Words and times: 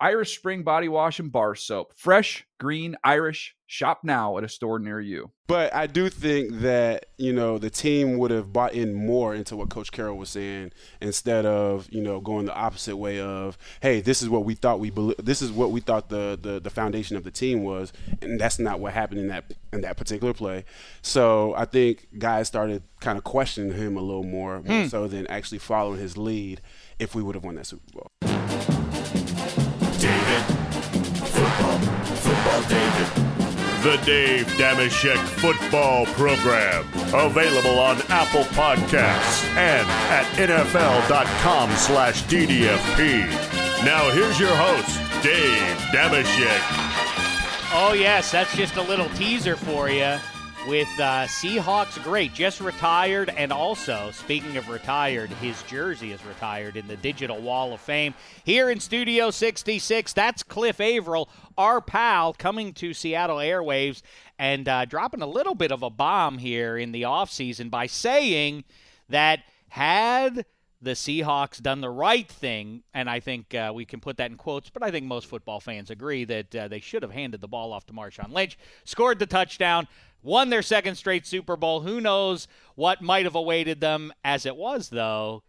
Irish 0.00 0.36
Spring 0.38 0.62
Body 0.62 0.88
Wash 0.88 1.18
and 1.18 1.32
Bar 1.32 1.54
Soap. 1.56 1.92
Fresh, 1.96 2.46
green, 2.60 2.96
Irish. 3.02 3.54
Shop 3.70 4.00
now 4.02 4.38
at 4.38 4.44
a 4.44 4.48
store 4.48 4.78
near 4.78 4.98
you. 4.98 5.30
But 5.46 5.74
I 5.74 5.86
do 5.86 6.08
think 6.08 6.60
that, 6.60 7.06
you 7.18 7.34
know, 7.34 7.58
the 7.58 7.68
team 7.68 8.16
would 8.16 8.30
have 8.30 8.50
bought 8.50 8.72
in 8.72 8.94
more 8.94 9.34
into 9.34 9.56
what 9.56 9.68
Coach 9.68 9.92
Carroll 9.92 10.16
was 10.16 10.30
saying 10.30 10.72
instead 11.02 11.44
of, 11.44 11.86
you 11.90 12.00
know, 12.00 12.18
going 12.20 12.46
the 12.46 12.54
opposite 12.54 12.96
way 12.96 13.20
of, 13.20 13.58
hey, 13.82 14.00
this 14.00 14.22
is 14.22 14.30
what 14.30 14.46
we 14.46 14.54
thought 14.54 14.80
we 14.80 14.88
believe 14.88 15.16
this 15.22 15.42
is 15.42 15.52
what 15.52 15.70
we 15.70 15.80
thought 15.80 16.08
the, 16.08 16.38
the 16.40 16.60
the 16.60 16.70
foundation 16.70 17.16
of 17.18 17.24
the 17.24 17.30
team 17.30 17.62
was, 17.62 17.92
and 18.22 18.40
that's 18.40 18.58
not 18.58 18.80
what 18.80 18.94
happened 18.94 19.20
in 19.20 19.28
that 19.28 19.52
in 19.74 19.82
that 19.82 19.98
particular 19.98 20.32
play. 20.32 20.64
So 21.02 21.54
I 21.54 21.66
think 21.66 22.06
guys 22.18 22.46
started 22.48 22.84
kind 23.00 23.18
of 23.18 23.24
questioning 23.24 23.76
him 23.76 23.98
a 23.98 24.00
little 24.02 24.24
more, 24.24 24.62
more 24.62 24.82
Hmm. 24.84 24.88
so 24.88 25.08
than 25.08 25.26
actually 25.26 25.58
following 25.58 25.98
his 26.00 26.16
lead 26.16 26.62
if 26.98 27.14
we 27.14 27.22
would 27.22 27.34
have 27.34 27.44
won 27.44 27.56
that 27.56 27.66
Super 27.66 27.82
Bowl. 27.92 28.27
David. 29.98 30.42
Football. 31.26 31.78
Football 32.22 32.62
David. 32.68 33.28
The 33.82 34.04
Dave 34.04 34.46
Dameshek 34.56 35.16
Football 35.40 36.06
Program. 36.06 36.86
Available 37.14 37.78
on 37.78 38.00
Apple 38.08 38.44
Podcasts 38.54 39.44
and 39.56 39.86
at 40.10 40.24
NFL.com 40.36 41.70
slash 41.72 42.22
DDFP. 42.24 43.26
Now 43.84 44.10
here's 44.10 44.38
your 44.38 44.54
host, 44.54 44.98
Dave 45.22 45.76
Dameshek. 45.92 46.60
Oh, 47.72 47.92
yes, 47.92 48.30
that's 48.30 48.56
just 48.56 48.76
a 48.76 48.82
little 48.82 49.08
teaser 49.10 49.56
for 49.56 49.90
you 49.90 50.18
with 50.68 51.00
uh, 51.00 51.24
Seahawks 51.24 52.02
great, 52.04 52.34
just 52.34 52.60
retired, 52.60 53.30
and 53.38 53.54
also, 53.54 54.10
speaking 54.12 54.58
of 54.58 54.68
retired, 54.68 55.30
his 55.30 55.62
jersey 55.62 56.12
is 56.12 56.22
retired 56.26 56.76
in 56.76 56.86
the 56.86 56.96
Digital 56.98 57.40
Wall 57.40 57.72
of 57.72 57.80
Fame. 57.80 58.12
Here 58.44 58.68
in 58.68 58.78
Studio 58.78 59.30
66, 59.30 60.12
that's 60.12 60.42
Cliff 60.42 60.78
Avril, 60.78 61.30
our 61.56 61.80
pal, 61.80 62.34
coming 62.34 62.74
to 62.74 62.92
Seattle 62.92 63.38
Airwaves 63.38 64.02
and 64.38 64.68
uh, 64.68 64.84
dropping 64.84 65.22
a 65.22 65.26
little 65.26 65.54
bit 65.54 65.72
of 65.72 65.82
a 65.82 65.88
bomb 65.88 66.36
here 66.36 66.76
in 66.76 66.92
the 66.92 67.02
offseason 67.02 67.70
by 67.70 67.86
saying 67.86 68.64
that 69.08 69.40
had 69.70 70.44
the 70.80 70.92
Seahawks 70.92 71.60
done 71.60 71.80
the 71.80 71.90
right 71.90 72.28
thing, 72.28 72.82
and 72.94 73.10
I 73.10 73.18
think 73.20 73.54
uh, 73.54 73.72
we 73.74 73.84
can 73.84 74.00
put 74.00 74.16
that 74.18 74.30
in 74.30 74.36
quotes, 74.36 74.70
but 74.70 74.82
I 74.82 74.90
think 74.90 75.06
most 75.06 75.26
football 75.26 75.58
fans 75.58 75.90
agree 75.90 76.24
that 76.26 76.54
uh, 76.54 76.68
they 76.68 76.78
should 76.78 77.02
have 77.02 77.10
handed 77.10 77.40
the 77.40 77.48
ball 77.48 77.72
off 77.72 77.86
to 77.86 77.92
Marshawn 77.92 78.32
Lynch, 78.32 78.56
scored 78.84 79.18
the 79.18 79.26
touchdown, 79.26 79.88
won 80.22 80.50
their 80.50 80.62
second 80.62 80.96
straight 80.96 81.26
Super 81.26 81.56
Bowl. 81.56 81.80
Who 81.80 82.00
knows 82.00 82.48
what 82.74 83.02
might 83.02 83.24
have 83.24 83.34
awaited 83.34 83.80
them? 83.80 84.12
As 84.24 84.46
it 84.46 84.56
was, 84.56 84.88
though, 84.90 85.42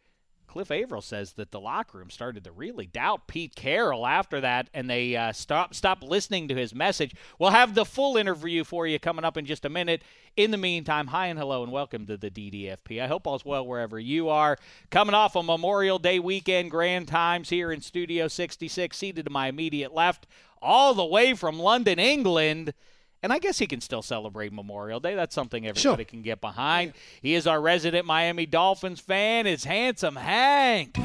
Cliff 0.49 0.71
Avril 0.71 1.03
says 1.03 1.33
that 1.33 1.51
the 1.51 1.59
locker 1.59 1.99
room 1.99 2.09
started 2.09 2.43
to 2.43 2.51
really 2.51 2.87
doubt 2.87 3.27
Pete 3.27 3.53
Carroll 3.53 4.07
after 4.07 4.41
that, 4.41 4.67
and 4.73 4.89
they 4.89 5.15
uh, 5.15 5.31
stopped 5.31 5.75
stopped 5.75 6.01
listening 6.01 6.47
to 6.47 6.55
his 6.55 6.73
message. 6.73 7.13
We'll 7.37 7.51
have 7.51 7.75
the 7.75 7.85
full 7.85 8.17
interview 8.17 8.63
for 8.63 8.87
you 8.87 8.97
coming 8.97 9.23
up 9.23 9.37
in 9.37 9.45
just 9.45 9.63
a 9.63 9.69
minute. 9.69 10.01
In 10.35 10.49
the 10.49 10.57
meantime, 10.57 11.07
hi 11.07 11.27
and 11.27 11.37
hello, 11.37 11.61
and 11.61 11.71
welcome 11.71 12.07
to 12.07 12.17
the 12.17 12.31
DDFP. 12.31 12.99
I 12.99 13.05
hope 13.05 13.27
all's 13.27 13.45
well 13.45 13.65
wherever 13.65 13.99
you 13.99 14.29
are. 14.29 14.57
Coming 14.89 15.13
off 15.13 15.35
a 15.35 15.43
Memorial 15.43 15.99
Day 15.99 16.17
weekend, 16.17 16.71
grand 16.71 17.07
times 17.07 17.49
here 17.49 17.71
in 17.71 17.81
Studio 17.81 18.27
66, 18.27 18.97
seated 18.97 19.25
to 19.25 19.31
my 19.31 19.49
immediate 19.49 19.93
left, 19.93 20.25
all 20.63 20.95
the 20.95 21.05
way 21.05 21.35
from 21.35 21.59
London, 21.59 21.99
England. 21.99 22.73
And 23.21 23.33
I 23.33 23.39
guess 23.39 23.59
he 23.59 23.67
can 23.67 23.81
still 23.81 24.01
celebrate 24.01 24.53
Memorial 24.53 24.99
Day. 24.99 25.13
That's 25.15 25.35
something 25.35 25.67
everybody 25.67 26.05
can 26.05 26.21
get 26.21 26.39
behind. 26.39 26.93
He 27.21 27.33
is 27.35 27.47
our 27.47 27.59
resident 27.59 28.05
Miami 28.05 28.45
Dolphins 28.45 28.99
fan. 29.01 29.45
It's 29.45 29.65
handsome 29.65 30.15
Hank. 30.15 30.97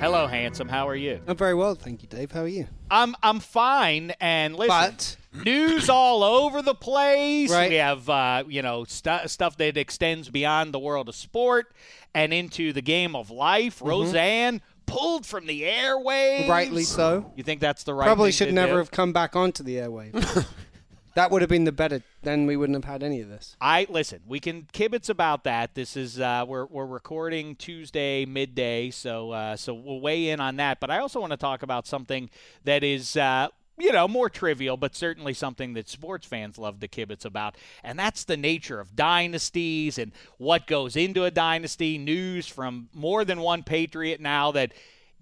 Hello, 0.00 0.26
handsome. 0.26 0.68
How 0.68 0.86
are 0.88 0.94
you? 0.96 1.20
I'm 1.26 1.36
very 1.36 1.54
well, 1.54 1.74
thank 1.74 2.02
you, 2.02 2.08
Dave. 2.08 2.30
How 2.32 2.40
are 2.42 2.48
you? 2.48 2.66
I'm 2.90 3.14
I'm 3.22 3.40
fine. 3.40 4.12
And 4.20 4.54
listen, 4.56 4.68
But- 4.68 5.16
news 5.44 5.88
all 5.88 6.22
over 6.22 6.62
the 6.62 6.74
place. 6.74 7.50
Right. 7.50 7.70
We 7.70 7.76
have 7.76 8.08
uh, 8.08 8.44
you 8.46 8.62
know 8.62 8.84
stu- 8.84 9.26
stuff 9.26 9.56
that 9.58 9.76
extends 9.76 10.28
beyond 10.30 10.72
the 10.72 10.78
world 10.78 11.08
of 11.08 11.14
sport 11.14 11.72
and 12.14 12.32
into 12.32 12.72
the 12.72 12.82
game 12.82 13.16
of 13.16 13.30
life. 13.30 13.80
Roseanne 13.82 14.62
pulled 14.86 15.26
from 15.26 15.46
the 15.46 15.62
airwaves. 15.62 16.40
Mm-hmm. 16.40 16.50
Rightly 16.50 16.82
so. 16.84 17.32
You 17.36 17.42
think 17.42 17.60
that's 17.60 17.84
the 17.84 17.94
right? 17.94 18.06
Probably 18.06 18.32
should 18.32 18.52
never 18.52 18.72
do? 18.72 18.78
have 18.78 18.90
come 18.90 19.12
back 19.12 19.36
onto 19.36 19.62
the 19.62 19.76
airwaves. 19.76 20.46
that 21.14 21.30
would 21.30 21.42
have 21.42 21.48
been 21.48 21.64
the 21.64 21.72
better. 21.72 22.02
Then 22.22 22.46
we 22.46 22.56
wouldn't 22.56 22.76
have 22.76 22.90
had 22.90 23.02
any 23.02 23.20
of 23.20 23.28
this. 23.28 23.56
I 23.60 23.86
listen. 23.88 24.20
We 24.26 24.40
can 24.40 24.68
kibitz 24.72 25.08
about 25.08 25.44
that. 25.44 25.74
This 25.74 25.96
is 25.96 26.20
uh, 26.20 26.44
we're 26.46 26.66
we're 26.66 26.86
recording 26.86 27.56
Tuesday 27.56 28.24
midday, 28.24 28.90
so 28.90 29.30
uh, 29.32 29.56
so 29.56 29.74
we'll 29.74 30.00
weigh 30.00 30.30
in 30.30 30.40
on 30.40 30.56
that. 30.56 30.80
But 30.80 30.90
I 30.90 30.98
also 30.98 31.20
want 31.20 31.32
to 31.32 31.36
talk 31.36 31.62
about 31.62 31.86
something 31.86 32.30
that 32.64 32.84
is. 32.84 33.16
Uh, 33.16 33.48
you 33.78 33.92
know, 33.92 34.06
more 34.06 34.28
trivial, 34.28 34.76
but 34.76 34.94
certainly 34.94 35.34
something 35.34 35.74
that 35.74 35.88
sports 35.88 36.26
fans 36.26 36.58
love 36.58 36.80
to 36.80 36.88
kibitz 36.88 37.24
about. 37.24 37.56
And 37.82 37.98
that's 37.98 38.24
the 38.24 38.36
nature 38.36 38.80
of 38.80 38.94
dynasties 38.94 39.98
and 39.98 40.12
what 40.38 40.66
goes 40.66 40.96
into 40.96 41.24
a 41.24 41.30
dynasty. 41.30 41.98
News 41.98 42.46
from 42.46 42.88
more 42.92 43.24
than 43.24 43.40
one 43.40 43.62
Patriot 43.62 44.20
now 44.20 44.52
that 44.52 44.72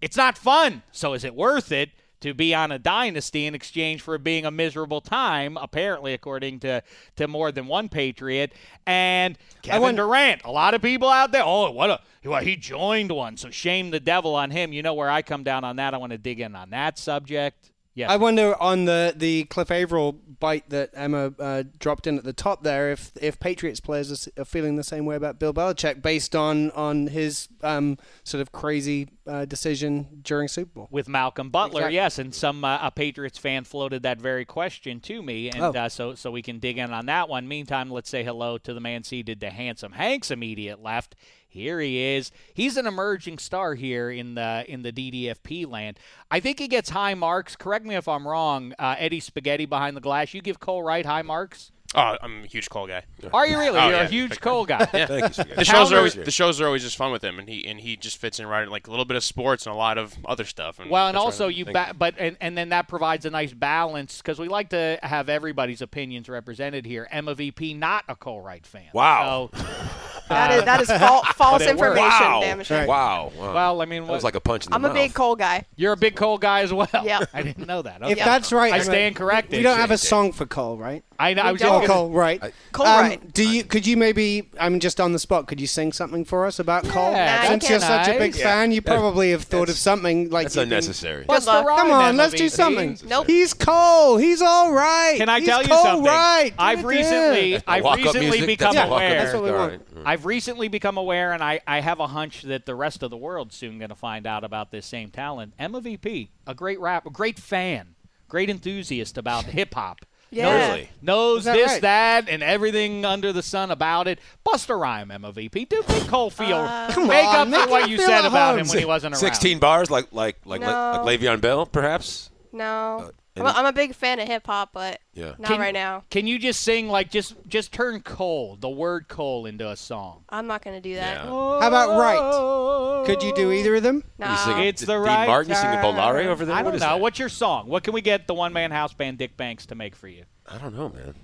it's 0.01 0.17
not 0.17 0.37
fun. 0.37 0.83
So 0.93 1.15
is 1.15 1.25
it 1.25 1.35
worth 1.35 1.73
it? 1.73 1.91
to 2.23 2.33
be 2.33 2.55
on 2.55 2.71
a 2.71 2.79
dynasty 2.79 3.47
in 3.47 3.55
exchange 3.55 4.01
for 4.01 4.17
being 4.17 4.47
a 4.47 4.51
miserable 4.51 5.01
time, 5.01 5.57
apparently, 5.57 6.15
according 6.15 6.61
to, 6.61 6.83
to 7.17 7.29
more 7.29 7.51
than 7.51 7.67
one 7.67 7.89
Patriot. 7.89 8.53
And 8.87 9.37
Kevin 9.61 9.83
wonder- 9.83 10.03
Durant, 10.05 10.43
a 10.45 10.51
lot 10.51 10.75
of 10.75 10.81
people 10.81 11.09
out 11.09 11.33
there, 11.33 11.43
oh, 11.45 11.71
what 11.73 11.91
a 11.91 12.01
well, 12.25 12.41
he 12.41 12.55
joined 12.55 13.11
one, 13.11 13.37
so 13.37 13.51
shame 13.51 13.91
the 13.91 13.99
devil 13.99 14.37
on 14.37 14.53
him. 14.53 14.73
You 14.73 14.83
know 14.83 14.95
where 14.95 15.11
I 15.11 15.23
come 15.23 15.43
down 15.43 15.65
on 15.65 15.77
that. 15.77 15.93
I 15.93 15.97
want 15.97 16.13
to 16.13 16.19
dig 16.19 16.39
in 16.39 16.55
on 16.55 16.71
that 16.71 16.97
subject. 16.97 17.72
Yes. 17.95 18.11
I 18.11 18.17
wonder 18.17 18.61
on 18.61 18.87
the, 18.87 19.13
the 19.15 19.45
Cliff 19.45 19.71
Avril 19.71 20.13
bite 20.13 20.69
that 20.71 20.91
Emma 20.95 21.33
uh, 21.39 21.63
dropped 21.79 22.07
in 22.07 22.17
at 22.19 22.25
the 22.25 22.33
top 22.33 22.63
there 22.65 22.91
if 22.91 23.13
if 23.21 23.39
Patriots 23.39 23.81
players 23.81 24.29
are, 24.29 24.43
are 24.43 24.45
feeling 24.45 24.77
the 24.77 24.85
same 24.85 25.05
way 25.05 25.15
about 25.15 25.39
Bill 25.39 25.53
Belichick 25.53 26.01
based 26.03 26.35
on 26.35 26.71
on 26.73 27.09
his 27.09 27.49
um, 27.63 27.99
sort 28.25 28.41
of 28.41 28.51
crazy 28.51 29.09
uh, 29.27 29.45
decision 29.45 30.21
during 30.23 30.49
Super 30.49 30.71
Bowl. 30.75 30.89
with 30.91 31.09
Malcolm 31.09 31.51
Butler, 31.51 31.81
Exactly. 31.83 31.95
yes, 31.95 32.19
and 32.19 32.35
some 32.35 32.65
uh, 32.65 32.79
a 32.83 32.91
Patriots 32.91 33.39
fan 33.39 33.65
floated 33.65 34.03
that 34.03 34.21
very 34.21 34.45
question 34.45 35.01
to 35.01 35.23
me, 35.23 35.49
and 35.51 35.61
Oh. 35.63 35.71
uh, 35.73 35.89
so 35.89 36.15
so 36.15 36.31
we 36.31 36.43
can 36.43 36.59
dig 36.59 36.79
in 36.79 36.93
on 36.93 37.07
that 37.07 37.29
one. 37.29 37.47
Meantime, 37.47 37.91
let's 37.91 38.11
say 38.11 38.25
hello 38.25 38.59
to 38.59 38.75
the 38.75 38.81
man 38.81 39.05
seated 39.05 39.41
to 39.41 39.51
handsome 39.51 39.93
Hank's 39.93 40.31
immediate 40.31 40.83
left. 40.83 41.15
Here 41.49 41.81
he 41.81 41.99
is. 41.99 42.33
He's 42.55 42.77
an 42.79 42.87
emerging 42.87 43.37
star 43.39 43.75
here 43.75 44.11
in 44.11 44.35
the 44.37 44.65
in 44.67 44.83
the 44.83 44.91
DDFP 44.93 45.67
land. 45.67 45.99
I 46.31 46.41
think 46.41 46.59
he 46.59 46.67
gets 46.67 46.91
high 46.91 47.13
marks. 47.15 47.57
Correct 47.57 47.85
me 47.85 47.95
if 47.95 48.09
I'm 48.09 48.27
wrong. 48.27 48.73
Uh, 48.79 48.97
Eddie 48.99 49.21
Spaghetti 49.21 49.67
behind 49.67 49.95
the 49.97 50.01
glass. 50.01 50.33
You 50.33 50.41
give 50.41 50.61
Cole 50.61 50.83
Wright 50.83 51.05
high 51.05 51.21
marks. 51.23 51.71
Oh, 51.95 52.17
I'm 52.23 52.45
a 52.45 52.47
huge 52.47 52.71
Cole 52.71 52.87
guy. 52.87 53.03
Are 53.35 53.47
you 53.47 53.59
really? 53.59 53.79
Oh, 53.79 53.89
You're 53.89 53.97
yeah, 53.99 54.03
a 54.05 54.09
huge 54.09 54.31
big 54.31 54.41
Cole 54.41 54.65
guy. 54.65 54.89
Yeah. 54.95 55.07
Thank 55.07 55.37
you, 55.37 55.45
The 55.57 55.65
shows 55.65 55.93
are 55.93 55.99
always 55.99 56.15
the 56.15 56.31
shows 56.31 56.61
are 56.61 56.67
always 56.67 56.83
just 56.83 56.97
fun 56.97 57.13
with 57.13 57.23
him, 57.23 57.39
and 57.39 57.49
he 57.49 57.67
and 57.67 57.79
he 57.81 57.97
just 57.97 58.17
fits 58.19 58.41
in 58.41 58.47
right 58.47 58.69
like 58.69 58.87
a 58.87 58.91
little 58.91 59.05
bit 59.05 59.17
of 59.17 59.25
sports 59.25 59.67
and 59.67 59.75
a 59.75 59.77
lot 59.77 59.99
of 59.99 60.15
other 60.25 60.45
stuff. 60.45 60.79
And 60.79 60.91
Well, 60.91 61.09
and 61.09 61.17
also 61.17 61.49
you, 61.49 61.65
Thank 61.65 61.75
ba- 61.75 61.95
but 61.97 62.15
and, 62.19 62.37
and 62.41 62.57
then 62.57 62.71
that 62.71 62.89
provides 62.89 63.27
a 63.27 63.31
nice 63.31 63.53
balance 63.53 64.19
because 64.19 64.39
we 64.39 64.49
like 64.49 64.71
to 64.71 64.99
have 65.03 65.29
everybody's 65.29 65.83
opinions 65.83 66.29
represented 66.29 66.87
here. 66.87 67.09
Emma 67.11 67.35
VP, 67.35 67.75
not 67.75 68.05
a 68.09 68.17
Cole 68.17 68.41
Wright 68.41 68.65
fan. 68.67 68.89
Wow. 68.95 69.51
So 69.55 69.65
That 70.33 70.51
is 70.53 70.65
that 70.65 70.81
is 70.81 70.89
fal- 71.03 71.23
false 71.35 71.63
information, 71.63 72.03
Wow. 72.09 72.41
damn 72.43 72.61
it. 72.61 72.71
Right. 72.71 72.89
Wow. 72.89 73.33
wow. 73.39 73.55
Well, 73.55 73.83
I 73.83 73.85
mean, 73.87 74.05
that 74.07 74.13
was 74.13 74.25
like 74.25 74.35
a 74.35 74.41
punch 74.41 74.67
in 74.67 74.71
the 74.71 74.77
I'm 74.77 74.85
a 74.85 74.93
big 74.93 75.15
Cole 75.15 75.37
guy. 75.37 75.65
You're 75.77 75.93
a 75.93 75.97
big 75.97 76.17
Cole 76.17 76.39
guy 76.39 76.61
as 76.63 76.73
well. 76.73 76.89
Yeah. 77.05 77.21
I 77.35 77.43
didn't 77.43 77.67
know 77.67 77.83
that. 77.83 78.03
If 78.03 78.19
that's 78.19 78.53
right, 78.53 78.73
I 78.73 78.77
Emma, 78.77 78.85
stand 78.85 79.17
corrected. 79.17 79.59
We 79.59 79.63
don't 79.63 79.79
have 79.79 79.91
a 79.91 79.99
song 79.99 80.33
for 80.33 80.47
Cole, 80.47 80.77
right? 80.77 81.05
I 81.19 81.35
know. 81.35 81.43
I 81.43 81.53
was 81.53 81.61
just 81.61 81.71
Oh, 81.73 81.77
gonna- 81.77 81.87
Cole, 81.87 82.11
right? 82.11 82.43
Cole, 82.73 82.87
Um, 82.87 83.01
right? 83.01 83.33
Do 83.33 83.49
you? 83.49 83.63
Could 83.65 83.87
you 83.87 83.97
maybe? 83.97 84.51
I'm 84.59 84.81
just 84.81 85.01
on 85.01 85.13
the 85.13 85.19
spot. 85.21 85.47
Could 85.47 85.61
you 85.61 85.67
sing 85.69 85.93
something 85.93 86.25
for 86.25 86.47
us 86.47 86.59
about 86.59 86.85
Cole? 86.89 87.13
Yeah, 87.13 87.47
Since 87.49 87.69
you're 87.71 87.79
such 87.81 88.09
a 88.09 88.19
big 88.19 88.33
nice. 88.33 88.43
fan, 88.43 88.73
you 88.73 88.83
probably 88.83 89.31
have 89.31 89.45
thought 89.45 89.69
of 89.69 89.77
something 89.77 90.31
like 90.31 90.47
That's 90.47 90.57
unnecessary. 90.57 91.25
Good 91.25 91.29
Busta 91.43 91.47
luck. 91.47 91.67
Rhymes, 91.67 91.81
Come 91.83 91.91
on, 91.93 92.17
let's 92.17 92.35
do 92.35 92.49
something. 92.49 92.99
Nope. 93.07 93.27
He's 93.29 93.55
Cole. 93.55 94.17
He's 94.17 94.43
all 94.43 94.73
right. 94.73 95.15
Can 95.17 95.29
I 95.29 95.41
tell 95.41 95.63
you 95.63 95.69
something? 95.69 96.05
Right. 96.05 96.53
I've 96.59 96.85
recently. 96.85 97.63
I've 97.69 97.85
recently 97.85 98.45
become 98.45 98.75
that's 98.75 98.91
walk-up 98.91 99.03
aware. 99.03 99.79
That's 99.95 100.15
what 100.23 100.29
we 100.29 100.35
All 100.35 100.39
want. 100.39 100.47
right. 100.47 100.47
I've 100.47 100.67
recently 100.67 100.69
become 100.69 100.97
aware, 100.97 101.33
and 101.33 101.43
I, 101.43 101.61
I 101.67 101.81
have 101.81 102.01
a 102.01 102.07
hunch 102.07 102.43
that 102.43 102.67
the 102.67 102.75
rest 102.75 103.03
of 103.03 103.11
the 103.11 103.17
world's 103.17 103.57
soon 103.57 103.79
going 103.79 103.89
to 103.91 103.95
find 103.95 104.27
out 104.27 104.45
about 104.45 104.71
this 104.71 104.87
same 104.87 105.11
talent. 105.11 105.55
Emma 105.59 105.81
VP, 105.81 106.31
a 106.47 106.55
great 106.55 106.81
rap, 106.81 107.07
a 107.07 107.11
great 107.11 107.39
fan, 107.39 107.95
great 108.29 108.49
enthusiast 108.51 109.19
about 109.19 109.45
hip 109.59 109.75
hop. 109.75 110.01
Yeah. 110.31 110.69
Really? 110.69 110.89
Knows 111.03 111.45
that 111.45 111.53
this, 111.55 111.73
right? 111.73 111.83
that, 111.83 112.29
and 112.29 112.43
everything 112.43 113.05
under 113.05 113.35
the 113.35 113.43
sun 113.43 113.71
about 113.71 114.09
it. 114.09 114.19
Busta 114.47 114.81
Rhyme, 114.81 115.11
Emma 115.11 115.31
VP. 115.31 115.67
Do 115.67 115.83
make 115.87 116.09
Cole 116.09 116.31
feel, 116.31 116.57
Uh, 116.57 116.87
make 117.07 117.25
on, 117.27 117.53
up 117.53 117.65
for 117.65 117.71
what 117.71 117.91
you 117.91 117.99
said 117.99 118.25
about 118.25 118.59
him 118.59 118.67
when 118.67 118.79
he 118.79 118.87
wasn't 118.87 119.13
around. 119.13 119.21
Sixteen 119.21 119.59
bars, 119.59 119.91
like 119.91 120.07
like 120.11 120.39
like 120.47 120.63
No. 120.63 121.03
like 121.05 121.21
Le'Veon 121.21 121.43
Bell, 121.43 121.67
perhaps. 121.67 122.31
No. 122.51 123.11
I'm, 123.37 123.47
a, 123.47 123.49
I'm 123.49 123.67
a 123.67 123.73
big 123.73 123.95
fan 123.95 124.21
of 124.21 124.29
hip 124.29 124.47
hop, 124.47 124.71
but 124.75 125.01
Yeah. 125.15 125.33
not 125.39 125.49
Can- 125.53 125.61
right 125.61 125.73
now. 125.73 126.05
Can 126.11 126.27
you 126.27 126.39
just 126.39 126.61
sing 126.61 126.89
like 126.89 127.11
just 127.11 127.35
just 127.49 127.73
turn 127.73 128.01
Cole, 128.03 128.57
the 128.61 128.69
word 128.69 129.09
Cole, 129.09 129.47
into 129.47 129.69
a 129.69 129.77
song? 129.77 130.25
I'm 130.29 130.47
not 130.47 130.63
gonna 130.63 130.81
do 130.83 130.95
that. 130.97 131.25
Yeah. 131.25 131.31
Oh. 131.31 131.61
How 131.61 131.69
about 131.69 131.99
right? 131.99 133.07
Could 133.07 133.23
you 133.23 133.35
do 133.35 133.51
either 133.53 133.75
of 133.77 133.83
them? 133.83 134.05
No. 134.19 134.31
You 134.31 134.37
sing 134.37 134.59
It's 134.61 134.81
D- 134.83 134.87
the 134.87 134.95
Dean 135.03 135.27
Martin, 135.27 135.51
you 135.51 135.57
singing 135.57 135.79
time. 135.79 135.95
Volare 135.97 136.27
over 136.27 136.45
there. 136.45 136.55
I 136.55 136.63
don't 136.63 136.75
is 136.75 136.81
know. 136.83 136.89
that? 136.89 137.01
What's 137.01 137.19
your 137.19 137.29
song? 137.31 137.69
What 137.69 137.83
can 137.85 137.95
we 137.95 138.01
get 138.03 138.27
the 138.27 138.35
one 138.35 138.53
man 138.53 138.71
house 138.71 138.93
band 138.93 139.19
Dick 139.19 139.37
Banks 139.37 139.67
to 139.67 139.75
make 139.75 139.97
for 139.97 140.09
you? 140.09 140.25
I 140.47 140.59
don't 140.59 140.75
know, 140.77 140.89
man. 140.91 141.15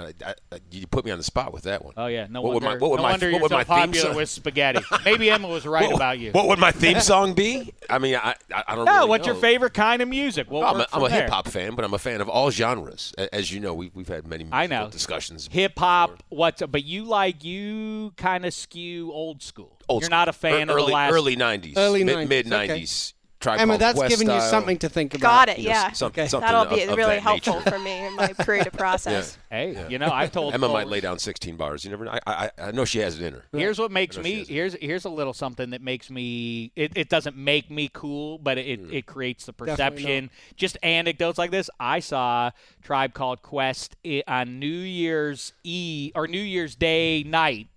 I, 0.00 0.04
I, 0.06 0.30
I, 0.30 0.34
I, 0.52 0.58
you 0.70 0.86
put 0.86 1.04
me 1.04 1.10
on 1.10 1.18
the 1.18 1.24
spot 1.24 1.52
with 1.52 1.64
that 1.64 1.84
one. 1.84 1.94
Oh 1.96 2.06
yeah, 2.06 2.26
no 2.30 2.40
What 2.42 2.54
would 2.54 2.62
wonder. 2.64 2.78
my- 2.78 2.80
what 2.82 2.90
would 2.92 2.96
no 2.98 3.02
my- 3.04 3.10
wonder 3.12 3.26
what 3.26 3.32
you're 3.32 3.40
would 3.42 3.50
so 3.50 3.56
my 3.56 3.64
theme 3.64 3.76
popular 3.76 4.06
song- 4.08 4.16
with 4.16 4.28
spaghetti. 4.28 4.80
Maybe 5.04 5.30
Emma 5.30 5.48
was 5.48 5.66
right 5.66 5.86
what, 5.86 5.96
about 5.96 6.18
you. 6.18 6.32
What 6.32 6.48
would 6.48 6.58
my 6.58 6.72
theme 6.72 7.00
song 7.12 7.34
be? 7.34 7.72
I 7.88 7.98
mean, 7.98 8.16
I 8.16 8.34
I, 8.54 8.64
I 8.68 8.74
don't 8.74 8.84
know. 8.84 8.92
no, 8.92 8.98
really 8.98 9.08
what's 9.10 9.26
know. 9.26 9.32
your 9.34 9.40
favorite 9.40 9.74
kind 9.74 10.02
of 10.02 10.08
music? 10.08 10.50
We'll 10.50 10.64
I'm 10.64 10.80
a, 10.80 10.86
I'm 10.92 11.02
a 11.02 11.10
hip 11.10 11.28
hop 11.30 11.48
fan, 11.48 11.74
but 11.74 11.84
I'm 11.84 11.94
a 11.94 11.98
fan 11.98 12.20
of 12.20 12.28
all 12.28 12.50
genres. 12.50 13.12
As 13.32 13.52
you 13.52 13.60
know, 13.60 13.74
we, 13.74 13.90
we've 13.94 14.08
had 14.08 14.26
many 14.26 14.46
I 14.52 14.66
know. 14.66 14.88
discussions. 14.88 15.48
Hip 15.52 15.78
hop, 15.78 16.22
what's 16.28 16.62
but 16.62 16.84
you 16.84 17.04
like 17.04 17.44
you 17.44 18.12
kind 18.16 18.44
of 18.44 18.54
skew 18.54 19.12
old 19.12 19.42
school. 19.42 19.76
Old 19.88 20.02
You're 20.02 20.06
school. 20.06 20.16
not 20.18 20.28
a 20.28 20.32
fan 20.32 20.68
Ear- 20.68 20.74
of 20.74 20.76
early, 20.76 20.86
the 20.86 20.92
last 20.92 21.12
early 21.12 21.36
'90s, 21.36 21.74
Early 21.76 22.04
mid, 22.04 22.16
90s, 22.16 22.28
mid 22.28 22.52
okay. 22.52 22.68
'90s. 22.80 23.12
Tribe 23.40 23.58
Emma, 23.58 23.72
Called 23.72 23.80
that's 23.80 23.98
Quest 23.98 24.10
giving 24.10 24.30
you 24.34 24.40
something 24.42 24.76
to 24.78 24.88
think 24.90 25.14
about. 25.14 25.46
Got 25.46 25.48
it. 25.48 25.58
you 25.60 25.64
know, 25.68 25.70
yeah. 25.70 25.92
some- 25.92 26.08
Okay. 26.08 26.28
something 26.28 26.46
That'll 26.46 26.66
be 26.76 26.82
of- 26.82 26.90
of 26.90 26.96
really 26.98 27.14
that 27.16 27.22
helpful 27.22 27.54
nature. 27.60 27.70
for 27.70 27.78
me 27.78 28.06
in 28.06 28.14
my 28.14 28.28
creative 28.34 28.72
process. 28.74 29.38
Hey, 29.50 29.86
you 29.88 29.98
know, 29.98 30.10
I've 30.10 30.30
told 30.30 30.52
Emma 30.52 30.66
Cole- 30.66 30.74
might 30.76 30.88
lay 30.88 31.00
down 31.00 31.18
16 31.18 31.56
bars. 31.56 31.82
You 31.84 31.90
never 31.90 32.04
know. 32.04 32.10
I, 32.12 32.20
I, 32.26 32.50
I 32.58 32.70
know 32.72 32.84
she 32.84 32.98
has 32.98 33.18
it 33.18 33.24
in 33.24 33.32
her. 33.32 33.44
Here's 33.52 33.78
what 33.78 33.90
makes 33.90 34.18
I 34.18 34.20
know 34.20 34.28
she 34.28 34.34
me 34.36 34.44
here's 34.44 34.74
here's 34.74 35.04
a 35.06 35.08
little 35.08 35.32
something 35.32 35.70
that 35.70 35.80
makes 35.80 36.10
me 36.10 36.70
it, 36.76 36.92
it 36.96 37.08
doesn't 37.08 37.34
make 37.36 37.70
me 37.70 37.88
cool, 37.92 38.36
but 38.38 38.58
it, 38.58 38.78
Hmm. 38.78 38.90
it, 38.90 38.94
it 38.98 39.06
creates 39.06 39.46
the 39.46 39.54
perception. 39.54 40.28
Just 40.56 40.76
anecdotes 40.82 41.38
like 41.38 41.50
this. 41.50 41.70
I 41.80 42.00
saw 42.00 42.50
Tribe 42.82 43.14
Called 43.14 43.40
Quest 43.40 43.96
on 44.28 44.58
New 44.58 44.66
Year's 44.66 45.54
Eve 45.64 46.12
or 46.14 46.26
New 46.28 46.38
Year's 46.42 46.74
Day 46.74 47.22
night. 47.22 47.68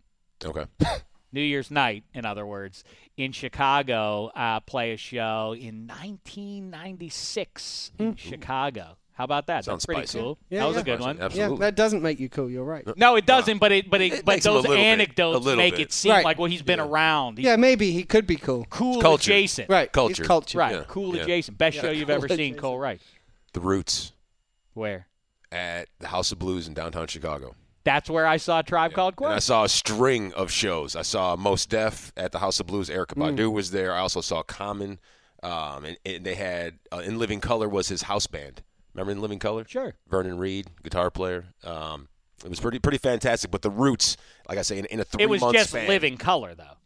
Okay. 0.43 0.65
New 1.33 1.41
Year's 1.41 1.69
night, 1.71 2.03
in 2.13 2.25
other 2.25 2.45
words, 2.45 2.83
in 3.17 3.31
Chicago, 3.33 4.31
uh, 4.35 4.59
play 4.61 4.93
a 4.93 4.97
show 4.97 5.53
in 5.59 5.87
1996 5.87 7.91
in 7.99 8.15
Chicago. 8.15 8.97
How 9.13 9.25
about 9.25 9.45
that? 9.47 9.65
Sounds 9.65 9.83
That's 9.83 9.85
pretty 9.85 10.07
spicy. 10.07 10.19
cool. 10.19 10.39
Yeah, 10.49 10.61
that 10.61 10.65
was 10.67 10.75
yeah. 10.75 10.81
a 10.81 10.85
good 10.85 10.99
one. 10.99 11.17
Yeah, 11.33 11.49
that 11.59 11.75
doesn't 11.75 12.01
make 12.01 12.19
you 12.19 12.29
cool. 12.29 12.49
You're 12.49 12.63
right. 12.63 12.83
No, 12.97 13.15
it 13.15 13.27
doesn't. 13.27 13.59
But 13.59 13.71
it, 13.71 13.87
but 13.89 14.01
it, 14.01 14.13
It 14.13 14.25
but 14.25 14.33
makes 14.33 14.45
him 14.45 14.51
a 14.51 14.53
those 14.55 14.63
little 14.63 14.77
bit- 14.77 14.85
anecdotes 14.85 15.45
make 15.45 15.75
bit. 15.75 15.81
it 15.81 15.91
seem 15.93 16.11
Right. 16.13 16.25
like 16.25 16.39
well, 16.39 16.49
he's 16.49 16.63
been 16.63 16.79
around. 16.79 17.37
He's 17.37 17.45
Yeah, 17.45 17.57
maybe 17.57 17.91
he 17.91 18.03
could 18.03 18.25
be 18.25 18.37
cool. 18.37 18.65
cool 18.71 19.01
Culture. 19.01 19.31
adjacent. 19.31 19.69
Right. 19.69 19.91
Culture. 19.91 20.23
He's 20.23 20.27
culture. 20.27 20.57
Right. 20.57 20.75
Yeah. 20.75 20.83
Cool 20.87 21.15
Yeah. 21.15 21.21
adjacent. 21.23 21.57
Best 21.59 21.77
show 21.77 21.91
you've 21.91 22.07
cool 22.07 22.15
ever 22.15 22.27
seen. 22.29 22.55
Cole 22.55 22.79
Wright. 22.79 23.01
The 23.53 23.59
Roots 23.59 24.13
Where? 24.73 25.05
at 25.51 25.89
the 25.99 26.07
House 26.07 26.31
of 26.31 26.39
Blues 26.39 26.67
in 26.67 26.73
downtown 26.73 27.05
Chicago. 27.05 27.53
That's 27.83 28.09
where 28.09 28.25
I 28.25 28.37
saw 28.37 28.61
Tribe 28.61 28.93
Called 28.93 29.15
And 29.19 29.33
I 29.33 29.39
saw 29.39 29.63
a 29.65 29.69
string 29.69 30.33
of 30.33 30.49
shows. 30.51 30.95
I 30.95 31.01
saw 31.01 31.35
Mos 31.35 31.65
Def 31.65 32.13
at 32.15 32.31
the 32.31 32.39
House 32.39 32.59
of 32.59 32.67
Blues. 32.67 32.89
Erica 32.89 33.15
Mm. 33.15 33.51
Was 33.51 33.71
there. 33.71 33.93
I 33.93 33.99
also 33.99 34.21
saw 34.21 34.41
Common, 34.43 34.99
um, 35.41 35.85
and, 35.85 35.97
and 36.05 36.25
they 36.25 36.35
had 36.35 36.79
uh, 36.91 36.99
in 36.99 37.19
Living 37.19 37.41
Color 37.41 37.67
was 37.67 37.89
his 37.89 38.03
house 38.03 38.27
band. 38.27 38.63
Remember 38.93 39.11
in 39.11 39.21
Living 39.21 39.39
Color? 39.39 39.65
Sure. 39.67 39.95
Vernon 40.07 40.37
Reid, 40.37 40.67
guitar 40.83 41.09
player. 41.11 41.45
Um, 41.63 42.07
it 42.43 42.49
was 42.49 42.59
pretty 42.59 42.79
pretty 42.79 42.97
fantastic. 42.97 43.51
But 43.51 43.61
the 43.61 43.71
Roots, 43.71 44.17
like 44.47 44.57
I 44.57 44.61
say, 44.61 44.79
in, 44.79 44.85
in 44.85 44.99
a 44.99 45.03
three 45.03 45.23
It 45.23 45.29
was 45.29 45.41
just 45.51 45.69
span, 45.69 45.87
Living 45.87 46.17
Color, 46.17 46.55
though. 46.55 46.77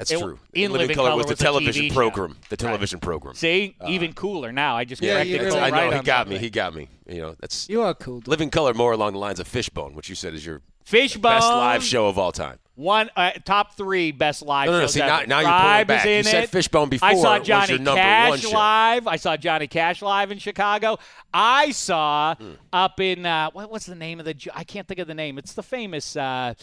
That's 0.00 0.10
it- 0.12 0.20
true. 0.20 0.38
in 0.52 0.72
Living 0.72 0.94
Color 0.96 1.10
Color 1.10 1.16
was 1.18 1.26
the 1.26 1.34
television 1.36 1.84
TV 1.84 1.88
show. 1.90 1.94
program. 1.94 2.36
The 2.48 2.56
television 2.56 3.00
program. 3.00 3.34
See, 3.34 3.76
even 3.86 4.12
cooler 4.12 4.52
now. 4.52 4.76
I 4.76 4.84
just 4.84 5.02
Yeah, 5.02 5.14
corrected 5.14 5.40
you 5.42 5.48
Cole 5.50 5.58
I 5.58 5.70
Wright 5.70 5.72
know 5.84 5.90
he 5.92 5.98
on 5.98 6.04
got 6.04 6.28
me. 6.28 6.34
something. 6.36 6.44
He 6.44 6.50
got 6.50 6.74
me. 6.74 6.88
You 7.08 7.20
know, 7.22 7.36
that's 7.38 7.68
You 7.68 7.82
are 7.82 7.94
cool. 7.94 8.20
dude. 8.20 8.28
Living 8.28 8.50
Color 8.50 8.74
more 8.74 8.92
along 8.92 9.12
the 9.12 9.18
lines 9.18 9.40
of 9.40 9.46
Fishbone, 9.48 9.94
which 9.94 10.08
you 10.08 10.14
said 10.14 10.34
is 10.34 10.44
your 10.46 10.62
Fishbone. 10.84 11.22
best 11.32 11.46
live 11.48 11.82
show 11.84 12.08
of 12.08 12.18
all 12.18 12.32
time. 12.32 12.58
One 12.76 13.10
uh, 13.14 13.32
top 13.44 13.76
three 13.76 14.10
best 14.10 14.40
live 14.40 14.66
No, 14.66 14.72
no, 14.72 14.78
no. 14.78 14.84
shows 14.84 14.94
See, 14.94 15.02
ever. 15.02 15.26
now, 15.26 15.40
now 15.40 15.40
you're 15.40 15.60
pulling 15.72 15.86
back. 15.86 16.06
is 16.06 16.10
in 16.10 16.16
You 16.16 16.22
said 16.22 16.44
it. 16.44 16.50
Fishbone 16.50 16.88
before. 16.88 17.08
I 17.10 17.14
saw 17.14 17.38
was 17.38 17.46
Johnny 17.46 17.74
your 17.74 17.94
Cash 17.94 18.44
one 18.44 18.52
live. 18.54 19.06
I 19.06 19.16
saw 19.16 19.36
Johnny 19.36 19.66
Cash 19.66 20.00
live 20.00 20.30
in 20.30 20.38
Chicago. 20.38 20.98
I 21.34 21.72
saw 21.72 22.36
Hmm. 22.36 22.52
up 22.72 22.98
in 23.00 23.26
uh, 23.26 23.50
what, 23.50 23.70
what's 23.70 23.84
the 23.84 23.94
name 23.94 24.18
of 24.18 24.24
the? 24.24 24.34
I 24.54 24.64
can't 24.64 24.88
think 24.88 24.98
of 24.98 25.08
the 25.08 25.14
name. 25.14 25.36
It's 25.36 25.52
the 25.52 25.62
famous 25.62 26.16
uh, 26.16 26.54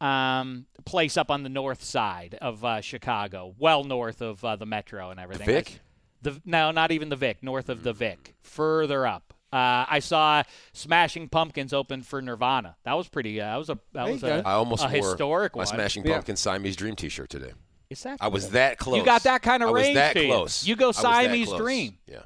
um, 0.00 0.66
place 0.84 1.16
up 1.16 1.30
on 1.30 1.42
the 1.42 1.48
north 1.48 1.82
side 1.82 2.36
of 2.40 2.64
uh, 2.64 2.80
Chicago, 2.80 3.54
well 3.58 3.84
north 3.84 4.20
of 4.22 4.44
uh, 4.44 4.56
the 4.56 4.66
metro 4.66 5.10
and 5.10 5.20
everything. 5.20 5.46
Vic? 5.46 5.80
The 6.22 6.40
no, 6.44 6.70
not 6.70 6.92
even 6.92 7.08
the 7.08 7.16
Vic. 7.16 7.42
North 7.42 7.68
of 7.68 7.82
the 7.82 7.92
Vic, 7.92 8.34
further 8.42 9.06
up. 9.06 9.32
Uh, 9.52 9.84
I 9.88 9.98
saw 9.98 10.42
Smashing 10.72 11.28
Pumpkins 11.28 11.72
open 11.72 12.02
for 12.02 12.22
Nirvana. 12.22 12.76
That 12.84 12.92
was 12.92 13.08
pretty. 13.08 13.40
Uh, 13.40 13.46
that 13.50 13.56
was 13.56 13.68
a 13.70 13.74
that 13.92 14.04
There 14.04 14.12
was 14.12 14.22
you 14.22 14.28
a, 14.28 14.42
go. 14.42 14.48
I 14.48 14.52
almost 14.52 14.84
a 14.84 14.86
wore 14.86 14.96
historic 14.96 15.54
my 15.54 15.60
one. 15.60 15.66
Smashing 15.66 16.04
Yeah. 16.04 16.14
Pumpkins 16.14 16.40
Siamese 16.40 16.76
Dream 16.76 16.94
T-shirt 16.94 17.30
today. 17.30 17.52
Is 17.88 18.02
that 18.04 18.18
I 18.20 18.28
was 18.28 18.50
that 18.50 18.78
close. 18.78 18.98
You 18.98 19.04
got 19.04 19.24
that 19.24 19.42
kind 19.42 19.62
of 19.64 19.70
I 19.70 19.72
was 19.72 19.82
range 19.82 19.94
that 19.96 20.12
to 20.12 20.22
you. 20.22 20.28
close. 20.28 20.64
You 20.66 20.76
go 20.76 20.84
I 20.84 20.88
was 20.88 20.96
that 20.98 21.02
Siamese. 21.02 21.52
Dream. 21.54 21.98
Yeah. 22.06 22.20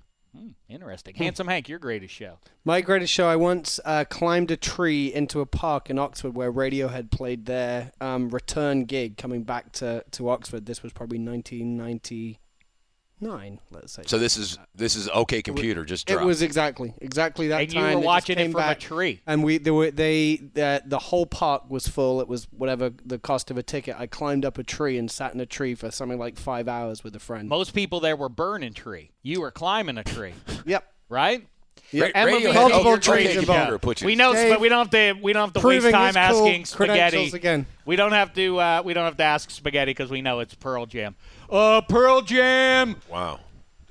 Interesting. 0.69 1.15
Handsome 1.15 1.47
Hank, 1.47 1.69
your 1.69 1.79
greatest 1.79 2.15
show. 2.15 2.39
My 2.65 2.81
greatest 2.81 3.13
show. 3.13 3.27
I 3.27 3.37
once 3.37 3.79
uh, 3.85 4.05
climbed 4.05 4.51
a 4.51 4.57
tree 4.57 5.13
into 5.13 5.41
a 5.41 5.47
park 5.47 5.91
in 5.91 5.99
Oxford 5.99 6.35
where 6.35 6.53
Radiohead 6.53 7.11
played 7.11 7.47
their 7.47 7.93
um, 8.01 8.31
return 8.31 8.85
gig, 8.85 9.17
coming 9.17 9.45
back 9.45 9.73
to, 9.73 10.05
to 10.13 10.29
Oxford. 10.29 10.67
This 10.67 10.83
was 10.83 10.93
probably 10.93 11.19
1999, 13.25 13.59
let's 13.73 13.93
say. 13.93 14.03
So 14.07 14.19
this 14.19 14.37
is 14.37 14.59
this 14.75 14.97
is 14.97 15.09
OK 15.09 15.43
Computer 15.43 15.85
just 15.85 16.09
it 16.11 16.21
was 16.21 16.43
exactly 16.43 16.95
exactly 17.01 17.49
that 17.49 17.63
and 17.63 17.73
you 17.73 17.81
time. 17.81 17.85
were 17.85 17.91
It 17.91 17.95
just 17.97 18.07
watching 18.07 18.39
it 18.39 18.43
came 18.43 18.53
from 18.53 18.61
back. 18.61 18.77
a 18.79 18.81
tree. 18.81 19.21
And 19.27 19.43
we 19.45 19.59
there 19.59 19.75
were 19.75 19.91
they 19.91 20.37
the, 20.37 20.83
the 20.85 20.99
whole 20.99 21.27
park 21.27 21.71
was 21.71 21.89
full. 21.89 22.21
It 22.21 22.29
was 22.29 22.47
whatever 22.57 22.91
the 23.05 23.19
cost 23.19 23.51
of 23.51 23.59
a 23.59 23.63
ticket. 23.63 23.97
I 23.99 24.07
climbed 24.07 24.45
up 24.45 24.59
a 24.59 24.63
tree 24.65 24.99
and 24.99 25.11
sat 25.11 25.35
in 25.35 25.41
a 25.41 25.47
tree 25.47 25.75
for 25.75 25.91
something 25.91 26.19
like 26.19 26.39
five 26.39 26.69
hours 26.69 27.03
with 27.03 27.15
a 27.17 27.21
friend. 27.21 27.49
Most 27.49 27.75
people 27.75 28.01
there 28.01 28.17
were 28.17 28.29
burning 28.29 28.75
tree. 28.75 29.11
You 29.23 29.41
were 29.41 29.51
climbing 29.51 29.99
a 29.99 30.05
tree, 30.05 30.35
Yep. 30.67 30.85
right? 31.09 31.47
Yep. 31.91 32.13
Emma 32.15 32.33
Radiohead, 32.33 32.41
Vee- 32.41 32.53
Multiple 32.55 32.99
trees 32.99 33.07
greatest 33.07 33.37
involved. 33.37 33.99
show. 34.01 34.07
We 34.07 34.17
know, 34.17 34.33
Dave, 34.33 34.51
but 34.53 34.61
we 34.61 34.69
don't 34.69 34.79
have 34.79 34.91
to. 34.91 35.21
We 35.23 35.33
don't 35.33 35.53
have 35.55 35.63
to 35.63 35.67
waste 35.69 35.91
time 35.91 36.17
asking 36.17 36.63
cool 36.63 36.65
spaghetti 36.65 37.01
credentials 37.11 37.35
again. 37.35 37.67
We 37.87 37.95
don't 37.97 38.13
have 38.13 38.35
to. 38.35 38.59
Uh, 38.59 38.83
we 38.85 38.95
don't 38.95 39.05
have 39.05 39.17
to 39.19 39.23
ask 39.23 39.51
spaghetti 39.51 39.91
because 39.91 40.11
we 40.11 40.21
know 40.21 40.41
it's 40.41 40.55
Pearl 40.55 40.87
Jam. 40.87 41.15
Uh, 41.51 41.81
Pearl 41.83 42.23
Jam. 42.23 42.97
wow. 43.09 43.41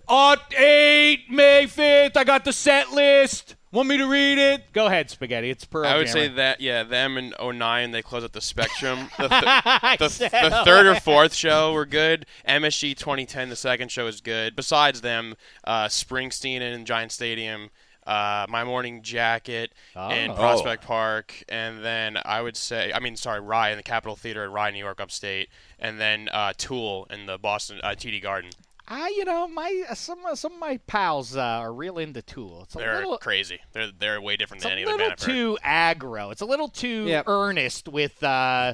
On 0.07 0.37
8 0.57 1.31
May 1.31 1.63
5th, 1.65 2.17
I 2.17 2.23
got 2.25 2.43
the 2.45 2.51
set 2.53 2.91
list. 2.91 3.55
Want 3.71 3.87
me 3.89 3.97
to 3.97 4.05
read 4.05 4.37
it? 4.37 4.71
Go 4.73 4.85
ahead, 4.85 5.09
Spaghetti. 5.09 5.49
It's 5.49 5.65
Pearl 5.65 5.87
I 5.87 5.97
would 5.97 6.05
Jam. 6.05 6.13
say 6.13 6.27
that 6.27 6.61
yeah, 6.61 6.83
them 6.83 7.17
in 7.17 7.33
09, 7.41 7.89
they 7.91 8.01
closed 8.03 8.25
at 8.25 8.33
the 8.33 8.41
Spectrum. 8.41 9.09
The, 9.17 9.27
th- 9.29 9.97
the, 9.99 10.09
said 10.09 10.29
the 10.51 10.61
third 10.65 10.85
or 10.85 10.95
fourth 10.99 11.33
show 11.33 11.73
were 11.73 11.85
good. 11.87 12.25
MSG 12.47 12.95
2010, 12.97 13.49
the 13.49 13.55
second 13.55 13.89
show 13.91 14.05
is 14.05 14.21
good. 14.21 14.55
Besides 14.55 15.01
them, 15.01 15.35
uh, 15.63 15.85
Springsteen 15.85 16.61
in 16.61 16.85
Giant 16.85 17.11
Stadium, 17.11 17.71
uh, 18.07 18.45
My 18.49 18.63
Morning 18.63 19.01
Jacket 19.01 19.71
in 19.95 20.31
Oh. 20.31 20.35
Prospect 20.35 20.83
Park, 20.85 21.43
and 21.49 21.83
then 21.83 22.17
I 22.25 22.41
would 22.41 22.57
say, 22.57 22.91
I 22.93 22.99
mean, 22.99 23.15
sorry, 23.15 23.39
Rye 23.39 23.71
in 23.71 23.77
the 23.77 23.83
Capitol 23.83 24.15
Theater 24.15 24.43
at 24.43 24.51
Rye, 24.51 24.71
New 24.71 24.79
York, 24.79 24.99
upstate, 25.01 25.49
and 25.79 25.99
then 25.99 26.29
uh, 26.31 26.53
Tool 26.57 27.07
in 27.09 27.25
the 27.25 27.37
Boston 27.37 27.79
uh, 27.83 27.89
TD 27.89 28.21
Garden. 28.21 28.51
I, 28.85 29.13
you 29.15 29.23
know, 29.23 29.47
my 29.47 29.83
uh, 29.89 29.93
some 29.95 30.25
of- 30.25 30.37
some 30.37 30.51
of 30.53 30.59
my 30.59 30.75
pals 30.87 31.37
uh, 31.37 31.41
are 31.41 31.71
real 31.73 31.97
into 31.97 32.21
Tool. 32.21 32.63
It's 32.63 32.75
a 32.75 32.79
They're 32.79 32.95
little, 32.97 33.17
crazy. 33.17 33.59
They're 33.71 33.89
they're 33.97 34.19
way 34.21 34.35
different 34.35 34.61
than 34.61 34.73
any 34.73 34.83
other 34.83 34.97
band 34.97 35.13
I've 35.13 35.19
heard. 35.21 35.25
too 35.33 35.57
aggro. 35.65 36.33
It's 36.33 36.41
a 36.41 36.45
little 36.45 36.67
too 36.67 37.05
Yep. 37.05 37.23
earnest 37.27 37.87
with 37.87 38.21
uh, 38.21 38.73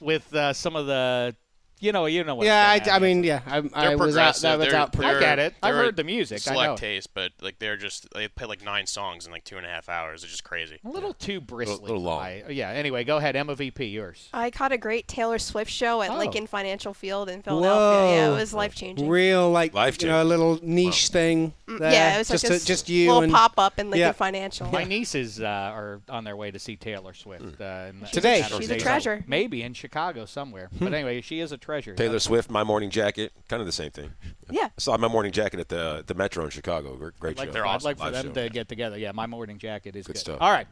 with 0.00 0.34
uh, 0.34 0.54
some 0.54 0.74
of 0.74 0.86
the, 0.86 1.36
you 1.80 1.92
know, 1.92 2.06
you 2.06 2.22
know 2.24 2.34
what. 2.34 2.46
Yeah, 2.46 2.78
I'm 2.82 2.88
I, 2.90 2.96
I 2.96 2.98
mean, 2.98 3.24
yeah, 3.24 3.40
I, 3.46 3.62
I 3.74 3.94
was 3.96 4.16
out. 4.16 4.36
That 4.36 4.58
was 4.58 4.68
They're- 4.68 4.76
out. 4.76 4.92
they're- 4.92 5.16
I 5.16 5.20
get 5.20 5.38
it. 5.38 5.54
I've 5.62 5.74
heard 5.74 5.96
the 5.96 6.04
music. 6.04 6.46
I 6.46 6.50
know. 6.54 6.60
Select 6.60 6.78
taste, 6.80 7.14
but 7.14 7.32
like 7.40 7.58
they're 7.58 7.76
just 7.76 8.12
they 8.14 8.28
play 8.28 8.46
like 8.46 8.64
nine 8.64 8.86
songs 8.86 9.26
in 9.26 9.32
like 9.32 9.44
two 9.44 9.56
and 9.56 9.66
a 9.66 9.68
half 9.68 9.88
hours. 9.88 10.22
It's 10.22 10.30
just 10.32 10.44
crazy. 10.44 10.78
a 10.84 10.88
little 10.88 11.14
too 11.14 11.40
bristly. 11.40 11.76
A 11.76 11.80
little 11.80 11.96
for 11.96 12.02
long. 12.02 12.20
my- 12.20 12.44
yeah. 12.50 12.70
Anyway, 12.70 13.04
go 13.04 13.16
ahead. 13.16 13.34
Emma 13.36 13.54
VP, 13.54 13.86
yours. 13.86 14.28
I 14.32 14.50
caught 14.50 14.72
a 14.72 14.78
great 14.78 15.08
Taylor 15.08 15.38
Swift 15.38 15.70
show 15.70 16.02
at 16.02 16.10
Oh. 16.10 16.18
Lincoln 16.18 16.46
Financial 16.46 16.92
Field 16.94 17.28
in 17.28 17.42
Philadelphia. 17.42 18.16
Yeah, 18.16 18.30
it 18.32 18.34
was 18.34 18.52
life 18.52 18.74
changing. 18.74 19.08
Real 19.08 19.50
like 19.50 19.74
Life 19.74 20.00
you 20.02 20.08
know 20.08 20.22
a 20.22 20.24
little 20.24 20.58
niche 20.62 21.08
thing. 21.08 21.54
There. 21.66 21.92
yeah, 21.92 22.16
it 22.16 22.18
was 22.18 22.30
like 22.30 22.40
just 22.40 22.52
a 22.52 22.56
a- 22.56 22.66
just 22.66 22.88
you 22.88 23.06
little 23.08 23.22
and 23.22 23.32
pop 23.32 23.54
up 23.58 23.78
in 23.78 23.86
Lincoln 23.90 24.00
Yeah. 24.00 24.12
Financial. 24.12 24.66
My 24.70 24.84
nieces 24.84 25.40
uh, 25.40 25.44
are 25.46 26.00
on 26.08 26.24
their 26.24 26.36
way 26.36 26.50
to 26.50 26.58
see 26.58 26.76
Taylor 26.76 27.14
Swift 27.14 27.60
uh, 27.60 27.86
in 27.90 28.00
Today. 28.12 28.42
Saturday. 28.42 28.60
She's 28.60 28.70
a 28.70 28.76
treasure. 28.76 29.24
Maybe 29.26 29.62
in 29.62 29.72
Chicago 29.74 30.24
somewhere. 30.24 30.68
but 30.80 30.92
anyway, 30.92 31.20
she 31.20 31.38
is 31.40 31.52
a 31.52 31.56
treasure. 31.56 31.69
Taylor 31.96 32.18
Swift, 32.18 32.50
My 32.50 32.64
Morning 32.64 32.90
Jacket, 32.90 33.32
kind 33.48 33.60
of 33.60 33.66
the 33.66 33.72
same 33.72 33.90
thing. 33.90 34.12
Yeah. 34.52 34.66
I 34.66 34.70
saw 34.78 34.96
My 34.96 35.08
Morning 35.08 35.32
Jacket 35.32 35.60
at 35.60 35.68
the 35.68 36.04
the 36.06 36.14
Metro 36.14 36.44
in 36.44 36.50
Chicago. 36.50 36.96
Great, 36.96 37.18
great 37.20 37.38
Like 37.38 37.48
show. 37.48 37.52
they're 37.52 37.66
I'd 37.66 37.82
like 37.82 37.98
for 37.98 38.04
Live 38.04 38.12
them 38.14 38.26
show. 38.34 38.42
to 38.42 38.48
get 38.50 38.68
together. 38.68 38.96
Yeah, 38.98 39.12
my 39.12 39.26
morning 39.26 39.58
jacket 39.58 39.96
is 39.96 40.06
good. 40.06 40.16
stuff. 40.18 40.38
All 40.40 40.50
right. 40.50 40.66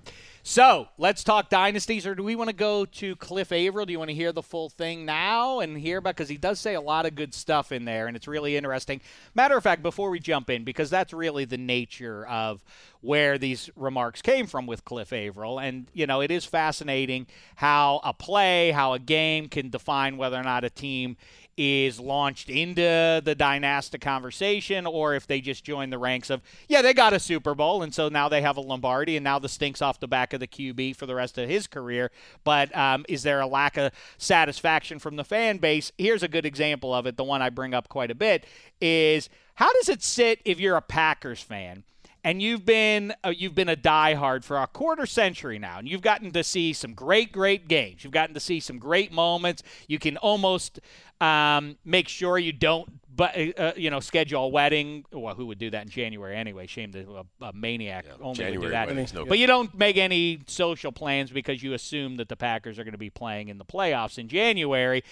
So 0.44 0.88
let's 0.96 1.24
talk 1.24 1.50
dynasties, 1.50 2.06
or 2.06 2.14
do 2.14 2.22
we 2.22 2.34
want 2.34 2.48
to 2.48 2.56
go 2.56 2.86
to 2.86 3.16
Cliff 3.16 3.52
Avril? 3.52 3.84
Do 3.84 3.92
you 3.92 3.98
want 3.98 4.08
to 4.08 4.14
hear 4.14 4.32
the 4.32 4.42
full 4.42 4.70
thing 4.70 5.04
now 5.04 5.60
and 5.60 5.76
hear 5.76 5.98
about? 5.98 6.16
Because 6.16 6.28
he 6.30 6.38
does 6.38 6.58
say 6.58 6.74
a 6.74 6.80
lot 6.80 7.04
of 7.04 7.14
good 7.14 7.34
stuff 7.34 7.70
in 7.70 7.84
there, 7.84 8.06
and 8.06 8.16
it's 8.16 8.26
really 8.26 8.56
interesting. 8.56 9.02
Matter 9.34 9.56
of 9.58 9.62
fact, 9.62 9.82
before 9.82 10.08
we 10.08 10.20
jump 10.20 10.48
in, 10.48 10.64
because 10.64 10.88
that's 10.88 11.12
really 11.12 11.44
the 11.44 11.58
nature 11.58 12.26
of 12.26 12.64
where 13.02 13.36
these 13.36 13.68
remarks 13.76 14.22
came 14.22 14.46
from 14.46 14.66
with 14.66 14.84
Cliff 14.86 15.12
Avril, 15.12 15.58
and 15.58 15.86
you 15.92 16.06
know 16.06 16.22
it 16.22 16.30
is 16.30 16.46
fascinating 16.46 17.26
how 17.56 18.00
a 18.02 18.14
play, 18.14 18.70
how 18.70 18.94
a 18.94 18.98
game 18.98 19.48
can 19.48 19.68
define 19.68 20.16
whether 20.16 20.38
or 20.38 20.42
not 20.44 20.64
a 20.64 20.70
team 20.70 21.16
is 21.58 21.98
launched 21.98 22.48
into 22.48 23.20
the 23.24 23.34
dynastic 23.36 24.00
conversation 24.00 24.86
or 24.86 25.14
if 25.14 25.26
they 25.26 25.40
just 25.40 25.64
join 25.64 25.90
the 25.90 25.98
ranks 25.98 26.30
of, 26.30 26.40
yeah, 26.68 26.80
they 26.80 26.94
got 26.94 27.12
a 27.12 27.18
Super 27.18 27.54
Bowl, 27.54 27.82
and 27.82 27.92
so 27.92 28.08
now 28.08 28.28
they 28.28 28.40
have 28.40 28.56
a 28.56 28.60
Lombardi, 28.60 29.16
and 29.16 29.24
now 29.24 29.40
the 29.40 29.48
stinks 29.48 29.82
off 29.82 29.98
the 29.98 30.06
back 30.06 30.32
of 30.32 30.40
the 30.40 30.46
QB 30.46 30.94
for 30.94 31.06
the 31.06 31.16
rest 31.16 31.36
of 31.36 31.48
his 31.48 31.66
career. 31.66 32.12
But 32.44 32.74
um, 32.76 33.04
is 33.08 33.24
there 33.24 33.40
a 33.40 33.46
lack 33.46 33.76
of 33.76 33.92
satisfaction 34.18 35.00
from 35.00 35.16
the 35.16 35.24
fan 35.24 35.58
base? 35.58 35.90
Here's 35.98 36.22
a 36.22 36.28
good 36.28 36.46
example 36.46 36.94
of 36.94 37.06
it. 37.06 37.16
The 37.16 37.24
one 37.24 37.42
I 37.42 37.50
bring 37.50 37.74
up 37.74 37.88
quite 37.88 38.12
a 38.12 38.14
bit 38.14 38.46
is 38.80 39.28
how 39.56 39.72
does 39.72 39.88
it 39.88 40.04
sit 40.04 40.40
if 40.44 40.60
you're 40.60 40.76
a 40.76 40.82
Packers 40.82 41.42
fan? 41.42 41.82
And 42.24 42.42
you've 42.42 42.64
been 42.64 43.14
uh, 43.24 43.32
you've 43.36 43.54
been 43.54 43.68
a 43.68 43.76
diehard 43.76 44.44
for 44.44 44.58
a 44.58 44.66
quarter 44.66 45.06
century 45.06 45.58
now, 45.58 45.78
and 45.78 45.88
you've 45.88 46.02
gotten 46.02 46.30
to 46.32 46.44
see 46.44 46.72
some 46.72 46.94
great, 46.94 47.32
great 47.32 47.68
games. 47.68 48.04
You've 48.04 48.12
gotten 48.12 48.34
to 48.34 48.40
see 48.40 48.60
some 48.60 48.78
great 48.78 49.12
moments. 49.12 49.62
You 49.86 49.98
can 49.98 50.16
almost 50.16 50.80
um, 51.20 51.76
make 51.84 52.08
sure 52.08 52.38
you 52.38 52.52
don't, 52.52 52.88
but 53.14 53.36
uh, 53.58 53.72
you 53.76 53.90
know, 53.90 54.00
schedule 54.00 54.44
a 54.44 54.48
wedding. 54.48 55.04
Well, 55.12 55.34
who 55.34 55.46
would 55.46 55.58
do 55.58 55.70
that 55.70 55.82
in 55.84 55.88
January 55.88 56.36
anyway? 56.36 56.66
Shame 56.66 56.92
to 56.92 57.24
a, 57.40 57.46
a 57.46 57.52
maniac 57.52 58.06
only 58.20 58.26
would 58.26 58.34
do 58.34 58.42
January 58.42 58.70
that. 58.72 58.88
weddings, 58.88 59.14
no 59.14 59.24
But 59.24 59.38
you 59.38 59.46
don't 59.46 59.72
make 59.76 59.96
any 59.96 60.40
social 60.46 60.92
plans 60.92 61.30
because 61.30 61.62
you 61.62 61.74
assume 61.74 62.16
that 62.16 62.28
the 62.28 62.36
Packers 62.36 62.78
are 62.78 62.84
going 62.84 62.92
to 62.92 62.98
be 62.98 63.10
playing 63.10 63.48
in 63.48 63.58
the 63.58 63.64
playoffs 63.64 64.18
in 64.18 64.28
January. 64.28 65.02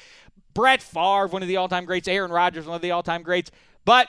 Brett 0.55 0.81
Favre, 0.81 1.27
one 1.27 1.43
of 1.43 1.49
the 1.49 1.57
all-time 1.57 1.85
greats. 1.85 2.09
Aaron 2.09 2.31
Rodgers, 2.31 2.67
one 2.67 2.77
of 2.77 2.83
the 2.83 2.91
all-time 2.91 3.23
greats. 3.23 3.51
But 3.85 4.09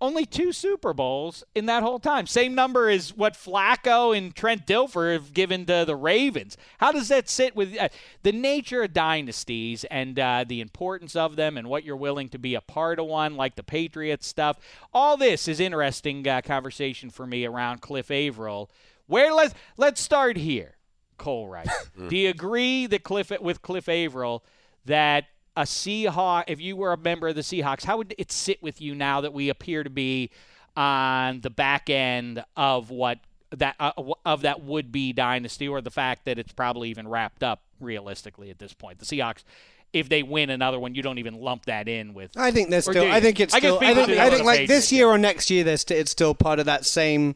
only 0.00 0.24
two 0.24 0.52
Super 0.52 0.92
Bowls 0.92 1.44
in 1.54 1.66
that 1.66 1.82
whole 1.82 1.98
time. 1.98 2.26
Same 2.26 2.54
number 2.54 2.88
as 2.88 3.14
what 3.14 3.34
Flacco 3.34 4.16
and 4.16 4.34
Trent 4.34 4.66
Dilfer 4.66 5.12
have 5.12 5.34
given 5.34 5.66
to 5.66 5.84
the 5.86 5.96
Ravens. 5.96 6.56
How 6.78 6.92
does 6.92 7.08
that 7.08 7.28
sit 7.28 7.54
with 7.54 7.76
uh, 7.78 7.88
the 8.22 8.32
nature 8.32 8.82
of 8.82 8.92
dynasties 8.92 9.84
and 9.84 10.18
uh, 10.18 10.44
the 10.46 10.60
importance 10.60 11.14
of 11.14 11.36
them 11.36 11.56
and 11.56 11.68
what 11.68 11.84
you're 11.84 11.96
willing 11.96 12.28
to 12.30 12.38
be 12.38 12.54
a 12.54 12.60
part 12.60 12.98
of 12.98 13.06
one, 13.06 13.36
like 13.36 13.56
the 13.56 13.62
Patriots 13.62 14.26
stuff? 14.26 14.58
All 14.92 15.16
this 15.16 15.46
is 15.48 15.60
interesting 15.60 16.26
uh, 16.26 16.40
conversation 16.40 17.10
for 17.10 17.26
me 17.26 17.44
around 17.44 17.80
Cliff 17.80 18.10
Avril. 18.10 18.70
Where 19.06 19.34
let's 19.34 19.54
let's 19.76 20.00
start 20.00 20.36
here, 20.36 20.76
Cole 21.18 21.48
Wright. 21.48 21.68
Do 22.08 22.16
you 22.16 22.30
agree 22.30 22.86
that 22.86 23.02
Cliff 23.02 23.32
with 23.40 23.60
Cliff 23.60 23.88
Avril 23.88 24.44
that 24.84 25.26
a 25.60 25.64
Seahawk, 25.64 26.44
if 26.48 26.58
you 26.58 26.74
were 26.74 26.92
a 26.92 26.96
member 26.96 27.28
of 27.28 27.34
the 27.34 27.42
Seahawks, 27.42 27.84
how 27.84 27.98
would 27.98 28.14
it 28.16 28.32
sit 28.32 28.62
with 28.62 28.80
you 28.80 28.94
now 28.94 29.20
that 29.20 29.34
we 29.34 29.50
appear 29.50 29.84
to 29.84 29.90
be 29.90 30.30
on 30.74 31.42
the 31.42 31.50
back 31.50 31.90
end 31.90 32.42
of 32.56 32.88
what 32.88 33.18
that 33.50 33.74
uh, 33.78 33.92
of 34.24 34.42
that 34.42 34.62
would 34.62 34.90
be 34.90 35.12
dynasty, 35.12 35.68
or 35.68 35.82
the 35.82 35.90
fact 35.90 36.24
that 36.24 36.38
it's 36.38 36.52
probably 36.52 36.88
even 36.88 37.06
wrapped 37.06 37.42
up 37.42 37.60
realistically 37.78 38.48
at 38.48 38.58
this 38.58 38.72
point? 38.72 38.98
The 38.98 39.04
Seahawks. 39.04 39.44
If 39.92 40.08
they 40.08 40.22
win 40.22 40.50
another 40.50 40.78
one, 40.78 40.94
you 40.94 41.02
don't 41.02 41.18
even 41.18 41.34
lump 41.34 41.66
that 41.66 41.88
in 41.88 42.14
with. 42.14 42.30
I 42.36 42.52
think 42.52 42.70
there's 42.70 42.84
still. 42.84 43.10
I 43.10 43.20
think 43.20 43.40
it's 43.40 43.52
I 43.52 43.58
still. 43.58 43.78
I 43.80 43.88
people 43.88 44.06
think, 44.06 44.18
I 44.18 44.30
think 44.30 44.44
like 44.44 44.68
this 44.68 44.92
year 44.92 45.08
or 45.08 45.18
next 45.18 45.50
year, 45.50 45.64
there's 45.64 45.80
st- 45.80 45.98
it's 45.98 46.12
still 46.12 46.32
part 46.32 46.60
of 46.60 46.66
that 46.66 46.86
same 46.86 47.34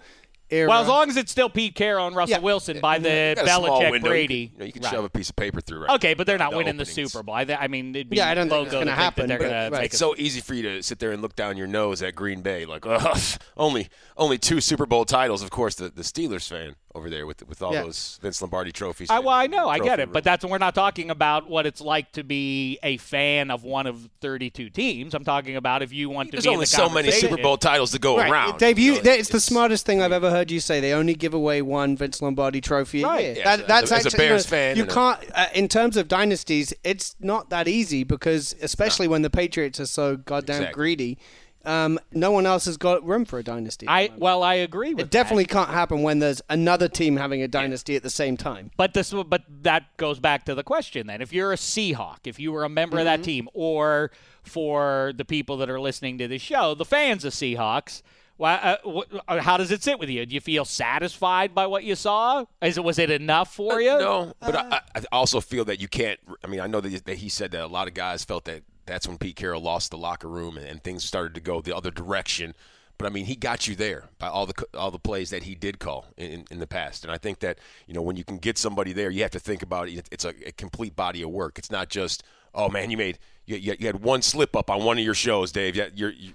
era. 0.54 0.68
Well, 0.68 0.80
as 0.82 0.88
long 0.88 1.08
as 1.10 1.16
it's 1.16 1.30
still 1.32 1.48
Pete 1.50 1.74
Carroll 1.74 2.06
and 2.06 2.14
Russell 2.16 2.36
Yeah. 2.36 2.40
Wilson 2.40 2.80
by 2.80 2.98
the 2.98 3.34
You 3.38 3.44
got 3.44 3.62
Belichick 3.62 3.90
window. 3.90 4.08
Brady. 4.08 4.34
You 4.34 4.48
can, 4.48 4.52
you, 4.54 4.58
know, 4.60 4.64
you 4.66 4.72
can 4.72 4.82
Right. 4.82 4.90
shove 4.92 5.04
a 5.04 5.08
piece 5.10 5.30
of 5.30 5.36
paper 5.36 5.60
through. 5.60 5.80
Right 5.82 5.90
Okay, 5.96 6.14
but 6.14 6.26
they're 6.26 6.38
not 6.38 6.52
the 6.52 6.56
winning 6.56 6.76
the. 6.76 6.84
Super 6.86 7.22
Bowl. 7.22 7.34
I, 7.34 7.44
th- 7.44 7.58
I 7.60 7.66
mean, 7.68 7.94
it'd 7.94 8.08
be 8.10 8.16
Yeah, 8.18 8.28
I 8.28 8.34
don't 8.34 8.44
think 8.48 8.52
logo 8.52 8.64
it's 8.66 8.74
gonna 8.74 8.92
happen, 8.94 9.26
They're 9.28 9.38
but- 9.38 9.48
gonna 9.50 9.70
make 9.72 9.84
It's 9.86 9.94
a 9.94 9.98
so 9.98 10.14
easy 10.16 10.40
for 10.40 10.54
you 10.54 10.62
to 10.62 10.82
sit 10.82 10.98
there 11.00 11.10
and 11.12 11.20
look 11.22 11.34
down 11.36 11.56
your 11.56 11.66
nose 11.66 12.02
at 12.02 12.14
Green 12.14 12.40
Bay, 12.42 12.64
like, 12.66 12.86
Ugh, 12.86 13.00
oh, 13.04 13.34
only 13.56 13.88
only 14.16 14.38
two 14.38 14.60
Super 14.60 14.86
Bowl 14.86 15.04
titles. 15.04 15.42
Of 15.42 15.50
course, 15.50 15.74
the, 15.74 15.88
the 15.88 16.02
Steelers 16.02 16.48
fan 16.48 16.76
over 16.94 17.10
there 17.10 17.26
with 17.26 17.46
with 17.48 17.60
all 17.60 17.72
Yeah. 17.72 17.82
those 17.82 18.18
Vince 18.22 18.40
Lombardi 18.40 18.70
trophies. 18.70 19.10
I, 19.10 19.18
well, 19.18 19.30
I 19.34 19.46
know, 19.48 19.68
I 19.68 19.78
get 19.78 19.86
Trophy 19.96 20.02
it, 20.02 20.12
but 20.12 20.18
room. 20.20 20.22
that's 20.24 20.44
we're 20.44 20.58
not 20.58 20.74
talking 20.74 21.10
about 21.10 21.50
what 21.50 21.66
it's 21.66 21.80
like 21.80 22.12
to 22.12 22.22
be 22.22 22.78
a 22.84 22.96
fan 22.98 23.50
of 23.50 23.64
one 23.64 23.86
of 23.86 24.08
32 24.20 24.70
teams. 24.70 25.12
I'm 25.14 25.24
talking 25.24 25.56
about 25.56 25.82
if 25.82 25.92
you 25.92 26.08
want 26.08 26.28
to 26.30 26.32
There's 26.36 26.44
be 26.44 26.50
in 26.50 26.54
only 26.54 26.64
the 26.64 26.70
so 26.70 26.88
many. 26.88 27.10
Super 27.10 27.36
Bowl 27.36 27.56
titles 27.56 27.90
to 27.92 27.98
go 27.98 28.16
Right. 28.16 28.30
around. 28.30 28.58
Dave, 28.58 28.78
you, 28.78 28.92
know, 28.94 29.00
that- 29.00 29.18
it's, 29.18 29.28
the 29.28 29.40
smartest 29.40 29.84
thing 29.86 30.00
I've 30.02 30.12
ever 30.12 30.30
heard 30.30 30.50
you 30.52 30.60
say. 30.60 30.78
They 30.80 30.92
only 30.92 31.14
give 31.14 31.34
away 31.34 31.62
one 31.62 31.96
Vince 31.96 32.22
Lombardi 32.22 32.60
trophy 32.60 33.02
a 33.02 33.06
Right. 33.06 33.24
year. 33.24 33.34
Yeah, 33.38 33.56
That- 33.56 33.66
that's 33.66 33.90
as 33.90 34.04
a 34.04 34.08
actually, 34.08 34.18
Bears 34.18 34.44
you 34.44 34.46
know, 34.46 34.56
fan 34.56 34.76
You 34.76 34.86
can't, 34.86 35.20
uh, 35.34 35.46
in 35.54 35.66
terms 35.68 35.96
of 35.96 36.06
dynasties, 36.06 36.72
it's 36.84 37.16
not 37.18 37.50
that 37.50 37.66
easy 37.66 38.04
because, 38.04 38.54
especially 38.62 39.08
when 39.08 39.22
the 39.22 39.30
Patriots 39.30 39.80
are 39.80 39.86
so 39.86 40.16
goddamn 40.16 40.56
Exactly. 40.62 40.74
greedy, 40.74 41.18
um, 41.64 41.98
no 42.12 42.30
one 42.30 42.46
else 42.46 42.66
has 42.66 42.76
got 42.76 43.04
room 43.06 43.24
for 43.24 43.38
a 43.38 43.42
dynasty. 43.42 43.86
I 43.88 44.10
well, 44.16 44.42
I 44.42 44.54
agree 44.54 44.94
with 44.94 45.06
it 45.06 45.10
definitely 45.10 45.44
that. 45.44 45.50
can't 45.50 45.70
happen 45.70 46.02
when 46.02 46.18
there's 46.18 46.42
another 46.48 46.88
team 46.88 47.16
having 47.16 47.42
a 47.42 47.48
dynasty 47.48 47.96
at 47.96 48.02
the 48.02 48.10
same 48.10 48.36
time. 48.36 48.70
But 48.76 48.94
this, 48.94 49.12
but 49.12 49.44
that 49.62 49.96
goes 49.96 50.18
back 50.18 50.44
to 50.44 50.54
the 50.54 50.62
question. 50.62 51.06
Then, 51.06 51.22
if 51.22 51.32
you're 51.32 51.52
a 51.52 51.56
Seahawk, 51.56 52.26
if 52.26 52.38
you 52.38 52.52
were 52.52 52.64
a 52.64 52.68
member 52.68 52.98
of 52.98 53.04
that 53.04 53.22
team, 53.22 53.48
or 53.54 54.10
for 54.42 55.12
the 55.16 55.24
people 55.24 55.56
that 55.58 55.70
are 55.70 55.80
listening 55.80 56.18
to 56.18 56.28
this 56.28 56.42
show, 56.42 56.74
the 56.74 56.84
fans 56.84 57.24
of 57.24 57.32
Seahawks, 57.32 58.02
well, 58.36 58.58
uh, 58.62 58.76
wh- 58.84 59.18
uh, 59.28 59.40
how 59.40 59.56
does 59.56 59.70
it 59.70 59.82
sit 59.82 59.98
with 59.98 60.08
you? 60.08 60.26
Do 60.26 60.34
you 60.34 60.40
feel 60.40 60.64
satisfied 60.64 61.54
by 61.54 61.66
what 61.66 61.84
you 61.84 61.94
saw? 61.94 62.44
Is 62.60 62.76
it 62.76 62.84
was 62.84 62.98
it 62.98 63.10
enough 63.10 63.54
for 63.54 63.80
you? 63.80 63.96
No, 63.98 64.32
but 64.40 64.56
I, 64.56 64.80
I 64.94 65.02
also 65.12 65.40
feel 65.40 65.64
that 65.66 65.80
you 65.80 65.88
can't. 65.88 66.18
I 66.42 66.48
mean, 66.48 66.60
I 66.60 66.66
know 66.66 66.80
that 66.80 67.08
he 67.18 67.28
said 67.28 67.52
that 67.52 67.62
a 67.62 67.66
lot 67.66 67.86
of 67.86 67.94
guys 67.94 68.24
felt 68.24 68.44
that 68.46 68.62
that's 68.86 69.08
when 69.08 69.18
Pete 69.18 69.36
Carroll 69.36 69.62
lost 69.62 69.90
the 69.90 69.98
locker 69.98 70.28
room 70.28 70.56
and, 70.56 70.66
and 70.66 70.82
things 70.82 71.04
started 71.04 71.34
to 71.34 71.40
go 71.40 71.60
the 71.60 71.76
other 71.76 71.90
direction. 71.90 72.54
But 72.96 73.06
I 73.06 73.10
mean, 73.10 73.24
he 73.26 73.34
got 73.34 73.66
you 73.66 73.74
there 73.74 74.04
by 74.18 74.28
all 74.28 74.46
the 74.46 74.54
all 74.74 74.90
the 74.90 74.98
plays 74.98 75.30
that 75.30 75.42
he 75.42 75.54
did 75.54 75.78
call 75.80 76.06
in, 76.16 76.44
in 76.50 76.60
the 76.60 76.66
past, 76.66 77.04
and 77.04 77.12
I 77.12 77.18
think 77.18 77.40
that 77.40 77.58
you 77.86 77.94
know 77.94 78.02
when 78.02 78.16
you 78.16 78.24
can 78.24 78.38
get 78.38 78.56
somebody 78.56 78.92
there, 78.92 79.10
you 79.10 79.22
have 79.22 79.32
to 79.32 79.40
think 79.40 79.62
about 79.62 79.88
it. 79.88 80.08
It's 80.12 80.24
a, 80.24 80.32
a 80.46 80.52
complete 80.52 80.94
body 80.94 81.22
of 81.22 81.30
work. 81.30 81.58
It's 81.58 81.72
not 81.72 81.88
just 81.88 82.22
oh 82.54 82.68
man, 82.68 82.90
you 82.90 82.96
made 82.96 83.18
you, 83.46 83.56
you, 83.56 83.74
you 83.78 83.86
had 83.86 84.02
one 84.02 84.22
slip 84.22 84.56
up 84.56 84.70
on 84.70 84.84
one 84.84 84.98
of 84.98 85.04
your 85.04 85.14
shows, 85.14 85.52
Dave. 85.52 85.76
Yeah, 85.76 85.88
you're. 85.94 86.10
You, 86.10 86.32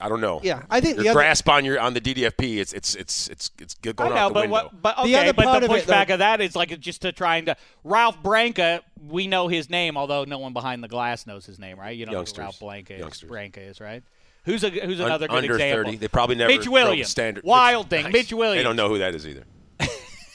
I 0.00 0.08
don't 0.08 0.20
know. 0.20 0.40
Yeah, 0.44 0.62
I 0.70 0.80
think 0.80 0.94
your 0.96 1.02
the 1.04 1.08
other- 1.10 1.18
grasp 1.18 1.48
on 1.48 1.64
your 1.64 1.80
on 1.80 1.92
the 1.94 2.00
DDFP. 2.00 2.58
It's 2.58 2.72
it's 2.72 2.94
it's 2.94 3.28
it's 3.28 3.50
it's 3.58 3.76
I 3.84 3.92
going 3.92 4.10
know, 4.10 4.16
out 4.16 4.28
the 4.28 4.34
but 4.34 4.40
window. 4.42 4.52
what? 4.52 4.82
But 4.82 5.04
The 5.04 5.16
other 5.16 5.32
but 5.32 5.44
part 5.44 5.60
the 5.62 5.68
of 5.70 5.76
it, 5.76 5.84
pushback 5.86 6.06
though- 6.08 6.14
of 6.14 6.18
that 6.20 6.40
is 6.40 6.54
like 6.54 6.78
just 6.78 7.02
to 7.02 7.10
trying 7.12 7.46
to 7.46 7.56
Ralph 7.84 8.22
Branca. 8.22 8.82
We 9.08 9.26
know 9.26 9.48
his 9.48 9.68
name, 9.70 9.96
although 9.96 10.24
no 10.24 10.38
one 10.38 10.52
behind 10.52 10.84
the 10.84 10.88
glass 10.88 11.26
knows 11.26 11.46
his 11.46 11.58
name, 11.58 11.78
right? 11.80 11.96
You 11.96 12.04
don't 12.06 12.12
know 12.12 12.18
Youngsters. 12.20 12.36
who 12.36 12.42
Ralph 12.42 12.60
Branca 12.60 12.94
is. 12.94 13.00
Youngsters. 13.00 13.28
Branca 13.28 13.60
is 13.60 13.80
right. 13.80 14.02
Who's 14.44 14.62
a 14.64 14.70
who's 14.70 15.00
Un- 15.00 15.06
another 15.06 15.26
good 15.28 15.36
under 15.36 15.52
example? 15.54 15.84
30. 15.86 15.96
They 15.98 16.08
probably 16.08 16.36
never 16.36 16.52
Mitch 16.52 16.68
Williams, 16.68 17.08
standard. 17.08 17.42
Wild 17.44 17.90
thing. 17.90 18.04
Nice. 18.04 18.12
Mitch 18.12 18.32
Williams. 18.32 18.58
They 18.60 18.62
don't 18.62 18.76
know 18.76 18.88
who 18.88 18.98
that 18.98 19.14
is 19.14 19.26
either. 19.26 19.44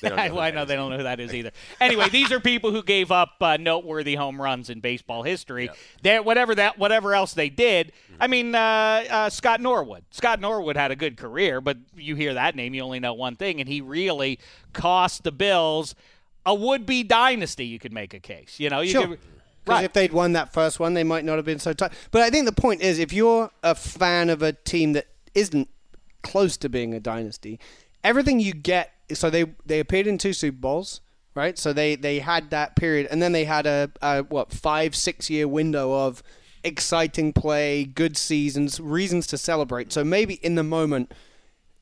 They 0.03 0.09
don't 0.09 0.17
know 0.17 0.23
who 0.27 0.35
well, 0.35 0.43
I 0.43 0.51
know 0.51 0.65
they 0.65 0.75
don't 0.75 0.91
know 0.91 0.97
who 0.97 1.03
that 1.03 1.19
is 1.19 1.33
either. 1.33 1.49
Anyway, 1.81 2.09
these 2.09 2.31
are 2.31 2.39
people 2.39 2.69
who 2.71 2.83
gave 2.83 3.11
up 3.11 3.31
uh, 3.41 3.57
noteworthy 3.57 4.13
home 4.15 4.39
runs 4.39 4.69
in 4.69 4.79
baseball 4.79 5.23
history. 5.23 5.69
They 6.03 6.19
whatever 6.19 6.53
that 6.55 6.77
whatever 6.77 7.15
else 7.15 7.33
they 7.33 7.49
did. 7.49 7.91
I 8.19 8.27
mean, 8.27 8.53
uh, 8.53 8.59
uh, 9.09 9.29
Scott 9.31 9.59
Norwood. 9.61 10.03
Scott 10.11 10.39
Norwood 10.39 10.77
had 10.77 10.91
a 10.91 10.95
good 10.95 11.17
career, 11.17 11.59
but 11.61 11.77
you 11.95 12.15
hear 12.15 12.35
that 12.35 12.55
name, 12.55 12.75
you 12.75 12.83
only 12.83 12.99
know 12.99 13.13
one 13.15 13.35
thing, 13.35 13.59
and 13.59 13.67
he 13.67 13.81
really 13.81 14.37
cost 14.73 15.23
the 15.23 15.31
Bills 15.31 15.95
a 16.45 16.53
would-be 16.53 17.03
dynasty. 17.03 17.65
You 17.65 17.79
could 17.79 17.93
make 17.93 18.13
a 18.13 18.19
case. 18.19 18.59
You 18.59 18.69
know, 18.69 18.81
you 18.81 18.91
Sure. 18.91 19.07
could, 19.07 19.19
Because 19.63 19.77
right? 19.79 19.85
if 19.85 19.93
they'd 19.93 20.11
won 20.11 20.33
that 20.33 20.51
first 20.51 20.77
one, 20.79 20.93
they 20.93 21.05
might 21.05 21.23
not 21.23 21.37
have 21.37 21.45
been 21.45 21.57
so 21.59 21.71
tight. 21.71 21.93
But 22.11 22.21
I 22.21 22.29
think 22.29 22.45
the 22.45 22.51
point 22.51 22.81
is, 22.81 22.99
if 22.99 23.13
you're 23.13 23.49
a 23.63 23.73
fan 23.73 24.29
of 24.29 24.41
a 24.41 24.51
team 24.51 24.91
that 24.93 25.07
isn't 25.33 25.69
close 26.21 26.57
to 26.57 26.67
being 26.69 26.93
a 26.93 26.99
dynasty, 26.99 27.59
everything 28.03 28.39
you 28.39 28.53
get. 28.53 28.91
So 29.13 29.29
they 29.29 29.45
they 29.65 29.79
appeared 29.79 30.07
in 30.07 30.17
two 30.17 30.33
Super 30.33 30.57
Bowls. 30.57 31.01
right? 31.35 31.57
So 31.57 31.73
they 31.73 31.95
they 31.95 32.19
had 32.19 32.49
that 32.51 32.75
period, 32.75 33.07
and 33.11 33.21
then 33.21 33.31
they 33.31 33.45
had 33.45 33.65
a, 33.65 33.91
a 34.01 34.23
what 34.23 34.51
five 34.51 34.95
six 34.95 35.29
year 35.29 35.47
window 35.47 35.93
of 35.93 36.21
exciting 36.63 37.33
play, 37.33 37.83
good 37.83 38.15
seasons, 38.17 38.79
reasons 38.79 39.27
to 39.27 39.37
celebrate. 39.37 39.91
So 39.91 40.03
maybe 40.03 40.35
in 40.35 40.55
the 40.55 40.63
moment. 40.63 41.11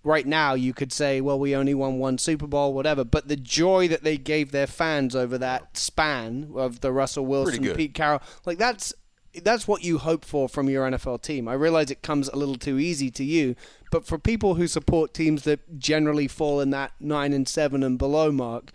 Right 0.04 0.26
now, 0.26 0.56
you 0.56 0.74
could 0.74 0.92
say, 0.92 1.22
"Well, 1.22 1.38
we 1.38 1.56
only 1.56 1.76
won 1.76 2.00
one 2.00 2.18
Super 2.18 2.48
Bowl, 2.48 2.74
whatever." 2.74 3.04
But 3.04 3.28
the 3.28 3.36
joy 3.36 3.88
that 3.90 4.04
they 4.04 4.18
gave 4.18 4.52
their 4.52 4.66
fans 4.66 5.16
over 5.16 5.38
that 5.38 5.78
span 5.78 6.54
of 6.56 6.80
the 6.82 6.92
Russell 6.92 7.28
Wilson. 7.28 7.62
Pete 7.76 7.94
Carroll, 7.94 8.20
like 8.44 8.58
that's 8.58 8.96
that's 9.44 9.68
what 9.68 9.84
you 9.84 9.98
hope 9.98 10.26
for 10.26 10.50
from 10.50 10.70
your 10.70 10.90
NFL 10.90 11.22
team. 11.22 11.48
I 11.48 11.54
realize 11.54 11.90
it 11.92 12.02
comes 12.02 12.28
a 12.30 12.36
little 12.36 12.56
too 12.56 12.78
easy 12.80 13.10
to 13.12 13.24
you, 13.24 13.56
but 13.92 14.06
for 14.06 14.18
people 14.18 14.56
who 14.56 14.68
support 14.68 15.14
teams 15.14 15.44
that 15.44 15.80
generally 15.80 16.28
fall 16.28 16.60
in 16.60 16.70
that 16.72 16.92
nine 17.00 17.32
and 17.34 17.48
seven 17.48 17.84
and 17.84 17.98
below 17.98 18.32
mark, 18.32 18.72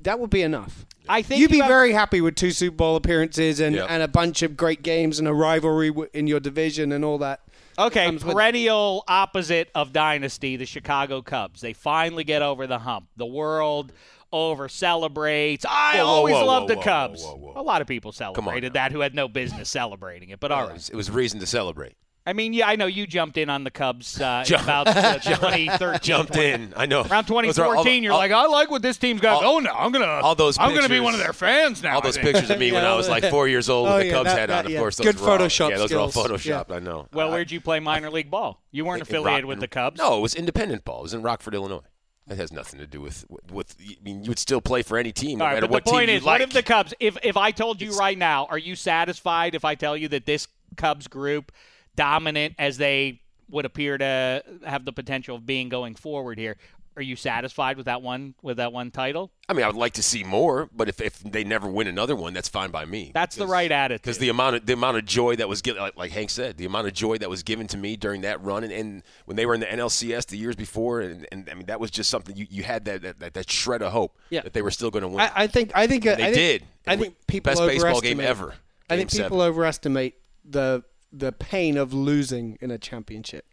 that 0.00 0.20
would 0.20 0.30
be 0.30 0.42
enough. 0.42 0.86
I 1.08 1.22
think 1.22 1.40
you'd 1.40 1.50
be 1.50 1.58
have- 1.58 1.68
very 1.68 1.92
happy 1.92 2.20
with 2.20 2.34
two 2.36 2.50
Super 2.50 2.76
Bowl 2.76 2.96
appearances 2.96 3.60
and, 3.60 3.76
Yep. 3.76 3.86
and 3.90 4.02
a 4.02 4.08
bunch 4.08 4.42
of 4.42 4.56
great 4.56 4.82
games 4.82 5.18
and 5.18 5.26
a 5.28 5.32
rivalry 5.34 5.92
in 6.12 6.26
your 6.26 6.40
division 6.40 6.92
and 6.92 7.04
all 7.04 7.18
that. 7.18 7.40
Okay, 7.78 8.06
comes 8.06 8.24
with 8.24 8.34
perennial 8.34 9.04
opposite 9.06 9.68
of 9.74 9.92
dynasty, 9.92 10.56
the 10.56 10.64
Chicago 10.64 11.20
Cubs. 11.20 11.60
They 11.60 11.74
finally 11.74 12.24
get 12.24 12.40
over 12.42 12.66
the 12.66 12.78
hump. 12.78 13.06
The 13.16 13.26
world 13.26 13.92
over 14.32 14.68
celebrates. 14.68 15.64
I 15.68 15.96
Whoa, 15.98 16.04
whoa, 16.04 16.10
always 16.10 16.34
whoa, 16.34 16.44
love 16.46 16.62
whoa, 16.64 16.68
the 16.68 16.76
whoa, 16.76 16.82
Cubs. 16.82 17.22
whoa, 17.22 17.34
whoa, 17.36 17.52
whoa. 17.54 17.60
A 17.60 17.62
lot 17.62 17.80
of 17.80 17.86
people 17.86 18.12
celebrated 18.12 18.74
now. 18.74 18.82
that 18.84 18.92
who 18.92 19.00
had 19.00 19.14
no 19.14 19.28
business 19.28 19.68
celebrating 19.70 20.30
it, 20.30 20.40
but 20.40 20.50
all 20.52 20.68
It 20.68 20.72
was, 20.74 20.88
it 20.90 20.96
was 20.96 21.10
reason 21.10 21.40
to 21.40 21.46
celebrate. 21.46 21.94
I 22.28 22.32
mean, 22.32 22.52
yeah, 22.54 22.66
I 22.66 22.74
know 22.74 22.86
you 22.86 23.06
jumped 23.06 23.36
in 23.38 23.48
on 23.48 23.62
the 23.62 23.70
Cubs 23.70 24.20
uh, 24.20 24.42
Jump- 24.46 24.64
about 24.64 24.88
uh, 24.88 25.18
2013. 25.20 26.00
Jumped 26.02 26.34
in. 26.36 26.72
I 26.76 26.84
know. 26.86 27.02
Around 27.02 27.28
Those 27.28 27.56
are 27.60 27.66
all- 27.66 27.84
2014, 27.84 28.02
you're 28.02 28.12
all- 28.14 28.18
like, 28.18 28.32
I 28.32 28.46
like 28.46 28.68
what 28.68 28.82
this 28.82 28.96
team's 28.96 29.20
got 29.20 29.34
all- 29.36 29.52
going 29.52 29.62
now. 29.64 29.76
I'm 29.78 29.92
gonna, 29.92 30.06
all 30.06 30.34
those 30.34 30.58
I'm 30.58 30.74
gonna 30.74 30.88
be 30.88 30.98
one 30.98 31.14
of 31.14 31.20
their 31.20 31.32
fans 31.32 31.84
now. 31.84 31.94
all 31.94 32.00
those 32.00 32.18
pictures 32.18 32.50
of 32.50 32.58
me 32.58 32.72
when 32.72 32.84
I 32.84 32.96
was 32.96 33.08
like 33.08 33.24
four 33.26 33.46
years 33.46 33.68
old 33.68 33.86
Oh, 33.88 33.92
with 33.98 34.00
the 34.00 34.06
yeah, 34.08 34.12
Cubs 34.12 34.24
that- 34.30 34.38
hat 34.40 34.46
that- 34.48 34.58
on. 34.58 34.66
Of 34.66 34.72
yeah. 34.72 34.78
course, 34.80 34.96
those 34.96 35.06
Good 35.06 35.20
were 35.20 35.30
all- 35.30 35.38
Photoshop 35.38 35.70
Yeah, 35.70 35.78
those 35.78 35.92
are 35.92 35.98
all 36.00 36.10
skills. 36.10 36.26
photoshopped. 36.26 36.72
I 36.74 36.80
know. 36.80 37.06
Well, 37.12 37.28
I- 37.28 37.30
where'd 37.30 37.52
you 37.52 37.60
play 37.60 37.78
minor 37.78 38.10
league 38.10 38.28
ball? 38.28 38.60
You 38.72 38.84
weren't 38.84 38.98
in 38.98 39.02
affiliated 39.02 39.44
Rock- 39.44 39.48
with 39.48 39.60
the 39.60 39.68
Cubs. 39.68 39.96
No, 40.00 40.18
it 40.18 40.20
was 40.20 40.34
independent 40.34 40.84
ball. 40.84 40.98
It 40.98 41.02
was 41.04 41.14
in 41.14 41.22
Rockford, 41.22 41.54
Illinois. 41.54 41.82
That 42.28 42.38
has 42.38 42.52
nothing 42.52 42.80
to 42.80 42.86
do 42.88 43.00
with 43.00 43.24
with. 43.52 43.76
I 43.80 43.96
mean, 44.02 44.24
you 44.24 44.30
would 44.30 44.38
still 44.38 44.60
play 44.60 44.82
for 44.82 44.98
any 44.98 45.12
team, 45.12 45.38
no 45.38 45.44
right, 45.44 45.54
matter 45.54 45.68
what 45.68 45.84
the 45.84 45.90
point 45.92 46.08
team 46.08 46.16
is, 46.16 46.22
you 46.22 46.26
what 46.26 46.40
if 46.40 46.50
the 46.50 46.62
Cubs? 46.62 46.92
If 46.98 47.16
if 47.22 47.36
I 47.36 47.52
told 47.52 47.80
you 47.80 47.96
right 47.96 48.18
now, 48.18 48.46
are 48.46 48.58
you 48.58 48.74
satisfied 48.74 49.54
if 49.54 49.64
I 49.64 49.76
tell 49.76 49.96
you 49.96 50.08
that 50.08 50.26
this 50.26 50.48
Cubs 50.76 51.06
group, 51.06 51.52
dominant 51.94 52.56
as 52.58 52.78
they 52.78 53.20
would 53.48 53.64
appear 53.64 53.96
to 53.96 54.42
have 54.64 54.84
the 54.84 54.92
potential 54.92 55.36
of 55.36 55.46
being 55.46 55.68
going 55.68 55.94
forward 55.94 56.36
here, 56.36 56.56
are 56.96 57.02
you 57.02 57.14
satisfied 57.16 57.76
with 57.76 57.86
that 57.86 58.00
one 58.02 58.34
with 58.42 58.56
that 58.56 58.72
one 58.72 58.90
title? 58.90 59.30
I 59.48 59.52
mean, 59.52 59.64
I 59.64 59.66
would 59.68 59.76
like 59.76 59.92
to 59.94 60.02
see 60.02 60.24
more, 60.24 60.68
but 60.74 60.88
if, 60.88 61.00
if 61.00 61.18
they 61.20 61.44
never 61.44 61.68
win 61.68 61.86
another 61.86 62.16
one, 62.16 62.32
that's 62.32 62.48
fine 62.48 62.70
by 62.70 62.84
me. 62.86 63.12
That's 63.14 63.36
the 63.36 63.46
right 63.46 63.70
attitude. 63.70 64.02
Because 64.02 64.18
the 64.18 64.30
amount 64.30 64.56
of 64.56 64.66
the 64.66 64.72
amount 64.72 64.96
of 64.96 65.04
joy 65.04 65.36
that 65.36 65.48
was 65.48 65.60
given, 65.62 65.82
like, 65.82 65.96
like 65.96 66.10
Hank 66.10 66.30
said, 66.30 66.56
the 66.56 66.64
amount 66.64 66.86
of 66.88 66.94
joy 66.94 67.18
that 67.18 67.28
was 67.28 67.42
given 67.42 67.66
to 67.68 67.76
me 67.76 67.96
during 67.96 68.22
that 68.22 68.42
run, 68.42 68.64
and, 68.64 68.72
and 68.72 69.02
when 69.26 69.36
they 69.36 69.44
were 69.46 69.54
in 69.54 69.60
the 69.60 69.66
NLCS 69.66 70.26
the 70.26 70.38
years 70.38 70.56
before, 70.56 71.00
and, 71.02 71.26
and 71.30 71.48
I 71.50 71.54
mean 71.54 71.66
that 71.66 71.78
was 71.80 71.90
just 71.90 72.08
something 72.10 72.34
you, 72.36 72.46
you 72.50 72.62
had 72.62 72.86
that, 72.86 73.02
that, 73.02 73.18
that 73.20 73.34
that 73.34 73.50
shred 73.50 73.82
of 73.82 73.92
hope 73.92 74.16
Yeah. 74.30 74.40
that 74.40 74.52
they 74.54 74.62
were 74.62 74.70
still 74.70 74.90
going 74.90 75.02
to 75.02 75.08
win. 75.08 75.20
I, 75.20 75.30
I 75.34 75.46
think 75.46 75.72
I 75.74 75.86
think 75.86 76.06
uh, 76.06 76.14
they 76.16 76.22
I 76.22 76.32
think, 76.32 76.34
did. 76.34 76.64
I 76.86 76.96
think 76.96 77.14
we- 77.14 77.16
people 77.26 77.50
best 77.50 77.60
baseball 77.60 78.00
game 78.00 78.18
overestimate- 78.20 78.26
ever. 78.26 78.54
I 78.88 78.96
think 78.96 79.10
people 79.10 79.24
seven. 79.38 79.40
overestimate 79.40 80.14
the 80.44 80.82
the 81.12 81.32
pain 81.32 81.76
of 81.76 81.92
losing 81.92 82.56
in 82.60 82.70
a 82.70 82.78
championship. 82.78 83.44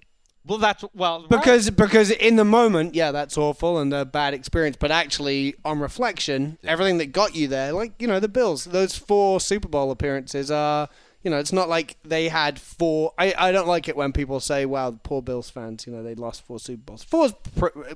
Well, 0.46 0.58
that's 0.58 0.84
well 0.94 1.22
right. 1.22 1.30
Because 1.30 1.70
because 1.70 2.12
in 2.12 2.36
the 2.36 2.46
moment, 2.46 2.96
yeah, 2.96 3.12
that's 3.12 3.38
awful 3.38 3.80
and 3.80 3.94
a 3.94 4.06
bad 4.06 4.34
experience. 4.34 4.76
But 4.78 4.92
actually, 4.92 5.56
on 5.64 5.80
reflection, 5.80 6.58
everything 6.64 6.98
that 6.98 7.12
got 7.12 7.36
you 7.36 7.48
there, 7.48 7.72
like 7.72 7.94
you 8.00 8.08
know, 8.08 8.20
the 8.20 8.28
Bills, 8.28 8.66
those 8.66 8.98
four 8.98 9.40
Super 9.40 9.68
Bowl 9.68 9.92
appearances 9.92 10.52
are, 10.52 10.90
you 11.24 11.32
know, 11.32 11.40
it's 11.40 11.54
not 11.54 11.70
like 11.70 11.98
they 12.04 12.28
had 12.28 12.60
four. 12.60 13.14
I, 13.18 13.34
I 13.38 13.52
don't 13.52 13.68
like 13.68 13.88
it 13.88 13.96
when 13.96 14.12
people 14.12 14.40
say, 14.40 14.66
"Wow, 14.66 14.92
the 14.92 14.98
poor 14.98 15.22
Bills 15.22 15.50
fans, 15.50 15.88
you 15.88 15.94
know, 15.94 16.04
they 16.04 16.16
lost 16.16 16.46
four 16.46 16.60
Super 16.60 16.84
Bowls." 16.84 17.04
Four's 17.04 17.34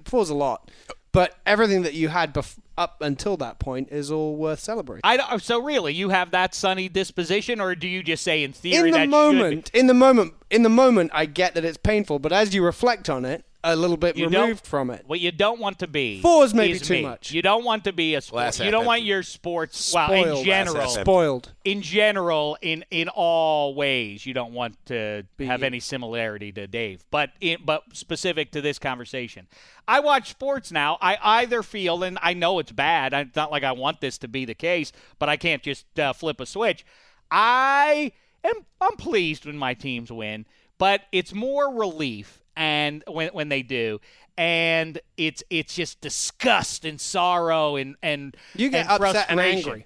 four's 0.05 0.29
a 0.29 0.35
lot, 0.35 0.71
but 1.11 1.35
everything 1.45 1.81
that 1.81 1.93
you 1.93 2.07
had 2.07 2.33
bef- 2.33 2.57
up 2.77 3.01
until 3.01 3.37
that 3.37 3.59
point 3.59 3.89
is 3.91 4.11
all 4.11 4.35
worth 4.35 4.59
celebrating. 4.59 5.01
I 5.03 5.17
don't, 5.17 5.41
so 5.41 5.61
really 5.61 5.93
you 5.93 6.09
have 6.09 6.31
that 6.31 6.55
sunny 6.55 6.87
disposition, 6.89 7.59
or 7.59 7.75
do 7.75 7.87
you 7.87 8.01
just 8.01 8.23
say 8.23 8.43
in 8.43 8.53
theory 8.53 8.89
in 8.89 8.93
the 8.93 9.07
moment, 9.07 9.71
in 9.73 9.87
the 9.87 9.93
moment, 9.93 10.33
in 10.49 10.63
the 10.63 10.69
moment, 10.69 11.11
I 11.13 11.25
get 11.25 11.55
that 11.55 11.65
it's 11.65 11.77
painful, 11.77 12.19
but 12.19 12.31
as 12.31 12.53
you 12.53 12.63
reflect 12.63 13.09
on 13.09 13.25
it, 13.25 13.43
a 13.73 13.75
little 13.75 13.97
bit 13.97 14.17
You 14.17 14.27
removed 14.29 14.65
from 14.65 14.89
it. 14.89 15.03
What 15.07 15.19
you 15.19 15.31
don't 15.31 15.59
want 15.59 15.79
to 15.79 15.87
be 15.87 16.21
Four's 16.21 16.53
maybe 16.53 16.73
is 16.73 16.81
too 16.81 16.93
me. 16.95 17.01
much. 17.03 17.31
You 17.31 17.41
don't 17.41 17.63
want 17.63 17.83
to 17.85 17.93
be 17.93 18.15
a 18.15 18.21
sport. 18.21 18.41
Glass 18.41 18.59
You 18.59 18.71
don't 18.71 18.85
want 18.85 19.03
your 19.03 19.23
sports. 19.23 19.93
Well, 19.93 20.11
in 20.39 20.45
general, 20.45 20.73
Glass 20.75 20.89
half 20.89 20.97
empty. 20.99 21.01
Spoiled. 21.03 21.51
in 21.65 21.81
general, 21.81 22.57
in 22.61 22.85
in 22.91 23.09
all 23.09 23.75
ways, 23.75 24.25
you 24.25 24.33
don't 24.33 24.53
want 24.53 24.77
to 24.87 25.23
have 25.39 25.63
any 25.63 25.79
similarity 25.79 26.51
to 26.53 26.67
Dave. 26.67 27.03
But 27.11 27.31
in, 27.41 27.59
but 27.65 27.83
specific 27.93 28.51
to 28.51 28.61
this 28.61 28.79
conversation, 28.79 29.47
I 29.87 29.99
watch 29.99 30.29
sports 30.29 30.71
now. 30.71 30.97
I 31.01 31.17
either 31.21 31.63
feel, 31.63 32.03
and 32.03 32.17
I 32.21 32.33
know 32.33 32.59
it's 32.59 32.71
bad. 32.71 33.13
It's 33.13 33.35
not 33.35 33.51
like 33.51 33.63
I 33.63 33.71
want 33.73 34.01
this 34.01 34.17
to 34.19 34.27
be 34.27 34.45
the 34.45 34.55
case, 34.55 34.91
but 35.19 35.29
I 35.29 35.37
can't 35.37 35.63
just 35.63 35.99
uh, 35.99 36.13
flip 36.13 36.39
a 36.39 36.45
switch. 36.45 36.85
I 37.31 38.11
am 38.43 38.65
I'm 38.79 38.95
pleased 38.97 39.45
when 39.45 39.57
my 39.57 39.73
teams 39.73 40.11
win, 40.11 40.45
but 40.77 41.01
it's 41.11 41.33
more 41.33 41.73
relief 41.73 42.43
and 42.57 43.03
when 43.07 43.29
when 43.29 43.47
they 43.47 43.61
do. 43.61 44.01
And 44.37 44.99
it's 45.15 45.43
it's 45.49 45.73
just 45.73 46.01
disgust 46.01 46.83
and 46.83 46.99
sorrow 46.99 47.75
and 47.77 47.95
and 48.03 48.35
You 48.55 48.69
get 48.69 48.89
and 48.89 49.03
upset 49.03 49.27
and 49.29 49.39
angry. 49.39 49.85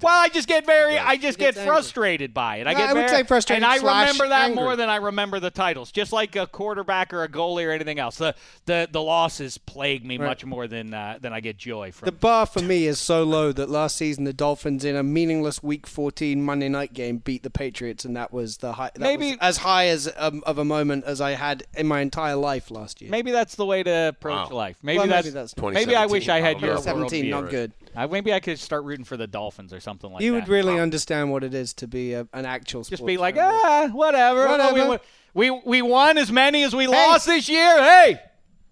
Well, 0.00 0.20
I 0.22 0.28
just 0.28 0.48
get 0.48 0.64
very, 0.64 0.96
I 0.98 1.16
just 1.16 1.38
get 1.38 1.46
gets 1.54 1.58
angry. 1.58 1.74
frustrated 1.74 2.32
by 2.32 2.56
it. 2.56 2.66
I 2.66 2.74
get 2.74 2.90
I 2.90 2.92
would 2.92 2.98
very, 3.00 3.08
say 3.08 3.22
frustrated 3.24 3.62
and 3.64 3.70
I 3.72 3.76
remember 3.76 4.28
that 4.28 4.44
angry. 4.50 4.62
more 4.62 4.76
than 4.76 4.88
I 4.88 4.96
remember 4.96 5.40
the 5.40 5.50
titles. 5.50 5.90
Just 5.92 6.12
like 6.12 6.36
a 6.36 6.46
quarterback 6.46 7.12
or 7.12 7.22
a 7.24 7.28
goalie 7.28 7.66
or 7.66 7.70
anything 7.72 7.98
else, 7.98 8.16
the 8.16 8.34
the, 8.66 8.88
the 8.90 9.02
losses 9.02 9.58
plague 9.58 10.04
me 10.04 10.18
much 10.18 10.44
more 10.44 10.66
than 10.68 10.94
uh, 10.94 11.18
than 11.20 11.32
I 11.32 11.40
get 11.40 11.56
joy 11.56 11.92
from. 11.92 12.06
The 12.06 12.12
bar 12.12 12.46
for 12.46 12.60
me 12.62 12.86
is 12.86 12.98
so 13.00 13.24
low 13.24 13.52
that 13.52 13.68
last 13.68 13.96
season 13.96 14.24
the 14.24 14.32
Dolphins 14.32 14.84
in 14.84 14.96
a 14.96 15.02
meaningless 15.02 15.62
Week 15.62 15.86
14 15.86 16.42
Monday 16.42 16.68
night 16.68 16.92
game 16.94 17.18
beat 17.18 17.42
the 17.42 17.50
Patriots, 17.50 18.04
and 18.04 18.16
that 18.16 18.32
was 18.32 18.58
the 18.58 18.72
high. 18.74 18.90
That 18.94 19.00
Maybe- 19.00 19.30
was 19.30 19.38
as 19.40 19.56
high 19.58 19.88
as 19.88 20.10
um, 20.16 20.42
of 20.46 20.58
a 20.58 20.64
moment 20.64 21.04
as 21.04 21.20
I 21.20 21.32
had 21.32 21.64
in 21.76 21.86
my 21.86 22.00
entire 22.00 22.36
life 22.36 22.70
last 22.70 23.00
year. 23.02 23.10
maybe 23.10 23.30
that's 23.32 23.56
the 23.56 23.66
way 23.66 23.82
to 23.82 24.08
approach 24.08 24.50
Wow. 24.50 24.56
life. 24.56 24.76
Maybe 24.82 24.98
Well, 24.98 25.06
that's, 25.08 25.26
maybe 25.26 25.34
that's- 25.34 25.54
maybe 25.74 25.94
I 25.96 26.06
wish 26.06 26.28
I 26.28 26.40
had 26.40 26.58
2017 26.58 27.26
your 27.26 27.30
17, 27.30 27.30
not 27.30 27.50
good. 27.50 27.72
Uh, 27.94 28.06
maybe 28.06 28.32
I 28.32 28.40
could 28.40 28.58
start 28.58 28.84
rooting 28.84 29.04
for 29.04 29.16
the 29.16 29.26
Dolphins 29.26 29.72
or 29.72 29.80
something 29.80 30.10
like 30.12 30.22
you 30.22 30.30
that. 30.32 30.36
You 30.36 30.40
would 30.42 30.48
really 30.48 30.80
understand 30.80 31.30
what 31.30 31.44
it 31.44 31.52
is 31.54 31.74
to 31.74 31.86
be 31.88 32.14
a, 32.14 32.26
an 32.32 32.46
actual. 32.46 32.82
just 32.84 33.04
be 33.04 33.16
like, 33.18 33.34
fan. 33.36 33.52
ah, 33.64 33.88
whatever. 33.92 34.46
Whatever. 34.48 34.98
We, 35.34 35.50
we 35.50 35.62
we 35.64 35.82
won 35.82 36.18
as 36.18 36.30
many 36.32 36.62
as 36.62 36.74
we 36.74 36.86
lost 36.86 37.26
this 37.26 37.48
year. 37.48 37.82
Hey, 37.82 38.20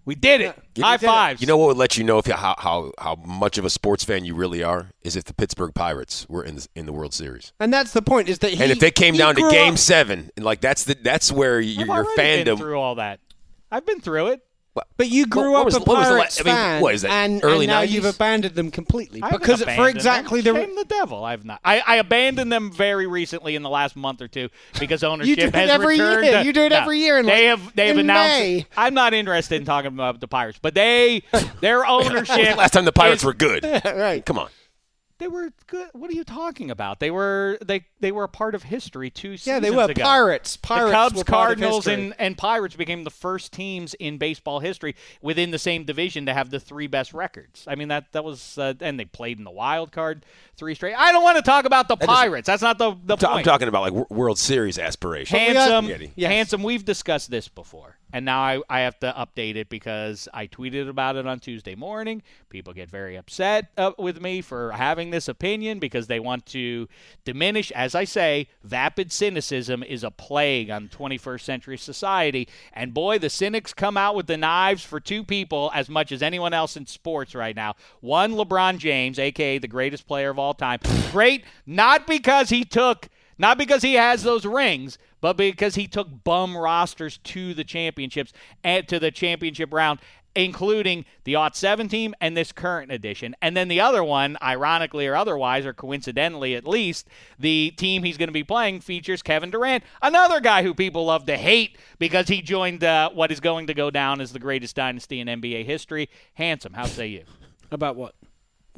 we 0.06 0.14
did 0.14 0.40
it. 0.40 0.56
You- 0.74 0.85
High 0.85 0.96
fives. 0.96 1.40
You 1.42 1.46
know 1.46 1.59
what 1.59 1.68
would 1.68 1.76
let 1.76 1.98
you 1.98 2.04
know 2.04 2.18
if 2.18 2.26
you, 2.26 2.33
how, 2.33 2.54
how 2.59 2.92
how 2.98 3.16
much 3.16 3.59
of 3.59 3.64
a 3.66 3.70
sports 3.70 4.02
fan 4.04 4.24
you 4.24 4.35
really 4.35 4.62
are 4.62 4.90
is 5.02 5.16
if 5.16 5.24
the 5.24 5.35
Pittsburgh 5.35 5.74
Pirates 5.74 6.26
were 6.28 6.42
in 6.42 6.56
the, 6.56 6.66
in 6.74 6.87
the 6.87 6.92
World 6.92 7.12
Series. 7.12 7.52
and 7.61 7.72
that's 7.72 7.92
the 7.92 8.00
point. 8.02 8.28
Is 8.28 8.38
that 8.38 8.52
he, 8.52 8.62
and 8.62 8.72
if 8.72 8.78
they 8.80 8.90
came 8.90 9.14
down 9.16 9.35
to 9.37 9.50
Game 9.50 9.74
up- 9.74 9.78
Seven, 9.78 10.30
and 10.37 10.44
like 10.44 10.61
that's 10.62 10.85
the 10.85 10.94
that's 10.94 11.30
where 11.30 11.61
your, 11.61 11.83
I've 11.90 12.04
your 12.06 12.16
been 12.16 12.46
fandom. 12.46 12.59
through 12.59 12.78
all 12.78 12.94
that. 12.94 13.20
I've 13.70 13.85
been 13.85 14.00
through 14.00 14.28
it. 14.28 14.40
But 14.96 15.09
you 15.09 15.26
grew 15.26 15.50
What- 15.52 15.52
what 15.52 15.59
up 15.61 15.64
was- 15.66 15.74
a 15.76 15.78
what 15.80 15.98
was 15.98 16.06
the 16.09 16.12
la- 16.12 16.18
Pirates 16.18 16.40
I 16.40 16.44
mean, 16.44 16.54
fan, 16.54 16.80
what 16.83 16.94
is 16.94 17.02
that, 17.02 17.11
and, 17.11 17.40
early 17.42 17.64
and 17.64 17.68
now 17.72 17.80
90s? 17.83 17.90
you've 17.90 18.04
abandoned 18.04 18.54
them 18.54 18.70
completely 18.70 19.20
I 19.22 19.30
because 19.30 19.59
for 19.59 19.64
abandoned 19.64 19.96
exactly 19.96 20.40
them. 20.42 20.54
the 20.54 20.61
Shame 20.62 20.76
the 20.76 20.85
devil. 20.85 21.24
I've 21.24 21.44
not. 21.44 21.61
I, 21.64 21.80
I 21.87 21.96
abandoned 21.96 22.52
them 22.52 22.70
very 22.70 23.06
recently 23.06 23.56
in 23.56 23.62
the 23.62 23.68
last 23.70 23.96
month 23.96 24.22
or 24.22 24.28
two 24.28 24.48
because 24.78 25.02
ownership 25.11 25.37
do 25.38 25.46
it 25.46 25.54
has 25.54 25.70
every 25.70 25.94
returned. 25.98 26.24
year. 26.24 26.38
to- 26.40 26.44
You 26.44 26.52
do 26.52 26.62
it 26.62 26.68
No, 26.68 26.76
every 26.76 26.98
year 26.98 27.18
in, 27.18 27.26
they 27.26 27.50
like, 27.50 27.59
have 27.61 27.74
they 27.74 27.88
have 27.88 27.98
announced. 27.98 28.38
May. 28.38 28.66
I'm 28.76 28.94
not 28.94 29.12
interested 29.14 29.56
in 29.56 29.64
talking 29.64 29.88
about 29.88 30.20
the 30.20 30.28
Pirates, 30.28 30.59
but 30.62 30.74
they 30.74 31.22
their 31.61 31.85
ownership. 31.87 32.56
Last 32.56 32.72
time 32.72 32.85
the 32.85 32.92
Pirates 32.92 33.22
is- 33.22 33.26
were 33.26 33.35
good. 33.35 33.64
right. 33.85 34.24
Come 34.24 34.38
on. 34.38 34.48
They 35.20 35.28
were 35.28 35.50
good. 35.66 35.88
What 35.92 36.11
are 36.11 36.14
you 36.14 36.24
talking 36.24 36.70
about? 36.70 36.98
They 36.98 37.11
were 37.11 37.59
they 37.64 37.85
they 38.00 38.11
were 38.11 38.24
a 38.24 38.28
part 38.28 38.54
of 38.54 38.62
history 38.64 39.11
two 39.11 39.37
seasons 39.37 39.46
Yeah, 39.46 39.61
they 39.61 39.70
were 39.70 39.85
ago. 39.85 40.02
pirates. 40.02 40.56
Pirates. 40.56 40.90
the 40.90 40.92
Cubs, 40.92 41.16
were 41.16 41.24
part 41.24 41.52
of 41.52 41.59
Cardinals, 41.61 41.87
and, 41.87 42.14
and 42.18 42.37
Pirates 42.38 42.74
became 42.74 43.04
the 43.04 43.11
first 43.11 43.52
teams 43.52 43.92
in 43.94 44.16
baseball 44.16 44.61
history 44.61 44.96
within 45.20 45.50
the 45.50 45.59
same 45.59 45.85
division 45.85 46.24
to 46.26 46.33
have 46.35 46.48
the 46.50 46.59
three 46.59 46.87
best 46.87 47.12
records. 47.12 47.64
I 47.68 47.74
mean 47.74 47.88
that 47.88 48.11
that 48.12 48.24
was 48.24 48.56
uh, 48.59 48.72
and 48.80 48.98
they 48.98 49.04
played 49.04 49.38
in 49.38 49.44
the 49.44 49.50
wild 49.50 49.92
card 49.92 50.24
three 50.56 50.74
straight. 50.74 50.94
I 50.94 51.12
don't 51.12 51.22
want 51.22 51.37
to 51.37 51.42
talk 51.42 51.66
about 51.66 51.87
the 51.88 51.96
doesn't- 51.96 52.12
Pirates. 52.12 52.46
That's 52.46 52.62
not 52.62 52.78
the 52.78 52.96
the 53.04 53.14
I'm, 53.14 53.18
ta- 53.18 53.35
I'm 53.35 53.44
talking 53.44 53.68
about 53.68 53.92
like 53.92 54.11
World 54.11 54.38
Series 54.38 54.78
aspirations. 54.78 55.38
handsome, 55.38 55.87
Yes. 56.16 56.30
handsome. 56.33 56.62
We've 56.62 56.85
discussed 56.85 57.30
this 57.30 57.46
before. 57.46 57.98
And 58.12 58.25
now 58.25 58.40
I, 58.40 58.61
I 58.68 58.81
have 58.81 58.99
to 59.01 59.14
update 59.16 59.57
it 59.57 59.68
because 59.68 60.29
I 60.35 60.46
tweeted 60.46 60.88
about 60.88 61.16
it 61.16 61.27
on 61.27 61.40
Tuesday 61.40 61.75
morning. 61.75 62.23
People 62.49 62.73
get 62.73 62.90
very 62.90 63.16
upset 63.16 63.70
uh, 63.77 63.92
with 63.99 64.20
me 64.20 64.40
for 64.40 64.73
having 64.73 65.11
this 65.11 65.29
opinion 65.29 65.79
because 65.79 66.07
they 66.07 66.20
want 66.20 66.46
to 66.46 66.88
diminish, 67.25 67.70
as 67.73 67.94
I 67.94 68.05
say, 68.05 68.49
vapid 68.62 69.12
cynicism 69.12 69.83
is 69.83 70.05
a 70.05 70.11
plague 70.11 70.70
on 70.70 70.88
21st 70.88 71.40
century 71.40 71.79
society. 71.79 72.49
And 72.73 72.94
boy, 72.94 73.18
the 73.18 73.31
cynics 73.31 73.73
come 73.73 73.96
out 73.96 74.14
with 74.14 74.27
the 74.27 74.37
knives 74.37 74.85
for 74.85 75.01
two 75.01 75.25
people 75.25 75.70
as 75.75 75.88
much 75.88 76.12
as 76.12 76.23
anyone 76.23 76.53
else 76.53 76.77
in 76.77 76.87
sports 76.87 77.35
right 77.35 77.57
now. 77.57 77.75
One, 78.01 78.33
LeBron 78.33 78.79
James, 78.79 79.18
aka 79.18 79.59
the 79.59 79.68
greatest 79.68 80.07
player 80.07 80.31
of 80.31 80.38
all 80.38 80.55
time. 80.55 80.81
Great, 81.12 81.44
not 81.66 82.07
because 82.07 82.51
he 82.51 82.64
took. 82.64 83.09
Not 83.38 83.57
because 83.57 83.81
he 83.81 83.94
has 83.94 84.23
those 84.23 84.44
rings, 84.44 84.99
but 85.20 85.37
because 85.37 85.74
he 85.74 85.87
took 85.87 86.24
bum 86.24 86.56
rosters 86.56 87.18
to 87.18 87.54
the 87.54 87.64
championships 87.64 88.33
and 88.64 88.87
to 88.88 88.98
the 88.98 89.11
championship 89.11 89.72
round, 89.72 90.00
including 90.35 91.04
the 91.24 91.35
Aught 91.35 91.56
7 91.56 91.88
team 91.88 92.14
and 92.20 92.37
this 92.37 92.52
current 92.52 92.92
edition. 92.92 93.35
And 93.42 93.56
then 93.56 93.68
the 93.68 93.80
other 93.80 94.04
one, 94.04 94.37
ironically 94.42 95.06
or 95.06 95.16
otherwise, 95.16 95.66
or 95.66 95.72
coincidentally 95.72 96.54
at 96.54 96.66
least, 96.66 97.09
the 97.38 97.72
team 97.76 98.02
he's 98.02 98.16
going 98.16 98.28
to 98.28 98.33
be 98.33 98.44
playing 98.44 98.80
features 98.80 99.22
Kevin 99.22 99.50
Durant, 99.50 99.85
another 100.02 100.40
guy 100.40 100.62
who 100.62 100.74
people 100.74 101.06
love 101.06 101.26
to 101.26 101.37
hate 101.37 101.78
because 101.98 102.28
he 102.28 102.42
joined 102.42 102.85
uh, 102.85 103.11
what 103.11 103.33
is 103.33 103.40
going 103.40 103.66
to 103.66 103.74
go 103.74 103.90
down 103.90 104.20
as 104.20 104.33
the 104.33 104.38
greatest 104.38 104.76
dynasty 104.76 105.20
in 105.20 105.26
NBA 105.26 105.64
history. 105.64 106.09
Handsome, 106.35 106.74
how 106.74 106.87
say 106.87 107.09
you? 107.09 107.24
About 107.70 107.96
what? 107.96 108.14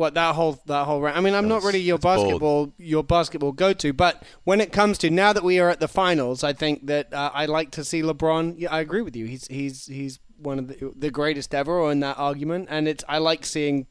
What 0.02 0.14
that 0.14 0.34
whole 0.34 0.60
that 0.66 0.84
whole 0.84 1.00
round? 1.00 1.16
I 1.16 1.20
mean, 1.20 1.32
I'm 1.32 1.46
not 1.46 1.62
really 1.62 1.78
your 1.78 1.96
that's 1.96 2.16
bold. 2.16 2.26
basketball 2.26 2.72
your 2.76 3.04
basketball 3.04 3.52
go 3.52 3.72
to, 3.72 3.92
but 3.92 4.20
when 4.42 4.60
it 4.60 4.72
comes 4.72 4.98
to 4.98 5.10
now 5.10 5.32
that 5.32 5.44
we 5.44 5.60
are 5.60 5.70
at 5.70 5.78
the 5.78 5.86
finals, 5.86 6.42
I 6.42 6.52
think 6.54 6.88
that 6.88 7.14
uh, 7.14 7.30
I 7.32 7.46
like 7.46 7.70
to 7.70 7.84
see 7.84 8.02
LeBron. 8.02 8.56
Yeah, 8.58 8.72
I 8.72 8.80
agree 8.80 9.02
with 9.02 9.14
you. 9.14 9.26
He's 9.26 9.46
he's 9.46 9.86
he's 9.86 10.18
one 10.38 10.58
of 10.58 10.66
the, 10.66 10.92
the 10.96 11.12
greatest 11.12 11.54
ever, 11.54 11.78
or 11.78 11.92
in 11.92 12.00
that 12.00 12.18
argument, 12.18 12.66
and 12.68 12.88
it's 12.88 13.04
I 13.08 13.18
like 13.18 13.46
seeing 13.46 13.86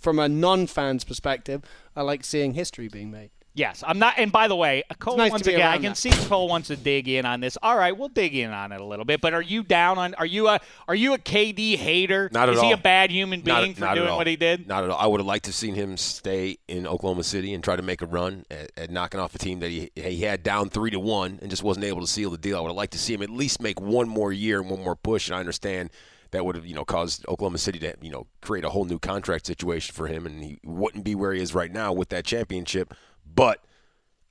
from 0.00 0.18
a 0.18 0.28
non-fan's 0.28 1.04
perspective. 1.04 1.62
I 1.94 2.02
like 2.02 2.24
seeing 2.24 2.54
history 2.54 2.88
being 2.88 3.12
made. 3.12 3.30
Yes, 3.56 3.82
I'm 3.86 3.98
not. 3.98 4.14
And 4.18 4.30
by 4.30 4.48
the 4.48 4.54
way, 4.54 4.82
Cole 4.98 5.16
nice 5.16 5.30
to 5.30 5.32
once 5.32 5.46
be 5.46 5.54
again, 5.54 5.66
I 5.66 5.76
can 5.78 5.84
that. 5.92 5.96
see 5.96 6.10
Cole 6.28 6.46
wants 6.46 6.68
to 6.68 6.76
dig 6.76 7.08
in 7.08 7.24
on 7.24 7.40
this. 7.40 7.56
All 7.62 7.74
right, 7.74 7.96
we'll 7.96 8.10
dig 8.10 8.34
in 8.36 8.50
on 8.50 8.70
it 8.70 8.82
a 8.82 8.84
little 8.84 9.06
bit. 9.06 9.22
But 9.22 9.32
are 9.32 9.40
you 9.40 9.62
down 9.62 9.96
on? 9.96 10.12
Are 10.14 10.26
you 10.26 10.48
a 10.48 10.60
Are 10.86 10.94
you 10.94 11.14
a 11.14 11.18
KD 11.18 11.76
hater? 11.76 12.28
Not 12.32 12.50
at 12.50 12.56
Is 12.56 12.60
he 12.60 12.72
a 12.72 12.76
bad 12.76 13.10
human 13.10 13.42
Not- 13.46 13.62
being 13.62 13.74
for 13.74 13.80
not 13.80 13.92
at 13.92 13.94
doing 13.94 14.10
all. 14.10 14.18
what 14.18 14.26
he 14.26 14.36
did? 14.36 14.68
Not 14.68 14.84
at 14.84 14.90
all. 14.90 14.98
I 14.98 15.06
would 15.06 15.20
have 15.20 15.26
liked 15.26 15.46
to 15.46 15.54
seen 15.54 15.74
him 15.74 15.96
stay 15.96 16.58
in 16.68 16.86
Oklahoma 16.86 17.24
City 17.24 17.54
and 17.54 17.64
try 17.64 17.76
to 17.76 17.82
make 17.82 18.02
a 18.02 18.06
run 18.06 18.44
at, 18.50 18.72
at 18.76 18.90
knocking 18.90 19.20
off 19.20 19.34
a 19.34 19.38
team 19.38 19.60
that 19.60 19.70
he 19.70 19.90
he 19.94 20.20
had 20.20 20.42
down 20.42 20.68
three 20.68 20.90
to 20.90 21.00
one 21.00 21.38
and 21.40 21.48
just 21.48 21.62
wasn't 21.62 21.86
able 21.86 22.02
to 22.02 22.06
seal 22.06 22.28
the 22.30 22.36
deal. 22.38 22.58
I 22.58 22.60
would 22.60 22.68
have 22.68 22.76
liked 22.76 22.92
to 22.92 22.98
see 22.98 23.14
him 23.14 23.22
at 23.22 23.30
least 23.30 23.62
make 23.62 23.80
one 23.80 24.06
more 24.06 24.34
year 24.34 24.60
and 24.60 24.68
one 24.68 24.84
more 24.84 24.96
push. 24.96 25.28
And 25.28 25.36
I 25.36 25.40
understand 25.40 25.88
that 26.32 26.44
would 26.44 26.56
have 26.56 26.66
you 26.66 26.74
know 26.74 26.84
caused 26.84 27.26
Oklahoma 27.26 27.56
City 27.56 27.78
to 27.78 27.94
you 28.02 28.10
know 28.10 28.26
create 28.42 28.66
a 28.66 28.68
whole 28.68 28.84
new 28.84 28.98
contract 28.98 29.46
situation 29.46 29.94
for 29.94 30.08
him, 30.08 30.26
and 30.26 30.44
he 30.44 30.58
wouldn't 30.62 31.04
be 31.04 31.14
where 31.14 31.32
he 31.32 31.40
is 31.40 31.54
right 31.54 31.72
now 31.72 31.90
with 31.94 32.10
that 32.10 32.26
championship. 32.26 32.92
But 33.36 33.64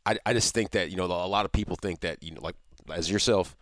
I, 0.06 0.18
I 0.26 0.34
just 0.34 0.54
think 0.54 0.72
that 0.72 0.90
you 0.92 0.98
know 0.98 1.06
a 1.06 1.28
lot 1.28 1.46
of 1.46 1.52
people 1.54 1.78
think 1.82 2.02
that 2.02 2.22
you 2.22 2.32
know 2.32 2.42
like 2.42 2.56
as 2.94 3.10
yourself 3.10 3.56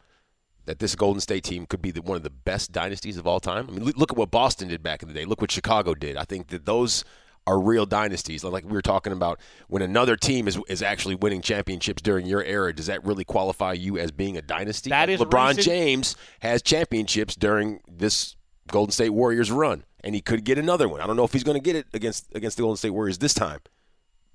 that 0.66 0.80
this 0.80 0.96
Golden 0.96 1.20
State 1.22 1.44
team 1.44 1.66
could 1.66 1.82
be 1.82 1.92
the, 1.92 2.02
one 2.02 2.16
of 2.18 2.24
the 2.24 2.30
best 2.30 2.72
dynasties 2.72 3.18
of 3.18 3.28
all 3.28 3.42
time. 3.42 3.68
I 3.68 3.74
mean, 3.74 3.84
look- 3.84 4.12
at 4.14 4.18
what 4.18 4.32
Boston 4.32 4.70
did 4.70 4.82
back 4.82 5.02
in 5.04 5.10
the 5.10 5.14
day. 5.14 5.26
Look 5.26 5.42
what 5.42 5.52
Chicago 5.52 5.94
did. 5.94 6.16
I 6.16 6.24
think 6.24 6.48
that 6.48 6.66
those 6.66 7.04
are 7.46 7.60
real 7.60 7.86
dynasties. 7.86 8.46
Like 8.46 8.64
we 8.64 8.72
were 8.72 8.82
talking 8.82 9.12
about, 9.12 9.42
when 9.68 9.82
another 9.82 10.16
team 10.16 10.48
is 10.48 10.58
is 10.70 10.82
actually 10.82 11.16
winning 11.16 11.42
championships 11.42 12.02
during 12.02 12.26
your 12.26 12.42
era, 12.44 12.74
does 12.74 12.86
that 12.86 13.04
really 13.06 13.26
qualify 13.26 13.74
you 13.74 13.98
as 13.98 14.12
being 14.12 14.38
a 14.38 14.42
dynasty? 14.42 14.90
That 14.90 15.10
is 15.10 15.20
LeBron 15.20 15.50
recent- 15.50 15.66
James 15.66 16.16
has 16.40 16.62
championships 16.62 17.36
during 17.36 17.82
this 17.86 18.38
Golden 18.68 18.94
State 18.94 19.10
Warriors 19.10 19.52
run, 19.52 19.84
and 20.06 20.16
he 20.16 20.22
could 20.22 20.46
get 20.46 20.58
another 20.58 20.88
one. 20.88 21.02
I 21.02 21.06
don't 21.08 21.18
know 21.18 21.26
if 21.26 21.34
he's 21.34 21.44
going 21.44 21.58
to 21.58 21.64
get 21.64 21.76
it 21.76 21.88
against 21.94 22.34
against 22.34 22.56
the 22.56 22.64
Golden 22.64 22.78
State 22.78 22.92
Warriors 22.92 23.18
this 23.18 23.34
time, 23.34 23.60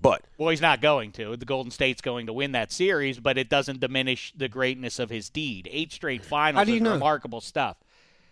but 0.00 0.22
Well, 0.38 0.48
he's 0.50 0.60
not 0.60 0.80
going 0.80 1.12
to. 1.12 1.36
The 1.36 1.44
Golden 1.44 1.70
State's 1.70 2.00
going 2.00 2.26
to 2.26 2.32
win 2.32 2.52
that 2.52 2.70
series, 2.72 3.18
but 3.18 3.36
it 3.38 3.48
doesn't 3.48 3.80
diminish 3.80 4.32
the 4.36 4.48
greatness 4.48 4.98
of 4.98 5.10
his 5.10 5.28
deed. 5.30 5.68
Eight 5.72 5.92
straight 5.92 6.24
finals 6.24 6.60
How 6.60 6.64
do 6.64 6.70
you 6.72 6.76
is 6.76 6.82
know? 6.82 6.92
remarkable 6.92 7.40
stuff. 7.40 7.76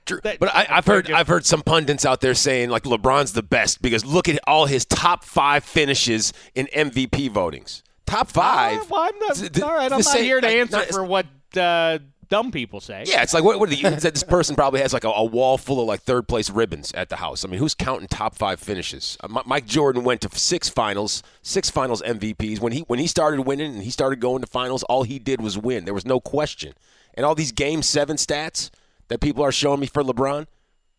True. 0.05 0.21
That- 0.23 0.39
but 0.39 0.55
I, 0.55 0.67
I've 0.71 0.87
heard 0.87 1.11
I've 1.11 1.27
heard 1.27 1.45
some 1.45 1.63
pundits 1.63 2.07
out 2.07 2.21
there 2.21 2.35
saying 2.35 2.71
like 2.71 2.85
LeBron's 2.85 3.33
the 3.33 3.43
best 3.43 3.83
because 3.83 4.05
look 4.05 4.29
at 4.29 4.39
all 4.47 4.67
his 4.67 4.85
top 4.85 5.25
five 5.25 5.65
finishes 5.65 6.33
in 6.55 6.67
MVP 6.67 7.31
votings. 7.31 7.83
Top 8.07 8.29
five. 8.29 8.83
Uh, 8.83 8.85
well, 8.89 9.01
I'm 9.03 9.19
not, 9.19 9.35
Th- 9.37 9.61
all 9.63 9.75
right, 9.75 9.87
I'm 9.91 9.99
not 9.99 10.05
same- 10.05 10.23
here 10.23 10.41
to 10.41 10.47
answer 10.47 10.77
not- 10.77 10.87
for 10.89 11.03
what 11.05 11.27
uh, 11.57 11.99
dumb 12.29 12.51
people 12.51 12.81
say. 12.81 13.05
Yeah, 13.07 13.23
it's 13.23 13.35
like 13.35 13.45
what? 13.45 13.59
What? 13.59 13.71
Are 13.73 13.75
the, 13.75 14.11
this 14.11 14.23
person 14.23 14.57
probably 14.57 14.81
has 14.81 14.93
like 14.93 15.05
a, 15.05 15.09
a 15.09 15.25
wall 15.25 15.59
full 15.59 15.81
of 15.81 15.87
like 15.87 16.01
third 16.03 16.29
place 16.29 16.51
ribbons 16.51 16.93
at 16.93 17.09
the 17.09 17.17
house. 17.17 17.45
I 17.45 17.49
mean, 17.49 17.59
who's 17.59 17.75
counting 17.75 18.09
top 18.09 18.35
five 18.35 18.61
finishes? 18.61 19.17
Uh, 19.23 19.29
Mi- 19.29 19.43
Mike 19.47 19.67
Jordan 19.67 20.05
went 20.05 20.21
to 20.23 20.39
six 20.39 20.69
finals, 20.69 21.23
six 21.43 21.71
finals 21.71 22.03
MVPs. 22.03 22.61
When 22.61 22.73
he 22.73 22.81
when 22.81 22.99
he 22.99 23.07
started 23.07 23.41
winning 23.43 23.75
and 23.75 23.83
he 23.83 23.91
started 23.91 24.21
going 24.21 24.41
to 24.43 24.47
finals, 24.47 24.83
all 24.85 25.03
he 25.05 25.19
did 25.19 25.41
was 25.41 25.57
win. 25.59 25.85
There 25.85 25.95
was 25.95 26.07
no 26.07 26.21
question. 26.21 26.75
And 27.15 27.25
all 27.25 27.35
these 27.35 27.53
game 27.53 27.83
seven 27.83 28.17
stats 28.17 28.71
that 29.09 29.21
people 29.21 29.43
are 29.43 29.53
showing 29.53 29.81
me 29.81 29.87
for 29.87 30.03
LeBron, 30.03 30.47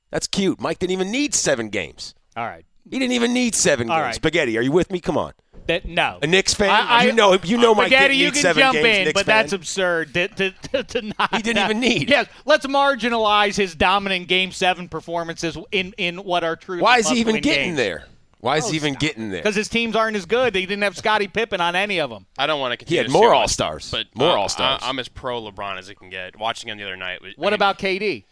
that's 0.09 0.27
cute. 0.27 0.59
Mike 0.59 0.79
didn't 0.79 0.93
even 0.93 1.11
need 1.11 1.33
seven 1.35 1.69
games. 1.69 2.15
All 2.35 2.45
right. 2.45 2.65
He 2.89 2.99
didn't 2.99 3.11
even 3.13 3.33
need 3.33 3.53
seven 3.53 3.89
All 3.89 3.97
games. 3.97 4.05
right. 4.05 4.15
Spaghetti, 4.15 4.57
are 4.57 4.61
you 4.61 4.71
with 4.71 4.91
me? 4.91 4.99
Come 5.01 5.17
on. 5.17 5.33
That, 5.67 5.85
no. 5.85 6.19
A 6.21 6.27
Knicks 6.27 6.53
fan? 6.53 6.69
I, 6.69 6.79
I, 7.01 7.03
you 7.05 7.13
know, 7.13 7.37
you 7.43 7.57
know, 7.57 7.75
Mike 7.75 7.87
Spaghetti, 7.87 8.13
didn't 8.17 8.25
you 8.25 8.31
can 8.31 8.41
seven 8.41 8.61
jump 8.61 8.73
games. 8.73 8.85
in, 8.99 9.03
Knicks 9.05 9.13
but 9.13 9.25
fan. 9.25 9.35
that's 9.43 9.53
absurd 9.53 10.13
to, 10.13 10.27
to, 10.29 10.51
to, 10.71 10.83
to 10.83 11.01
not. 11.19 11.35
He 11.35 11.41
didn't 11.41 11.63
even 11.65 11.79
need. 11.79 12.09
Yes, 12.09 12.27
let's 12.45 12.65
marginalize 12.65 13.55
his 13.55 13.75
dominant 13.75 14.27
Game 14.27 14.51
Seven 14.51 14.87
performances 14.89 15.57
in 15.71 15.93
in 15.97 16.17
what 16.17 16.43
are 16.43 16.55
true. 16.55 16.81
Why 16.81 16.97
is 16.99 17.09
he 17.09 17.19
even 17.19 17.41
getting 17.41 17.75
there? 17.75 18.05
Why 18.39 18.57
is 18.57 18.65
Oh, 18.65 18.69
he 18.69 18.75
even 18.75 18.93
stop. 18.93 19.01
getting 19.01 19.29
there? 19.31 19.41
Because 19.41 19.55
his 19.55 19.67
teams 19.67 19.95
aren't 19.95 20.15
as 20.15 20.27
good. 20.27 20.53
He 20.55 20.65
didn't 20.67 20.83
have 20.83 20.95
Scottie 20.95 21.27
Pippen 21.27 21.59
on 21.59 21.75
any 21.75 21.99
of 21.99 22.11
them. 22.11 22.27
I 22.37 22.45
don't 22.45 22.59
want 22.59 22.71
to 22.71 22.77
continue. 22.77 23.01
He 23.01 23.03
had 23.03 23.11
more 23.11 23.33
All-Stars. 23.33 23.89
but 23.89 24.05
More 24.15 24.29
uh, 24.37 24.41
All-Stars. 24.41 24.81
I, 24.83 24.89
am 24.89 24.99
as 24.99 25.07
pro 25.07 25.41
LeBron 25.41 25.79
as 25.79 25.89
it 25.89 25.95
can 25.97 26.11
get. 26.11 26.37
Watching 26.37 26.69
him 26.69 26.77
the 26.77 26.83
other 26.83 26.95
night. 26.95 27.19
was- 27.21 27.33
I 27.35 27.41
What 27.41 27.47
mean, 27.47 27.53
about 27.55 27.79
KD? 27.79 28.25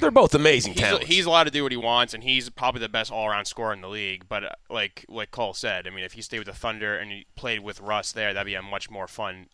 They're 0.00 0.10
both 0.10 0.34
amazing 0.34 0.72
He's, 0.74 0.82
talents. 0.82 1.06
he's 1.06 1.26
allowed 1.26 1.44
to 1.44 1.50
do 1.50 1.62
what 1.62 1.72
he 1.72 1.76
wants, 1.78 2.12
and 2.14 2.22
he's 2.22 2.50
probably 2.50 2.80
the 2.80 2.88
best 2.88 3.10
all-around 3.10 3.46
scorer 3.46 3.72
in 3.72 3.80
the 3.80 3.88
league. 3.88 4.26
But 4.28 4.44
uh, 4.44 4.48
like 4.68 5.04
like 5.08 5.30
Cole 5.30 5.54
said, 5.54 5.86
I 5.86 5.90
mean, 5.90 6.04
if 6.04 6.12
he 6.12 6.22
stayed 6.22 6.38
with 6.40 6.48
the 6.48 6.52
Thunder 6.54 6.96
and 6.96 7.10
he 7.10 7.26
played 7.36 7.60
with 7.60 7.80
Russ 7.80 8.12
there, 8.12 8.34
that'd 8.34 8.46
be 8.46 8.54
a 8.54 8.62
much 8.62 8.90
more 8.90 9.06
fun, 9.06 9.46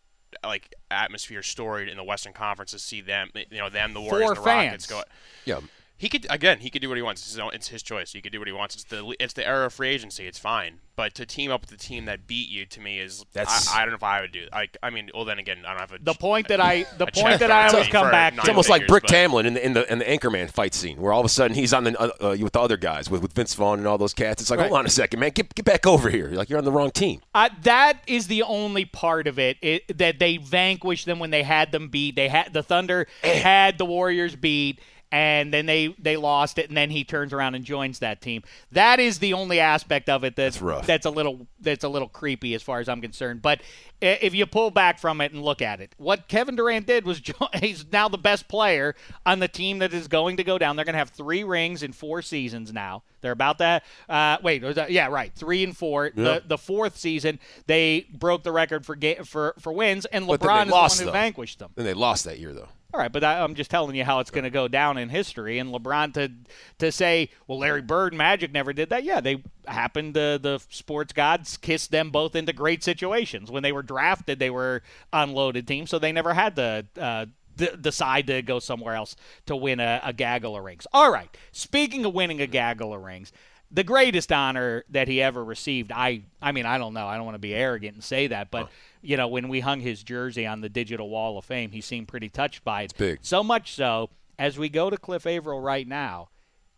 like 0.44 0.74
atmosphere 0.90 1.42
storied 1.42 1.88
in 1.88 1.96
the 1.96 2.04
Western 2.04 2.32
Conference 2.32 2.70
to 2.72 2.78
see 2.78 3.00
them, 3.00 3.30
you 3.34 3.58
know, 3.58 3.68
them 3.68 3.92
the 3.94 4.00
Warriors, 4.00 4.28
For 4.30 4.32
and 4.32 4.36
the 4.36 4.40
Rockets 4.68 4.86
go. 4.86 5.02
yeah. 5.44 5.60
He 5.98 6.08
could 6.08 6.26
again. 6.28 6.58
He 6.58 6.68
could 6.68 6.82
do 6.82 6.88
what 6.88 6.96
he 6.98 7.02
wants. 7.02 7.22
It's 7.22 7.30
his, 7.30 7.38
own, 7.38 7.50
it's 7.54 7.68
his 7.68 7.80
choice. 7.80 8.12
He 8.12 8.20
could 8.20 8.32
do 8.32 8.40
what 8.40 8.48
he 8.48 8.52
wants. 8.52 8.74
It's 8.74 8.84
the 8.84 9.14
it's 9.20 9.34
the 9.34 9.46
era 9.46 9.66
of 9.66 9.72
free 9.72 9.88
agency. 9.90 10.26
It's 10.26 10.38
fine. 10.38 10.80
But 10.96 11.14
to 11.14 11.24
team 11.24 11.50
up 11.50 11.62
with 11.62 11.70
the 11.70 11.76
team 11.76 12.04
that 12.06 12.26
beat 12.26 12.48
you, 12.50 12.66
to 12.66 12.80
me, 12.80 12.98
is 12.98 13.24
That's- 13.32 13.68
I, 13.72 13.78
I 13.78 13.80
don't 13.82 13.90
know 13.90 13.96
if 13.96 14.02
I 14.02 14.20
would 14.20 14.32
do. 14.32 14.46
I 14.52 14.68
I 14.82 14.90
mean, 14.90 15.10
well 15.14 15.24
then 15.24 15.38
again, 15.38 15.58
I 15.64 15.70
don't 15.70 15.80
have 15.80 15.92
a 15.92 15.98
The 16.02 16.12
point 16.14 16.48
that 16.48 16.60
I 16.60 16.86
the 16.98 17.06
point 17.06 17.38
that 17.38 17.52
I 17.52 17.68
always 17.68 17.86
come 17.86 18.10
back 18.10 18.32
nine. 18.34 18.40
It's 18.40 18.48
almost 18.48 18.68
like 18.68 18.88
Brick 18.88 19.04
but- 19.04 19.12
Tamland 19.12 19.46
in 19.46 19.54
the 19.54 19.64
in 19.64 19.72
the 19.74 19.92
in 19.92 19.98
the 20.00 20.04
Anchorman 20.04 20.50
fight 20.50 20.74
scene, 20.74 21.00
where 21.00 21.12
all 21.12 21.20
of 21.20 21.26
a 21.26 21.28
sudden 21.28 21.54
he's 21.54 21.72
on 21.72 21.84
the 21.84 21.96
uh, 22.00 22.32
uh, 22.32 22.36
with 22.40 22.52
the 22.52 22.60
other 22.60 22.76
guys 22.76 23.08
with, 23.08 23.22
with 23.22 23.32
Vince 23.32 23.54
Vaughn 23.54 23.78
and 23.78 23.86
all 23.86 23.96
those 23.96 24.12
cats. 24.14 24.42
It's 24.42 24.50
like, 24.50 24.58
hold 24.58 24.72
on 24.72 24.84
a 24.84 24.90
second, 24.90 25.20
man, 25.20 25.30
get 25.30 25.54
get 25.54 25.64
back 25.64 25.86
over 25.86 26.10
here. 26.10 26.26
You're 26.28 26.36
like 26.36 26.50
you're 26.50 26.58
on 26.58 26.64
the 26.64 26.72
wrong 26.72 26.90
team. 26.90 27.20
Uh, 27.32 27.48
that 27.62 28.00
is 28.08 28.26
the 28.26 28.42
only 28.42 28.84
part 28.84 29.28
of 29.28 29.38
it, 29.38 29.56
it 29.62 29.96
that 29.98 30.18
they 30.18 30.36
vanquished 30.36 31.06
them 31.06 31.20
when 31.20 31.30
they 31.30 31.44
had 31.44 31.70
them 31.70 31.88
beat. 31.90 32.16
They 32.16 32.28
had 32.28 32.52
the 32.52 32.64
Thunder 32.64 33.06
had 33.22 33.78
the 33.78 33.86
Warriors 33.86 34.34
beat, 34.36 34.80
and 35.12 35.52
then 35.52 35.66
they 35.66 35.94
they 35.98 36.16
lost 36.16 36.58
it, 36.58 36.68
and 36.68 36.76
then 36.76 36.90
he 36.90 37.04
turns 37.04 37.32
around 37.32 37.54
and 37.54 37.64
joins 37.64 38.00
that 38.00 38.20
team. 38.20 38.42
That 38.72 38.98
is 38.98 39.18
the 39.20 39.34
only 39.34 39.60
aspect 39.60 40.08
of 40.08 40.24
it 40.24 40.34
that's 40.34 40.56
That's 40.56 40.62
rough. 40.62 40.86
that's 40.86 41.06
a 41.06 41.10
little 41.10 41.46
that's 41.60 41.84
a 41.84 41.88
little 41.88 42.08
creepy 42.08 42.54
as 42.54 42.62
far 42.62 42.80
as 42.80 42.88
I'm 42.88 43.00
concerned. 43.00 43.42
But 43.42 43.60
if 44.00 44.34
you 44.34 44.46
pull 44.46 44.72
back 44.72 44.98
from 44.98 45.20
it 45.20 45.32
and 45.32 45.42
look 45.42 45.62
at 45.62 45.80
it, 45.80 45.94
what 45.96 46.26
Kevin 46.26 46.56
Durant 46.56 46.86
did 46.86 47.04
was 47.04 47.20
jo- 47.20 47.34
he's 47.60 47.84
now 47.92 48.08
the 48.08 48.18
best 48.18 48.48
player 48.48 48.96
on 49.24 49.38
the 49.38 49.46
team 49.46 49.78
that 49.78 49.92
is 49.94 50.08
going 50.08 50.38
to 50.38 50.44
go 50.44 50.58
down. 50.58 50.74
They're 50.74 50.84
going 50.84 50.94
to 50.94 50.98
have 50.98 51.10
three 51.10 51.44
rings 51.44 51.82
in 51.84 51.92
four 51.92 52.22
seasons 52.22 52.72
now. 52.72 53.02
They're 53.20 53.30
about 53.30 53.58
that. 53.58 53.84
Uh, 54.08 54.38
wait, 54.42 54.62
was 54.62 54.74
that- 54.74 54.90
yeah, 54.90 55.06
right, 55.06 55.32
three 55.36 55.62
and 55.62 55.76
four. 55.76 56.10
The 56.14 56.42
the 56.46 56.58
fourth 56.58 56.96
season 56.96 57.38
they 57.66 58.06
broke 58.12 58.42
the 58.42 58.50
record 58.52 58.84
for 58.86 58.96
ga- 58.96 59.22
for 59.24 59.54
for 59.60 59.72
wins, 59.72 60.06
and 60.06 60.26
LeBron 60.26 60.62
is 60.64 60.68
the 60.70 60.74
one 60.74 60.90
who 60.90 61.04
though. 61.04 61.12
vanquished 61.12 61.58
them. 61.58 61.70
And 61.76 61.86
they 61.86 61.94
lost 61.94 62.24
that 62.24 62.38
year 62.40 62.52
though. 62.54 62.68
All 62.94 63.00
right, 63.00 63.10
but 63.10 63.24
I, 63.24 63.42
I'm 63.42 63.54
just 63.54 63.70
telling 63.70 63.96
you 63.96 64.04
how 64.04 64.20
it's 64.20 64.30
going 64.30 64.44
to 64.44 64.50
go 64.50 64.68
down 64.68 64.98
in 64.98 65.08
history. 65.08 65.58
And 65.58 65.72
LeBron 65.72 66.12
to 66.14 66.30
to 66.78 66.92
say, 66.92 67.30
well, 67.46 67.58
Larry 67.58 67.82
Bird, 67.82 68.12
Magic 68.12 68.52
never 68.52 68.72
did 68.72 68.90
that. 68.90 69.04
Yeah, 69.04 69.20
they 69.20 69.42
happened. 69.66 70.14
The 70.14 70.60
sports 70.68 71.12
gods 71.12 71.56
kissed 71.56 71.90
them 71.90 72.10
both 72.10 72.36
into 72.36 72.52
great 72.52 72.84
situations. 72.84 73.50
When 73.50 73.62
they 73.62 73.72
were 73.72 73.82
drafted, 73.82 74.38
they 74.38 74.50
were 74.50 74.82
unloaded 75.12 75.66
teams, 75.66 75.90
so 75.90 75.98
they 75.98 76.12
never 76.12 76.34
had 76.34 76.56
to. 76.56 76.86
Uh, 76.98 77.26
d- 77.56 77.68
decide 77.80 78.26
to 78.26 78.42
go 78.42 78.58
somewhere 78.58 78.94
else 78.94 79.16
to 79.46 79.56
win 79.56 79.80
a, 79.80 80.00
a 80.04 80.12
gaggle 80.12 80.56
of 80.56 80.64
rings. 80.64 80.86
All 80.92 81.12
right. 81.12 81.28
Speaking 81.52 82.04
of 82.04 82.14
winning 82.14 82.40
a 82.40 82.46
gaggle 82.46 82.94
of 82.94 83.02
rings, 83.02 83.32
the 83.72 83.84
greatest 83.84 84.30
honor 84.30 84.84
that 84.90 85.08
he 85.08 85.22
ever 85.22 85.42
received. 85.44 85.90
I 85.92 86.22
I 86.40 86.52
mean 86.52 86.66
I 86.66 86.78
don't 86.78 86.94
know. 86.94 87.06
I 87.06 87.16
don't 87.16 87.24
want 87.24 87.36
to 87.36 87.40
be 87.40 87.54
arrogant 87.54 87.94
and 87.94 88.04
say 88.04 88.26
that, 88.28 88.50
but 88.50 88.68
you 89.00 89.16
know 89.16 89.28
when 89.28 89.48
we 89.48 89.60
hung 89.60 89.80
his 89.80 90.02
jersey 90.02 90.46
on 90.46 90.60
the 90.60 90.68
digital 90.68 91.08
wall 91.08 91.38
of 91.38 91.44
fame, 91.44 91.70
he 91.70 91.80
seemed 91.80 92.08
pretty 92.08 92.28
touched 92.28 92.62
by 92.64 92.82
it. 92.82 92.94
big. 92.96 93.18
So 93.22 93.42
much 93.42 93.74
so 93.74 94.10
as 94.38 94.58
we 94.58 94.68
go 94.68 94.90
to 94.90 94.96
Cliff 94.96 95.26
Avril 95.26 95.60
right 95.60 95.86
now, 95.86 96.28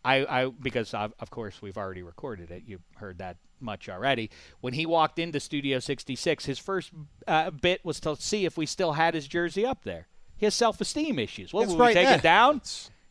I, 0.03 0.43
I 0.43 0.45
because 0.49 0.93
of, 0.93 1.13
of 1.19 1.29
course 1.29 1.61
we've 1.61 1.77
already 1.77 2.03
recorded 2.03 2.51
it. 2.51 2.63
You 2.65 2.79
heard 2.97 3.17
that 3.17 3.37
much 3.59 3.89
already. 3.89 4.29
When 4.61 4.73
he 4.73 4.85
walked 4.85 5.17
into 5.19 5.39
Studio 5.39 5.79
66, 5.79 6.45
his 6.45 6.59
first 6.59 6.91
uh, 7.27 7.51
bit 7.51 7.83
was 7.83 7.99
to 8.01 8.15
see 8.15 8.45
if 8.45 8.57
we 8.57 8.65
still 8.65 8.93
had 8.93 9.13
his 9.15 9.27
jersey 9.27 9.65
up 9.65 9.83
there. 9.83 10.07
He 10.37 10.45
has 10.45 10.53
self-esteem 10.53 11.17
issues. 11.17 11.53
What 11.53 11.63
It's 11.63 11.71
will 11.73 11.87
we 11.87 11.93
take 11.93 12.07
there. 12.07 12.17
it 12.17 12.21
down? 12.21 12.61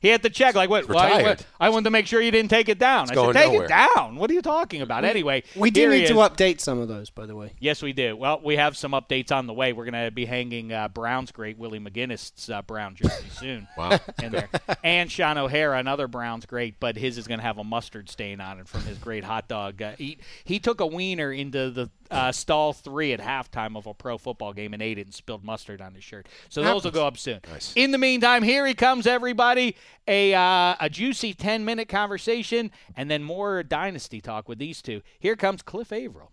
He 0.04 0.10
had 0.10 0.22
to 0.24 0.28
check, 0.28 0.54
like, 0.54 0.68
what? 0.68 0.86
why- 0.86 1.22
what- 1.22 1.46
I 1.58 1.70
wanted 1.70 1.84
to 1.84 1.90
make 1.90 2.06
sure 2.06 2.20
you 2.20 2.30
didn't 2.30 2.50
take 2.50 2.68
it 2.68 2.78
down. 2.78 3.04
I 3.04 3.06
said, 3.06 3.14
going 3.14 3.32
take 3.32 3.52
nowhere." 3.52 3.64
it 3.64 3.68
down. 3.68 4.16
What 4.16 4.30
are 4.30 4.34
you 4.34 4.42
talking 4.42 4.82
about? 4.82 5.02
Anyway, 5.02 5.44
We 5.56 5.70
do 5.70 5.88
need 5.88 6.08
to 6.08 6.14
update 6.16 6.60
some 6.60 6.78
of 6.78 6.88
those, 6.88 7.08
by 7.08 7.24
the 7.24 7.34
way. 7.34 7.52
Yes, 7.58 7.80
we 7.82 7.94
do. 7.94 8.14
Well, 8.14 8.38
we 8.44 8.56
have 8.56 8.76
some 8.76 8.92
updates 8.92 9.32
on 9.32 9.46
the 9.46 9.54
way. 9.54 9.72
We're 9.72 9.86
going 9.90 10.04
to 10.04 10.10
be 10.10 10.26
hanging 10.26 10.74
uh, 10.74 10.88
Brown's 10.88 11.32
great 11.32 11.56
Willie 11.56 11.80
McGinest 11.80 12.52
uh, 12.52 12.60
Brown 12.60 12.96
jersey 12.96 13.28
soon. 13.30 13.66
Wow. 13.78 13.98
In 14.22 14.30
there, 14.30 14.48
and 14.84 15.10
Shaun 15.10 15.36
O'Hara, 15.38 15.78
another 15.78 16.06
Brown's 16.06 16.46
great, 16.46 16.78
but 16.78 16.96
his 16.96 17.18
is 17.18 17.26
going 17.26 17.40
to 17.40 17.44
have 17.44 17.58
a 17.58 17.64
mustard 17.64 18.08
stain 18.10 18.40
on 18.40 18.60
it 18.60 18.68
from 18.68 18.82
his 18.82 18.98
great 18.98 19.24
hot 19.24 19.48
dog. 19.48 19.80
Uh, 19.82 19.92
he 19.96 20.18
he 20.44 20.60
took 20.60 20.80
a 20.80 20.86
wiener 20.86 21.32
into 21.32 21.70
the 21.70 21.90
uh, 22.10 22.30
stall 22.30 22.72
three 22.72 23.12
at 23.12 23.20
halftime 23.20 23.76
of 23.76 23.86
a 23.86 23.94
pro 23.94 24.16
football 24.18 24.52
game 24.52 24.74
and 24.74 24.82
ate 24.82 24.98
it 24.98 25.06
and 25.06 25.14
spilled 25.14 25.42
mustard 25.44 25.80
on 25.80 25.94
his 25.94 26.04
shirt. 26.04 26.26
So 26.50 26.62
those 26.62 26.84
will 26.84 26.90
go 26.92 27.06
up 27.06 27.18
soon. 27.18 27.40
In 27.74 27.90
the 27.90 27.98
meantime, 27.98 28.42
here 28.42 28.66
he 28.66 28.74
comes, 28.74 29.06
everybody. 29.06 29.76
A 30.06 30.34
uh, 30.34 30.74
a 30.80 30.88
juicy 30.90 31.34
ten 31.34 31.64
minute 31.64 31.88
conversation, 31.88 32.70
and 32.96 33.10
then 33.10 33.22
more 33.22 33.62
dynasty 33.62 34.20
talk 34.20 34.48
with 34.48 34.58
these 34.58 34.82
two. 34.82 35.02
Here 35.18 35.36
comes 35.36 35.62
Cliff 35.62 35.92
Avril. 35.92 36.30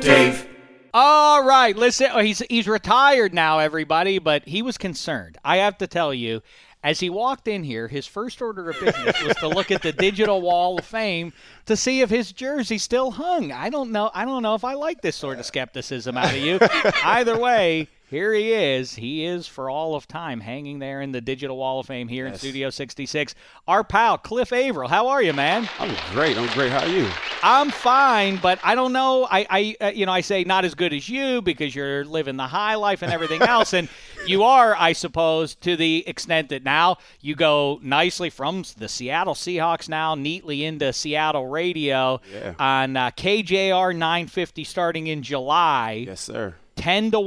Dave. 0.00 0.48
All 0.94 1.44
right, 1.44 1.76
listen. 1.76 2.08
oh, 2.12 2.20
He's 2.20 2.38
he's 2.48 2.68
retired 2.68 3.34
now, 3.34 3.58
everybody, 3.58 4.18
but 4.18 4.46
he 4.46 4.62
was 4.62 4.78
concerned. 4.78 5.36
I 5.44 5.58
have 5.58 5.76
to 5.78 5.86
tell 5.86 6.14
you, 6.14 6.42
as 6.86 7.00
he 7.00 7.10
walked 7.10 7.48
in 7.48 7.64
here, 7.64 7.88
his 7.88 8.06
first 8.06 8.40
order 8.40 8.70
of 8.70 8.78
business 8.78 9.20
was 9.20 9.34
to 9.38 9.48
look 9.48 9.72
at 9.72 9.82
the 9.82 9.90
digital 9.90 10.40
wall 10.40 10.78
of 10.78 10.84
fame 10.84 11.32
to 11.64 11.76
see 11.76 12.00
if 12.00 12.08
his 12.08 12.30
jersey 12.30 12.78
still 12.78 13.10
hung. 13.10 13.50
I 13.50 13.70
don't 13.70 13.90
know. 13.90 14.08
I 14.14 14.24
don't 14.24 14.40
know 14.44 14.54
if 14.54 14.62
I 14.62 14.74
like 14.74 15.00
this 15.00 15.16
sort 15.16 15.40
of 15.40 15.46
skepticism 15.46 16.16
out 16.16 16.32
of 16.32 16.40
you. 16.40 16.60
Either 17.02 17.36
way. 17.36 17.88
Here 18.08 18.32
he 18.32 18.52
is. 18.52 18.94
He 18.94 19.24
is 19.24 19.48
for 19.48 19.68
all 19.68 19.96
of 19.96 20.06
time 20.06 20.38
hanging 20.38 20.78
there 20.78 21.00
in 21.00 21.10
the 21.10 21.20
digital 21.20 21.56
wall 21.56 21.80
of 21.80 21.86
fame 21.86 22.06
here 22.06 22.24
in 22.28 22.36
Studio 22.36 22.70
66. 22.70 23.34
Our 23.66 23.82
pal 23.82 24.16
Cliff 24.16 24.52
Avril. 24.52 24.88
How 24.88 25.08
are 25.08 25.20
you, 25.20 25.32
man? 25.32 25.68
I'm 25.80 25.92
great. 26.12 26.38
I'm 26.38 26.46
great. 26.54 26.70
How 26.70 26.84
are 26.84 26.88
you? 26.88 27.08
I'm 27.42 27.70
fine, 27.70 28.36
but 28.36 28.60
I 28.62 28.76
don't 28.76 28.92
know. 28.92 29.26
I, 29.28 29.46
I 29.50 29.76
uh, 29.80 29.86
you 29.88 30.06
know, 30.06 30.12
I 30.12 30.20
say 30.20 30.44
not 30.44 30.64
as 30.64 30.76
good 30.76 30.92
as 30.92 31.08
you 31.08 31.42
because 31.42 31.74
you're 31.74 32.04
living 32.04 32.36
the 32.36 32.46
high 32.46 32.76
life 32.76 33.02
and 33.02 33.12
everything 33.12 33.42
else, 33.56 33.74
and 33.74 33.88
you 34.24 34.44
are, 34.44 34.76
I 34.78 34.92
suppose, 34.92 35.56
to 35.56 35.74
the 35.76 36.06
extent 36.06 36.50
that 36.50 36.62
now 36.62 36.98
you 37.20 37.34
go 37.34 37.80
nicely 37.82 38.30
from 38.30 38.62
the 38.78 38.88
Seattle 38.88 39.34
Seahawks 39.34 39.88
now 39.88 40.14
neatly 40.14 40.64
into 40.64 40.92
Seattle 40.92 41.48
radio 41.48 42.20
Yeah. 42.32 42.54
on 42.60 42.96
uh, 42.96 43.10
KJR 43.10 43.96
950 43.96 44.62
starting 44.62 45.08
in 45.08 45.24
July, 45.24 46.04
Yes, 46.06 46.20
sir. 46.20 46.54
ten 46.76 47.10
to 47.10 47.18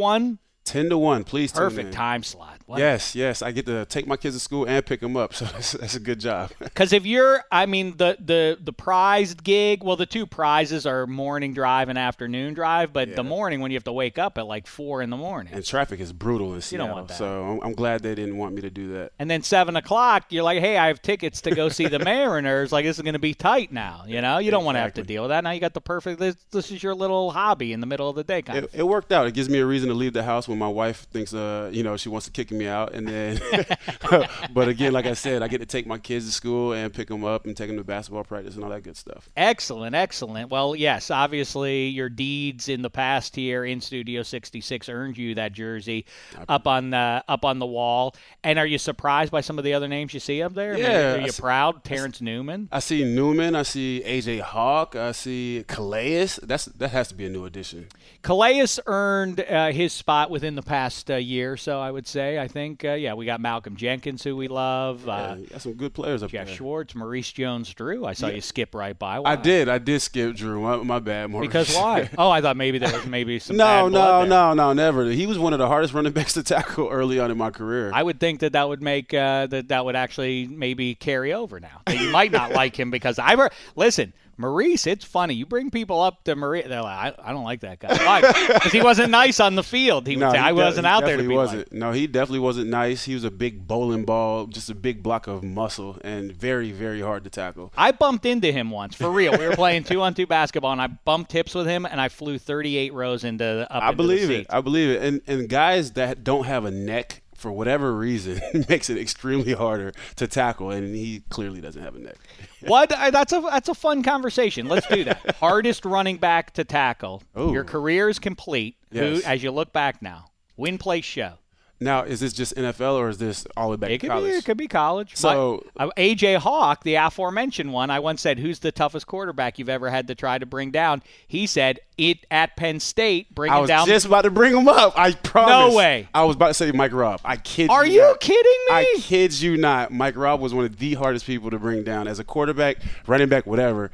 one, 0.69 0.81
Ten 0.81 0.89
to 0.89 0.97
one. 0.97 1.23
Please. 1.23 1.51
tune 1.51 1.61
perfect 1.63 1.93
time 1.93 2.23
slot. 2.23 2.58
Yes, 2.77 3.15
yes. 3.15 3.41
I 3.41 3.51
get 3.51 3.65
to 3.65 3.85
take 3.85 4.05
my 4.05 4.17
kids 4.17 4.35
to 4.35 4.39
school 4.39 4.65
and 4.67 4.85
pick 4.85 4.99
them 4.99 5.17
up, 5.17 5.33
so 5.39 5.45
that's, 5.45 5.71
that's 5.71 5.95
a 5.95 5.99
good 5.99 6.19
job. 6.19 6.51
Because 6.59 6.93
if 6.93 7.05
you're, 7.05 7.43
I 7.51 7.65
mean, 7.65 7.97
the 7.97 8.15
the 8.19 8.57
the 8.61 8.71
prized 8.71 9.43
gig. 9.43 9.83
Well, 9.83 9.95
the 9.95 10.05
two 10.05 10.25
prizes 10.25 10.85
are 10.85 11.05
morning 11.07 11.53
drive 11.53 11.89
and 11.89 11.97
afternoon 11.97 12.53
drive. 12.53 12.93
But 12.93 13.15
the 13.15 13.23
morning 13.23 13.59
when 13.59 13.71
you 13.71 13.75
have 13.75 13.83
to 13.85 13.91
wake 13.91 14.17
up 14.17 14.37
at 14.37 14.45
like 14.45 14.67
four 14.67 15.01
in 15.01 15.09
the 15.09 15.17
morning, 15.17 15.53
and 15.53 15.65
traffic 15.65 15.99
is 15.99 16.13
brutal 16.13 16.49
in 16.49 16.55
You 16.55 16.61
Seattle, 16.61 16.87
don't 16.87 16.95
want 16.95 17.07
that. 17.09 17.17
so 17.17 17.43
I'm, 17.43 17.59
I'm 17.63 17.73
glad 17.73 18.01
they 18.03 18.15
didn't 18.15 18.37
want 18.37 18.53
me 18.55 18.61
to 18.61 18.69
do 18.69 18.93
that. 18.93 19.11
and 19.19 19.29
then 19.29 19.41
seven 19.41 19.75
o'clock, 19.75 20.25
you're 20.29 20.43
like, 20.43 20.59
hey, 20.59 20.77
I 20.77 20.87
have 20.87 21.01
tickets 21.01 21.41
to 21.41 21.51
go 21.51 21.69
see 21.69 21.87
the 21.87 21.99
Mariners. 22.13 22.71
Like 22.71 22.85
this 22.85 22.97
is 22.97 23.01
going 23.01 23.13
to 23.13 23.19
be 23.19 23.33
tight 23.33 23.71
now. 23.73 24.03
You 24.07 24.21
know, 24.21 24.37
you 24.37 24.51
don't 24.51 24.63
want 24.65 24.75
to 24.77 24.81
have 24.81 24.93
to 24.95 25.03
deal 25.03 25.23
with 25.23 25.29
that. 25.29 25.43
Now 25.43 25.51
you 25.51 25.59
got 25.59 25.73
the 25.73 25.81
perfect. 25.81 26.19
This, 26.19 26.35
this 26.51 26.71
is 26.71 26.81
your 26.83 26.95
little 26.95 27.31
hobby 27.31 27.73
in 27.73 27.79
the 27.79 27.87
middle 27.87 28.09
of 28.09 28.15
the 28.15 28.23
day, 28.23 28.41
kind 28.41 28.59
It, 28.59 28.63
of. 28.65 28.75
it 28.79 28.83
worked 28.87 29.11
out. 29.11 29.27
It 29.27 29.33
gives 29.33 29.49
me 29.49 29.59
a 29.59 29.65
reason 29.65 29.89
to 29.89 29.95
leave 29.95 30.13
the 30.13 30.23
house 30.23 30.47
when 30.47 30.57
my 30.59 30.67
wife 30.67 31.07
thinks, 31.11 31.33
uh, 31.33 31.69
you 31.73 31.83
know, 31.83 31.97
she 31.97 32.09
wants 32.09 32.25
to 32.27 32.31
kick 32.31 32.51
me 32.51 32.58
out, 32.67 32.93
and 32.93 33.07
then. 33.07 33.39
but 34.53 34.67
again, 34.67 34.93
like 34.93 35.05
I 35.05 35.13
said, 35.13 35.41
I 35.43 35.47
get 35.47 35.59
to 35.59 35.65
take 35.65 35.85
my 35.87 35.97
kids 35.97 36.25
to 36.25 36.31
school 36.31 36.73
and 36.73 36.93
pick 36.93 37.07
them 37.07 37.23
up 37.23 37.45
and 37.45 37.55
take 37.55 37.67
them 37.67 37.77
to 37.77 37.83
basketball 37.83 38.23
practice 38.23 38.55
and 38.55 38.63
all 38.63 38.69
that 38.69 38.83
good 38.83 38.97
stuff. 38.97 39.29
Excellent, 39.37 39.95
excellent. 39.95 40.49
Well, 40.49 40.75
yes, 40.75 41.11
obviously 41.11 41.87
your 41.87 42.09
deeds 42.09 42.69
in 42.69 42.81
the 42.81 42.89
past 42.89 43.35
here 43.35 43.65
in 43.65 43.81
Studio 43.81 44.23
66 44.23 44.89
earned 44.89 45.17
you 45.17 45.35
that 45.35 45.53
jersey 45.53 46.05
up 46.47 46.67
on 46.67 46.89
the 46.91 47.23
up 47.27 47.45
on 47.45 47.59
the 47.59 47.65
wall. 47.65 48.15
And 48.43 48.57
are 48.59 48.65
you 48.65 48.77
surprised 48.77 49.31
by 49.31 49.41
some 49.41 49.57
of 49.57 49.63
the 49.63 49.73
other 49.73 49.87
names 49.87 50.13
you 50.13 50.19
see 50.19 50.41
up 50.41 50.53
there? 50.53 50.73
I 50.73 50.75
mean, 50.75 50.85
Yeah, 50.85 51.13
are 51.15 51.19
you 51.19 51.25
s- 51.27 51.39
proud? 51.39 51.83
Terence 51.83 52.21
Newman. 52.21 52.69
I 52.71 52.79
see 52.79 53.03
Newman. 53.03 53.55
I 53.55 53.63
see 53.63 54.01
AJ 54.05 54.41
Hawk. 54.41 54.95
I 54.95 55.11
see 55.11 55.65
Calais. 55.67 56.29
That's 56.41 56.65
that 56.65 56.89
has 56.89 57.09
to 57.09 57.15
be 57.15 57.25
a 57.25 57.29
new 57.29 57.45
addition. 57.45 57.87
Calais 58.21 58.65
earned 58.85 59.39
uh, 59.41 59.71
his 59.71 59.93
spot 59.93 60.29
within 60.29 60.55
the 60.55 60.61
past 60.61 61.09
uh, 61.09 61.15
year, 61.15 61.53
or 61.53 61.57
so 61.57 61.79
I 61.79 61.91
would 61.91 62.07
say. 62.07 62.37
I 62.39 62.47
think, 62.49 62.83
uh, 62.83 62.93
yeah, 62.93 63.13
we 63.13 63.25
got 63.25 63.39
Malcolm 63.39 63.75
Jenkins, 63.77 64.23
who 64.23 64.35
we 64.35 64.47
love. 64.47 65.05
Yeah, 65.05 65.37
Uh, 65.55 65.59
some 65.59 65.73
good 65.73 65.93
players 65.93 66.21
up 66.23 66.31
Jeff 66.31 66.47
there. 66.47 66.57
Maurice 66.61 66.93
Maurice 66.95 67.31
Jones-Drew. 67.31 68.05
I 68.05 68.13
saw 68.13 68.27
you 68.27 68.41
skip 68.41 68.75
right 68.75 68.97
by. 68.97 69.21
I 69.23 69.35
did. 69.35 69.69
I 69.69 69.77
did 69.77 70.01
skip 70.01 70.35
Drew. 70.35 70.61
My, 70.61 70.77
my 70.77 70.99
bad. 70.99 71.29
Maurice. 71.29 71.47
Because 71.47 71.73
why? 71.75 72.09
Oh, 72.17 72.29
I 72.29 72.41
thought 72.41 72.57
maybe 72.57 72.77
there 72.79 72.91
was 72.93 73.05
maybe 73.05 73.39
some 73.39 73.55
no, 73.55 73.87
no, 73.87 74.25
no, 74.25 74.53
no, 74.53 74.73
never. 74.73 75.05
He 75.05 75.25
was 75.25 75.39
one 75.39 75.53
of 75.53 75.59
the 75.59 75.67
hardest 75.67 75.93
running 75.93 76.11
backs 76.19 76.33
to 76.33 76.43
tackle 76.43 76.89
early 76.89 77.19
on 77.19 77.31
in 77.31 77.37
my 77.37 77.49
career. 77.49 77.91
I 77.93 78.03
would 78.03 78.19
think 78.19 78.41
that 78.41 78.53
that 78.53 78.67
would 78.67 78.81
make 78.81 79.13
uh, 79.13 79.47
that 79.47 79.69
that 79.69 79.85
would 79.85 79.95
actually 79.95 80.47
maybe 80.47 80.95
carry 80.95 81.33
over 81.33 81.59
now. 81.59 81.81
That 81.85 81.97
you 81.99 82.09
might 82.11 82.31
not 82.31 82.51
like 82.51 82.77
him 82.77 82.91
because 82.91 83.19
I 83.19 83.33
re- 83.33 83.49
listen, 83.75 84.13
Maurice. 84.39 84.87
It's 84.87 85.03
funny 85.05 85.33
you 85.33 85.45
bring 85.45 85.69
people 85.69 86.01
up 86.01 86.23
to 86.23 86.35
Maurice. 86.35 86.67
They're 86.67 86.81
like, 86.81 87.19
I, 87.19 87.29
I 87.29 87.31
don't 87.33 87.43
like 87.43 87.59
that 87.61 87.79
guy 87.79 87.93
Why? 87.93 88.21
because 88.53 88.71
he 88.71 88.81
wasn't 88.81 89.11
nice 89.11 89.39
on 89.39 89.55
the 89.55 89.63
field. 89.63 90.07
He 90.07 90.15
would 90.15 90.21
no, 90.25 90.31
say 90.31 90.37
he 90.37 90.43
I 90.43 90.51
wasn't 90.53 90.87
out 90.87 91.05
there 91.05 91.17
to 91.17 91.23
be 91.23 91.35
wasn't. 91.35 91.71
like. 91.71 91.73
No, 91.73 91.91
he 91.91 92.07
definitely 92.07 92.39
wasn't 92.39 92.69
nice. 92.69 93.03
He 93.03 93.13
was 93.13 93.25
a 93.25 93.31
big 93.31 93.67
bowling 93.67 94.05
ball, 94.05 94.47
just 94.47 94.69
a 94.69 94.75
big 94.75 95.03
block 95.03 95.27
of 95.27 95.43
muscle, 95.43 95.97
and 96.03 96.31
very, 96.31 96.71
very 96.71 97.01
hard 97.01 97.25
to 97.25 97.29
tackle. 97.29 97.73
I 97.77 97.91
bumped 97.91 98.25
into 98.25 98.51
him 98.51 98.71
once 98.71 98.95
for 98.95 99.11
real. 99.11 99.37
We 99.37 99.45
were 99.45 99.55
playing 99.55 99.83
two 99.83 100.01
on 100.01 100.13
two 100.13 100.25
basketball, 100.25 100.71
and 100.71 100.81
I 100.81 100.87
bumped 100.87 101.31
hips 101.31 101.53
with 101.53 101.67
him, 101.67 101.85
and 101.85 101.99
I 101.99 102.07
flew 102.09 102.37
38 102.39 102.93
rows 102.93 103.23
into 103.23 103.67
up. 103.69 103.83
I 103.83 103.91
the 103.91 103.97
believe 103.97 104.29
it. 104.29 104.47
I 104.49 104.61
believe 104.61 104.89
it. 104.89 105.03
And 105.03 105.21
and 105.27 105.49
guys 105.49 105.91
that 105.91 106.23
don't 106.23 106.45
have 106.45 106.65
a 106.65 106.71
neck 106.71 107.21
for 107.39 107.51
whatever 107.51 107.93
reason 107.95 108.39
makes 108.69 108.89
it 108.89 108.97
extremely 108.97 109.53
harder 109.53 109.93
to 110.17 110.27
tackle, 110.27 110.71
and 110.71 110.93
he 110.95 111.23
clearly 111.29 111.61
doesn't 111.61 111.81
have 111.81 111.95
a 111.95 111.99
neck. 111.99 112.17
What? 112.67 112.89
That's 112.89 113.31
a 113.31 113.39
that's 113.39 113.69
a 113.69 113.73
fun 113.73 114.03
conversation. 114.03 114.67
Let's 114.67 114.85
do 114.87 115.05
that. 115.05 115.35
Hardest 115.39 115.85
running 115.85 116.17
back 116.17 116.51
to 116.55 116.65
tackle. 116.65 117.23
Ooh. 117.39 117.53
Your 117.53 117.63
career 117.63 118.09
is 118.09 118.19
complete. 118.19 118.75
Yes. 118.91 119.21
Who, 119.23 119.29
as 119.29 119.41
you 119.41 119.51
look 119.51 119.71
back 119.71 120.01
now, 120.01 120.25
win, 120.57 120.77
place, 120.77 121.05
show. 121.05 121.35
Now, 121.81 122.03
is 122.03 122.19
this 122.19 122.33
just 122.33 122.55
NFL 122.55 122.95
or 122.95 123.07
is 123.07 123.19
this 123.19 123.47
all 123.55 123.67
the 123.67 123.71
way 123.71 123.77
back 123.77 123.89
It 123.91 123.93
to 123.93 123.99
could 123.99 124.09
college? 124.09 124.31
be. 124.31 124.37
It 124.37 124.43
could 124.45 124.57
be 124.57 124.67
college. 124.67 125.15
So- 125.15 125.63
My- 125.77 125.85
uh, 125.85 125.89
AJ 125.95 126.35
Hawk, 126.35 126.83
the 126.83 126.95
aforementioned 126.95 127.71
one, 127.71 127.89
I 127.89 127.99
once 127.99 128.21
said, 128.21 128.37
"Who's 128.39 128.59
the 128.59 128.73
toughest 128.73 129.07
quarterback 129.07 129.57
you've 129.57 129.69
ever 129.69 129.89
had 129.89 130.07
to 130.07 130.15
try 130.15 130.37
to 130.37 130.45
bring 130.45 130.71
down?" 130.71 131.01
He 131.25 131.47
said, 131.47 131.79
"It 131.97 132.25
at 132.29 132.57
Penn 132.57 132.81
State, 132.81 133.33
bringing 133.33 133.55
I 133.55 133.59
was 133.61 133.69
down." 133.69 133.87
just 133.87 134.05
about 134.05 134.23
to 134.23 134.29
bring 134.29 134.53
him 134.57 134.67
up. 134.67 134.93
I 134.99 135.13
promise. 135.13 135.71
No 135.71 135.77
way. 135.77 136.09
I 136.13 136.25
was 136.25 136.35
about 136.35 136.49
to 136.49 136.53
say 136.53 136.71
Mike 136.73 136.91
Robb. 136.91 137.21
I 137.23 137.37
kid 137.37 137.69
Are 137.69 137.85
you. 137.85 138.01
you 138.01 138.15
kidding 138.19 138.43
me? 138.43 138.73
I 138.75 138.95
kid 138.99 139.39
you 139.39 139.55
not. 139.55 139.91
Mike 139.91 140.17
Robb 140.17 140.41
was 140.41 140.53
one 140.53 140.65
of 140.65 140.77
the 140.79 140.95
hardest 140.95 141.25
people 141.25 141.49
to 141.49 141.59
bring 141.59 141.83
down 141.83 142.09
as 142.09 142.19
a 142.19 142.25
quarterback, 142.25 142.77
running 143.07 143.29
back, 143.29 143.45
whatever. 143.47 143.89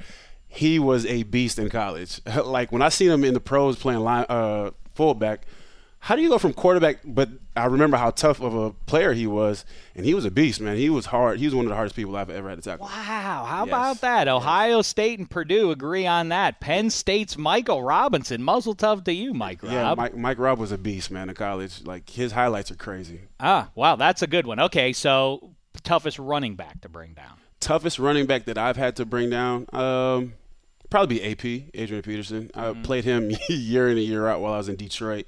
He 0.47 0.79
was 0.79 1.05
a 1.05 1.21
beast 1.23 1.59
in 1.59 1.69
college. 1.69 2.19
like 2.43 2.71
when 2.71 2.81
I 2.81 2.89
seen 2.89 3.11
him 3.11 3.23
in 3.23 3.35
the 3.35 3.39
pros 3.39 3.75
playing 3.75 3.99
line, 3.99 4.25
uh, 4.27 4.71
fullback. 4.95 5.41
How 5.99 6.15
do 6.15 6.21
you 6.21 6.29
go 6.29 6.37
from 6.37 6.53
quarterback? 6.53 6.97
But 7.03 7.29
I 7.57 7.65
remember 7.65 7.95
how 7.97 8.09
tough 8.11 8.41
of 8.41 8.53
a 8.53 8.71
player 8.71 9.13
he 9.13 9.25
was, 9.27 9.63
and 9.95 10.05
he 10.05 10.13
was 10.13 10.25
a 10.25 10.31
beast, 10.31 10.59
man. 10.59 10.75
He 10.77 10.89
was 10.89 11.05
hard. 11.05 11.39
He 11.39 11.45
was 11.45 11.55
one 11.55 11.65
of 11.65 11.69
the 11.69 11.75
hardest 11.75 11.95
people 11.95 12.15
I've 12.17 12.29
ever 12.29 12.49
had 12.49 12.61
to 12.61 12.69
tackle. 12.69 12.85
Wow, 12.87 13.45
how 13.47 13.63
Yes. 13.65 13.67
about 13.69 14.01
that? 14.01 14.27
Ohio 14.27 14.81
State 14.81 15.19
and 15.19 15.29
Purdue 15.29 15.71
agree 15.71 16.05
on 16.05 16.29
that. 16.29 16.59
Penn 16.59 16.89
State's 16.89 17.37
Michael 17.37 17.81
Robinson. 17.81 18.43
Muzzle 18.43 18.75
tough 18.75 19.03
to 19.05 19.13
you, 19.13 19.33
Mike 19.33 19.63
Rob. 19.63 19.71
Yeah, 19.71 19.93
Mike, 19.95 20.17
Mike 20.17 20.39
Robb 20.39 20.59
was 20.59 20.71
a 20.73 20.77
beast, 20.77 21.11
man, 21.11 21.29
in 21.29 21.35
college. 21.35 21.81
Like 21.85 22.09
his 22.09 22.33
highlights 22.33 22.71
are 22.71 22.75
crazy. 22.75 23.21
Ah, 23.39 23.69
wow, 23.75 23.95
that's 23.95 24.21
a 24.21 24.27
good 24.27 24.45
one. 24.45 24.59
Okay, 24.59 24.91
so 24.91 25.51
toughest 25.83 26.19
running 26.19 26.55
back 26.55 26.81
to 26.81 26.89
bring 26.89 27.13
down. 27.13 27.33
toughest 27.61 27.99
running 27.99 28.25
back 28.25 28.45
that 28.45 28.57
I've 28.57 28.77
had 28.77 28.95
to 28.97 29.05
bring 29.05 29.29
down, 29.29 29.65
um, 29.73 30.33
probably 30.95 31.19
be 31.19 31.31
AP, 31.31 31.69
Adrian 31.73 32.01
Peterson. 32.03 32.49
I 32.55 32.65
Mm-hmm. 32.67 32.83
played 32.83 33.03
him 33.03 33.31
year 33.49 33.89
in 33.89 33.97
and 33.97 34.07
year 34.07 34.27
out 34.27 34.39
while 34.39 34.53
I 34.53 34.57
was 34.57 34.69
in 34.69 34.77
Detroit, 34.77 35.25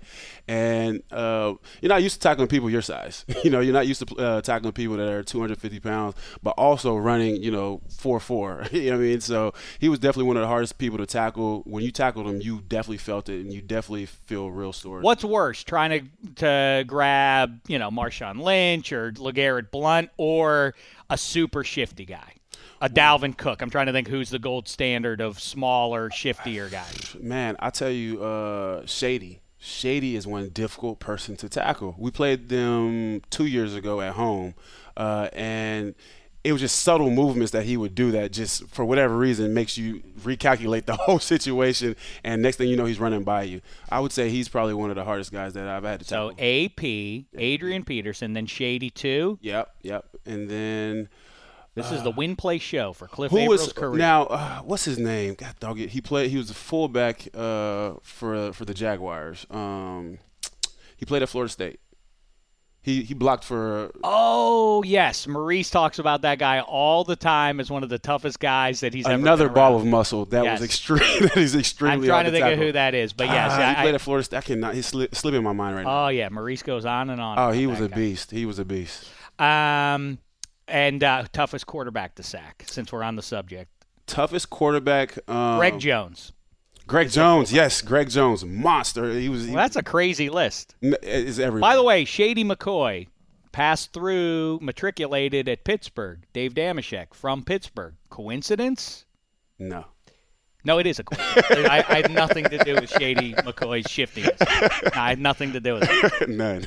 and 0.48 1.04
uh, 1.12 1.56
you're 1.82 1.90
not 1.90 2.02
used 2.04 2.16
to 2.16 2.22
tackling 2.22 2.48
people 2.48 2.70
your 2.70 2.82
size. 2.82 3.26
you 3.44 3.50
know, 3.50 3.60
you're 3.60 3.74
not 3.74 3.86
used 3.86 4.08
to 4.08 4.16
uh, 4.16 4.42
tackling 4.42 4.72
people 4.72 4.96
that 4.96 5.08
are 5.10 5.24
250 5.24 5.80
pounds, 5.82 6.16
but 6.42 6.52
also 6.52 6.96
running, 6.96 7.44
you 7.44 7.52
know, 7.52 7.82
four 7.90 8.20
four. 8.22 8.64
you 8.72 8.86
know 8.92 8.98
what 8.98 9.04
I 9.04 9.08
mean? 9.08 9.20
So 9.22 9.54
he 9.80 9.90
was 9.90 10.00
definitely 10.00 10.24
one 10.28 10.38
of 10.38 10.42
the 10.42 10.48
hardest 10.48 10.78
people 10.78 10.98
to 11.00 11.06
tackle. 11.06 11.64
When 11.66 11.84
you 11.84 11.92
tackled 11.92 12.28
him, 12.28 12.40
you 12.42 12.62
definitely 12.68 12.98
felt 13.00 13.28
it, 13.28 13.42
and 13.42 13.52
you 13.52 13.62
definitely 13.62 14.06
feel 14.06 14.50
real 14.50 14.72
sore. 14.72 15.02
What's 15.02 15.26
worse, 15.26 15.64
trying 15.66 16.10
to 16.36 16.36
to 16.36 16.86
grab 16.88 17.60
you 17.68 17.78
know 17.78 17.90
Marshawn 17.92 18.40
Lynch 18.42 18.94
or 18.94 19.12
LeGarrette 19.12 19.70
Blount 19.72 20.10
or 20.18 20.76
a 21.10 21.18
super 21.18 21.64
shifty 21.66 22.06
guy, 22.06 22.34
a 22.82 22.90
Dalvin 22.90 23.36
Cook? 23.38 23.62
I'm 23.62 23.70
trying 23.70 23.88
to 23.88 23.92
think 23.92 24.08
who's 24.08 24.30
the 24.30 24.40
gold 24.40 24.68
standard 24.68 25.22
of 25.22 25.40
smaller, 25.40 26.10
shiftier 26.10 26.70
guys. 26.70 27.16
Man, 27.20 27.56
I 27.60 27.70
tell 27.70 27.90
you, 27.90 28.24
uh, 28.24 28.86
Shady. 28.86 29.42
Shady 29.60 30.16
is 30.16 30.28
one 30.28 30.50
difficult 30.50 31.00
person 31.00 31.36
to 31.38 31.50
tackle. 31.50 31.96
We 31.98 32.12
played 32.12 32.50
them 32.50 33.22
two 33.30 33.46
years 33.48 33.74
ago 33.76 34.02
at 34.02 34.14
home, 34.14 34.54
uh, 34.96 35.30
and 35.34 35.96
it 36.44 36.54
was 36.54 36.62
just 36.62 36.80
subtle 36.80 37.10
movements 37.10 37.52
that 37.52 37.66
he 37.66 37.76
would 37.76 37.94
do 37.94 38.12
that 38.12 38.32
just 38.32 38.68
for 38.68 38.86
whatever 38.86 39.18
reason 39.18 39.54
makes 39.54 39.78
you 39.78 40.02
recalculate 40.22 40.86
the 40.86 40.96
whole 41.02 41.20
situation. 41.20 41.96
And 42.24 42.42
next 42.42 42.56
thing 42.58 42.70
you 42.70 42.78
know, 42.78 42.86
he's 42.86 43.00
running 43.00 43.24
by 43.24 43.44
you. 43.44 43.60
I 43.90 44.00
would 44.00 44.14
say 44.14 44.30
he's 44.30 44.48
probably 44.48 44.76
one 44.76 44.90
of 44.90 44.96
the 44.96 45.04
hardest 45.04 45.34
guys 45.34 45.54
that 45.54 45.68
I've 45.68 45.84
had 45.84 46.00
to 46.00 46.06
tackle. 46.06 46.30
So. 46.30 46.36
AP, 46.40 47.26
Adrian 47.38 47.84
Peterson, 47.84 48.34
then 48.34 48.46
Shady 48.46 48.90
two. 48.90 49.40
yep, 49.42 49.72
yep. 49.82 50.06
And 50.26 50.50
then 50.50 51.10
This 51.78 51.92
is 51.92 52.04
the 52.04 52.12
win 52.12 52.36
play 52.36 52.58
show 52.58 52.92
for 52.94 53.08
Cliff 53.08 53.32
Who 53.32 53.48
was 53.48 53.72
career. 53.72 53.98
now? 54.00 54.24
Uh, 54.24 54.60
what's 54.60 54.84
his 54.86 54.98
name? 54.98 55.36
God 55.36 55.56
dog 55.60 55.80
it. 55.80 55.90
He 55.92 56.02
played. 56.02 56.30
He 56.32 56.38
was 56.38 56.50
a 56.50 56.54
fullback 56.56 57.28
uh, 57.34 57.94
for 58.04 58.52
for 58.54 58.66
the 58.66 58.74
Jaguars. 58.74 59.46
Um, 59.50 60.20
he 60.98 61.06
played 61.06 61.22
at 61.24 61.30
Florida 61.30 61.52
State. 61.52 61.80
He 62.82 63.04
he 63.04 63.14
blocked 63.14 63.44
for. 63.44 63.92
oh 64.04 64.82
yes, 64.84 65.28
Maurice 65.28 65.70
talks 65.70 66.00
about 66.00 66.22
that 66.22 66.40
guy 66.40 66.62
all 66.62 67.04
the 67.04 67.18
time 67.18 67.60
as 67.60 67.70
one 67.70 67.84
of 67.84 67.90
the 67.90 68.00
toughest 68.00 68.40
guys 68.40 68.80
that 68.80 68.94
he's 68.94 69.06
ever 69.06 69.16
Another 69.22 69.50
ball 69.50 69.74
around. 69.74 69.82
of 69.82 69.88
muscle 69.88 70.24
that 70.26 70.46
Yes. 70.46 70.60
was 70.62 70.66
extreme. 70.70 71.00
that 71.22 71.36
is 71.38 71.54
extremely. 71.56 71.96
I'm 71.98 72.04
trying 72.06 72.26
to 72.26 72.32
think 72.32 72.44
tackle. 72.44 72.60
of 72.62 72.66
who 72.66 72.72
that 72.72 72.96
is, 72.96 73.12
but 73.12 73.28
yes, 73.28 73.52
I- 73.52 73.70
he 73.70 73.76
played 73.82 73.92
I- 73.92 73.96
at 73.96 74.02
Florida 74.02 74.24
State. 74.24 74.38
I 74.38 74.42
cannot. 74.42 74.74
He's 74.74 74.90
sli- 74.92 75.14
slipping 75.14 75.44
my 75.44 75.52
mind 75.54 75.76
right 75.76 75.84
now. 75.84 76.06
Oh 76.06 76.08
yeah, 76.08 76.30
Maurice 76.30 76.64
goes 76.64 76.86
on 76.86 77.10
and 77.10 77.20
on. 77.20 77.38
Oh, 77.38 77.52
he 77.52 77.68
was 77.68 77.82
a 77.82 77.90
guy. 77.90 77.96
beast. 77.96 78.32
He 78.32 78.46
was 78.46 78.58
a 78.58 78.66
beast. 78.66 79.06
Um, 79.38 80.20
and 80.68 81.04
uh, 81.04 81.26
toughest 81.32 81.66
quarterback 81.66 82.16
to 82.16 82.24
sack. 82.24 82.64
Since 82.68 82.92
we're 82.92 83.04
on 83.04 83.16
the 83.16 83.22
subject, 83.22 83.72
Toughest 84.08 84.50
quarterback. 84.50 85.18
Um, 85.30 85.58
Greg 85.58 85.80
Jones. 85.80 86.32
Greg 86.88 87.10
Jones. 87.10 87.52
Yes, 87.52 87.82
Greg 87.82 88.10
Jones, 88.10 88.46
monster. 88.46 89.12
He 89.12 89.28
was. 89.28 89.46
He, 89.46 89.52
Well, 89.52 89.58
that's 89.62 89.76
a 89.76 89.84
crazy 89.84 90.30
list. 90.30 90.76
is 90.82 91.40
every. 91.40 91.60
By 91.60 91.76
the 91.76 91.84
way, 91.84 92.06
Shady 92.06 92.46
McCoy 92.46 93.08
passed 93.52 93.92
through, 93.92 94.60
matriculated 94.62 95.50
at 95.50 95.66
Pittsburgh. 95.66 96.26
Dave 96.32 96.54
Dameshek 96.54 97.14
from 97.14 97.44
Pittsburgh. 97.44 97.96
Coincidence? 98.10 99.06
no. 99.60 99.86
No, 100.66 100.80
it 100.80 100.88
is 100.88 101.00
a 101.00 101.04
coincidence. 101.06 101.70
I, 101.70 101.78
I 101.88 101.96
had 102.02 102.12
nothing 102.12 102.44
to 102.44 102.58
do 102.58 102.76
with 102.76 102.90
Shady 102.90 103.34
McCoy's 103.36 103.90
shiftiness. 103.90 104.36
I 104.42 105.10
had 105.10 105.20
nothing 105.20 105.54
to 105.54 105.62
do 105.62 105.76
with 105.76 105.88
it. 105.90 106.28
None. 106.30 106.66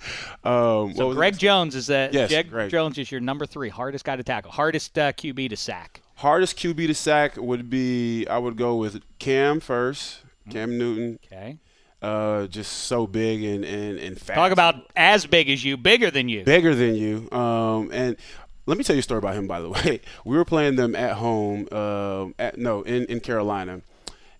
um, 0.44 0.94
So 0.94 1.12
Greg 1.14 1.34
it? 1.34 1.38
Jones 1.38 1.74
is 1.74 1.88
that. 1.88 2.12
Yes, 2.12 2.30
Greg 2.30 2.50
Greg. 2.50 2.70
Jones 2.70 2.98
is 2.98 3.10
your 3.10 3.20
number 3.20 3.46
three 3.46 3.68
hardest 3.68 4.04
guy 4.04 4.16
to 4.16 4.22
tackle, 4.22 4.50
hardest 4.50 4.98
uh, 4.98 5.12
QB 5.12 5.50
to 5.50 5.56
sack. 5.56 6.00
Hardest 6.16 6.56
QB 6.58 6.86
to 6.88 6.94
sack 6.94 7.36
would 7.36 7.70
be 7.70 8.26
I 8.26 8.38
would 8.38 8.56
go 8.56 8.76
with 8.76 9.02
Cam 9.18 9.60
first. 9.60 10.20
Cam 10.50 10.78
Newton, 10.78 11.18
Okay. 11.26 11.58
uh, 12.00 12.46
just 12.46 12.72
so 12.72 13.06
big 13.06 13.42
and 13.44 13.64
and 13.64 13.98
and 13.98 14.18
fast. 14.18 14.34
Talk 14.36 14.50
about 14.52 14.76
as 14.96 15.26
big 15.26 15.50
as 15.50 15.62
you, 15.64 15.76
bigger 15.76 16.10
than 16.10 16.28
you. 16.28 16.42
bigger 16.42 16.74
than 16.74 16.94
you. 16.94 17.28
Um, 17.30 17.90
and 17.92 18.16
let 18.64 18.78
me 18.78 18.84
tell 18.84 18.96
you 18.96 19.00
a 19.00 19.02
story 19.02 19.18
about 19.18 19.34
him. 19.34 19.46
By 19.46 19.60
the 19.60 19.68
way, 19.84 20.00
we 20.24 20.36
were 20.36 20.44
playing 20.46 20.76
them 20.76 20.96
at 20.96 21.16
home. 21.16 21.68
Um, 21.70 22.34
at 22.38 22.56
no, 22.58 22.82
in 22.82 23.04
in 23.06 23.20
Carolina. 23.20 23.82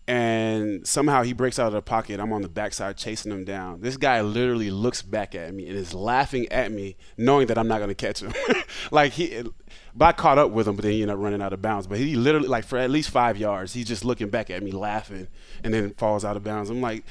And 0.08 0.86
somehow 0.86 1.22
he 1.22 1.34
breaks 1.34 1.58
out 1.58 1.66
of 1.66 1.74
the 1.74 1.82
pocket. 1.82 2.18
I'm 2.18 2.32
on 2.32 2.40
the 2.40 2.48
backside 2.48 2.96
chasing 2.96 3.30
him 3.30 3.44
down. 3.44 3.82
This 3.82 3.98
guy 3.98 4.22
literally 4.22 4.70
looks 4.70 5.02
back 5.02 5.34
at 5.34 5.52
me 5.52 5.68
and 5.68 5.76
is 5.76 5.92
laughing 5.92 6.48
at 6.50 6.72
me, 6.72 6.96
knowing 7.18 7.46
that 7.48 7.58
I'm 7.58 7.68
not 7.68 7.76
going 7.76 7.90
to 7.90 7.94
catch 7.94 8.22
him. 8.22 8.32
like 8.90 9.12
he, 9.12 9.42
but 9.94 10.04
I 10.06 10.12
caught 10.12 10.38
up 10.38 10.50
with 10.50 10.66
him, 10.66 10.76
but 10.76 10.82
then 10.82 10.92
he 10.92 11.02
ended 11.02 11.14
up 11.14 11.22
running 11.22 11.42
out 11.42 11.52
of 11.52 11.60
bounds. 11.60 11.86
But 11.86 11.98
he 11.98 12.16
literally, 12.16 12.48
like 12.48 12.64
for 12.64 12.78
at 12.78 12.88
least 12.88 13.10
five 13.10 13.36
yards, 13.36 13.74
he's 13.74 13.86
just 13.86 14.02
looking 14.02 14.30
back 14.30 14.48
at 14.48 14.62
me, 14.62 14.70
laughing, 14.70 15.28
and 15.62 15.74
then 15.74 15.92
falls 15.92 16.24
out 16.24 16.38
of 16.38 16.42
bounds. 16.42 16.70
I'm 16.70 16.80
like, 16.80 17.04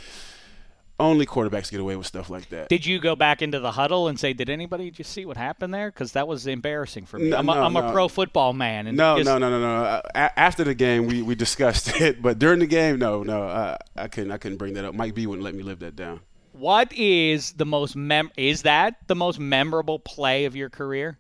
only 0.99 1.25
quarterbacks 1.25 1.69
get 1.69 1.79
away 1.79 1.95
with 1.95 2.07
stuff 2.07 2.29
like 2.29 2.49
that. 2.49 2.69
Did 2.69 2.85
you 2.85 2.99
go 2.99 3.15
back 3.15 3.41
into 3.41 3.59
the 3.59 3.71
huddle 3.71 4.07
and 4.07 4.19
say, 4.19 4.33
"Did 4.33 4.49
anybody 4.49 4.89
just 4.91 5.11
see 5.11 5.25
what 5.25 5.37
happened 5.37 5.73
there?" 5.73 5.91
Because 5.91 6.13
that 6.13 6.27
was 6.27 6.47
embarrassing 6.47 7.05
for 7.05 7.19
me. 7.19 7.29
No, 7.29 7.37
I'm, 7.37 7.49
a, 7.49 7.53
no, 7.55 7.63
I'm 7.63 7.75
a 7.75 7.91
pro 7.91 8.07
football 8.07 8.53
man, 8.53 8.87
and 8.87 8.97
No, 8.97 9.17
just- 9.17 9.25
no, 9.27 9.37
no, 9.37 9.49
no, 9.49 9.59
no. 9.59 10.01
A- 10.15 10.39
after 10.39 10.63
the 10.63 10.73
game, 10.73 11.05
we, 11.07 11.21
we 11.21 11.35
discussed 11.35 11.89
it, 12.01 12.21
but 12.21 12.39
during 12.39 12.59
the 12.59 12.67
game, 12.67 12.97
no, 12.99 13.23
no, 13.23 13.43
uh, 13.43 13.77
I 13.95 14.07
couldn't. 14.07 14.31
I 14.31 14.37
couldn't 14.37 14.57
bring 14.57 14.73
that 14.73 14.85
up. 14.85 14.95
Mike 14.95 15.13
B 15.13 15.27
wouldn't 15.27 15.43
let 15.43 15.53
me 15.55 15.63
live 15.63 15.79
that 15.79 15.95
down. 15.95 16.21
What 16.53 16.91
is 16.93 17.51
the 17.51 17.65
most 17.65 17.95
mem? 17.95 18.31
Is 18.35 18.63
that 18.63 18.95
the 19.07 19.15
most 19.15 19.39
memorable 19.39 19.99
play 19.99 20.45
of 20.45 20.55
your 20.55 20.71
career? 20.71 21.19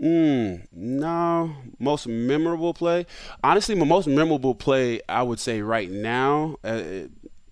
Mm, 0.00 0.66
no, 0.72 1.56
most 1.78 2.06
memorable 2.06 2.74
play. 2.74 3.06
Honestly, 3.42 3.74
my 3.74 3.86
most 3.86 4.06
memorable 4.06 4.54
play, 4.54 5.00
I 5.08 5.22
would 5.22 5.40
say 5.40 5.62
right 5.62 5.90
now, 5.90 6.56
uh, 6.62 6.82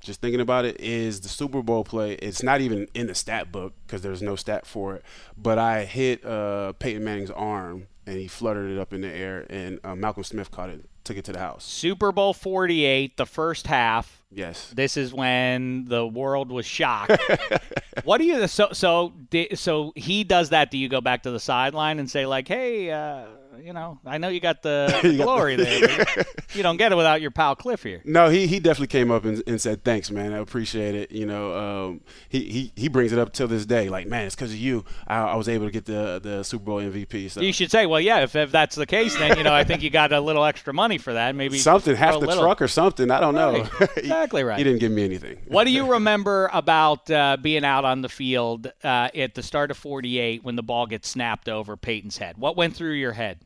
just 0.05 0.21
thinking 0.21 0.41
about 0.41 0.65
it, 0.65 0.81
is 0.81 1.21
the 1.21 1.29
Super 1.29 1.63
Bowl 1.63 1.85
play. 1.85 2.15
It's 2.15 2.43
not 2.43 2.61
even 2.61 2.89
in 2.95 3.07
the 3.07 3.15
stat 3.15 3.51
book 3.51 3.73
because 3.87 4.03
there's 4.03 4.23
no 4.23 4.37
stat 4.37 4.67
for 4.67 4.95
it. 4.97 5.05
But 5.37 5.59
I 5.59 5.85
hit 5.85 6.25
uh, 6.25 6.73
Peyton 6.75 7.03
Manning's 7.03 7.31
arm 7.31 7.89
and 8.07 8.19
he 8.19 8.29
fluttered 8.29 8.71
it 8.71 8.79
up 8.79 8.93
in 8.93 9.01
the 9.01 9.09
air, 9.09 9.47
and 9.49 9.81
uh, 9.83 9.95
Malcolm 9.95 10.25
Smith 10.25 10.51
caught 10.51 10.69
it, 10.69 10.85
took 11.05 11.17
it 11.17 11.25
to 11.25 11.33
the 11.33 11.39
house. 11.39 11.65
Super 11.65 12.13
Bowl 12.13 12.35
48, 12.35 13.17
the 13.17 13.25
first 13.27 13.67
half. 13.67 14.23
Yes. 14.31 14.71
This 14.75 14.97
is 14.97 15.15
when 15.15 15.87
the 15.87 16.07
world 16.07 16.51
was 16.51 16.67
shocked. 16.67 17.17
what 18.05 18.19
do 18.19 18.25
you 18.25 18.47
so 18.49 18.69
so 18.73 19.13
so 19.55 19.93
he 19.97 20.25
does 20.25 20.51
that? 20.51 20.71
Do 20.71 20.79
you 20.79 20.89
go 20.89 21.01
back 21.01 21.23
to 21.23 21.31
the 21.31 21.41
sideline 21.41 21.99
and 21.99 22.11
say 22.11 22.27
like, 22.27 22.49
"Hey, 22.49 22.91
uh, 22.91 23.27
you 23.63 23.73
know, 23.73 23.99
I 24.07 24.19
know 24.19 24.29
you 24.29 24.41
got 24.41 24.63
the, 24.63 24.99
the 25.03 25.13
You 25.13 25.19
got- 25.19 25.25
glory 25.25 25.57
there. 25.57 26.07
you 26.55 26.63
don't 26.63 26.77
get 26.77 26.93
it 26.93 26.95
without 26.97 27.21
your 27.21 27.31
pal 27.31 27.55
Cliff 27.57 27.83
here." 27.83 28.01
No, 28.05 28.29
he, 28.29 28.47
he 28.47 28.61
definitely 28.61 28.87
came 28.89 29.11
up 29.11 29.25
and, 29.25 29.43
and 29.47 29.61
said 29.61 29.85
thanks, 29.85 30.11
man. 30.11 30.33
I 30.33 30.39
appreciate 30.39 30.95
it. 30.95 31.11
You 31.13 31.27
know, 31.27 31.55
um, 31.57 32.01
he, 32.29 32.45
he 32.51 32.73
he 32.77 32.89
brings 32.89 33.13
it 33.13 33.19
up 33.19 33.33
till 33.33 33.49
this 33.49 33.67
day. 33.67 33.89
Like, 33.89 34.07
man, 34.07 34.27
it's 34.27 34.35
because 34.35 34.51
of 34.53 34.57
you. 34.59 34.85
I, 35.07 35.17
I 35.17 35.35
was 35.37 35.49
able 35.49 35.67
to 35.67 35.73
get 35.73 35.85
the 35.85 36.21
the 36.23 36.43
Super 36.45 36.65
Bowl 36.65 36.81
MVP. 36.81 37.31
So 37.31 37.41
You 37.41 37.53
should 37.53 37.71
say, 37.71 37.87
"Well, 37.87 38.01
yeah, 38.01 38.21
if, 38.21 38.35
if 38.37 38.51
that's 38.53 38.77
the 38.77 38.87
case, 38.87 39.17
then 39.19 39.37
you 39.39 39.45
know, 39.45 39.53
I 39.55 39.65
think 39.65 39.83
you 39.83 39.91
got 39.91 40.13
a 40.13 40.21
little 40.21 40.45
extra 40.45 40.73
money 40.73 40.99
for 40.99 41.13
that. 41.15 41.35
Maybe 41.35 41.59
something, 41.59 41.95
half 41.97 42.15
the 42.15 42.27
little- 42.27 42.43
truck 42.43 42.63
or 42.63 42.69
something. 42.69 43.11
I 43.11 43.21
don't 43.21 43.35
know. 43.35 43.67
Exactly 43.97 44.45
right. 44.45 44.59
he 44.59 44.65
didn't 44.65 44.81
give 44.81 44.93
me 44.93 45.05
anything. 45.05 45.39
What 45.49 45.65
do 45.65 45.71
you 45.71 45.93
remember 45.93 46.51
about 46.53 47.11
uh, 47.11 47.37
being 47.41 47.65
out 47.65 47.85
on 47.85 48.03
the 48.03 48.09
field 48.09 48.67
uh, 48.83 49.09
at 49.15 49.35
the 49.35 49.43
start 49.43 49.71
of 49.71 49.77
48 49.77 50.45
when 50.45 50.57
the 50.57 50.63
ball 50.63 50.87
gets 50.87 51.09
snapped 51.09 51.49
over 51.49 51.77
Peyton's 51.77 52.19
head? 52.19 52.37
What 52.37 52.57
went 52.57 52.75
through 52.77 52.93
your 52.95 53.13
head? 53.13 53.39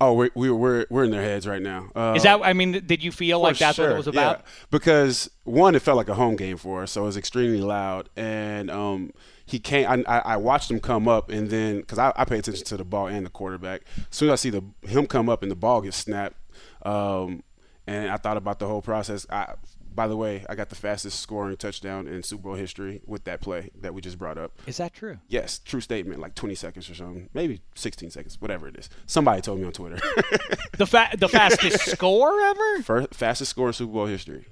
Oh, 0.00 0.12
we're 0.12 0.30
we're 0.34 0.54
we're, 0.54 0.86
we're 0.90 1.04
in 1.04 1.10
their 1.10 1.22
heads 1.22 1.46
right 1.46 1.62
now. 1.62 1.90
Uh, 1.94 2.12
Is 2.14 2.24
that, 2.24 2.40
I 2.44 2.52
mean, 2.52 2.72
did 2.84 3.02
you 3.02 3.10
feel 3.10 3.40
like 3.40 3.56
that's 3.56 3.78
what 3.78 3.84
sure, 3.84 3.94
it 3.94 3.96
was 3.96 4.06
about? 4.06 4.40
yeah. 4.40 4.50
Because 4.70 5.30
one, 5.44 5.74
it 5.74 5.80
felt 5.80 5.96
like 5.96 6.08
a 6.08 6.14
home 6.14 6.36
game 6.36 6.58
for 6.58 6.82
us, 6.82 6.92
so 6.92 7.02
it 7.02 7.06
was 7.06 7.16
extremely 7.16 7.62
loud. 7.62 8.10
And 8.14 8.70
um, 8.70 9.12
he 9.46 9.58
came. 9.58 9.88
I, 9.88 10.04
I 10.06 10.18
I 10.18 10.36
watched 10.36 10.70
him 10.70 10.80
come 10.80 11.08
up, 11.08 11.30
and 11.30 11.48
then 11.48 11.78
because 11.78 11.98
I, 11.98 12.12
I 12.14 12.26
pay 12.26 12.38
attention 12.38 12.64
to 12.66 12.76
the 12.76 12.84
ball 12.84 13.06
and 13.06 13.24
the 13.24 13.30
quarterback. 13.30 13.82
As 14.10 14.16
soon 14.16 14.28
as 14.28 14.34
I 14.34 14.36
see 14.36 14.50
the 14.50 14.62
him 14.86 15.06
come 15.06 15.30
up 15.30 15.42
and 15.42 15.50
the 15.50 15.56
ball 15.56 15.80
gets 15.80 15.96
snapped, 15.96 16.36
um, 16.82 17.42
and 17.86 18.10
I 18.10 18.18
thought 18.18 18.36
about 18.36 18.58
the 18.58 18.66
whole 18.66 18.82
process. 18.82 19.26
I, 19.30 19.54
by 19.96 20.06
the 20.06 20.16
way, 20.16 20.44
I 20.48 20.54
got 20.54 20.68
the 20.68 20.76
fastest 20.76 21.18
scoring 21.20 21.56
touchdown 21.56 22.06
in 22.06 22.22
Super 22.22 22.42
Bowl 22.44 22.54
history 22.54 23.00
with 23.06 23.24
that 23.24 23.40
play 23.40 23.70
that 23.80 23.94
we 23.94 24.00
just 24.02 24.18
brought 24.18 24.36
up. 24.38 24.52
Is 24.66 24.76
that 24.76 24.92
true? 24.92 25.18
Yes, 25.26 25.58
true 25.58 25.80
statement. 25.80 26.20
Like 26.20 26.34
20 26.34 26.54
seconds 26.54 26.88
or 26.90 26.94
something, 26.94 27.28
maybe 27.34 27.62
16 27.74 28.10
seconds, 28.10 28.40
whatever 28.40 28.68
it 28.68 28.76
is. 28.76 28.88
Somebody 29.06 29.40
told 29.40 29.58
me 29.58 29.64
on 29.66 29.72
Twitter. 29.72 29.96
The 30.76 30.86
fa- 30.86 31.10
the 31.16 31.28
fastest 31.30 31.80
score 31.90 32.38
ever? 32.40 32.82
First, 32.82 33.14
fastest 33.14 33.50
score 33.50 33.68
in 33.68 33.72
Super 33.72 33.92
Bowl 33.92 34.06
history. 34.06 34.44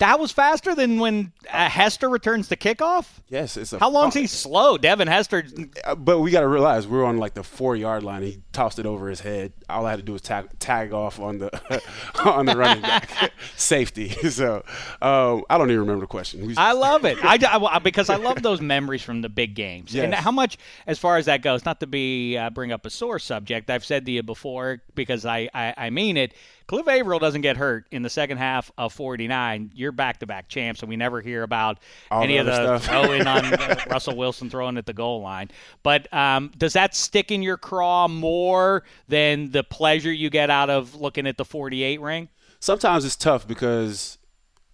That 0.00 0.18
was 0.18 0.32
faster 0.32 0.74
than 0.74 0.98
when 0.98 1.32
uh, 1.50 1.68
Hester 1.68 2.08
returns 2.08 2.48
the 2.48 2.56
kickoff. 2.56 3.06
Yes, 3.28 3.56
it's 3.56 3.72
a 3.72 3.78
How 3.78 3.90
long's 3.90 4.14
he 4.14 4.26
slow? 4.26 4.76
Devin 4.78 5.08
Hester. 5.08 5.44
Uh, 5.84 5.94
But 5.94 6.18
we 6.20 6.30
got 6.30 6.40
to 6.40 6.48
realize 6.48 6.88
we're 6.88 7.04
on 7.04 7.18
like 7.18 7.34
the 7.34 7.42
four 7.44 7.76
yard 7.76 8.02
line. 8.02 8.22
He 8.22 8.40
tossed 8.52 8.78
it 8.78 8.86
over 8.86 9.08
his 9.08 9.20
head. 9.20 9.52
All 9.68 9.86
I 9.86 9.90
had 9.90 9.96
to 9.98 10.02
do 10.02 10.12
was 10.12 10.22
tag, 10.22 10.58
tag 10.58 10.92
off 10.92 11.20
on 11.20 11.38
the 11.38 11.82
on 12.24 12.46
the 12.46 12.56
running 12.56 12.82
back 12.82 13.32
safety. 13.56 14.08
So 14.30 14.64
um, 15.02 15.44
I 15.50 15.58
don't 15.58 15.68
even 15.70 15.80
remember 15.80 16.00
the 16.02 16.06
question. 16.06 16.46
We- 16.46 16.56
I 16.56 16.72
love 16.72 17.04
it. 17.04 17.18
I, 17.22 17.38
I- 17.42 17.78
because 17.80 18.08
I 18.08 18.16
love 18.16 18.42
those 18.42 18.60
memories 18.60 19.02
from 19.02 19.20
the 19.22 19.28
big 19.28 19.54
games. 19.54 19.94
Yes. 19.94 20.04
And 20.04 20.14
how 20.14 20.30
much, 20.30 20.56
as 20.86 20.98
far 20.98 21.16
as 21.18 21.26
that 21.26 21.42
goes, 21.42 21.64
not 21.64 21.80
to 21.80 21.86
be 21.86 22.36
uh, 22.38 22.48
bring 22.50 22.72
up 22.72 22.86
a 22.86 22.90
sore 22.90 23.18
subject, 23.18 23.68
I've 23.70 23.84
said 23.84 24.06
to 24.06 24.12
you 24.12 24.22
before 24.22 24.80
because 24.94 25.26
I, 25.26 25.48
I, 25.54 25.74
I 25.76 25.90
mean 25.90 26.16
it. 26.16 26.32
Cliff 26.70 26.86
Avril 26.86 27.18
doesn't 27.18 27.40
get 27.40 27.56
hurt 27.56 27.84
in 27.90 28.02
the 28.02 28.08
second 28.08 28.38
half 28.38 28.70
of 28.78 28.92
49. 28.92 29.72
You're 29.74 29.90
back-to-back 29.90 30.46
champs, 30.46 30.82
and 30.82 30.88
we 30.88 30.94
never 30.94 31.20
hear 31.20 31.42
about 31.42 31.78
All 32.12 32.22
any 32.22 32.34
the 32.34 32.38
of 32.38 32.46
the 32.46 32.78
stuff. 32.78 32.84
throwing 33.02 33.26
on 33.26 33.50
Russell 33.90 34.16
Wilson 34.16 34.48
throwing 34.48 34.76
at 34.76 34.86
the 34.86 34.92
goal 34.92 35.20
line. 35.20 35.50
But 35.82 36.06
um, 36.14 36.52
does 36.56 36.74
that 36.74 36.94
stick 36.94 37.32
in 37.32 37.42
your 37.42 37.56
craw 37.56 38.06
more 38.06 38.84
than 39.08 39.50
the 39.50 39.64
pleasure 39.64 40.12
you 40.12 40.30
get 40.30 40.48
out 40.48 40.70
of 40.70 40.94
looking 40.94 41.26
at 41.26 41.36
the 41.36 41.44
48 41.44 42.00
ring? 42.00 42.28
sometimes 42.60 43.04
it's 43.04 43.16
tough 43.16 43.48
because 43.48 44.18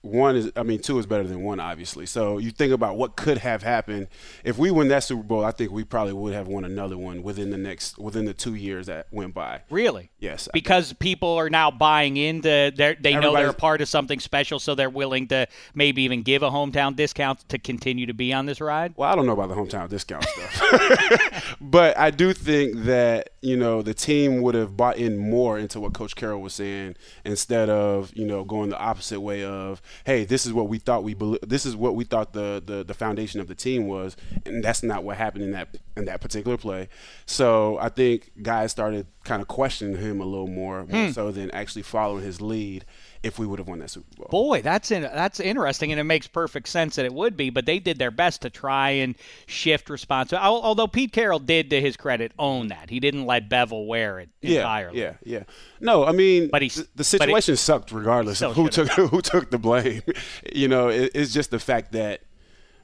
one 0.07 0.37
is 0.37 0.53
I 0.57 0.63
mean 0.63 0.81
two 0.81 0.99
is 0.99 1.07
better 1.07 1.25
than 1.25 1.43
one 1.43 1.61
obviously. 1.61 2.07
So 2.07 2.39
you 2.39 2.51
think 2.51 2.73
about 2.73 2.97
what 2.97 3.17
could 3.17 3.39
have 3.39 3.63
happened 3.63 4.09
if 4.45 4.59
we 4.59 4.71
win 4.71 4.89
that 4.89 5.05
Super 5.05 5.23
Bowl. 5.23 5.45
I 5.45 5.51
think 5.51 5.71
we 5.71 5.85
probably 5.85 6.13
would 6.13 6.35
have 6.35 6.49
won 6.49 6.65
another 6.65 6.97
one 6.97 7.23
within 7.23 7.51
the 7.51 7.59
next 7.59 7.99
within 7.99 8.25
the 8.25 8.35
two 8.35 8.55
years 8.55 8.87
that 8.87 9.07
went 9.11 9.35
by. 9.35 9.63
Really? 9.71 10.11
Yes, 10.19 10.49
Because 10.53 10.93
people 10.95 11.35
are 11.35 11.51
now 11.51 11.71
buying 11.71 12.17
into 12.17 12.73
they 13.01 13.15
know 13.15 13.35
they're 13.35 13.51
a 13.51 13.55
part 13.55 13.81
of 13.81 13.89
something 13.89 14.21
special, 14.21 14.59
so 14.59 14.75
they're 14.75 14.91
willing 14.91 15.29
to 15.29 15.47
maybe 15.75 16.03
even 16.03 16.23
give 16.23 16.43
a 16.43 16.51
hometown 16.51 16.97
discount 16.97 17.49
to 17.49 17.59
continue 17.59 18.07
to 18.07 18.15
be 18.15 18.33
on 18.33 18.47
this 18.47 18.61
ride. 18.61 18.95
Well, 18.97 19.11
I 19.11 19.15
don't 19.15 19.27
know 19.27 19.33
about 19.33 19.49
the 19.49 19.55
hometown 19.55 19.89
discount 19.89 20.25
stuff, 20.25 21.57
but 21.61 21.99
I 21.99 22.11
do 22.11 22.33
think 22.33 22.85
that 22.85 23.31
you 23.47 23.57
know 23.57 23.81
the 23.81 23.95
team 23.95 24.43
would 24.43 24.57
have 24.57 24.77
bought 24.77 24.97
in 24.97 25.17
more 25.17 25.57
into 25.57 25.79
what 25.79 25.95
Coach 25.95 26.17
Carroll 26.17 26.41
was 26.41 26.53
saying 26.53 26.97
instead 27.25 27.71
of 27.71 28.13
you 28.17 28.27
know 28.27 28.43
going 28.43 28.71
the 28.71 28.79
opposite 28.79 29.21
way 29.21 29.45
of 29.45 29.81
hey, 30.05 30.25
this 30.25 30.45
is 30.47 30.53
what 30.53 30.69
we 30.69 30.79
thought 30.79 31.05
we 31.05 31.15
bel 31.15 31.39
this 31.47 31.65
is 31.65 31.77
what 31.77 31.95
we 31.95 32.03
thought 32.03 32.33
the, 32.33 32.61
the 32.65 32.83
the 32.83 32.95
foundation 32.95 33.41
of 33.41 33.47
the 33.47 33.55
team 33.55 33.87
was, 33.87 34.17
and 34.45 34.65
that's 34.65 34.83
not 34.83 35.05
what 35.05 35.17
happened 35.17 35.45
in 35.45 35.53
that 35.53 35.77
in 35.97 36.07
that 36.07 36.21
particular 36.21 36.57
play. 36.57 36.89
So 37.25 37.79
I 37.79 37.89
think 37.89 38.33
guys 38.43 38.73
started 38.73 39.07
kind 39.23 39.41
of 39.41 39.47
questioning 39.47 39.97
him 39.97 40.21
a 40.21 40.25
little 40.25 40.49
more, 40.49 40.85
more 40.85 41.07
hmm. 41.07 41.13
so 41.13 41.31
than 41.31 41.51
actually 41.53 41.83
following 41.83 42.25
his 42.25 42.41
lead. 42.41 42.85
If 43.23 43.39
we 43.39 43.47
would 43.47 43.59
have 43.59 43.67
won 43.69 43.79
that 43.81 43.91
Super 43.91 44.07
Bowl. 44.17 44.29
Boy, 44.31 44.63
that's 44.63 44.91
in, 44.91 45.03
that's 45.03 45.41
interesting, 45.41 45.91
and 45.91 46.01
it 46.01 46.05
makes 46.05 46.27
perfect 46.27 46.69
sense 46.69 46.97
that 46.97 47.05
it 47.05 47.13
would 47.15 47.37
be. 47.37 47.51
But 47.51 47.67
they 47.67 47.79
did 47.79 47.99
their 47.99 48.11
best 48.11 48.43
to 48.43 48.51
try 48.51 48.91
and 48.91 49.15
shift 49.47 49.91
responsibility. 49.91 50.47
Although 50.47 50.87
Pete 50.87 51.13
Carroll 51.13 51.39
did, 51.39 51.71
to 51.71 51.81
his 51.81 51.97
credit, 51.97 52.33
own 52.39 52.69
that 52.69 52.91
he 52.91 53.01
didn't 53.01 53.27
let 53.27 53.49
Bevell 53.49 53.87
wear 53.87 54.21
it 54.21 54.29
entirely. 54.43 55.01
Yeah, 55.01 55.15
yeah. 55.25 55.39
yeah. 55.39 55.43
No, 55.81 56.05
I 56.05 56.13
mean, 56.13 56.49
But 56.53 56.63
he's- 56.63 56.77
the, 56.77 56.83
the 56.83 56.89
but 56.95 57.01
it- 57.01 57.05
situation 57.05 57.57
sucked 57.57 57.93
regardless 57.93 58.43
of 58.43 58.55
who 58.55 58.71
should've. 58.71 58.91
took 58.95 59.11
who 59.11 59.21
took 59.23 59.51
the 59.51 59.59
blame. 59.59 60.03
you 60.55 60.69
know, 60.69 60.89
it, 60.89 61.11
it's 61.15 61.33
just 61.33 61.51
the 61.51 61.59
fact 61.59 61.93
that 61.93 62.21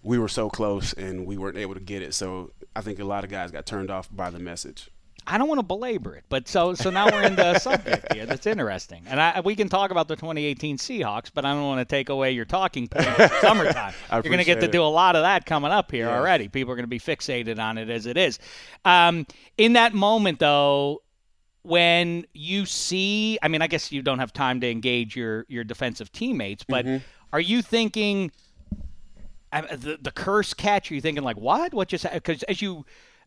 we 0.03 0.19
were 0.19 0.29
so 0.29 0.51
close 0.51 0.93
and 0.95 1.27
we 1.27 1.37
weren't 1.39 1.57
able 1.59 1.75
to 1.75 1.81
get 1.81 2.03
it. 2.03 2.15
So 2.15 2.51
I 2.75 2.81
think 2.81 2.99
a 2.99 3.05
lot 3.05 3.23
of 3.23 3.31
guys 3.31 3.51
got 3.53 3.67
turned 3.67 3.91
off 3.91 4.09
by 4.11 4.31
the 4.31 4.39
message. 4.41 4.89
I 5.27 5.39
don't 5.39 5.49
want 5.49 5.61
to 5.61 5.67
belabor 5.67 6.15
it, 6.17 6.25
but 6.29 6.49
so 6.49 6.75
so 6.75 6.91
now 6.91 7.07
we're 7.11 7.23
in 7.23 7.37
the 7.37 7.59
subject 7.61 8.13
here. 8.13 8.27
That's 8.27 8.47
interesting, 8.47 9.05
and 9.07 9.21
I, 9.21 9.41
we 9.41 9.55
can 9.55 9.69
talk 9.69 9.91
about 9.91 10.09
the 10.09 10.17
2018 10.17 10.79
Seahawks, 10.79 11.31
but 11.33 11.45
I 11.45 11.53
don't 11.53 11.63
want 11.63 11.79
to 11.81 11.85
take 11.85 12.09
away 12.09 12.33
your 12.33 12.45
talking 12.45 12.89
point. 12.89 13.07
Summertime, 13.41 13.95
you're 14.13 14.23
going 14.23 14.39
to 14.39 14.45
get 14.45 14.61
to 14.61 14.69
do 14.69 14.83
a 14.83 14.85
lot 14.91 15.15
of 15.17 15.23
that 15.23 15.47
coming 15.47 15.71
up 15.71 15.91
here 15.93 16.07
Yeah. 16.07 16.19
already. 16.19 16.49
People 16.49 16.73
are 16.73 16.77
going 16.77 16.85
to 16.85 16.89
be 16.89 16.99
fixated 17.01 17.59
on 17.61 17.79
it 17.79 17.89
as 17.89 18.07
it 18.07 18.17
is. 18.17 18.39
Um, 18.85 19.27
in 19.57 19.75
that 19.75 19.95
moment, 19.95 20.39
though, 20.41 21.03
when 21.63 22.27
you 22.33 22.67
see, 22.67 23.39
I 23.43 23.49
mean, 23.49 23.63
I 23.63 23.69
guess 23.69 23.93
you 23.93 24.03
don't 24.03 24.19
have 24.19 24.33
time 24.33 24.61
to 24.63 24.71
engage 24.71 25.15
your 25.17 25.47
your 25.49 25.63
defensive 25.65 26.11
teammates, 26.11 26.65
but 26.65 26.85
Mm-hmm. 26.85 27.05
are 27.33 27.41
you 27.41 27.63
thinking? 27.63 28.33
I- 29.53 29.77
the, 29.77 29.99
the 30.01 30.11
Kearse 30.11 30.57
catch? 30.57 30.91
Are 30.91 30.95
you 30.95 31.01
thinking 31.01 31.23
like 31.23 31.37
what? 31.37 31.75
What 31.75 31.89
just 31.89 32.07
because 32.13 32.43
as 32.45 32.63
you 32.63 32.79
uh, 32.79 32.83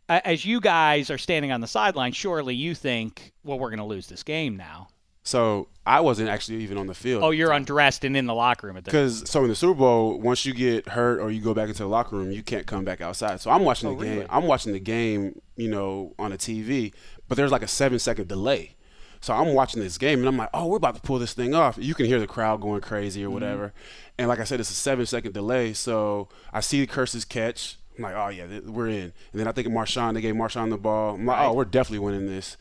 as 0.10 0.46
you 0.46 0.60
guys 0.62 1.10
are 1.10 1.18
standing 1.18 1.52
on 1.52 1.62
the 1.62 1.68
sideline, 1.68 2.12
surely 2.14 2.56
you 2.56 2.76
think, 2.76 3.34
well, 3.44 3.58
we're 3.60 3.70
going 3.70 3.80
to 3.80 3.86
lose 3.86 4.08
this 4.08 4.24
game 4.24 4.56
now. 4.58 4.90
So 5.24 5.70
I 5.88 6.02
wasn't 6.02 6.30
actually 6.30 6.60
even 6.60 6.78
on 6.78 6.86
the 6.86 6.94
field. 6.94 7.24
Oh, 7.24 7.32
you're 7.32 7.52
undressed 7.52 8.04
and 8.06 8.16
in 8.16 8.28
the 8.28 8.36
locker 8.36 8.68
room 8.68 8.78
at 8.78 8.84
the. 8.86 8.92
Because 8.92 9.28
so 9.28 9.42
in 9.42 9.50
the 9.50 9.56
Super 9.56 9.74
Bowl, 9.74 10.20
once 10.20 10.46
you 10.46 10.54
get 10.54 10.88
hurt 10.90 11.20
or 11.20 11.32
you 11.32 11.42
go 11.42 11.56
back 11.56 11.68
into 11.68 11.82
the 11.82 11.90
locker 11.90 12.16
room, 12.16 12.32
you 12.32 12.44
can't 12.44 12.68
come 12.68 12.86
back 12.86 13.02
outside. 13.02 13.42
So 13.42 13.50
I'm 13.50 13.64
watching 13.64 13.90
Oh, 13.90 13.96
the 13.96 14.06
game. 14.06 14.28
I'm 14.30 14.44
watching 14.46 14.74
the 14.74 14.80
game, 14.80 15.42
you 15.56 15.68
know, 15.68 16.14
on 16.20 16.32
a 16.32 16.38
TV, 16.38 16.94
but 17.28 17.38
there's 17.38 17.52
like 17.52 17.64
a 17.64 17.68
seven 17.68 17.98
second 17.98 18.28
delay. 18.28 18.76
So 19.20 19.34
I'm 19.34 19.56
watching 19.56 19.82
this 19.82 19.98
game 19.98 20.20
and 20.20 20.28
I'm 20.28 20.38
like, 20.38 20.50
oh, 20.54 20.68
we're 20.68 20.78
about 20.78 20.94
to 20.94 21.02
pull 21.02 21.18
this 21.18 21.34
thing 21.34 21.56
off. 21.56 21.80
You 21.82 21.96
can 21.96 22.06
hear 22.06 22.20
the 22.20 22.28
crowd 22.28 22.62
going 22.62 22.82
crazy 22.82 23.22
Mm-hmm. 23.22 23.28
or 23.28 23.34
whatever. 23.34 23.74
And 24.20 24.28
like 24.28 24.38
I 24.40 24.44
said, 24.44 24.60
it's 24.60 24.70
a 24.70 24.76
seven 24.76 25.08
second 25.08 25.34
delay. 25.34 25.74
So 25.74 26.30
I 26.54 26.60
see 26.60 26.82
the 26.82 26.86
Kearse's 26.88 27.26
catch. 27.26 27.80
I'm 27.98 28.04
like, 28.04 28.16
oh 28.16 28.28
yeah, 28.30 28.60
we're 28.66 28.88
in. 28.88 29.02
And 29.04 29.14
then 29.34 29.48
I 29.48 29.52
think 29.52 29.68
of 29.68 29.74
Marshawn. 29.74 30.14
They 30.14 30.22
gave 30.22 30.36
Marshawn 30.36 30.70
the 30.70 30.78
ball. 30.78 31.16
I'm 31.16 31.26
like, 31.26 31.42
oh, 31.42 31.54
we're 31.54 31.66
definitely 31.66 32.00
winning 32.06 32.28
this. 32.28 32.58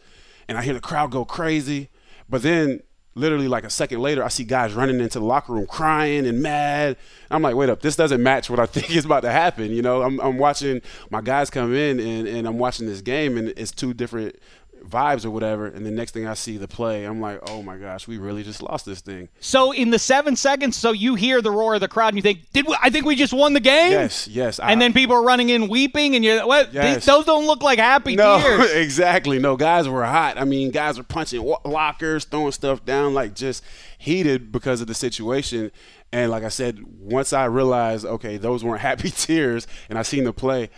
And 0.49 0.59
I 0.59 0.63
hear 0.63 0.75
the 0.75 0.81
crowd 0.81 1.11
go 1.11 1.25
crazy. 1.25 1.91
But 2.29 2.43
then 2.43 2.81
literally 3.15 3.49
like 3.49 3.65
a 3.65 3.71
second 3.71 4.01
later, 4.01 4.25
I 4.25 4.29
see 4.29 4.45
guys 4.45 4.75
running 4.75 5.01
into 5.01 5.19
the 5.19 5.25
locker 5.25 5.53
room 5.53 5.67
crying 5.67 6.27
and 6.27 6.43
mad. 6.43 6.97
I'm 7.31 7.43
like, 7.43 7.55
wait 7.55 7.69
up, 7.69 7.81
this 7.81 7.97
doesn't 7.97 8.23
match 8.23 8.51
what 8.51 8.59
I 8.59 8.67
think 8.67 8.95
is 8.95 9.05
about 9.05 9.21
to 9.21 9.31
happen. 9.31 9.71
You 9.71 9.83
know, 9.83 10.03
I'm, 10.03 10.21
I'm 10.21 10.39
watching 10.39 10.83
my 11.11 11.21
guys 11.21 11.51
come 11.51 11.75
in 11.75 12.01
and, 12.01 12.29
and 12.29 12.47
I'm 12.47 12.59
watching 12.59 12.87
this 12.87 13.01
game 13.01 13.37
and 13.37 13.53
it's 13.57 13.71
two 13.71 13.95
different 13.95 14.37
vibes 14.89 15.25
or 15.25 15.31
whatever. 15.31 15.67
And 15.67 15.85
the 15.85 15.91
next 15.91 16.13
thing 16.13 16.27
I 16.27 16.35
see 16.35 16.57
the 16.57 16.69
play, 16.69 17.05
I'm 17.05 17.21
like, 17.21 17.41
oh 17.49 17.63
my 17.63 17.77
gosh, 17.77 18.07
we 18.07 18.19
really 18.19 18.43
just 18.43 18.63
lost 18.63 18.85
this 18.87 19.01
thing. 19.01 19.29
so 19.41 19.73
in 19.73 19.91
the 19.91 19.99
seven 19.99 20.37
seconds, 20.37 20.77
so 20.77 20.93
you 20.93 21.15
hear 21.15 21.41
the 21.43 21.51
roar 21.51 21.75
of 21.75 21.81
the 21.81 21.89
crowd 21.89 22.09
and 22.09 22.17
you 22.17 22.23
think, 22.23 22.41
did 22.53 22.67
we, 22.67 22.77
I 22.83 22.91
think 22.91 23.07
we 23.07 23.17
just 23.17 23.33
won 23.33 23.53
the 23.55 23.61
game? 23.61 23.93
Yes, 23.93 24.29
yes. 24.29 24.61
I- 24.61 24.73
And 24.73 24.81
then 24.81 24.93
people 24.93 25.17
are 25.17 25.23
running 25.25 25.49
in 25.49 25.69
weeping, 25.69 26.15
and 26.15 26.25
you're 26.25 26.47
what? 26.47 26.67
these- 26.73 26.75
Yes. 26.75 27.07
those 27.07 27.25
don't 27.25 27.47
look 27.47 27.63
like 27.63 27.79
happy 27.79 28.17
No, 28.17 28.39
tears. 28.41 28.71
exactly. 28.75 29.39
No, 29.39 29.57
guys 29.57 29.89
were 29.89 30.05
hot. 30.05 30.39
I 30.39 30.45
mean, 30.45 30.71
guys 30.71 30.99
were 30.99 31.05
punching 31.05 31.43
lockers, 31.65 32.25
throwing 32.25 32.53
stuff 32.53 32.85
down, 32.85 33.15
like 33.15 33.35
just 33.35 33.63
heated 33.99 34.53
because 34.53 34.81
of 34.81 34.87
the 34.87 34.95
situation. 34.95 35.71
And 36.13 36.31
like 36.31 36.45
I 36.45 36.49
said, 36.49 36.79
once 37.01 37.33
I 37.33 37.47
realized, 37.47 38.05
okay, 38.05 38.37
those 38.37 38.63
weren't 38.63 38.81
happy 38.91 39.11
tears, 39.11 39.67
and 39.89 39.99
I 39.99 40.03
seen 40.03 40.25
the 40.25 40.33
play, 40.33 40.71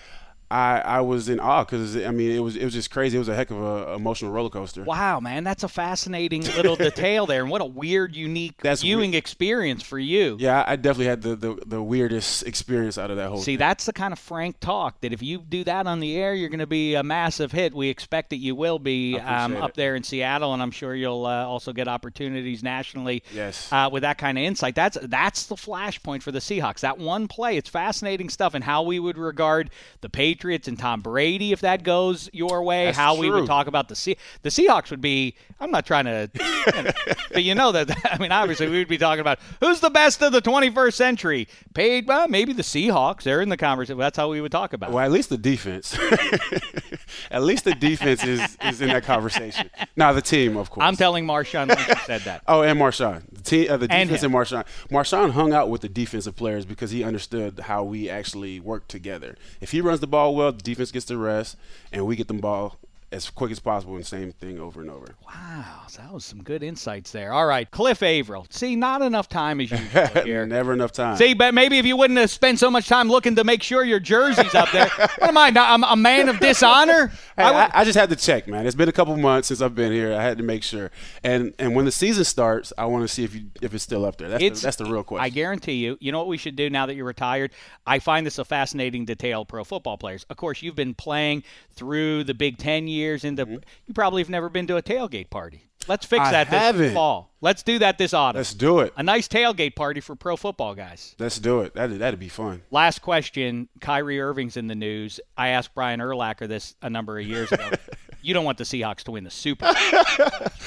I, 0.50 0.78
I 0.78 1.00
was 1.00 1.28
in 1.28 1.40
awe 1.40 1.64
because 1.64 1.96
I 1.96 2.10
mean, 2.12 2.30
it 2.30 2.38
was 2.38 2.56
it 2.56 2.64
was 2.64 2.72
just 2.72 2.90
crazy. 2.90 3.16
It 3.16 3.18
was 3.18 3.28
a 3.28 3.34
heck 3.34 3.50
of 3.50 3.60
a 3.60 3.94
emotional 3.94 4.30
roller 4.30 4.50
coaster. 4.50 4.84
Wow, 4.84 5.18
man, 5.18 5.42
that's 5.42 5.64
a 5.64 5.68
fascinating 5.68 6.42
little 6.42 6.76
detail 6.76 7.26
there, 7.26 7.42
and 7.42 7.50
what 7.50 7.62
a 7.62 7.66
weird, 7.66 8.14
unique 8.14 8.62
That's 8.62 8.82
viewing 8.82 9.10
weird. 9.10 9.18
experience 9.18 9.82
for 9.82 9.98
you. 9.98 10.36
Yeah, 10.38 10.64
I 10.66 10.76
definitely 10.76 11.06
had 11.06 11.22
the, 11.22 11.34
the, 11.34 11.62
the 11.66 11.82
weirdest 11.82 12.46
experience 12.46 12.96
out 12.96 13.10
of 13.10 13.16
that 13.16 13.28
whole. 13.28 13.38
See, 13.38 13.52
thing. 13.52 13.58
that's 13.58 13.86
the 13.86 13.92
kind 13.92 14.12
of 14.12 14.18
frank 14.18 14.60
talk 14.60 15.00
that 15.00 15.12
if 15.12 15.22
you 15.22 15.38
do 15.38 15.64
that 15.64 15.86
on 15.86 15.98
the 16.00 16.16
air, 16.16 16.32
you're 16.34 16.48
going 16.48 16.60
to 16.60 16.66
be 16.66 16.94
a 16.94 17.02
massive 17.02 17.50
hit. 17.50 17.74
We 17.74 17.88
expect 17.88 18.30
that 18.30 18.36
you 18.36 18.54
will 18.54 18.78
be 18.78 19.18
um, 19.18 19.56
up 19.56 19.74
there 19.74 19.96
in 19.96 20.04
Seattle, 20.04 20.52
and 20.54 20.62
I'm 20.62 20.70
sure 20.70 20.94
you'll 20.94 21.26
uh, 21.26 21.44
also 21.44 21.72
get 21.72 21.88
opportunities 21.88 22.62
nationally. 22.62 23.24
Yes. 23.34 23.72
Uh, 23.72 23.88
with 23.90 24.02
that 24.02 24.18
kind 24.18 24.38
of 24.38 24.44
insight, 24.44 24.76
that's 24.76 24.96
that's 25.02 25.46
the 25.46 25.56
flashpoint 25.56 26.22
for 26.22 26.30
the 26.30 26.38
Seahawks. 26.38 26.80
That 26.80 26.98
one 26.98 27.26
play, 27.26 27.56
it's 27.56 27.68
fascinating 27.68 28.28
stuff, 28.28 28.54
and 28.54 28.62
how 28.62 28.82
we 28.82 29.00
would 29.00 29.18
regard 29.18 29.70
the 30.02 30.08
Patriots 30.36 30.68
and 30.68 30.78
Tom 30.78 31.00
Brady 31.00 31.52
if 31.52 31.62
that 31.62 31.82
goes 31.82 32.28
your 32.34 32.62
way. 32.62 32.84
That's 32.86 32.98
how 32.98 33.16
we 33.16 33.30
would 33.30 33.46
talk 33.46 33.68
about 33.68 33.88
the 33.88 33.96
Se- 33.96 34.18
the 34.42 34.50
Seahawks 34.50 34.90
would 34.90 35.00
be. 35.00 35.34
I'm 35.58 35.70
not 35.70 35.86
trying 35.86 36.04
to, 36.04 36.28
you 36.76 36.82
know, 36.82 36.90
but 37.32 37.42
you 37.42 37.54
know 37.54 37.72
that. 37.72 37.90
I 38.12 38.18
mean, 38.18 38.32
obviously, 38.32 38.68
we 38.68 38.76
would 38.76 38.88
be 38.88 38.98
talking 38.98 39.20
about 39.22 39.38
who's 39.60 39.80
the 39.80 39.88
best 39.88 40.22
of 40.22 40.32
the 40.32 40.42
21st 40.42 40.92
century. 40.92 41.48
Paid, 41.72 42.06
well, 42.06 42.28
maybe 42.28 42.52
the 42.52 42.62
Seahawks. 42.62 43.22
They're 43.22 43.40
in 43.40 43.48
the 43.48 43.56
conversation. 43.56 43.96
That's 43.98 44.18
how 44.18 44.28
we 44.28 44.42
would 44.42 44.52
talk 44.52 44.74
about. 44.74 44.90
it. 44.90 44.92
Well, 44.92 45.02
at 45.02 45.10
least 45.10 45.30
the 45.30 45.38
defense. 45.38 45.98
at 47.30 47.42
least 47.42 47.64
the 47.64 47.74
defense 47.74 48.22
is, 48.24 48.58
is 48.62 48.82
in 48.82 48.88
that 48.88 49.04
conversation. 49.04 49.70
Now 49.96 50.12
the 50.12 50.20
team, 50.20 50.58
of 50.58 50.68
course. 50.68 50.84
I'm 50.84 50.96
telling 50.96 51.26
Marshawn 51.26 51.68
Lynch 51.68 52.04
said 52.04 52.20
that. 52.22 52.42
Oh, 52.46 52.60
and 52.62 52.78
Marshawn. 52.78 53.22
The 53.32 53.42
team, 53.42 53.70
uh, 53.70 53.78
the 53.78 53.86
And 53.90 54.10
defense 54.10 54.22
him. 54.22 54.34
and, 54.34 54.44
Marshawn. 54.44 54.64
Marshawn 54.90 55.30
hung 55.30 55.54
out 55.54 55.70
with 55.70 55.80
the 55.80 55.88
defensive 55.88 56.36
players 56.36 56.66
because 56.66 56.90
he 56.90 57.02
understood 57.02 57.60
how 57.60 57.82
we 57.82 58.10
actually 58.10 58.60
work 58.60 58.88
together. 58.88 59.36
If 59.62 59.70
he 59.72 59.80
runs 59.80 60.00
the 60.00 60.06
ball 60.06 60.25
well, 60.30 60.52
the 60.52 60.62
defense 60.62 60.90
gets 60.90 61.06
the 61.06 61.16
rest, 61.16 61.56
and 61.92 62.06
we 62.06 62.16
get 62.16 62.28
the 62.28 62.34
ball 62.34 62.78
as 63.16 63.30
quick 63.30 63.50
as 63.50 63.58
possible 63.58 63.96
and 63.96 64.06
same 64.06 64.30
thing 64.32 64.60
over 64.60 64.80
and 64.80 64.90
over. 64.90 65.14
Wow, 65.26 65.82
so 65.88 66.02
that 66.02 66.12
was 66.12 66.24
some 66.24 66.42
good 66.42 66.62
insights 66.62 67.10
there. 67.12 67.32
All 67.32 67.46
right, 67.46 67.68
Cliff 67.70 68.02
Avril. 68.02 68.46
See, 68.50 68.76
not 68.76 69.02
enough 69.02 69.28
time 69.28 69.60
as 69.60 69.70
usual 69.70 70.06
here. 70.24 70.46
Never 70.46 70.72
enough 70.72 70.92
time. 70.92 71.16
See, 71.16 71.34
but 71.34 71.54
maybe 71.54 71.78
if 71.78 71.86
you 71.86 71.96
wouldn't 71.96 72.18
have 72.18 72.30
spent 72.30 72.58
so 72.58 72.70
much 72.70 72.86
time 72.88 73.08
looking 73.08 73.34
to 73.36 73.44
make 73.44 73.62
sure 73.62 73.84
your 73.84 74.00
jersey's 74.00 74.54
up 74.54 74.70
there. 74.72 74.88
what 74.98 75.22
am 75.22 75.38
I? 75.38 75.50
not- 75.50 75.70
I'm 75.70 75.84
a 75.84 75.96
man 75.96 76.28
of 76.28 76.38
dishonor. 76.38 77.08
Hey, 77.36 77.42
I 77.42 77.50
would- 77.50 77.56
I, 77.74 77.80
I 77.80 77.84
just 77.84 77.98
had 77.98 78.10
to 78.10 78.16
check, 78.16 78.46
man. 78.46 78.66
It's 78.66 78.76
been 78.76 78.88
a 78.88 78.92
couple 78.92 79.16
months 79.16 79.48
since 79.48 79.60
I've 79.60 79.74
been 79.74 79.92
here. 79.92 80.12
I 80.14 80.22
had 80.22 80.38
to 80.38 80.44
make 80.44 80.62
sure. 80.62 80.90
And 81.24 81.54
and 81.58 81.74
when 81.74 81.84
the 81.86 81.92
season 81.92 82.24
starts, 82.24 82.72
I 82.76 82.84
want 82.86 83.02
to 83.04 83.08
see 83.08 83.24
if 83.24 83.34
you 83.34 83.46
if 83.62 83.74
it's 83.74 83.82
still 83.84 84.04
up 84.04 84.18
there. 84.18 84.28
That's 84.28 84.60
the, 84.60 84.66
that's 84.66 84.76
the 84.76 84.84
real 84.84 85.02
question. 85.04 85.24
I 85.24 85.30
guarantee 85.30 85.74
you. 85.74 85.96
You 86.00 86.12
know 86.12 86.18
what 86.18 86.28
we 86.28 86.36
should 86.36 86.56
do 86.56 86.68
now 86.70 86.86
that 86.86 86.94
you're 86.94 87.04
retired? 87.06 87.52
I 87.86 87.98
find 87.98 88.26
this 88.26 88.38
a 88.38 88.44
fascinating 88.44 89.04
detail. 89.06 89.44
Pro 89.44 89.64
football 89.64 89.96
players. 89.96 90.24
Of 90.28 90.36
course, 90.36 90.62
you've 90.62 90.76
been 90.76 90.94
playing 90.94 91.44
through 91.72 92.24
the 92.24 92.34
Big 92.34 92.58
Ten 92.58 92.86
years. 92.86 93.05
Into 93.24 93.60
you 93.86 93.94
probably 93.94 94.22
have 94.22 94.30
never 94.30 94.48
been 94.48 94.66
to 94.68 94.76
a 94.76 94.82
tailgate 94.82 95.30
party. 95.30 95.62
Let's 95.88 96.04
fix 96.04 96.20
Mm-hmm. 96.24 96.28
I 96.28 96.32
that 96.32 96.50
this 96.50 96.60
haven't. 96.60 96.94
fall. 96.94 97.32
Let's 97.40 97.62
do 97.62 97.78
that 97.78 97.96
this 97.96 98.12
autumn. 98.12 98.40
Let's 98.40 98.54
do 98.54 98.80
it. 98.80 98.92
a 98.96 99.02
nice 99.04 99.28
tailgate 99.28 99.76
party 99.76 100.00
for 100.00 100.16
pro 100.16 100.36
football 100.36 100.74
guys. 100.74 101.14
Let's 101.20 101.38
do 101.38 101.60
it. 101.60 101.74
That'd, 101.74 102.00
that'd 102.00 102.18
be 102.18 102.28
fun. 102.28 102.62
Last 102.72 103.02
question. 103.02 103.68
Kyrie 103.80 104.20
Irving's 104.20 104.56
in 104.56 104.66
the 104.66 104.74
news. 104.74 105.20
I 105.36 105.48
asked 105.48 105.74
Brian 105.74 106.00
Urlacher 106.00 106.48
this 106.48 106.74
a 106.82 106.90
number 106.90 107.18
of 107.20 107.26
years 107.26 107.52
ago. 107.52 107.70
you 108.22 108.34
don't 108.34 108.44
want 108.44 108.58
the 108.58 108.64
Seahawks 108.64 109.04
to 109.04 109.12
win 109.12 109.22
the 109.22 109.30
Super 109.30 109.66
Bowl, 109.66 109.74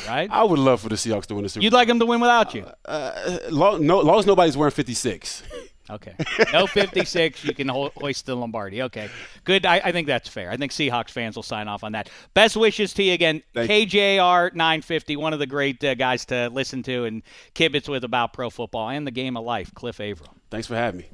right? 0.08 0.30
I 0.32 0.44
would 0.46 0.60
love 0.60 0.80
for 0.80 0.88
the 0.90 0.96
Seahawks 0.96 1.26
to 1.26 1.36
win 1.36 1.44
the 1.44 1.50
Super 1.50 1.64
You'd 1.66 1.74
like 1.74 1.90
them 1.90 2.00
to 2.00 2.06
win 2.06 2.22
without 2.22 2.54
you. 2.54 2.66
Uh, 2.86 3.40
long, 3.50 3.86
no, 3.86 4.00
long 4.00 4.20
as 4.20 4.26
nobody's 4.26 4.56
wearing 4.56 4.72
56. 4.72 5.44
Okay. 5.90 6.14
No 6.54 6.68
56. 6.68 7.44
You 7.44 7.54
can 7.54 7.68
ho- 7.68 7.92
hoist 7.98 8.26
the 8.26 8.36
Lombardi. 8.36 8.82
Okay. 8.84 9.10
Good. 9.44 9.66
I, 9.66 9.82
I 9.84 9.92
think 9.92 10.08
that's 10.08 10.30
fair. 10.30 10.52
I 10.52 10.58
think 10.58 10.72
Seahawks 10.72 11.10
fans 11.10 11.36
will 11.36 11.44
sign 11.44 11.68
off 11.68 11.84
on 11.84 11.94
that. 11.94 12.10
Best 12.34 12.56
wishes 12.56 12.94
to 12.94 13.04
you 13.04 13.14
again. 13.14 13.42
Thank 13.54 13.70
KJR 13.72 14.54
950, 14.54 15.16
one 15.16 15.34
of 15.34 15.40
the 15.40 15.48
great 15.48 15.84
uh, 15.84 15.96
guys 15.96 16.26
to 16.28 16.50
listen 16.50 16.84
to 16.84 17.06
and 17.06 17.24
kibitz 17.56 17.88
with 17.88 18.04
about 18.04 18.34
pro 18.34 18.50
football 18.50 18.90
and 18.90 19.06
the 19.08 19.12
game 19.12 19.36
of 19.38 19.44
life. 19.44 19.74
Cliff 19.74 20.00
Avril. 20.00 20.34
Thanks 20.52 20.68
for 20.68 20.76
having 20.76 21.00
me. 21.02 21.10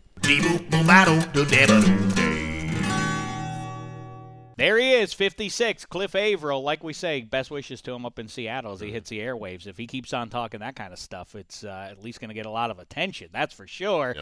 There 4.58 4.78
he 4.78 4.94
is, 4.94 5.14
56, 5.14 5.86
Cliff 5.86 6.16
Avril. 6.16 6.64
Like 6.64 6.84
we 6.84 6.94
say, 6.94 7.22
best 7.22 7.52
wishes 7.52 7.82
to 7.84 7.94
him 7.94 8.06
up 8.06 8.20
in 8.20 8.30
Seattle 8.30 8.72
as 8.72 8.80
he 8.80 8.92
hits 8.92 9.10
the 9.10 9.20
airwaves. 9.20 9.68
If 9.68 9.78
he 9.78 9.86
keeps 9.86 10.14
on 10.14 10.30
talking 10.30 10.62
that 10.62 10.76
kind 10.76 10.94
of 10.94 11.00
stuff, 11.00 11.36
it's 11.36 11.66
uh, 11.66 11.88
at 11.92 12.02
least 12.02 12.22
going 12.22 12.30
to 12.30 12.36
get 12.36 12.46
a 12.46 12.52
lot 12.52 12.72
of 12.72 12.80
attention. 12.80 13.30
That's 13.34 13.54
for 13.54 13.68
sure. 13.68 14.16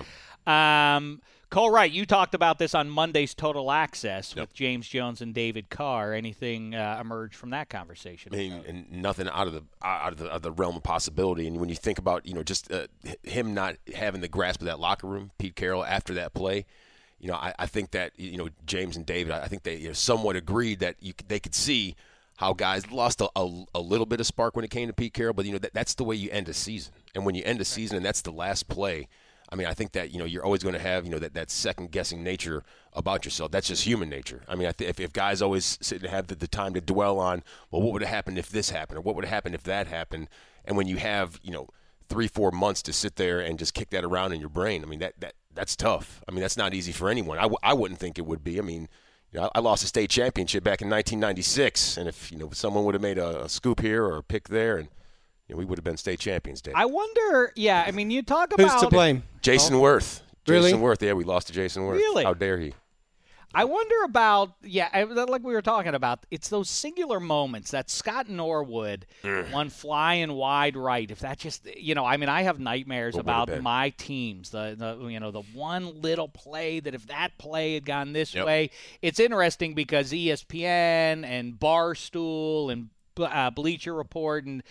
Um, 0.47 1.21
Cole 1.51 1.69
Wright, 1.69 1.91
you 1.91 2.07
talked 2.07 2.33
about 2.33 2.57
this 2.57 2.73
on 2.73 2.89
Monday's 2.89 3.35
Total 3.35 3.71
Access 3.71 4.35
with 4.35 4.51
James 4.55 4.87
Jones 4.87 5.21
and 5.21 5.35
David 5.35 5.69
Carr. 5.69 6.13
Anything 6.13 6.73
uh, 6.73 6.97
emerged 6.99 7.35
from 7.35 7.51
that 7.51 7.69
conversation? 7.69 8.33
I 8.33 8.37
mean, 8.37 8.63
and 8.67 8.91
nothing 8.91 9.29
out 9.29 9.45
of 9.45 9.53
the 9.53 9.61
out 9.83 10.13
of 10.13 10.17
the, 10.17 10.25
out 10.25 10.37
of 10.37 10.41
the 10.41 10.51
realm 10.51 10.75
of 10.75 10.81
possibility. 10.81 11.45
And 11.45 11.59
when 11.59 11.69
you 11.69 11.75
think 11.75 11.99
about, 11.99 12.25
you 12.25 12.33
know, 12.33 12.41
just 12.41 12.71
uh, 12.71 12.87
him 13.21 13.53
not 13.53 13.75
having 13.93 14.21
the 14.21 14.27
grasp 14.27 14.61
of 14.61 14.65
that 14.65 14.79
locker 14.79 15.05
room, 15.05 15.29
Pete 15.37 15.55
Carroll 15.55 15.85
after 15.85 16.15
that 16.15 16.33
play, 16.33 16.65
you 17.23 17.29
know, 17.29 17.35
I, 17.35 17.53
I 17.57 17.65
think 17.67 17.91
that 17.91 18.11
you 18.17 18.35
know 18.35 18.49
James 18.65 18.97
and 18.97 19.05
David, 19.05 19.31
I 19.31 19.47
think 19.47 19.63
they 19.63 19.77
you 19.77 19.87
know, 19.87 19.93
somewhat 19.93 20.35
agreed 20.35 20.79
that 20.79 20.97
you, 20.99 21.13
they 21.25 21.39
could 21.39 21.55
see 21.55 21.95
how 22.35 22.51
guys 22.51 22.91
lost 22.91 23.21
a, 23.21 23.29
a, 23.37 23.63
a 23.73 23.79
little 23.79 24.05
bit 24.05 24.19
of 24.19 24.25
spark 24.27 24.57
when 24.57 24.65
it 24.65 24.71
came 24.71 24.89
to 24.89 24.93
Pete 24.93 25.13
Carroll, 25.13 25.33
but 25.33 25.45
you 25.45 25.53
know 25.53 25.57
that, 25.59 25.73
that's 25.73 25.93
the 25.93 26.03
way 26.03 26.17
you 26.17 26.29
end 26.31 26.49
a 26.49 26.53
season. 26.53 26.91
And 27.15 27.25
when 27.25 27.33
you 27.33 27.41
end 27.45 27.61
a 27.61 27.65
season 27.65 27.95
and 27.95 28.05
that's 28.05 28.21
the 28.21 28.31
last 28.31 28.67
play, 28.67 29.07
I 29.49 29.55
mean, 29.55 29.67
I 29.67 29.73
think 29.73 29.93
that 29.93 30.11
you 30.11 30.19
know 30.19 30.25
you're 30.25 30.43
always 30.43 30.63
going 30.63 30.73
to 30.73 30.81
have 30.81 31.05
you 31.05 31.11
know 31.11 31.19
that, 31.19 31.33
that 31.35 31.49
second 31.49 31.91
guessing 31.91 32.25
nature 32.25 32.61
about 32.91 33.23
yourself. 33.23 33.51
That's 33.51 33.69
just 33.69 33.85
human 33.85 34.09
nature. 34.09 34.41
I 34.49 34.55
mean, 34.55 34.67
I 34.67 34.73
th- 34.73 34.89
if, 34.89 34.99
if 34.99 35.13
guys 35.13 35.41
always 35.41 35.77
sit 35.79 36.01
and 36.01 36.11
have 36.11 36.27
the, 36.27 36.35
the 36.35 36.49
time 36.49 36.73
to 36.73 36.81
dwell 36.81 37.19
on, 37.19 37.41
well, 37.71 37.81
what 37.81 37.93
would 37.93 38.01
have 38.01 38.11
happened 38.11 38.37
if 38.37 38.49
this 38.49 38.71
happened, 38.71 38.97
or 38.97 39.01
what 39.01 39.15
would 39.15 39.23
have 39.23 39.33
happened 39.33 39.55
if 39.55 39.63
that 39.63 39.87
happened, 39.87 40.27
and 40.65 40.75
when 40.75 40.87
you 40.87 40.97
have 40.97 41.39
you 41.41 41.51
know 41.51 41.69
three 42.09 42.27
four 42.27 42.51
months 42.51 42.81
to 42.81 42.91
sit 42.91 43.15
there 43.15 43.39
and 43.39 43.57
just 43.57 43.73
kick 43.73 43.91
that 43.91 44.03
around 44.03 44.33
in 44.33 44.41
your 44.41 44.49
brain, 44.49 44.83
I 44.83 44.87
mean 44.87 44.99
that 44.99 45.13
that 45.21 45.35
that's 45.55 45.75
tough. 45.75 46.21
I 46.27 46.31
mean 46.31 46.41
that's 46.41 46.57
not 46.57 46.73
easy 46.73 46.91
for 46.91 47.09
anyone. 47.09 47.37
I, 47.37 47.43
w- 47.43 47.57
I 47.63 47.73
wouldn't 47.73 47.99
think 47.99 48.17
it 48.17 48.25
would 48.25 48.43
be. 48.43 48.59
I 48.59 48.61
mean. 48.61 48.89
You 49.31 49.39
know, 49.39 49.49
I 49.55 49.61
lost 49.61 49.83
a 49.83 49.87
state 49.87 50.11
championship 50.11 50.63
back 50.63 50.83
in 50.83 50.91
1996, 50.91 51.97
and 51.97 52.07
if 52.07 52.31
you 52.31 52.37
know 52.37 52.51
someone 52.51 52.85
would 52.85 52.93
have 52.93 53.01
made 53.01 53.17
a, 53.17 53.45
a 53.45 53.49
scoop 53.49 53.79
here 53.79 54.05
or 54.05 54.17
a 54.17 54.21
pick 54.21 54.47
there, 54.47 54.77
and 54.77 54.89
you 55.47 55.55
know, 55.55 55.57
we 55.57 55.65
would 55.65 55.79
have 55.79 55.83
been 55.83 55.97
state 55.97 56.19
champions. 56.19 56.61
Dave. 56.61 56.75
I 56.77 56.85
wonder, 56.85 57.51
yeah, 57.55 57.83
I 57.87 57.89
mean, 57.89 58.11
you 58.11 58.21
talk 58.21 58.53
about. 58.53 58.71
Who's 58.71 58.81
to 58.81 58.89
blame? 58.89 59.23
Jason 59.41 59.73
oh. 59.73 59.79
Worth. 59.79 60.21
Really? 60.47 60.71
Jayson 60.71 60.81
Werth. 60.81 61.01
Yeah, 61.01 61.13
we 61.13 61.23
lost 61.23 61.47
to 61.47 61.53
Jayson 61.53 61.83
Werth. 61.83 61.97
Really? 61.97 62.23
How 62.23 62.33
dare 62.33 62.59
he? 62.59 62.73
I 63.55 63.65
wonder 63.65 63.95
about 64.05 64.53
yeah, 64.63 64.89
I- 64.91 65.03
like 65.03 65.43
we 65.43 65.53
were 65.53 65.61
talking 65.61 65.93
about. 65.93 66.25
It's 66.31 66.49
those 66.49 66.69
singular 66.69 67.19
moments 67.19 67.71
that 67.71 67.89
Scott 67.89 68.27
Norwood 68.29 69.05
one 69.51 69.69
flying 69.69 70.33
wide 70.33 70.75
right. 70.75 71.09
If 71.09 71.19
that 71.19 71.37
just 71.39 71.65
you 71.77 71.93
know, 71.93 72.03
I 72.05 72.17
mean, 72.17 72.29
I 72.29 72.41
have 72.43 72.59
nightmares 72.59 73.15
about 73.15 73.61
my 73.61 73.89
teams. 73.91 74.49
The, 74.49 74.75
the 74.77 75.07
you 75.07 75.19
know 75.19 75.31
the 75.31 75.43
one 75.53 76.01
little 76.01 76.27
play 76.27 76.79
that 76.79 76.95
if 76.95 77.07
that 77.07 77.37
play 77.37 77.75
had 77.75 77.85
gone 77.85 78.13
this 78.13 78.33
Yep. 78.33 78.45
way, 78.45 78.69
it's 79.01 79.19
interesting 79.19 79.73
because 79.75 80.11
ESPN 80.11 81.23
and 81.23 81.53
Barstool 81.59 82.71
and 82.71 82.89
uh, 83.17 83.51
Bleacher 83.51 83.93
Report 83.93 84.45
and 84.45 84.63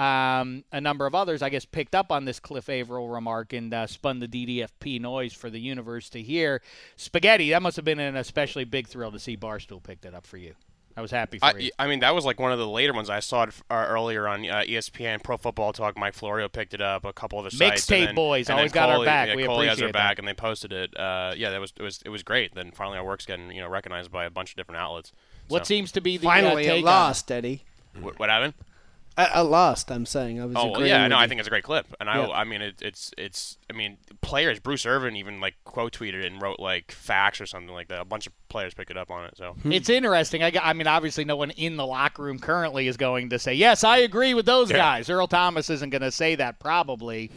um, 0.00 0.64
a 0.72 0.80
number 0.80 1.06
of 1.06 1.14
others, 1.14 1.42
I 1.42 1.50
guess, 1.50 1.64
picked 1.64 1.94
up 1.94 2.10
on 2.10 2.24
this 2.24 2.40
Cliff 2.40 2.68
Avril 2.68 3.08
remark 3.08 3.52
and 3.52 3.72
uh, 3.74 3.86
spun 3.86 4.18
the 4.20 4.28
DDFP 4.28 5.00
noise 5.00 5.32
for 5.34 5.50
the 5.50 5.60
universe 5.60 6.08
to 6.10 6.22
hear. 6.22 6.62
Spaghetti, 6.96 7.50
that 7.50 7.60
must 7.60 7.76
have 7.76 7.84
been 7.84 8.00
an 8.00 8.16
especially 8.16 8.64
big 8.64 8.86
thrill 8.86 9.12
to 9.12 9.18
see 9.18 9.36
Barstool 9.36 9.82
pick 9.82 10.00
that 10.02 10.14
up 10.14 10.26
for 10.26 10.38
you. 10.38 10.54
I 10.96 11.02
was 11.02 11.10
happy 11.12 11.38
for 11.38 11.44
I, 11.44 11.52
you. 11.56 11.70
I 11.78 11.86
mean, 11.86 12.00
that 12.00 12.14
was 12.14 12.24
like 12.24 12.40
one 12.40 12.50
of 12.50 12.58
the 12.58 12.66
later 12.66 12.92
ones. 12.92 13.08
I 13.08 13.20
saw 13.20 13.44
it 13.44 13.50
uh, 13.70 13.86
earlier 13.88 14.26
on 14.26 14.40
uh, 14.48 14.62
ESPN 14.66 15.22
Pro 15.22 15.36
Football 15.36 15.72
Talk. 15.72 15.96
Mike 15.96 16.14
Florio 16.14 16.48
picked 16.48 16.74
it 16.74 16.80
up. 16.80 17.04
A 17.04 17.12
couple 17.12 17.38
other 17.38 17.50
sites. 17.50 17.86
Mixtape 17.86 17.98
and 17.98 18.06
then- 18.08 18.14
boys, 18.16 18.48
and 18.48 18.54
then 18.56 18.58
always 18.58 18.72
got 18.72 18.88
our 18.88 18.96
Coley- 18.96 19.06
back. 19.06 19.28
Yeah, 19.28 19.36
We 19.36 19.44
Coley 19.44 19.66
has 19.68 19.78
appreciate 19.78 19.86
our 19.88 19.92
back, 19.92 20.16
that. 20.16 20.18
and 20.22 20.28
they 20.28 20.34
posted 20.34 20.72
it. 20.72 20.98
Uh, 20.98 21.32
yeah, 21.36 21.50
that 21.50 21.60
was 21.60 21.72
it 21.76 21.82
was 21.82 22.00
it 22.04 22.08
was 22.08 22.22
great. 22.22 22.54
Then 22.54 22.72
finally, 22.72 22.98
our 22.98 23.04
work's 23.04 23.24
getting 23.24 23.50
you 23.52 23.60
know 23.60 23.68
recognized 23.68 24.10
by 24.10 24.24
a 24.24 24.30
bunch 24.30 24.50
of 24.50 24.56
different 24.56 24.80
outlets. 24.80 25.12
what 25.48 25.64
So- 25.64 25.68
seems 25.68 25.92
to 25.92 26.00
be 26.00 26.16
the 26.16 26.24
Finally, 26.24 26.66
uh, 26.68 26.70
at 26.72 26.74
take 26.76 26.84
last, 26.84 27.30
Eddie. 27.30 27.64
What, 28.00 28.18
what 28.18 28.28
happened? 28.28 28.54
At, 29.16 29.34
at 29.34 29.46
last, 29.46 29.90
I'm 29.90 30.06
saying. 30.06 30.40
I 30.40 30.46
was 30.46 30.56
Oh 30.56 30.70
well, 30.70 30.86
yeah, 30.86 31.02
with 31.02 31.10
no, 31.10 31.18
I 31.18 31.26
think 31.26 31.40
it's 31.40 31.46
a 31.46 31.50
great 31.50 31.64
clip, 31.64 31.86
and 31.98 32.08
I, 32.08 32.20
Yeah. 32.20 32.32
I 32.32 32.44
mean, 32.44 32.62
it, 32.62 32.80
it's, 32.80 33.12
it's, 33.18 33.58
I 33.68 33.72
mean, 33.72 33.98
players. 34.20 34.60
Bruce 34.60 34.86
Irvin 34.86 35.16
even 35.16 35.40
like 35.40 35.56
quote 35.64 35.92
tweeted 35.92 36.22
it 36.22 36.32
and 36.32 36.40
wrote 36.40 36.60
like 36.60 36.92
facts 36.92 37.40
or 37.40 37.46
something 37.46 37.74
like 37.74 37.88
that. 37.88 38.00
A 38.00 38.04
bunch 38.04 38.26
of 38.26 38.32
players 38.48 38.72
picked 38.72 38.90
it 38.90 38.96
up 38.96 39.10
on 39.10 39.24
it. 39.24 39.36
So 39.36 39.52
hmm. 39.54 39.72
It's 39.72 39.88
interesting. 39.88 40.42
I, 40.42 40.52
I 40.62 40.72
mean, 40.72 40.86
obviously, 40.86 41.24
no 41.24 41.36
one 41.36 41.50
in 41.50 41.76
the 41.76 41.86
locker 41.86 42.22
room 42.22 42.38
currently 42.38 42.86
is 42.86 42.96
going 42.96 43.30
to 43.30 43.38
say, 43.38 43.54
"Yes, 43.54 43.84
I 43.84 43.98
agree 43.98 44.34
with 44.34 44.46
those 44.46 44.70
guys." 44.70 45.10
Earl 45.10 45.26
Thomas 45.26 45.70
isn't 45.70 45.90
going 45.90 46.02
to 46.02 46.12
say 46.12 46.36
that, 46.36 46.58
probably. 46.58 47.30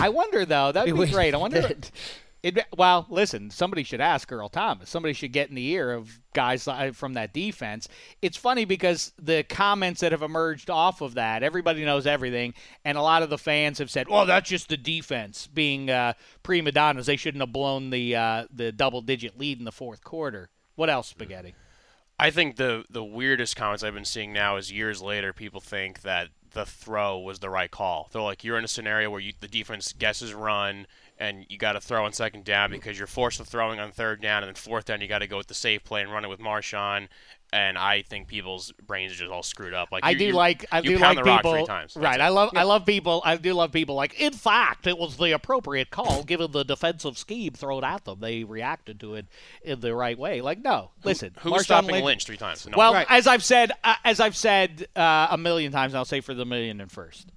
I 0.00 0.08
wonder, 0.08 0.44
though. 0.44 0.72
That'd 0.72 0.94
be 0.98 1.06
great. 1.10 1.34
I 1.34 1.38
wonder. 1.38 1.68
It, 2.44 2.62
well, 2.76 3.06
listen, 3.08 3.50
somebody 3.50 3.84
should 3.84 4.02
ask 4.02 4.30
Earl 4.30 4.50
Thomas. 4.50 4.90
Somebody 4.90 5.14
should 5.14 5.32
get 5.32 5.48
in 5.48 5.54
the 5.54 5.66
ear 5.68 5.94
of 5.94 6.20
guys 6.34 6.68
from 6.92 7.14
that 7.14 7.32
defense. 7.32 7.88
It's 8.20 8.36
funny 8.36 8.66
because 8.66 9.12
the 9.18 9.44
comments 9.44 10.02
that 10.02 10.12
have 10.12 10.20
emerged 10.20 10.68
off 10.68 11.00
of 11.00 11.14
that, 11.14 11.42
everybody 11.42 11.82
knows 11.86 12.06
everything, 12.06 12.52
and 12.84 12.98
a 12.98 13.00
lot 13.02 13.22
of 13.22 13.30
the 13.30 13.38
fans 13.38 13.78
have 13.78 13.90
said, 13.90 14.10
"Well, 14.10 14.26
that's 14.26 14.50
just 14.50 14.68
the 14.68 14.76
defense 14.76 15.46
being 15.46 15.88
uh, 15.88 16.12
prima 16.42 16.70
donnas. 16.70 17.06
They 17.06 17.16
shouldn't 17.16 17.40
have 17.40 17.50
blown 17.50 17.88
the 17.88 18.14
uh, 18.14 18.46
the 18.52 18.72
double 18.72 19.00
digit 19.00 19.38
lead 19.38 19.58
in 19.58 19.64
the 19.64 19.72
fourth 19.72 20.04
quarter." 20.04 20.50
What 20.74 20.90
else, 20.90 21.08
spaghetti? 21.08 21.54
I 22.18 22.30
think 22.30 22.56
the 22.56 22.84
the 22.90 23.02
weirdest 23.02 23.56
comments 23.56 23.82
I've 23.82 23.94
been 23.94 24.04
seeing 24.04 24.34
now 24.34 24.56
is 24.56 24.70
years 24.70 25.00
later, 25.00 25.32
people 25.32 25.62
think 25.62 26.02
that 26.02 26.28
the 26.54 26.64
throw 26.64 27.18
was 27.18 27.40
the 27.40 27.50
right 27.50 27.70
call. 27.70 28.08
They're 28.12 28.22
like, 28.22 28.42
you're 28.42 28.56
in 28.56 28.64
a 28.64 28.68
scenario 28.68 29.10
where 29.10 29.20
you, 29.20 29.34
the 29.40 29.48
defense 29.48 29.92
guesses 29.92 30.32
run, 30.32 30.86
and 31.18 31.46
you 31.48 31.58
got 31.58 31.72
to 31.72 31.80
throw 31.80 32.04
on 32.04 32.12
second 32.12 32.44
down 32.44 32.70
because 32.70 32.98
you're 32.98 33.06
forced 33.06 33.38
to 33.38 33.44
throwing 33.44 33.78
on 33.78 33.92
third 33.92 34.20
down, 34.20 34.42
and 34.42 34.48
then 34.48 34.54
fourth 34.54 34.86
down 34.86 35.00
you 35.00 35.08
got 35.08 35.20
to 35.20 35.26
go 35.26 35.36
with 35.36 35.46
the 35.46 35.54
safe 35.54 35.84
play 35.84 36.02
and 36.02 36.10
run 36.12 36.24
it 36.24 36.28
with 36.28 36.40
Marshawn. 36.40 37.08
And 37.52 37.78
I 37.78 38.02
think 38.02 38.26
people's 38.26 38.72
brains 38.84 39.12
are 39.12 39.16
just 39.16 39.30
all 39.30 39.44
screwed 39.44 39.74
up. 39.74 39.92
Like 39.92 40.04
I 40.04 40.14
do 40.14 40.32
like 40.32 40.66
I 40.72 40.78
you 40.80 40.96
do 40.96 40.98
pound 40.98 41.16
like 41.16 41.24
the 41.24 41.30
rock 41.30 41.42
people 41.42 41.52
three 41.52 41.66
times. 41.66 41.96
Right. 41.96 42.18
it. 42.18 42.22
I 42.22 42.28
love 42.28 42.50
I 42.56 42.64
love 42.64 42.84
people. 42.84 43.22
I 43.24 43.36
do 43.36 43.54
love 43.54 43.70
people 43.70 43.94
like. 43.94 44.18
In 44.20 44.32
fact, 44.32 44.88
it 44.88 44.98
was 44.98 45.16
the 45.18 45.30
appropriate 45.30 45.90
call 45.90 46.24
given 46.24 46.50
the 46.50 46.64
defensive 46.64 47.16
scheme 47.16 47.52
thrown 47.52 47.84
at 47.84 48.06
them. 48.06 48.18
They 48.18 48.42
reacted 48.42 48.98
to 49.00 49.14
it 49.14 49.26
in 49.62 49.78
the 49.78 49.94
right 49.94 50.18
way. 50.18 50.40
Like 50.40 50.64
no, 50.64 50.90
listen. 51.04 51.32
Who's 51.40 51.52
Marshawn 51.52 51.62
stopping 51.62 51.90
Lynch, 51.92 52.04
Lynch 52.04 52.26
three 52.26 52.38
times? 52.38 52.66
No. 52.66 52.76
Well, 52.76 53.04
as 53.08 53.28
I've 53.28 53.44
said, 53.44 53.70
uh, 53.84 53.94
as 54.04 54.18
I've 54.18 54.36
said 54.36 54.88
uh, 54.96 55.28
a 55.30 55.38
million 55.38 55.70
times, 55.70 55.92
and 55.92 55.98
I'll 55.98 56.04
say 56.04 56.20
for 56.22 56.34
the 56.34 56.44
million 56.44 56.80
and 56.80 56.90
first. 56.90 57.28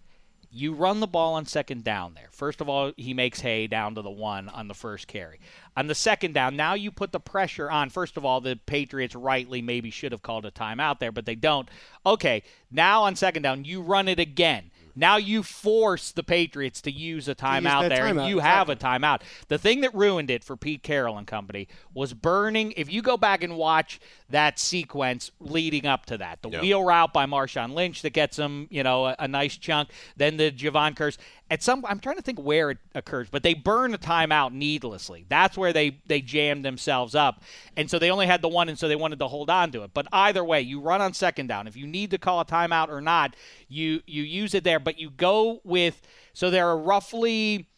You 0.57 0.73
run 0.73 0.99
the 0.99 1.07
ball 1.07 1.35
on 1.35 1.45
second 1.45 1.83
down 1.83 2.15
there. 2.15 2.29
First 2.31 2.61
of 2.61 2.69
all, 2.69 2.91
he 2.97 3.13
makes 3.13 3.41
hay 3.41 3.67
down 3.67 3.93
to 3.95 4.01
the 4.01 4.09
one 4.09 4.49
on 4.49 4.67
the 4.67 4.73
first 4.73 5.07
carry. 5.07 5.39
On 5.75 5.85
the 5.85 5.93
second 5.93 6.33
down, 6.33 6.55
now 6.55 6.73
you 6.73 6.91
put 6.91 7.11
the 7.11 7.19
pressure 7.19 7.69
on. 7.69 7.91
First 7.91 8.17
of 8.17 8.25
all, 8.25 8.41
the 8.41 8.59
Patriots 8.65 9.13
rightly 9.13 9.61
maybe 9.61 9.91
should 9.91 10.11
have 10.11 10.23
called 10.23 10.45
a 10.45 10.51
timeout 10.51 10.97
there, 10.97 11.11
but 11.11 11.27
they 11.27 11.35
don't. 11.35 11.69
Okay, 12.05 12.41
now 12.71 13.03
on 13.03 13.15
second 13.15 13.43
down, 13.43 13.65
you 13.65 13.81
run 13.81 14.07
it 14.07 14.19
again. 14.19 14.71
Now 14.97 15.17
you 15.17 15.43
force 15.43 16.11
the 16.11 16.23
Patriots 16.23 16.81
to 16.81 16.91
use 16.91 17.27
a 17.27 17.35
timeout 17.35 17.81
their 17.81 17.89
there, 17.89 18.07
and 18.07 18.19
timeout, 18.19 18.29
you 18.29 18.39
have 18.39 18.69
a 18.69 18.75
timeout. 18.75 19.21
The 19.47 19.59
thing 19.59 19.81
that 19.81 19.93
ruined 19.93 20.31
it 20.31 20.43
for 20.43 20.57
Pete 20.57 20.81
Carroll 20.81 21.17
and 21.17 21.27
company 21.27 21.67
was 21.93 22.13
burning. 22.13 22.73
If 22.75 22.91
you 22.91 23.01
go 23.03 23.15
back 23.15 23.43
and 23.43 23.55
watch 23.55 23.99
that 24.29 24.57
sequence 24.59 25.31
leading 25.39 25.85
up 25.85 26.07
to 26.07 26.17
that, 26.17 26.41
the 26.41 26.49
Yeah. 26.49 26.61
wheel 26.61 26.83
route 26.83 27.13
by 27.13 27.25
Marshawn 27.27 27.73
Lynch 27.73 28.01
that 28.01 28.09
gets 28.13 28.37
him, 28.37 28.67
you 28.71 28.81
know, 28.83 29.05
a, 29.05 29.15
a 29.19 29.27
nice 29.27 29.55
chunk. 29.55 29.89
Then 30.15 30.37
the 30.37 30.51
Javon 30.51 30.95
Kearse. 30.95 31.17
At 31.49 31.63
some, 31.63 31.85
I'm 31.87 31.99
trying 31.99 32.17
to 32.17 32.21
think 32.21 32.39
where 32.39 32.71
it 32.71 32.77
occurs, 32.93 33.29
but 33.29 33.41
they 33.41 33.53
burn 33.53 33.93
a 33.93 33.97
timeout 33.97 34.51
needlessly. 34.51 35.25
That's 35.29 35.57
where 35.57 35.71
they 35.71 35.99
they 36.05 36.19
jammed 36.19 36.65
themselves 36.65 37.15
up, 37.15 37.41
and 37.77 37.89
so 37.89 37.99
they 37.99 38.11
only 38.11 38.27
had 38.27 38.41
the 38.41 38.49
one, 38.49 38.67
and 38.67 38.77
so 38.77 38.89
they 38.89 38.97
wanted 38.97 39.19
to 39.19 39.27
hold 39.27 39.49
on 39.49 39.71
to 39.71 39.83
it. 39.83 39.91
But 39.93 40.07
either 40.11 40.43
way, 40.43 40.61
you 40.61 40.81
run 40.81 41.01
on 41.01 41.13
second 41.13 41.47
down. 41.47 41.67
If 41.67 41.77
you 41.77 41.87
need 41.87 42.11
to 42.11 42.17
call 42.17 42.41
a 42.41 42.45
timeout 42.45 42.89
or 42.89 42.99
not, 42.99 43.35
you 43.69 44.01
you 44.05 44.23
use 44.23 44.53
it 44.53 44.65
there, 44.65 44.79
but 44.79 44.99
you 44.99 45.09
go 45.09 45.61
with. 45.63 46.01
So 46.33 46.49
there 46.49 46.67
are 46.67 46.77
roughly 46.77 47.69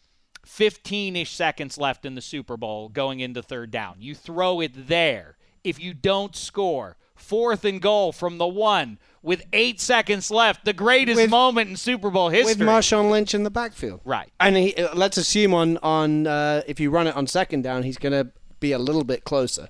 15 0.44 1.16
ish 1.16 1.30
seconds 1.30 1.78
left 1.78 2.04
in 2.04 2.16
the 2.16 2.20
Super 2.20 2.56
Bowl 2.56 2.88
going 2.88 3.20
into 3.20 3.42
third 3.42 3.70
down. 3.70 3.96
You 4.00 4.14
throw 4.14 4.60
it 4.60 4.88
there. 4.88 5.36
If 5.62 5.78
you 5.78 5.94
don't 5.94 6.34
score, 6.34 6.96
fourth 7.20 7.64
and 7.64 7.80
goal 7.80 8.12
from 8.12 8.38
the 8.38 8.46
one 8.46 8.98
with 9.22 9.42
eight 9.52 9.80
seconds 9.80 10.30
left, 10.30 10.64
the 10.64 10.72
greatest 10.72 11.16
With- 11.16 11.30
moment 11.30 11.70
in 11.70 11.76
Super 11.76 12.10
Bowl 12.10 12.28
history. 12.30 12.64
with. 12.64 12.68
Marshawn 12.68 13.10
Lynch 13.10 13.34
in 13.34 13.42
the 13.42 13.50
backfield. 13.50 14.00
Right. 14.04 14.30
And 14.40 14.56
he, 14.56 14.74
uh, 14.74 14.94
let's 14.94 15.16
assume 15.16 15.54
on 15.54 15.76
on 15.78 16.26
uh, 16.26 16.62
if 16.66 16.80
you 16.80 16.90
run 16.90 17.06
it 17.06 17.16
on 17.16 17.26
second 17.26 17.62
down, 17.62 17.82
he's 17.82 17.98
going 17.98 18.12
to 18.12 18.32
be 18.60 18.72
a 18.72 18.78
little 18.78 19.04
bit 19.04 19.24
closer. 19.24 19.68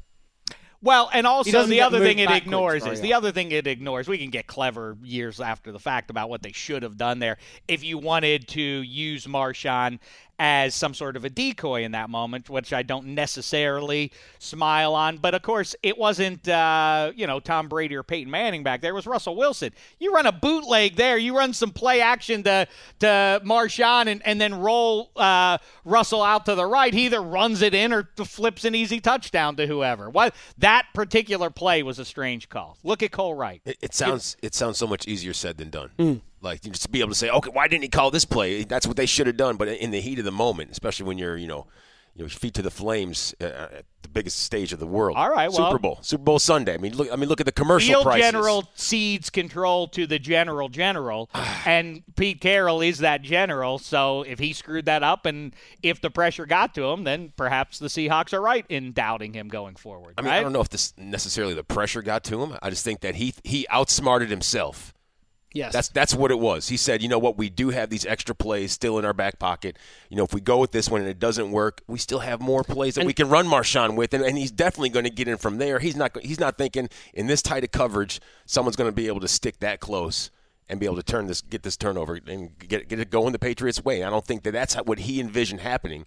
Well, 0.83 1.11
and 1.13 1.27
also 1.27 1.67
the 1.67 1.83
other 1.83 1.99
thing 1.99 2.21
it 2.21 2.31
ignores 2.31 2.85
very 2.85 2.95
is 2.95 3.03
the 3.03 3.13
other 3.13 3.33
thing 3.33 3.53
it 3.53 3.67
ignores. 3.67 4.09
We 4.09 4.17
can 4.17 4.31
get 4.31 4.47
clever 4.47 4.97
years 5.03 5.39
after 5.39 5.73
the 5.73 5.79
fact 5.79 6.09
about 6.09 6.31
what 6.31 6.43
they 6.43 6.53
should 6.53 6.85
have 6.85 6.97
done 6.97 7.19
there. 7.19 7.37
If 7.69 7.85
you 7.85 7.99
wanted 7.99 8.49
to 8.49 8.63
use 8.63 9.27
Marshawn 9.27 9.99
as 10.43 10.75
some 10.75 10.95
sort 10.95 11.17
of 11.17 11.27
a 11.27 11.29
decoy 11.29 11.85
in 11.85 11.93
that 11.93 12.09
moment, 12.09 12.49
which 12.49 12.73
I 12.73 12.83
don't 12.83 13.09
necessarily 13.09 14.11
smile 14.39 14.95
on, 14.95 15.19
but 15.19 15.35
of 15.35 15.43
course 15.43 15.77
it 15.83 15.99
wasn't 15.99 16.49
uh, 16.49 17.13
you 17.15 17.27
know 17.27 17.41
Tom 17.41 17.69
Brady 17.69 17.95
or 17.95 18.03
Peyton 18.03 18.31
Manning 18.31 18.63
back 18.63 18.81
there. 18.81 18.93
It 18.93 18.95
was 18.95 19.07
Russell 19.07 19.37
Wilson. 19.37 19.73
You 19.99 20.15
run 20.15 20.25
a 20.25 20.33
bootleg 20.33 20.97
there. 20.97 21.19
You 21.19 21.37
run 21.37 21.53
some 21.53 21.71
play 21.71 22.01
action 22.01 22.43
to 22.45 22.67
to 23.01 23.43
Marshawn 23.45 24.07
and, 24.07 24.23
and 24.25 24.41
then 24.41 24.55
roll 24.55 25.11
uh, 25.15 25.59
Russell 25.85 26.23
out 26.23 26.47
to 26.47 26.55
the 26.55 26.65
right. 26.65 26.95
He 26.95 27.05
either 27.05 27.21
runs 27.21 27.61
it 27.61 27.75
in 27.75 27.93
or 27.93 28.09
flips 28.17 28.65
an 28.65 28.75
easy 28.75 28.99
touchdown 28.99 29.57
to 29.57 29.67
whoever. 29.67 30.09
What 30.09 30.35
that 30.57 30.87
particular 30.95 31.51
play 31.51 31.83
was 31.83 31.99
a 31.99 32.05
strange 32.07 32.49
call. 32.49 32.79
Look 32.83 33.03
at 33.03 33.13
Cole 33.13 33.35
Wright. 33.35 33.61
It, 33.67 33.77
it 33.83 33.95
sounds 33.95 34.39
it 34.43 34.55
sounds 34.55 34.79
so 34.79 34.87
much 34.87 35.07
easier 35.07 35.35
said 35.35 35.59
than 35.59 35.69
done. 35.69 35.91
Hmm. 35.99 36.15
Like 36.41 36.63
just 36.63 36.83
to 36.83 36.89
be 36.89 37.01
able 37.01 37.11
to 37.11 37.15
say, 37.15 37.29
okay, 37.31 37.51
why 37.53 37.69
didn't 37.69 37.83
he 37.83 37.89
call 37.89 38.11
this 38.11 38.25
play? 38.25 38.65
That's 38.65 38.87
what 38.87 38.97
they 38.97 39.07
should 39.07 39.27
have 39.27 39.37
done. 39.37 39.57
But 39.57 39.69
in 39.69 39.91
the 39.91 40.01
heat 40.01 40.19
of 40.19 40.25
the 40.25 40.33
moment, 40.33 40.71
especially 40.71 41.07
when 41.07 41.19
you're 41.19 41.37
you 41.37 41.47
know, 41.47 41.67
you 42.15 42.25
know, 42.25 42.29
feet 42.29 42.55
to 42.55 42.63
the 42.63 42.71
flames 42.71 43.35
uh, 43.41 43.45
at 43.45 43.85
the 44.03 44.09
biggest 44.09 44.39
stage 44.41 44.73
of 44.73 44.81
the 44.81 44.87
world. 44.87 45.17
All 45.17 45.31
right, 45.31 45.51
well- 45.53 45.71
Super 45.71 45.79
Bowl, 45.79 45.99
Super 46.03 46.25
Bowl 46.25 46.39
Sunday. 46.39 46.75
I 46.75 46.79
mean, 46.79 46.97
look, 46.97 47.13
I 47.13 47.17
mean, 47.17 47.29
look 47.29 47.41
at 47.41 47.47
the 47.47 47.53
commercial 47.53 47.93
Field 47.93 48.05
prices. 48.05 48.23
general 48.33 48.69
cedes 48.75 49.31
control 49.31 49.87
to 49.89 50.07
the 50.07 50.19
general 50.19 50.69
general, 50.69 51.29
and 51.67 52.03
Pete 52.17 52.41
Carroll 52.41 52.81
is 52.81 52.99
that 52.99 53.23
general. 53.23 53.79
So 53.79 54.23
if 54.23 54.39
he 54.39 54.53
screwed 54.55 54.87
that 54.87 55.03
up, 55.03 55.27
and 55.27 55.55
if 55.83 56.01
the 56.01 56.11
pressure 56.11 56.47
got 56.47 56.75
to 56.75 56.85
him, 56.85 57.05
then 57.05 57.33
perhaps 57.37 57.79
the 57.79 57.89
Seahawks 57.89 58.33
are 58.33 58.41
right 58.41 58.65
in 58.69 58.93
doubting 58.93 59.35
him 59.35 59.49
going 59.49 59.77
forward. 59.77 60.15
I 60.19 60.23
mean, 60.23 60.31
right? 60.31 60.39
I 60.39 60.43
don't 60.43 60.53
know 60.53 60.61
if 60.63 60.71
this 60.71 60.95
necessarily 60.97 61.55
the 61.55 61.65
pressure 61.65 62.03
got 62.03 62.25
to 62.25 62.43
him. 62.43 62.57
I 62.63 62.71
just 62.71 62.85
think 62.85 63.01
that 63.03 63.15
he 63.17 63.35
he 63.45 63.67
outsmarted 63.69 64.31
himself. 64.31 64.95
Yes. 65.53 65.73
That's 65.73 65.89
that's 65.89 66.15
what 66.15 66.31
it 66.31 66.39
was. 66.39 66.69
He 66.69 66.77
said, 66.77 67.03
you 67.03 67.09
know 67.09 67.19
what, 67.19 67.37
we 67.37 67.51
do 67.51 67.71
have 67.71 67.91
these 67.91 68.07
extra 68.07 68.35
plays 68.35 68.71
still 68.71 68.99
in 68.99 69.05
our 69.05 69.13
back 69.13 69.39
pocket. 69.39 69.77
You 70.09 70.17
know, 70.17 70.25
if 70.25 70.33
we 70.33 70.41
go 70.41 70.59
with 70.59 70.71
this 70.71 70.89
one 70.89 71.01
and 71.01 71.11
it 71.11 71.19
doesn't 71.19 71.51
work, 71.51 71.83
we 71.89 71.99
still 71.99 72.21
have 72.21 72.41
more 72.41 72.63
plays 72.63 72.95
that 72.95 73.05
we 73.05 73.13
can 73.13 73.29
run 73.29 73.47
Marshawn 73.47 73.97
with, 73.97 74.15
and, 74.15 74.23
and 74.25 74.39
he's 74.39 74.53
definitely 74.53 74.91
going 74.91 75.05
to 75.05 75.11
get 75.11 75.27
in 75.27 75.39
from 75.39 75.59
there. 75.59 75.81
He's 75.81 75.97
not 75.97 76.17
he's 76.23 76.39
not 76.39 76.57
thinking 76.57 76.89
in 77.15 77.27
this 77.27 77.43
tight 77.43 77.65
of 77.65 77.73
coverage, 77.73 78.21
someone's 78.47 78.77
going 78.77 78.89
to 78.89 78.95
be 78.95 79.09
able 79.09 79.21
to 79.21 79.29
stick 79.29 79.59
that 79.61 79.81
close 79.81 80.31
and 80.69 80.79
be 80.79 80.87
able 80.87 80.97
to 80.97 81.03
turn 81.03 81.27
this 81.27 81.41
get 81.41 81.65
this 81.65 81.77
turnover 81.77 82.21
and 82.29 82.57
get 82.59 82.89
get 82.89 83.01
it 83.01 83.11
going 83.11 83.33
the 83.33 83.39
Patriots 83.39 83.85
way. 83.85 84.05
I 84.05 84.11
don't 84.11 84.25
think 84.25 84.45
that 84.45 84.53
that's 84.53 84.75
what 84.77 85.01
he 85.01 85.21
envisioned 85.21 85.61
happening. 85.61 86.07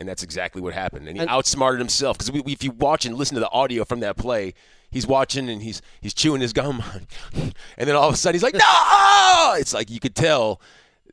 And 0.00 0.08
that's 0.08 0.22
exactly 0.22 0.60
what 0.62 0.72
happened. 0.74 1.06
And 1.06 1.16
he 1.16 1.20
And- 1.20 1.30
outsmarted 1.30 1.78
himself 1.78 2.18
because 2.18 2.30
if 2.46 2.64
you 2.64 2.70
watch 2.72 3.04
and 3.04 3.14
listen 3.16 3.34
to 3.34 3.40
the 3.40 3.50
audio 3.50 3.84
from 3.84 4.00
that 4.00 4.16
play, 4.16 4.54
he's 4.90 5.06
watching 5.06 5.48
and 5.50 5.62
he's 5.62 5.82
he's 6.00 6.14
chewing 6.14 6.40
his 6.40 6.52
gum, 6.54 6.82
and 7.34 7.54
then 7.88 7.94
all 7.94 8.08
of 8.08 8.14
a 8.14 8.16
sudden 8.16 8.34
he's 8.34 8.42
like, 8.42 8.54
"No!" 8.54 9.54
It's 9.58 9.74
like 9.74 9.90
you 9.90 10.00
could 10.00 10.14
tell 10.16 10.60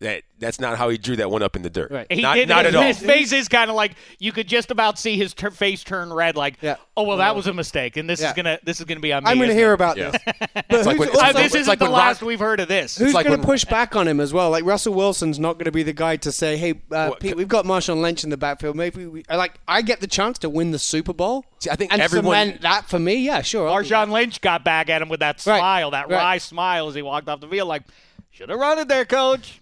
that 0.02 0.24
that's 0.40 0.60
not 0.60 0.78
how 0.78 0.90
he 0.90 0.98
drew 0.98 1.16
that 1.16 1.32
one 1.32 1.42
up 1.42 1.56
in 1.56 1.64
the 1.64 1.70
dirt. 1.70 1.90
Right. 1.90 2.06
He 2.12 2.22
not 2.22 2.36
did, 2.36 2.48
not 2.48 2.66
his, 2.66 2.74
at 2.76 2.78
all. 2.78 2.84
His 2.86 3.00
face 3.00 3.32
is 3.32 3.48
kind 3.48 3.70
of 3.70 3.76
like 3.76 3.94
you 4.20 4.32
could 4.32 4.48
just 4.48 4.70
about 4.70 5.00
see 5.00 5.18
his 5.18 5.34
tur 5.34 5.50
face 5.52 5.84
turn 5.84 6.14
red. 6.14 6.36
Like, 6.36 6.58
Yeah. 6.62 6.76
oh 6.96 7.04
well, 7.04 7.18
that 7.18 7.36
was 7.36 7.48
a 7.48 7.54
mistake, 7.54 7.98
and 7.98 8.08
this 8.10 8.22
Yeah. 8.22 8.30
is 8.30 8.34
gonna 8.36 8.60
this 8.64 8.80
is 8.80 8.86
gonna 8.86 9.00
be 9.00 9.12
on 9.14 9.24
me. 9.24 9.32
I'm 9.32 9.38
going 9.38 9.50
to 9.50 9.56
hear 9.56 9.72
it? 9.72 9.74
about 9.76 9.98
Yeah. 9.98 10.12
this. 10.12 10.22
It's 10.70 10.86
like 10.86 10.98
who's- 10.98 11.00
when- 11.00 11.10
it's 11.10 11.18
Uh, 11.18 11.22
like- 11.22 11.36
this 11.36 11.56
isn't 11.56 11.68
like 11.68 11.80
the 11.80 11.90
last 11.90 12.22
Ron- 12.22 12.28
we've 12.28 12.40
heard 12.40 12.60
of 12.60 12.68
this. 12.68 12.98
Who's 12.98 13.14
like 13.14 13.26
going 13.26 13.40
when- 13.40 13.42
to 13.42 13.46
push 13.48 13.66
back 13.66 13.96
on 13.96 14.08
him 14.08 14.20
as 14.20 14.34
well? 14.34 14.50
Like 14.52 14.64
Russell 14.66 14.94
Wilson's 14.94 15.40
not 15.40 15.54
going 15.54 15.66
to 15.66 15.72
be 15.72 15.84
the 15.84 15.94
guy 15.94 16.18
to 16.18 16.32
say, 16.32 16.58
"Hey, 16.58 16.82
uh, 16.92 17.12
Pete, 17.20 17.36
we've 17.38 17.48
got 17.48 17.66
Marshawn 17.66 18.02
Lynch 18.02 18.24
in 18.24 18.30
the 18.30 18.38
backfield. 18.38 18.76
Maybe 18.76 19.06
we, 19.06 19.24
like 19.30 19.60
I 19.68 19.82
get 19.82 20.00
the 20.02 20.08
chance 20.08 20.38
to 20.40 20.50
win 20.50 20.72
the 20.72 20.80
Super 20.80 21.14
Bowl." 21.14 21.46
See, 21.60 21.70
I 21.72 21.76
think 21.76 21.92
and 21.92 22.02
everyone- 22.02 22.46
cement 22.48 22.62
that 22.62 22.88
for 22.90 23.00
me, 23.00 23.16
yeah, 23.16 23.42
sure. 23.42 23.68
Marshawn 23.70 24.12
Lynch 24.12 24.42
got 24.42 24.64
back 24.64 24.90
at 24.90 25.02
him 25.02 25.10
with 25.10 25.22
that 25.22 25.38
Right. 25.46 25.58
smile, 25.60 25.92
that 25.92 26.10
Right. 26.10 26.18
wry 26.18 26.38
smile 26.38 26.88
as 26.88 26.94
he 26.96 27.02
walked 27.02 27.28
off 27.30 27.40
the 27.42 27.48
field. 27.48 27.68
Like, 27.68 27.84
should 28.32 28.50
have 28.50 28.60
run 28.60 28.78
it 28.78 28.88
there, 28.88 29.06
coach. 29.06 29.62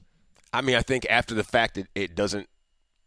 I 0.55 0.61
mean, 0.61 0.75
I 0.75 0.81
think 0.81 1.05
after 1.09 1.35
the 1.35 1.43
fact 1.43 1.77
it, 1.77 1.87
it 1.95 2.15
doesn't 2.15 2.47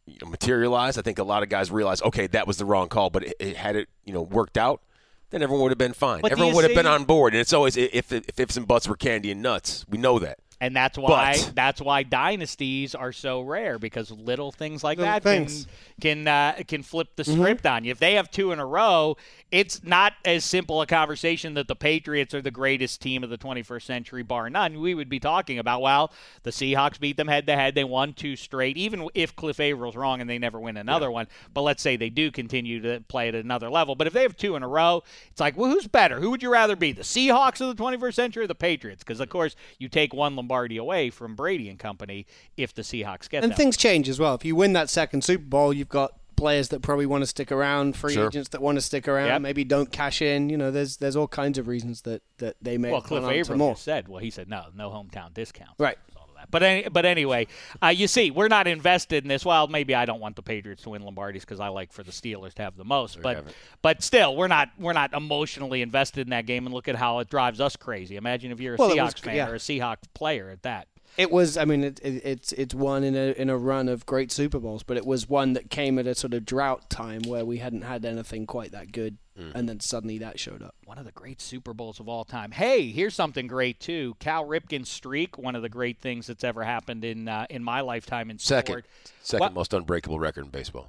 you 0.07 0.19
know, 0.23 0.29
materialize. 0.29 0.99
I 0.99 1.03
think 1.03 1.19
a 1.19 1.25
lot 1.25 1.43
of 1.43 1.49
guys 1.49 1.71
realize, 1.71 2.03
okay, 2.03 2.27
that 2.29 2.47
was 2.47 2.59
the 2.59 2.65
wrong 2.65 2.89
call, 2.89 3.11
but 3.11 3.25
it, 3.25 3.35
it 3.41 3.57
had 3.57 3.77
it 3.77 3.89
you 4.05 4.13
know 4.13 4.23
worked 4.23 4.59
out. 4.59 4.83
Then 5.31 5.43
everyone 5.43 5.63
would 5.65 5.73
have 5.73 5.79
been 5.79 5.93
fine. 5.93 6.23
But 6.23 6.33
everyone 6.33 6.55
would 6.55 6.65
have 6.65 6.75
been 6.75 6.87
on 6.87 7.05
board, 7.05 7.35
and 7.35 7.41
it's 7.41 7.53
always 7.53 7.77
if 7.77 8.13
if 8.13 8.39
ifs 8.41 8.57
and 8.57 8.67
buts 8.67 8.89
were 8.89 8.97
candy 8.97 9.31
and 9.31 9.43
nuts. 9.43 9.85
We 9.89 9.99
know 9.99 10.19
that. 10.19 10.39
And 10.61 10.75
that's 10.75 10.99
why 10.99 11.35
But- 11.37 11.53
that's 11.55 11.81
why 11.81 12.03
dynasties 12.03 12.95
are 12.95 13.13
so 13.13 13.41
rare 13.41 13.79
because 13.79 14.11
little 14.11 14.51
things 14.53 14.83
like 14.83 14.99
Little 14.99 15.13
that 15.15 15.23
things. 15.23 15.67
can 16.01 16.25
can 16.25 16.29
uh, 16.29 16.63
can 16.67 16.83
flip 16.83 17.09
the 17.17 17.25
script 17.25 17.65
on 17.67 17.85
you. 17.85 17.91
If 17.91 17.99
they 17.99 18.15
have 18.15 18.31
two 18.31 18.53
in 18.53 18.59
a 18.59 18.67
row, 18.67 19.17
it's 19.51 19.83
not 19.85 20.15
as 20.25 20.45
simple 20.45 20.81
a 20.83 20.87
conversation 20.87 21.55
that 21.55 21.69
the 21.69 21.75
Patriots 21.77 22.35
are 22.35 22.43
the 22.43 22.51
greatest 22.51 23.01
team 23.01 23.25
of 23.25 23.31
the 23.31 23.39
21st 23.39 23.83
century, 23.83 24.23
bar 24.23 24.51
none. 24.51 24.81
We 24.81 24.95
would 24.95 25.09
be 25.09 25.21
talking 25.21 25.59
about 25.59 25.81
well, 25.81 26.13
the 26.43 26.51
Seahawks 26.51 26.99
beat 27.01 27.17
them 27.17 27.29
head 27.29 27.47
to 27.47 27.55
head. 27.57 27.75
They 27.75 27.85
won 27.85 28.13
two 28.13 28.37
straight, 28.37 28.77
even 28.77 29.09
if 29.15 29.35
Cliff 29.37 29.61
Avril's 29.61 29.97
wrong 29.97 30.21
and 30.21 30.29
they 30.29 30.39
never 30.39 30.59
win 30.61 30.77
another 30.77 31.11
one. 31.11 31.27
But 31.55 31.63
let's 31.63 31.83
say 31.83 31.97
they 31.97 32.11
do 32.11 32.31
continue 32.31 32.81
to 32.83 33.01
play 33.09 33.29
at 33.29 33.35
another 33.35 33.71
level. 33.71 33.95
But 33.95 34.07
if 34.07 34.13
they 34.13 34.23
have 34.23 34.37
two 34.37 34.57
in 34.57 34.63
a 34.63 34.69
row, 34.69 35.03
it's 35.31 35.41
like, 35.41 35.57
well, 35.57 35.71
who's 35.71 35.87
better? 35.87 36.21
Who 36.21 36.31
would 36.31 36.43
you 36.43 36.51
rather 36.51 36.77
be, 36.77 36.93
the 36.93 37.03
Seahawks 37.03 37.61
of 37.61 37.77
the 37.77 37.83
21st 37.83 38.15
century 38.15 38.45
or 38.45 38.49
the 38.49 38.55
Patriots? 38.55 39.03
Because 39.05 39.21
of 39.21 39.29
course 39.29 39.55
you 39.79 39.89
take 39.89 40.13
one 40.13 40.35
Lombardi 40.49 40.79
away 40.79 41.11
from 41.11 41.35
Brady 41.35 41.69
and 41.69 41.79
company 41.79 42.27
if 42.57 42.75
the 42.75 42.83
Seahawks 42.83 43.29
get 43.29 43.39
it. 43.39 43.45
And 43.45 43.53
them. 43.53 43.57
things 43.57 43.77
change 43.77 44.09
as 44.09 44.19
well. 44.19 44.35
If 44.35 44.45
you 44.45 44.57
win 44.57 44.73
that 44.73 44.89
second 44.89 45.23
Super 45.23 45.45
Bowl, 45.45 45.73
you've 45.73 45.89
got 45.89 46.13
players 46.37 46.69
that 46.69 46.83
probably 46.83 47.05
want 47.05 47.23
to 47.23 47.27
stick 47.27 47.51
around, 47.51 47.97
free 47.97 48.15
Sure. 48.15 48.29
agents 48.29 48.51
that 48.51 48.63
want 48.63 48.77
to 48.77 48.81
stick 48.81 49.09
around, 49.09 49.27
Yep. 49.27 49.43
maybe 49.43 49.65
don't 49.65 49.91
cash 49.91 50.23
in. 50.23 50.49
You 50.49 50.57
know, 50.57 50.71
there's 50.71 50.97
there's 50.99 51.17
all 51.17 51.27
kinds 51.29 51.59
of 51.59 51.67
reasons 51.67 52.03
that, 52.03 52.23
that 52.39 52.55
they 52.63 52.79
may 52.79 52.93
well, 52.93 53.03
Cliff 53.03 53.25
hold 53.25 53.35
Avril 53.35 53.75
said, 53.75 54.07
well, 54.09 54.21
he 54.21 54.31
said 54.31 54.49
no, 54.49 54.67
no 54.75 54.89
hometown 54.91 55.35
discount. 55.35 55.73
Right. 55.79 55.99
All 56.39 56.43
of 56.45 56.51
that. 56.51 56.51
But 56.51 56.63
any, 56.63 56.89
but 56.89 57.05
anyway, 57.05 57.47
uh, 57.83 57.89
you 57.89 58.07
see, 58.07 58.31
we're 58.31 58.49
not 58.49 58.67
invested 58.67 59.25
in 59.25 59.29
this. 59.29 59.45
Well, 59.45 59.67
maybe 59.67 59.95
I 59.95 60.05
don't 60.05 60.21
want 60.21 60.37
the 60.37 60.43
Patriots 60.43 60.83
to 60.85 60.91
win 60.91 61.03
Lombardi's 61.03 61.45
because 61.45 61.61
I 61.61 61.69
like 61.69 61.93
for 61.93 62.03
the 62.03 62.13
Steelers 62.13 62.55
to 62.55 62.63
have 62.63 62.77
the 62.77 62.85
most. 62.85 63.21
But 63.23 63.45
but 63.83 64.03
still, 64.03 64.37
we're 64.37 64.49
not 64.49 64.71
we're 64.79 64.93
not 64.93 65.13
emotionally 65.13 65.83
invested 65.83 66.23
in 66.27 66.31
that 66.31 66.47
game. 66.47 66.67
And 66.67 66.75
look 66.75 66.89
at 66.89 66.97
how 66.97 67.19
it 67.21 67.29
drives 67.31 67.61
us 67.61 67.77
crazy. 67.77 68.17
Imagine 68.17 68.53
if 68.53 68.61
you're 68.61 68.75
a 68.75 68.77
Well, 68.79 68.91
Seahawks 68.91 69.15
was- 69.15 69.21
fan 69.23 69.37
yeah. 69.37 69.49
or 69.49 69.55
a 69.55 69.59
Seahawks 69.59 70.05
player 70.15 70.51
at 70.51 70.63
that. 70.63 70.89
It 71.17 71.31
was. 71.33 71.57
I 71.57 71.65
mean, 71.65 71.83
it, 71.83 71.99
it, 72.01 72.23
it's 72.25 72.53
it's 72.53 72.75
one 72.75 73.03
in 73.03 73.17
a 73.17 73.33
in 73.33 73.51
a 73.51 73.57
run 73.59 73.89
of 73.89 74.07
great 74.07 74.31
Super 74.31 74.61
Bowls, 74.61 74.83
but 74.85 74.97
it 74.97 75.05
was 75.07 75.29
one 75.29 75.55
that 75.55 75.71
came 75.71 75.99
at 75.99 76.07
a 76.07 76.15
sort 76.15 76.35
of 76.35 76.45
drought 76.45 76.89
time 76.91 77.23
where 77.27 77.45
we 77.45 77.59
hadn't 77.59 77.83
had 77.83 78.05
anything 78.05 78.47
quite 78.47 78.71
that 78.73 78.93
good, 78.93 79.19
and 79.37 79.69
then 79.69 79.81
suddenly 79.81 80.19
that 80.19 80.39
showed 80.39 80.63
up. 80.63 80.77
One 80.85 80.97
of 80.99 81.05
the 81.05 81.11
great 81.13 81.41
Super 81.41 81.75
Bowls 81.75 81.99
of 81.99 82.09
all 82.09 82.25
time. 82.25 82.53
Hey, 82.53 82.91
here's 82.93 83.15
something 83.17 83.49
great 83.49 83.81
too. 83.81 84.15
Cal 84.21 84.45
Ripken's 84.47 84.89
streak, 84.89 85.37
one 85.39 85.57
of 85.57 85.63
the 85.63 85.69
great 85.69 85.99
things 85.99 86.29
that's 86.29 86.45
ever 86.45 86.63
happened 86.63 87.05
in 87.05 87.27
uh, 87.27 87.47
in 87.51 87.65
my 87.65 87.81
lifetime 87.81 88.31
in 88.31 88.39
Second, 88.39 88.73
sport. 88.75 88.87
second 89.23 89.41
What- 89.41 89.53
most 89.55 89.73
unbreakable 89.73 90.21
record 90.21 90.45
in 90.45 90.51
baseball. 90.51 90.89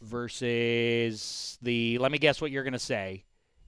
versus 0.00 1.58
the. 1.62 1.98
Let 1.98 2.12
me 2.12 2.18
guess 2.18 2.40
what 2.40 2.50
you're 2.50 2.64
going 2.64 2.72
to 2.72 2.78
say. 2.78 3.24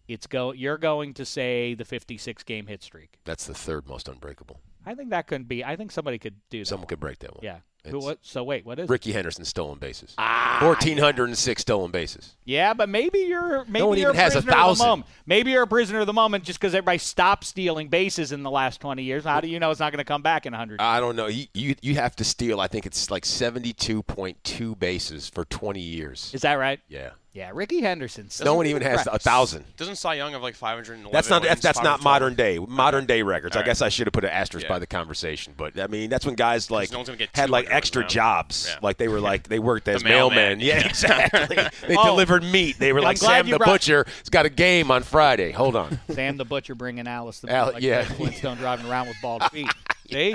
It's 0.09 0.27
go. 0.27 0.53
You're 0.53 0.79
going 0.79 1.15
to 1.15 1.25
say 1.25 1.75
the 1.75 1.85
56 1.85 2.43
game 2.45 2.67
hit 2.69 2.83
streak. 2.83 3.19
That's 3.25 3.47
the 3.47 3.55
third 3.55 3.89
most 3.89 4.09
unbreakable. 4.09 4.61
I 4.87 4.95
think 4.95 5.11
that 5.11 5.27
couldn't 5.27 5.49
be. 5.49 5.65
I 5.65 5.77
think 5.77 5.91
somebody 5.91 6.19
could 6.19 6.37
do 6.49 6.61
that. 6.61 6.67
Someone 6.67 6.83
one. 6.83 6.89
could 6.89 7.01
break 7.01 7.19
that 7.19 7.35
one. 7.35 7.45
Yeah. 7.45 7.59
Who, 7.91 8.01
what? 8.01 8.19
So 8.23 8.43
wait, 8.43 8.65
what 8.65 8.79
is? 8.79 8.85
it? 8.85 8.91
Rickey 8.91 9.13
Henderson 9.13 9.45
stolen 9.45 9.79
bases. 9.79 10.15
Ah, 10.19 10.59
1,406 10.63 11.63
stolen 11.63 11.91
bases. 11.91 12.37
Yeah, 12.45 12.75
but 12.75 12.89
maybe 12.89 13.21
you're 13.21 13.65
maybe 13.67 13.85
one 13.85 13.99
you're 13.99 14.11
even 14.11 14.21
a 14.21 14.23
has 14.23 14.35
a 14.35 14.43
prisoner 14.43 14.61
of 14.61 14.79
the 14.79 14.85
moment. 14.85 15.09
Maybe 15.27 15.51
you're 15.53 15.63
a 15.63 15.69
prisoner 15.69 16.01
of 16.01 16.07
the 16.07 16.13
moment 16.13 16.45
just 16.45 16.59
because 16.61 16.75
everybody 16.75 16.99
stopped 16.99 17.45
stealing 17.45 17.89
bases 17.89 18.33
in 18.33 18.43
the 18.43 18.51
last 18.51 18.81
20 18.81 19.03
years. 19.03 19.25
How 19.25 19.41
do 19.41 19.49
you 19.49 19.61
know 19.61 19.71
it's 19.71 19.81
not 19.81 19.93
going 19.93 19.99
to 19.99 20.05
come 20.05 20.23
back 20.23 20.47
in 20.47 20.53
100? 20.53 20.81
I 20.81 21.01
don't 21.01 21.17
know. 21.17 21.27
You, 21.27 21.47
you 21.55 21.75
you 21.83 21.95
have 21.97 22.17
to 22.17 22.25
steal. 22.25 22.61
I 22.61 22.67
think 22.67 22.87
it's 22.87 23.11
like 23.11 23.25
72.2 23.25 24.79
bases 24.79 25.29
for 25.29 25.45
20 25.45 25.81
years. 25.81 26.31
Is 26.35 26.43
that 26.43 26.55
right? 26.55 26.81
Yeah. 26.89 27.11
Yeah, 27.37 27.51
Rickey 27.53 27.83
Henderson. 27.83 28.31
No 28.43 28.55
one 28.55 28.65
even 28.67 28.81
has 28.81 29.07
a 29.07 29.19
thousand. 29.19 29.65
Doesn't 29.77 29.97
Cy 29.97 30.15
Young 30.15 30.33
have 30.33 30.41
like 30.41 30.55
511 30.55 31.13
That's 31.13 31.29
not 31.29 31.43
that's, 31.43 31.57
wins, 31.57 31.63
that's 31.63 31.83
not 31.83 32.03
modern 32.03 32.35
day 32.35 32.59
modern 32.59 33.05
day 33.05 33.21
records. 33.21 33.55
All 33.55 33.61
I 33.61 33.63
right. 33.63 33.67
guess 33.67 33.83
I 33.83 33.91
should 33.91 34.07
have 34.07 34.15
put 34.15 34.25
an 34.25 34.31
asterisk 34.31 34.65
Yeah. 34.65 34.73
by 34.73 34.79
the 34.79 34.87
conversation, 34.87 35.53
but 35.55 35.79
I 35.79 35.87
mean 35.87 36.09
that's 36.09 36.25
when 36.25 36.35
guys 36.35 36.71
like 36.71 36.91
no 36.93 37.05
get 37.05 37.29
had 37.35 37.51
like 37.51 37.67
extra 37.69 38.01
now. 38.03 38.09
jobs, 38.09 38.69
Yeah. 38.71 38.79
like 38.81 38.97
they 38.97 39.09
were 39.09 39.21
like 39.21 39.49
they 39.49 39.59
worked 39.59 39.87
as 39.89 40.03
The 40.03 40.09
mailman. 40.09 40.61
mailmen. 40.61 40.63
Yeah, 40.65 40.79
exactly. 40.87 41.57
they 41.87 41.97
Oh. 41.99 42.07
delivered 42.07 42.43
meat. 42.43 42.79
They 42.79 42.95
were 42.95 43.03
like 43.03 43.19
glad 43.19 43.45
Sam 43.45 43.51
the 43.51 43.59
brought- 43.59 43.69
butcher 43.69 44.07
has 44.21 44.31
got 44.31 44.47
a 44.47 44.51
game 44.51 44.91
on 44.91 45.03
Friday. 45.03 45.53
Hold 45.53 45.77
on, 45.77 46.01
Sam 46.11 46.39
the 46.39 46.47
Butcher 46.47 46.75
bringing 46.75 47.07
Alice 47.07 47.41
the 47.41 47.53
Al- 47.53 47.73
like 47.75 47.83
yeah. 47.83 48.05
Flintstone 48.05 48.57
driving 48.57 48.87
around 48.87 49.09
with 49.09 49.17
bald 49.21 49.43
feet. 49.51 49.69
See? 50.11 50.35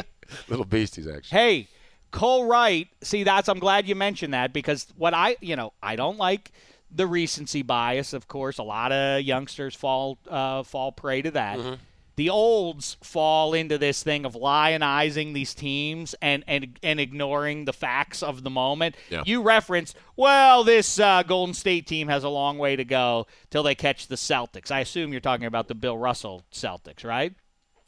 little 0.49 0.65
beasties 0.65 1.07
actually. 1.07 1.35
Hey, 1.35 1.67
Cole 2.11 2.45
Wright. 2.45 2.87
See, 3.01 3.23
that's 3.23 3.49
I'm 3.49 3.57
glad 3.57 3.87
you 3.87 3.95
mentioned 3.95 4.35
that 4.35 4.53
because 4.53 4.85
what 4.97 5.15
I, 5.15 5.37
you 5.41 5.55
know, 5.55 5.73
I 5.81 5.95
don't 5.95 6.17
like 6.19 6.51
the 6.93 7.07
recency 7.07 7.61
bias. 7.61 8.13
Of 8.13 8.27
course, 8.27 8.57
a 8.57 8.63
lot 8.63 8.91
of 8.91 9.21
youngsters 9.21 9.75
fall 9.75 10.17
uh, 10.29 10.63
fall 10.63 10.91
prey 10.91 11.21
to 11.21 11.31
that. 11.31 11.59
Mm-hmm. 11.59 11.73
The 12.17 12.29
olds 12.29 12.97
fall 13.01 13.53
into 13.53 13.77
this 13.77 14.03
thing 14.03 14.25
of 14.25 14.33
lionizing 14.33 15.33
these 15.33 15.53
teams 15.53 16.13
and 16.21 16.43
and 16.45 16.77
and 16.83 16.99
ignoring 16.99 17.65
the 17.65 17.73
facts 17.73 18.21
of 18.21 18.43
the 18.43 18.49
moment. 18.49 18.95
Yeah. 19.09 19.23
You 19.25 19.41
reference, 19.41 19.95
well, 20.15 20.63
this 20.63 20.99
uh, 20.99 21.23
Golden 21.23 21.53
State 21.53 21.87
team 21.87 22.09
has 22.09 22.23
a 22.23 22.29
long 22.29 22.57
way 22.57 22.75
to 22.75 22.83
go 22.83 23.27
till 23.49 23.63
they 23.63 23.75
catch 23.75 24.07
the 24.07 24.15
Celtics. 24.15 24.71
I 24.71 24.81
assume 24.81 25.11
you're 25.11 25.21
talking 25.21 25.47
about 25.47 25.67
the 25.67 25.75
Bill 25.75 25.97
Russell 25.97 26.43
Celtics, 26.51 27.03
right? 27.05 27.33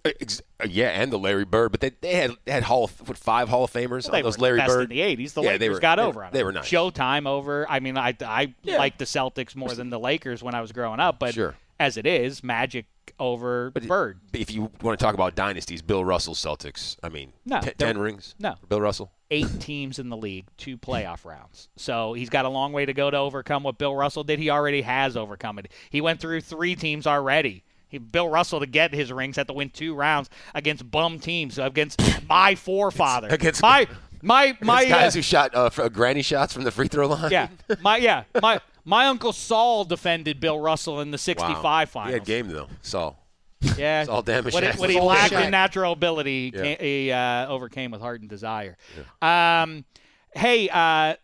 Ex- 0.06 0.42
uh, 0.62 0.68
yeah, 0.70 0.90
and 0.90 1.14
the 1.14 1.18
Larry 1.20 1.46
Bird, 1.46 1.72
but 1.72 1.80
they, 1.80 1.92
they 2.02 2.16
had 2.16 2.32
they 2.44 2.52
had 2.52 2.64
Hall 2.64 2.86
of, 2.86 3.08
what, 3.08 3.18
five 3.18 3.48
Hall 3.48 3.64
of 3.64 3.72
Famers. 3.72 4.10
They 4.12 4.18
all 4.18 4.24
those 4.24 4.38
Larry 4.38 4.60
Bird 4.60 4.92
in 4.92 4.98
the 4.98 5.00
'80s. 5.00 5.34
The 5.34 5.42
Yeah, 5.42 5.48
Lakers 5.48 5.60
they 5.60 5.70
were- 5.70 5.80
got 5.80 5.96
they- 5.96 6.02
over 6.04 6.24
on 6.26 6.32
they 6.34 6.40
them. 6.40 6.46
were 6.48 6.52
nice. 6.52 6.66
Showtime 6.70 7.26
over. 7.28 7.66
I 7.70 7.80
mean, 7.80 7.98
I 7.98 8.14
I 8.22 8.54
Yeah. 8.64 8.78
liked 8.80 9.00
the 9.00 9.06
Celtics 9.06 9.56
more 9.56 9.70
than 9.74 9.90
the 9.90 10.00
Lakers 10.00 10.44
when 10.44 10.56
I 10.56 10.62
was 10.62 10.72
growing 10.74 11.00
up, 11.00 11.20
but 11.20 11.34
Sure. 11.34 11.56
as 11.80 11.96
it 11.96 12.06
is, 12.06 12.44
Magic 12.44 12.86
over 13.20 13.72
Bird. 13.72 14.20
If 14.34 14.52
you 14.52 14.72
want 14.82 15.00
to 15.00 15.04
talk 15.06 15.14
about 15.14 15.36
dynasties, 15.36 15.82
Bill 15.82 16.04
Russell 16.04 16.34
Celtics. 16.34 16.98
I 17.04 17.08
mean, 17.10 17.32
No, 17.46 17.62
they're- 17.62 17.74
ten 17.78 17.98
rings. 17.98 18.36
no. 18.40 18.56
Bill 18.68 18.82
Russell. 18.82 19.12
Eight 19.32 19.48
teams 19.62 20.00
in 20.00 20.10
the 20.10 20.18
league, 20.18 20.46
two 20.58 20.78
playoff 20.78 21.24
rounds. 21.24 21.70
So 21.78 22.14
he's 22.14 22.30
got 22.30 22.44
a 22.46 22.50
long 22.50 22.74
way 22.74 22.86
to 22.86 22.94
go 22.94 23.10
to 23.10 23.18
overcome 23.18 23.64
what 23.64 23.78
Bill 23.78 23.96
Russell 23.96 24.24
did. 24.26 24.40
He 24.40 24.50
already 24.50 24.82
has 24.82 25.16
overcome 25.16 25.60
it. 25.60 25.72
He 25.90 26.02
went 26.02 26.20
through 26.20 26.42
three 26.42 26.76
teams 26.76 27.08
already. 27.08 27.64
He, 27.94 28.00
Bill 28.00 28.28
Russell 28.28 28.60
to 28.60 28.66
get 28.66 28.92
his 28.94 29.12
rings 29.14 29.36
had 29.38 29.48
to 29.48 29.54
win 29.54 29.70
two 29.70 29.94
rounds 29.96 30.30
against 30.54 30.90
bum 30.90 31.20
teams, 31.20 31.58
against 31.60 32.02
my 32.28 32.56
forefather, 32.56 33.28
Against- 33.30 33.62
my 33.62 33.88
my 34.22 34.58
my 34.62 34.84
guys 34.86 35.14
uh, 35.16 35.20
who 35.20 35.22
shot 35.22 35.52
uh, 35.54 35.70
granny 35.90 36.22
shots 36.24 36.54
from 36.54 36.64
the 36.64 36.72
free 36.72 36.88
throw 36.88 37.08
line. 37.08 37.32
Yeah, 37.32 37.48
my 37.82 37.98
yeah, 37.98 38.24
my 38.42 38.60
my 38.84 39.06
uncle 39.08 39.32
Saul 39.32 39.86
defended 39.86 40.40
Bill 40.40 40.60
Russell 40.60 41.00
in 41.02 41.12
the 41.12 41.18
'65 41.18 41.64
Wow. 41.64 41.86
finals. 41.86 42.08
He 42.10 42.14
had 42.14 42.26
game 42.26 42.48
though. 42.50 42.68
Saul. 42.82 43.20
Yeah, 43.78 44.04
Saul 44.06 44.22
damage. 44.24 44.54
what, 44.54 44.64
what 44.76 44.90
he 44.90 45.00
lacked 45.00 45.32
in 45.34 45.50
natural 45.52 45.94
ability, 45.94 46.52
he, 46.52 46.58
Yeah. 46.58 46.76
he 46.82 47.12
uh, 47.12 47.48
overcame 47.48 47.92
with 47.92 48.02
heart 48.02 48.20
and 48.20 48.30
desire. 48.30 48.76
Um, 49.22 49.86
hey, 50.36 50.68
uh, 50.70 51.16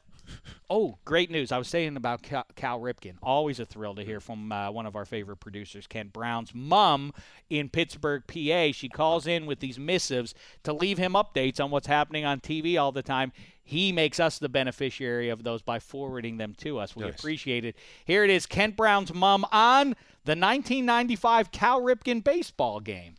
oh, 0.70 0.98
great 1.06 1.32
news! 1.32 1.52
I 1.52 1.58
was 1.58 1.68
saying 1.68 1.98
about 1.98 2.22
Cal, 2.22 2.46
Cal 2.56 2.80
Ripken. 2.80 3.16
Always 3.22 3.60
a 3.60 3.66
thrill 3.66 3.96
to 3.96 4.04
hear 4.04 4.20
from 4.20 4.52
uh, 4.52 4.72
one 4.72 4.86
of 4.86 4.96
our 4.96 5.06
favorite 5.06 5.38
producers, 5.38 5.88
Kent 5.88 6.14
Brown's 6.14 6.54
mom 6.54 7.14
in 7.50 7.70
Pittsburgh, 7.70 8.24
PA. 8.28 8.72
She 8.72 8.90
calls 8.90 9.28
in 9.28 9.46
with 9.46 9.60
these 9.60 9.80
missives 9.80 10.34
to 10.64 10.74
leave 10.74 10.98
him 10.98 11.14
updates 11.14 11.64
on 11.64 11.72
what's 11.72 11.88
happening 11.88 12.26
on 12.26 12.40
TV 12.40 12.80
all 12.80 12.92
the 12.92 13.04
time. 13.04 13.32
He 13.64 13.92
makes 13.92 14.20
us 14.20 14.40
the 14.40 14.50
beneficiary 14.50 15.30
of 15.30 15.44
those 15.44 15.62
by 15.62 15.78
forwarding 15.78 16.38
them 16.38 16.56
to 16.58 16.80
us. 16.80 16.96
We 16.96 17.08
appreciate 17.08 17.66
it. 17.66 17.76
Here 18.04 18.24
it 18.24 18.32
is 18.32 18.48
Kent 18.48 18.76
Brown's 18.76 19.14
mom 19.14 19.46
on 19.52 19.96
the 20.26 20.32
1995 20.32 21.52
Cal 21.52 21.80
Ripken 21.82 22.24
baseball 22.24 22.80
game. 22.80 23.14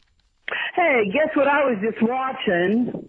Hey, 0.74 1.04
guess 1.12 1.34
what 1.36 1.46
I 1.46 1.64
was 1.64 1.78
just 1.80 2.02
watching? 2.02 3.08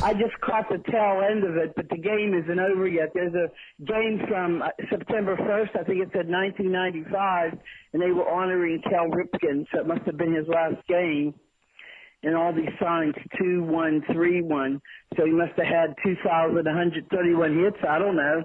I 0.00 0.14
just 0.14 0.38
caught 0.40 0.68
the 0.70 0.78
tail 0.90 1.22
end 1.28 1.44
of 1.44 1.56
it, 1.56 1.74
but 1.76 1.88
the 1.90 1.98
game 1.98 2.32
isn't 2.34 2.58
over 2.58 2.88
yet. 2.88 3.10
There's 3.14 3.34
a 3.34 3.50
game 3.84 4.24
from 4.26 4.62
uh, 4.62 4.68
September 4.88 5.36
1st, 5.36 5.78
I 5.78 5.84
think 5.84 6.00
it 6.00 6.08
said 6.12 6.28
1995, 6.28 7.58
and 7.92 8.02
they 8.02 8.10
were 8.10 8.28
honoring 8.28 8.80
Cal 8.88 9.08
Ripken, 9.08 9.66
so 9.72 9.80
it 9.80 9.86
must 9.86 10.02
have 10.06 10.16
been 10.16 10.34
his 10.34 10.48
last 10.48 10.86
game. 10.88 11.34
And 12.22 12.36
all 12.36 12.52
these 12.54 12.70
signs, 12.80 13.14
2 13.38 13.64
1 13.64 14.04
3 14.12 14.42
1. 14.42 14.80
So 15.16 15.26
he 15.26 15.32
must 15.32 15.52
have 15.58 15.66
had 15.66 15.94
2,131 16.04 17.58
hits. 17.58 17.76
I 17.86 17.98
don't 17.98 18.16
know. 18.16 18.44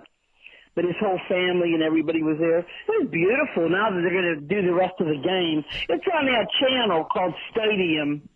But 0.73 0.85
his 0.85 0.95
whole 0.99 1.19
family 1.29 1.73
and 1.73 1.83
everybody 1.83 2.23
was 2.23 2.37
there. 2.39 2.59
It 2.59 2.65
was 2.89 3.07
beautiful. 3.11 3.69
Now 3.69 3.91
that 3.91 4.01
they're 4.01 4.09
going 4.09 4.35
to 4.35 4.41
do 4.41 4.65
the 4.65 4.73
rest 4.73 4.93
of 4.99 5.07
the 5.07 5.21
game, 5.21 5.63
it's 5.89 6.05
on 6.11 6.25
that 6.25 6.47
channel 6.59 7.05
called 7.05 7.35
Stadium 7.51 8.27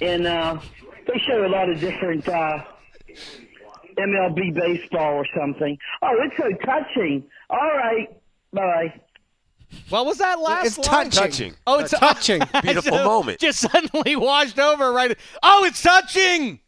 and 0.00 0.26
uh, 0.26 0.58
they 1.06 1.18
show 1.26 1.44
a 1.44 1.48
lot 1.48 1.68
of 1.70 1.80
different 1.80 2.26
uh, 2.28 2.58
MLB 3.98 4.54
baseball 4.54 5.14
or 5.14 5.26
something. 5.38 5.76
Oh, 6.02 6.14
it's 6.20 6.36
so 6.36 6.48
touching. 6.64 7.24
All 7.50 7.58
right, 7.76 8.08
bye. 8.52 8.94
What 9.88 10.04
was 10.06 10.18
that 10.18 10.38
last 10.38 10.66
It's 10.66 10.78
line? 10.78 11.10
touching. 11.10 11.22
Touching. 11.22 11.54
Oh, 11.66 11.78
it's 11.80 11.90
touching. 11.92 12.42
Beautiful 12.62 12.98
So, 12.98 13.04
moment. 13.04 13.40
Just 13.40 13.58
suddenly 13.60 14.14
washed 14.16 14.58
over 14.58 14.92
right. 14.92 15.16
Oh, 15.42 15.64
it's 15.64 15.80
touching. 15.82 16.60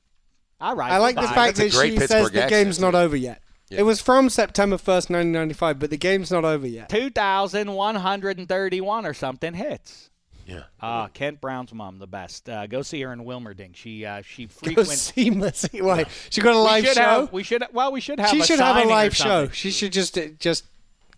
All 0.60 0.74
right. 0.74 0.90
I 0.92 0.96
like 0.98 1.14
the 1.16 1.22
fact 1.22 1.56
That's 1.58 1.74
that 1.74 1.78
great 1.78 1.92
she 1.92 1.98
says 1.98 2.08
Pittsburgh 2.10 2.32
the 2.32 2.46
game's 2.48 2.80
not 2.80 2.94
over 2.94 3.14
yet. 3.16 3.42
Yeah. 3.68 3.80
It 3.80 3.82
was 3.82 4.00
from 4.00 4.30
September 4.30 4.76
1st, 4.76 5.10
1995, 5.10 5.78
but 5.78 5.90
the 5.90 5.96
game's 5.98 6.30
not 6.30 6.44
over 6.46 6.66
yet. 6.66 6.88
2,131 6.88 9.06
or 9.06 9.12
something 9.14 9.52
hits. 9.54 10.08
Yeah. 10.46 10.64
Ah, 10.80 11.08
Kent 11.08 11.40
Brown's 11.40 11.72
mom, 11.72 11.98
the 11.98 12.06
best. 12.06 12.48
Uh, 12.48 12.66
go 12.66 12.82
see 12.82 13.00
her 13.02 13.12
in 13.12 13.20
Wilmerding. 13.24 13.74
She 13.74 14.04
uh, 14.04 14.22
she 14.22 14.46
Go 14.46 14.52
frequents. 14.52 15.12
see 15.12 15.30
Mercy. 15.30 15.80
Why? 15.80 16.04
She 16.30 16.40
got 16.40 16.54
a 16.54 16.58
we 16.58 16.64
live 16.64 16.84
should 16.86 16.94
show. 16.94 17.02
Have, 17.02 17.32
we 17.32 17.42
should. 17.42 17.64
Well, 17.72 17.92
we 17.92 18.00
should 18.00 18.20
have. 18.20 18.30
she 18.30 18.40
a 18.40 18.44
should 18.44 18.60
have 18.60 18.84
a 18.84 18.88
live 18.88 19.16
show. 19.16 19.48
She 19.48 19.70
should 19.70 19.92
just 19.92 20.16
uh, 20.18 20.28
just 20.38 20.64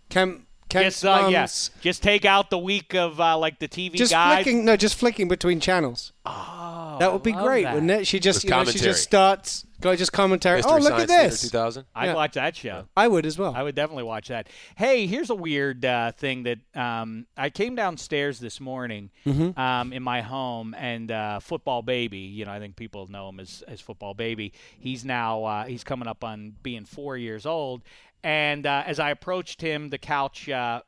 Kemp 0.09 0.47
Kemp's 0.69 1.01
Just, 1.01 1.05
uh, 1.05 1.27
yeah. 1.29 1.47
Just 1.81 2.03
take 2.03 2.25
out 2.25 2.49
the 2.49 2.57
week 2.57 2.93
of 2.93 3.19
uh, 3.21 3.37
like 3.37 3.59
the 3.59 3.67
TV 3.67 3.93
just 3.93 4.11
guide. 4.11 4.43
flicking 4.43 4.65
no, 4.65 4.75
just 4.75 4.95
flicking 4.95 5.27
between 5.27 5.59
channels. 5.59 6.11
Oh, 6.25 6.97
that 6.99 7.13
would 7.13 7.23
be 7.23 7.31
great, 7.31 7.63
that. 7.63 7.73
wouldn't 7.73 7.91
it? 7.91 8.07
She 8.07 8.19
just 8.19 8.43
you 8.43 8.49
know, 8.49 8.57
she 8.57 8.71
commentary. 8.71 8.83
just 8.91 9.03
starts 9.03 9.65
go 9.81 9.95
just 9.95 10.11
commentary. 10.13 10.57
Mystery 10.57 10.73
oh, 10.73 10.77
look 10.77 10.89
Science 10.89 11.03
at 11.03 11.07
Theater 11.09 11.29
this. 11.29 11.41
2000. 11.41 11.85
I'd 11.95 12.05
Yeah. 12.07 12.13
watch 12.15 12.33
that 12.33 12.55
show. 12.55 12.87
I 12.95 13.07
would 13.07 13.25
as 13.25 13.37
well. 13.37 13.53
I 13.55 13.63
would 13.63 13.75
definitely 13.75 14.03
watch 14.03 14.27
that. 14.29 14.47
Hey, 14.75 15.07
here's 15.07 15.29
a 15.29 15.35
weird 15.35 15.83
uh, 15.85 16.11
thing 16.13 16.43
that 16.43 16.59
um, 16.75 17.27
I 17.37 17.49
came 17.49 17.75
downstairs 17.75 18.39
this 18.39 18.59
morning 18.59 19.11
Mm-hmm. 19.25 19.59
um, 19.59 19.93
in 19.93 20.03
my 20.03 20.21
home, 20.21 20.73
and 20.77 21.11
uh, 21.11 21.39
Football 21.39 21.81
Baby. 21.81 22.19
You 22.19 22.45
know, 22.45 22.51
I 22.51 22.59
think 22.59 22.75
people 22.75 23.07
know 23.07 23.29
him 23.29 23.39
as, 23.39 23.63
as 23.67 23.81
Football 23.81 24.13
Baby. 24.13 24.53
He's 24.79 25.03
now 25.05 25.43
uh, 25.43 25.65
he's 25.65 25.83
coming 25.83 26.07
up 26.07 26.23
on 26.23 26.53
being 26.63 26.85
four 26.85 27.17
years 27.17 27.45
old, 27.45 27.81
and 28.23 28.65
uh, 28.65 28.83
as 28.85 28.99
I 28.99 29.11
approached 29.11 29.61
him, 29.61 29.89
the 29.89 29.97
couch. 29.97 30.49
Uh, 30.49 30.81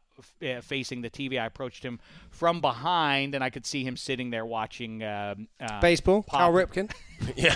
uh, 0.46 0.60
facing 0.60 1.02
the 1.02 1.10
TV, 1.10 1.40
I 1.40 1.46
approached 1.46 1.82
him 1.82 1.98
from 2.30 2.60
behind, 2.60 3.36
and 3.36 3.42
I 3.42 3.50
could 3.50 3.66
see 3.66 3.86
him 3.86 3.96
sitting 3.96 4.32
there 4.32 4.46
watching 4.46 5.02
um, 5.02 5.48
uh, 5.62 5.80
Baseball. 5.80 6.24
Cal 6.24 6.52
Ripken. 6.52 6.92
Yeah. 7.38 7.56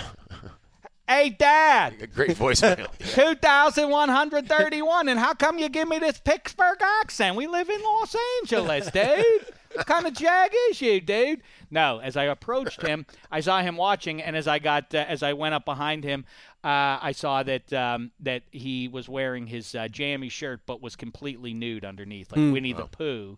Hey, 1.06 1.28
Dad! 1.28 1.96
A 2.00 2.06
great 2.06 2.30
voicemail. 2.30 2.88
2,131. 3.14 5.08
And 5.08 5.20
how 5.20 5.34
come 5.34 5.58
you 5.58 5.68
give 5.68 5.86
me 5.86 5.98
this 5.98 6.18
Pittsburgh 6.18 6.78
accent? 6.80 7.36
We 7.36 7.46
live 7.46 7.68
in 7.68 7.82
Los 7.82 8.16
Angeles, 8.40 8.90
dude. 8.90 9.46
what 9.74 9.86
kind 9.86 10.06
of 10.06 10.14
jag 10.14 10.52
is 10.70 10.80
you, 10.80 11.02
dude? 11.02 11.42
No, 11.70 11.98
as 11.98 12.16
I 12.16 12.24
approached 12.24 12.80
him, 12.80 13.04
I 13.30 13.40
saw 13.40 13.60
him 13.60 13.76
watching, 13.76 14.22
and 14.22 14.34
as 14.34 14.48
I 14.48 14.58
got, 14.58 14.94
uh, 14.94 15.04
as 15.06 15.22
I 15.22 15.34
went 15.34 15.54
up 15.54 15.66
behind 15.66 16.04
him, 16.04 16.24
uh, 16.62 16.98
I 17.02 17.12
saw 17.12 17.42
that 17.42 17.70
um, 17.74 18.12
that 18.20 18.44
he 18.50 18.88
was 18.88 19.06
wearing 19.06 19.46
his 19.46 19.74
uh, 19.74 19.88
jammy 19.88 20.30
shirt, 20.30 20.60
but 20.64 20.80
was 20.80 20.96
completely 20.96 21.52
nude 21.52 21.84
underneath, 21.84 22.32
like 22.32 22.52
Winnie 22.52 22.72
the 22.72 22.86
Pooh. 22.86 23.36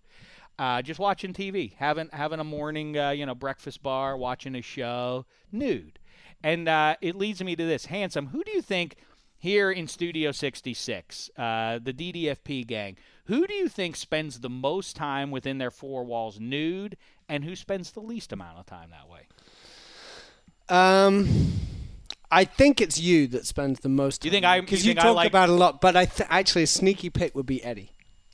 Uh, 0.58 0.82
just 0.82 1.00
watching 1.00 1.32
TV, 1.32 1.74
having 1.74 2.08
having 2.12 2.38
a 2.38 2.44
morning, 2.44 2.96
uh, 2.96 3.10
you 3.10 3.26
know, 3.26 3.34
breakfast 3.34 3.82
bar, 3.82 4.16
watching 4.16 4.54
a 4.54 4.62
show, 4.62 5.26
nude. 5.50 5.98
And 6.42 6.68
uh, 6.68 6.96
it 7.00 7.16
leads 7.16 7.42
me 7.42 7.56
to 7.56 7.64
this. 7.64 7.86
Handsome, 7.86 8.28
who 8.28 8.44
do 8.44 8.52
you 8.52 8.62
think 8.62 8.96
here 9.38 9.70
in 9.70 9.88
Studio 9.88 10.32
66, 10.32 11.30
uh, 11.36 11.78
the 11.82 11.92
DDFP 11.92 12.66
gang, 12.66 12.96
who 13.24 13.46
do 13.46 13.54
you 13.54 13.68
think 13.68 13.96
spends 13.96 14.40
the 14.40 14.48
most 14.50 14.96
time 14.96 15.30
within 15.30 15.58
their 15.58 15.70
four 15.70 16.04
walls 16.04 16.38
nude 16.38 16.96
and 17.28 17.44
who 17.44 17.56
spends 17.56 17.90
the 17.90 18.00
least 18.00 18.32
amount 18.32 18.58
of 18.58 18.66
time 18.66 18.90
that 18.90 19.08
way? 19.08 19.26
Um, 20.68 21.52
I 22.30 22.44
think 22.44 22.80
it's 22.80 22.98
you 22.98 23.26
that 23.28 23.46
spends 23.46 23.80
the 23.80 23.88
most. 23.88 24.24
You 24.24 24.30
think 24.30 24.44
I- 24.44 24.56
you 24.56 24.62
Because 24.62 24.84
you, 24.86 24.92
I 24.92 24.94
talk 24.94 25.16
like- 25.16 25.28
about 25.28 25.48
a 25.48 25.52
lot, 25.52 25.80
but 25.80 25.96
I 25.96 26.06
th- 26.06 26.28
actually 26.30 26.64
a 26.64 26.66
sneaky 26.68 27.10
pick 27.10 27.34
would 27.34 27.46
be 27.46 27.62
Eddie. 27.62 27.92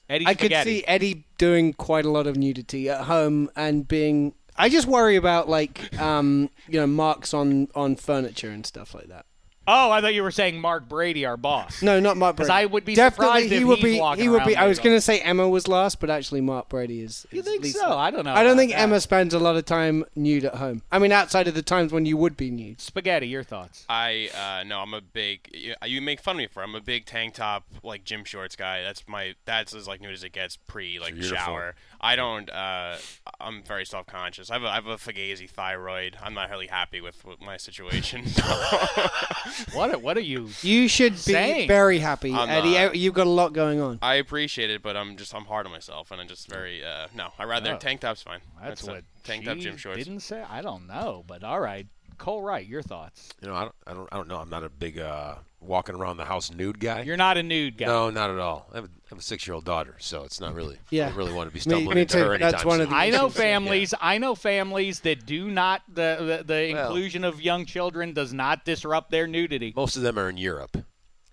Eddie 0.09 0.27
I 0.27 0.35
could 0.35 0.53
see 0.63 0.85
Eddie 0.87 1.25
doing 1.39 1.73
quite 1.73 2.05
a 2.05 2.11
lot 2.11 2.27
of 2.27 2.37
nudity 2.37 2.89
at 2.91 3.05
home 3.05 3.51
and 3.57 3.87
being. 3.89 4.35
I 4.57 4.69
just 4.69 4.87
worry 4.87 5.17
about 5.17 5.49
like 5.49 5.99
um, 6.01 6.51
you 6.69 6.81
know 6.81 6.87
marks 6.87 7.33
on 7.35 7.69
on 7.75 7.97
furniture 7.97 8.51
and 8.51 8.65
stuff 8.67 8.95
like 8.95 9.09
that. 9.09 9.27
Oh, 9.67 9.91
I 9.93 10.01
thought 10.01 10.13
you 10.15 10.25
were 10.25 10.33
saying 10.33 10.61
Mark 10.61 10.89
Brady, 10.89 11.25
our 11.25 11.37
boss. 11.37 11.83
No, 11.83 12.01
not 12.01 12.17
Mark 12.17 12.37
'Cause 12.37 12.49
Brady. 12.49 12.63
I 12.63 12.67
would 12.67 12.85
be 12.85 12.95
Definitely 12.97 13.27
surprised 13.27 13.53
he 13.53 13.57
if 13.59 13.65
would 13.65 13.79
he's 13.79 13.85
be. 13.95 14.01
walking 14.01 14.23
He 14.25 14.29
would 14.29 14.45
be. 14.45 14.55
around 14.55 14.65
I 14.65 14.67
was 14.67 14.79
going 14.81 14.97
to 14.97 15.01
say 15.01 15.21
Emma 15.21 15.49
was 15.49 15.69
last, 15.69 16.01
but 16.01 16.11
actually 16.11 16.41
Mark 16.41 16.69
Brady 16.69 17.01
is. 17.03 17.27
You 17.31 17.41
is 17.41 17.47
think 17.47 17.63
least 17.63 17.77
so? 17.79 17.89
last. 17.91 17.97
I 17.97 18.11
don't 18.11 18.25
know 18.25 18.33
I 18.33 18.43
don't 18.43 18.53
about 18.53 18.59
think 18.59 18.73
that. 18.73 18.81
Emma 18.81 19.01
spends 19.01 19.35
a 19.35 19.39
lot 19.39 19.55
of 19.57 19.65
time 19.65 20.05
nude 20.17 20.45
at 20.47 20.57
home. 20.57 20.83
I 20.91 20.99
mean, 20.99 21.13
outside 21.13 21.47
of 21.47 21.55
the 21.55 21.63
times 21.63 21.93
when 21.93 22.07
you 22.07 22.17
would 22.17 22.37
be 22.37 22.51
nude. 22.51 22.81
Spaghetti, 22.81 23.29
your 23.29 23.45
thoughts? 23.45 23.85
I 23.89 24.31
uh, 24.37 24.65
no, 24.65 24.81
I'm 24.81 24.95
a 24.95 25.01
big. 25.01 25.49
You, 25.55 25.75
you 25.87 26.01
make 26.03 26.21
fun 26.21 26.35
of 26.37 26.39
me 26.39 26.49
for. 26.49 26.63
I'm 26.65 26.75
a 26.75 26.81
big 26.81 27.07
tank 27.07 27.35
top, 27.35 27.65
like 27.85 28.03
gym 28.05 28.25
shorts 28.25 28.57
guy. 28.57 28.83
That's 28.83 29.05
my. 29.07 29.35
That's 29.45 29.73
as 29.75 29.87
like 29.87 30.01
nude 30.01 30.13
as 30.13 30.25
it 30.25 30.33
gets 30.33 30.57
pre 30.57 30.99
like 30.99 31.15
It's 31.17 31.29
shower. 31.29 31.77
I 32.01 32.17
don't. 32.17 32.51
Uh, 32.51 32.97
I'm 33.41 33.63
very 33.63 33.87
self 33.87 34.07
conscious. 34.09 34.51
I 34.51 34.55
have 34.55 34.65
a, 34.65 34.69
I 34.69 34.75
have 34.75 34.87
a 34.89 34.97
fugazi 34.97 35.49
thyroid. 35.49 36.17
I'm 36.21 36.35
not 36.35 36.51
really 36.51 36.67
happy 36.67 37.01
with, 37.01 37.25
with 37.25 37.41
my 37.41 37.57
situation. 37.57 38.25
What? 39.75 39.95
Are, 39.95 39.99
what 39.99 40.17
are 40.17 40.21
you? 40.21 40.49
You 40.63 40.89
should 40.89 41.13
be 41.15 41.19
Saying. 41.19 41.69
very 41.69 41.99
happy, 41.99 42.33
I'm 42.35 42.49
Eddie. 42.49 42.75
not. 42.75 42.97
You've 42.97 43.15
got 43.15 43.27
a 43.27 43.31
lot 43.31 43.53
going 43.53 43.81
on. 43.81 43.99
I 44.03 44.15
appreciate 44.17 44.71
it, 44.71 44.83
but 44.83 44.97
I'm 44.97 45.17
just 45.17 45.35
I'm 45.35 45.45
hard 45.45 45.67
on 45.67 45.73
myself, 45.73 46.11
and 46.11 46.21
I'm 46.21 46.29
just 46.29 46.49
very 46.49 46.85
uh, 46.85 47.07
no. 47.15 47.29
I 47.39 47.45
rather 47.45 47.75
Oh. 47.75 47.79
tank 47.79 48.01
top's 48.01 48.23
fine. 48.23 48.41
That's 48.63 48.83
what 48.83 49.05
tank 49.25 49.45
top 49.45 49.57
she 49.57 49.63
gym 49.65 49.77
shorts. 49.77 49.99
didn't 49.99 50.21
say. 50.21 50.43
I 50.49 50.63
don't 50.63 50.87
know, 50.87 51.25
but 51.27 51.43
all 51.45 51.61
right. 51.61 51.87
Cole 52.19 52.43
Wright, 52.43 52.67
your 52.67 52.83
thoughts? 52.83 53.31
You 53.41 53.49
know, 53.49 53.55
I 53.55 53.63
don't, 53.63 53.75
I 53.87 53.93
don't, 53.95 54.09
I 54.13 54.17
don't 54.17 54.29
know. 54.29 54.37
I'm 54.39 54.51
not 54.51 54.63
a 54.63 54.69
big 54.69 54.99
uh, 54.99 55.37
walking 55.63 55.95
around 55.95 56.17
the 56.17 56.25
house 56.25 56.51
nude 56.53 56.79
guy. 56.81 57.03
You're 57.03 57.17
not 57.17 57.37
a 57.39 57.43
nude 57.43 57.79
guy. 57.79 57.87
No, 57.87 58.11
not 58.11 58.31
at 58.31 58.39
all. 58.39 58.69
I 58.73 58.77
have 58.77 58.85
a, 58.85 58.89
I 58.89 59.09
have 59.11 59.19
a 59.19 59.23
six-year-old 59.23 59.65
daughter, 59.65 59.95
so 59.99 60.25
it's 60.25 60.41
not 60.41 60.55
really. 60.55 60.79
Yeah. 60.91 61.05
I 61.05 61.09
don't 61.09 61.19
really 61.19 61.33
want 61.33 61.49
to 61.51 61.55
be 61.55 61.61
stumbling 61.61 61.95
me 61.95 62.03
into 62.03 62.15
too. 62.19 62.25
her 62.25 62.35
anytime 62.35 62.53
That's 62.53 62.65
one 62.65 62.81
of 62.81 62.91
the 62.91 62.97
I 62.97 63.11
know 63.11 63.27
issues. 63.27 63.37
families. 63.37 63.95
I 64.01 64.19
know 64.19 64.35
families 64.35 65.01
that 65.01 65.25
do 65.27 65.51
not 65.51 65.83
the 65.89 66.43
the, 66.45 66.45
the 66.45 66.73
Well- 66.75 66.87
inclusion 66.87 67.25
of 67.25 67.41
young 67.41 67.65
children 67.67 68.13
does 68.13 68.33
not 68.33 68.65
disrupt 68.65 69.11
their 69.11 69.27
nudity. 69.27 69.73
Most 69.77 69.97
of 69.97 70.03
them 70.03 70.19
are 70.19 70.29
in 70.29 70.37
Europe. 70.37 70.77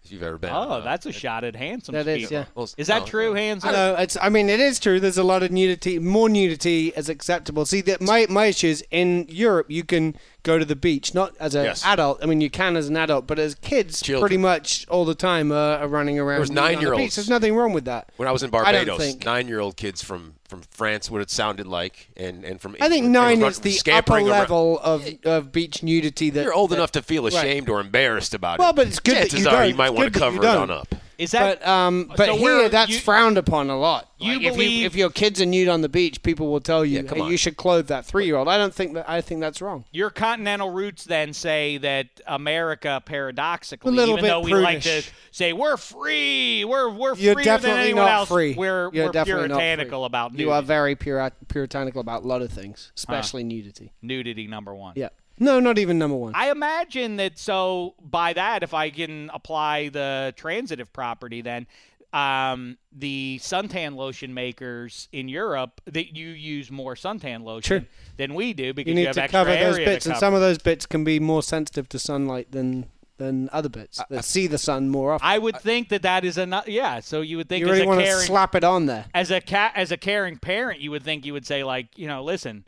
If 0.03 0.13
you've 0.13 0.23
ever 0.23 0.39
been. 0.39 0.49
Oh, 0.49 0.55
uh, 0.71 0.79
that's 0.79 1.05
a 1.05 1.11
shot 1.11 1.43
at 1.43 1.55
handsome. 1.55 1.93
That 1.93 2.07
is, 2.07 2.21
people. 2.21 2.37
yeah. 2.37 2.45
Well, 2.55 2.67
Is 2.77 2.87
that 2.87 3.01
no, 3.01 3.05
true, 3.05 3.29
no. 3.29 3.35
handsome? 3.35 3.73
No, 3.73 3.95
it's. 3.95 4.17
I 4.19 4.29
mean, 4.29 4.49
it 4.49 4.59
is 4.59 4.79
true. 4.79 4.99
There's 4.99 5.19
a 5.19 5.23
lot 5.23 5.43
of 5.43 5.51
nudity. 5.51 5.99
More 5.99 6.27
nudity 6.29 6.87
is 6.95 7.09
acceptable. 7.09 7.63
See, 7.65 7.81
that 7.81 8.01
my 8.01 8.25
my 8.27 8.45
issue 8.45 8.67
is 8.69 8.83
in 8.89 9.27
Europe. 9.29 9.67
You 9.69 9.83
can 9.83 10.15
go 10.43 10.57
to 10.57 10.63
the 10.65 10.75
beach, 10.75 11.13
not 11.13 11.35
as 11.39 11.53
an 11.55 11.65
Yes. 11.65 11.83
adult. 11.85 12.19
I 12.23 12.25
mean, 12.25 12.39
you 12.41 12.49
can 12.49 12.77
as 12.77 12.87
an 12.87 12.95
adult, 12.97 13.27
but 13.27 13.39
as 13.39 13.55
kids, 13.55 14.01
Children. 14.01 14.21
pretty 14.21 14.37
much 14.37 14.87
all 14.89 15.03
the 15.05 15.15
time 15.15 15.51
uh, 15.51 15.77
are 15.77 15.87
running 15.87 16.17
around. 16.17 16.35
There 16.35 16.39
was 16.41 16.51
nude 16.51 16.85
on 16.87 16.97
the. 16.97 17.07
There's 17.07 17.29
nothing 17.29 17.55
wrong 17.55 17.73
with 17.73 17.85
that. 17.85 18.09
When 18.17 18.27
I 18.27 18.31
was 18.31 18.43
in 18.43 18.49
Barbados, 18.49 19.17
nine-year-old 19.25 19.75
kids 19.75 20.01
from, 20.03 20.35
from 20.47 20.61
France, 20.71 21.11
what 21.11 21.21
it 21.21 21.29
sounded 21.29 21.67
like, 21.67 22.09
and, 22.15 22.43
and 22.45 22.59
from 22.61 22.75
I 22.79 22.87
think 22.89 23.05
nine 23.07 23.41
run- 23.41 23.51
is 23.51 23.59
the 23.59 23.79
upper 23.91 24.13
around. 24.13 24.27
level 24.27 24.79
of, 24.79 25.05
of 25.25 25.51
beach 25.51 25.83
nudity 25.83 26.29
that 26.31 26.43
You're 26.43 26.53
old 26.53 26.69
that- 26.71 26.75
enough 26.75 26.91
to 26.93 27.01
feel 27.01 27.23
right. 27.23 27.33
ashamed 27.33 27.67
or 27.69 27.81
embarrassed 27.81 28.33
about 28.33 28.59
Well, 28.59 28.69
it. 28.71 28.75
but 28.77 28.87
it's 28.87 28.99
good 28.99 29.15
that 29.15 29.19
Chances 29.29 29.41
you 29.41 29.47
are 29.49 29.59
don't. 29.61 29.69
you 29.69 29.75
might 29.75 29.89
want 29.91 30.13
to 30.13 30.19
cover 30.19 30.37
it 30.37 30.45
on 30.45 30.71
up. 30.71 30.95
Is 31.19 31.31
that 31.31 31.59
But 31.59 31.67
um, 31.67 32.11
but 32.15 32.25
So 32.27 32.37
here 32.37 32.69
that's 32.69 32.91
you- 32.91 32.99
frowned 32.99 33.37
upon 33.37 33.69
a 33.69 33.77
lot. 33.77 34.09
You 34.19 34.33
Like, 34.37 34.43
if 34.47 34.53
believe- 34.53 34.71
you 34.79 34.85
if 34.85 34.95
your 34.95 35.09
kids 35.09 35.41
are 35.41 35.45
nude 35.45 35.67
on 35.67 35.81
the 35.81 35.89
beach, 35.89 36.23
people 36.23 36.49
will 36.51 36.61
tell 36.61 36.83
you, 36.85 37.01
Yeah, 37.03 37.13
hey, 37.13 37.27
you 37.29 37.35
should 37.37 37.57
clothe 37.57 37.87
that 37.87 38.05
three 38.05 38.25
year 38.25 38.37
old. 38.37 38.47
I 38.47 38.57
don't 38.57 38.73
think 38.73 38.93
that. 38.93 39.09
I 39.09 39.19
think 39.21 39.41
that's 39.41 39.61
wrong. 39.61 39.83
your 39.91 40.09
continental 40.09 40.69
roots 40.71 41.03
then 41.03 41.33
say 41.33 41.77
that 41.79 42.07
America, 42.25 43.01
paradoxically, 43.05 43.93
even 44.01 44.23
though 44.23 44.39
we 44.39 44.53
like 44.53 44.81
to 44.83 45.03
say 45.31 45.51
we're 45.53 45.77
free, 45.77 46.63
we're 46.65 46.89
we're 46.89 47.15
You're 47.15 47.33
freer 47.33 47.43
than 47.43 47.43
definitely 47.43 47.81
anyone 47.83 48.05
not 48.05 48.11
else, 48.13 48.29
free. 48.29 48.53
we're 48.55 48.89
You're 48.93 49.05
we're 49.07 49.11
definitely 49.11 49.47
not 49.49 49.55
free. 49.55 49.59
puritanical 49.65 50.05
about 50.05 50.31
nudity. 50.31 50.43
You 50.43 50.51
are 50.53 50.61
very 50.61 50.95
puri- 50.95 51.31
puritanical 51.49 51.99
about 52.01 52.23
a 52.23 52.27
lot 52.27 52.41
of 52.41 52.51
things, 52.51 52.91
especially 52.95 53.43
nudity. 53.43 53.91
nudity 54.01 54.47
number 54.47 54.73
one. 54.73 54.93
Yeah. 54.95 55.09
No, 55.39 55.59
not 55.59 55.77
even 55.77 55.97
number 55.97 56.17
one. 56.17 56.33
I 56.35 56.51
imagine 56.51 57.15
that. 57.17 57.39
So 57.39 57.95
by 58.01 58.33
that, 58.33 58.61
if 58.63 58.73
I 58.73 58.89
can 58.89 59.31
apply 59.33 59.89
the 59.89 60.33
transitive 60.35 60.91
property, 60.91 61.41
then 61.41 61.65
um, 62.13 62.77
the 62.91 63.39
suntan 63.41 63.95
lotion 63.95 64.33
makers 64.33 65.07
in 65.11 65.29
Europe 65.29 65.81
that 65.85 66.15
you 66.15 66.29
use 66.29 66.71
more 66.71 66.95
suntan 66.95 67.43
lotion 67.43 67.81
True. 67.81 67.89
than 68.17 68.33
we 68.33 68.53
do 68.53 68.73
because 68.73 68.89
you 68.89 68.95
need 68.95 69.05
have 69.05 69.15
to 69.15 69.23
extra 69.23 69.45
cover 69.45 69.55
those 69.55 69.77
bits, 69.77 70.05
to 70.05 70.11
and 70.11 70.19
some 70.19 70.33
of 70.33 70.41
those 70.41 70.57
bits 70.57 70.85
can 70.85 71.03
be 71.03 71.19
more 71.19 71.43
sensitive 71.43 71.87
to 71.89 71.99
sunlight 71.99 72.51
than 72.51 72.87
than 73.17 73.49
other 73.51 73.69
bits 73.69 74.01
that 74.09 74.25
see 74.25 74.47
the 74.47 74.57
sun 74.57 74.89
more 74.89 75.13
often. 75.13 75.27
I 75.27 75.37
would 75.37 75.59
think 75.59 75.89
that 75.89 76.01
that 76.01 76.25
is 76.25 76.37
a 76.37 76.63
yeah. 76.65 76.99
So 77.01 77.21
you 77.21 77.37
would 77.37 77.47
think 77.47 77.61
you 77.61 77.67
as 77.67 77.71
really 77.73 77.83
a 77.83 77.87
want 77.87 78.01
to 78.01 78.11
slap 78.21 78.55
it 78.55 78.63
on 78.63 78.87
there. 78.87 79.05
as 79.13 79.29
a 79.29 79.39
cat 79.39 79.73
as 79.75 79.91
a 79.91 79.97
caring 79.97 80.37
parent, 80.37 80.79
you 80.79 80.89
would 80.91 81.03
think 81.03 81.25
you 81.25 81.33
would 81.33 81.45
say 81.45 81.63
like 81.63 81.97
you 81.97 82.07
know 82.07 82.23
listen. 82.23 82.65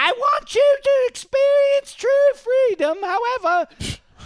I 0.00 0.12
want 0.12 0.54
you 0.54 0.76
to 0.84 0.90
experience 1.08 1.92
true 1.94 2.08
freedom. 2.34 2.98
However, 3.02 3.68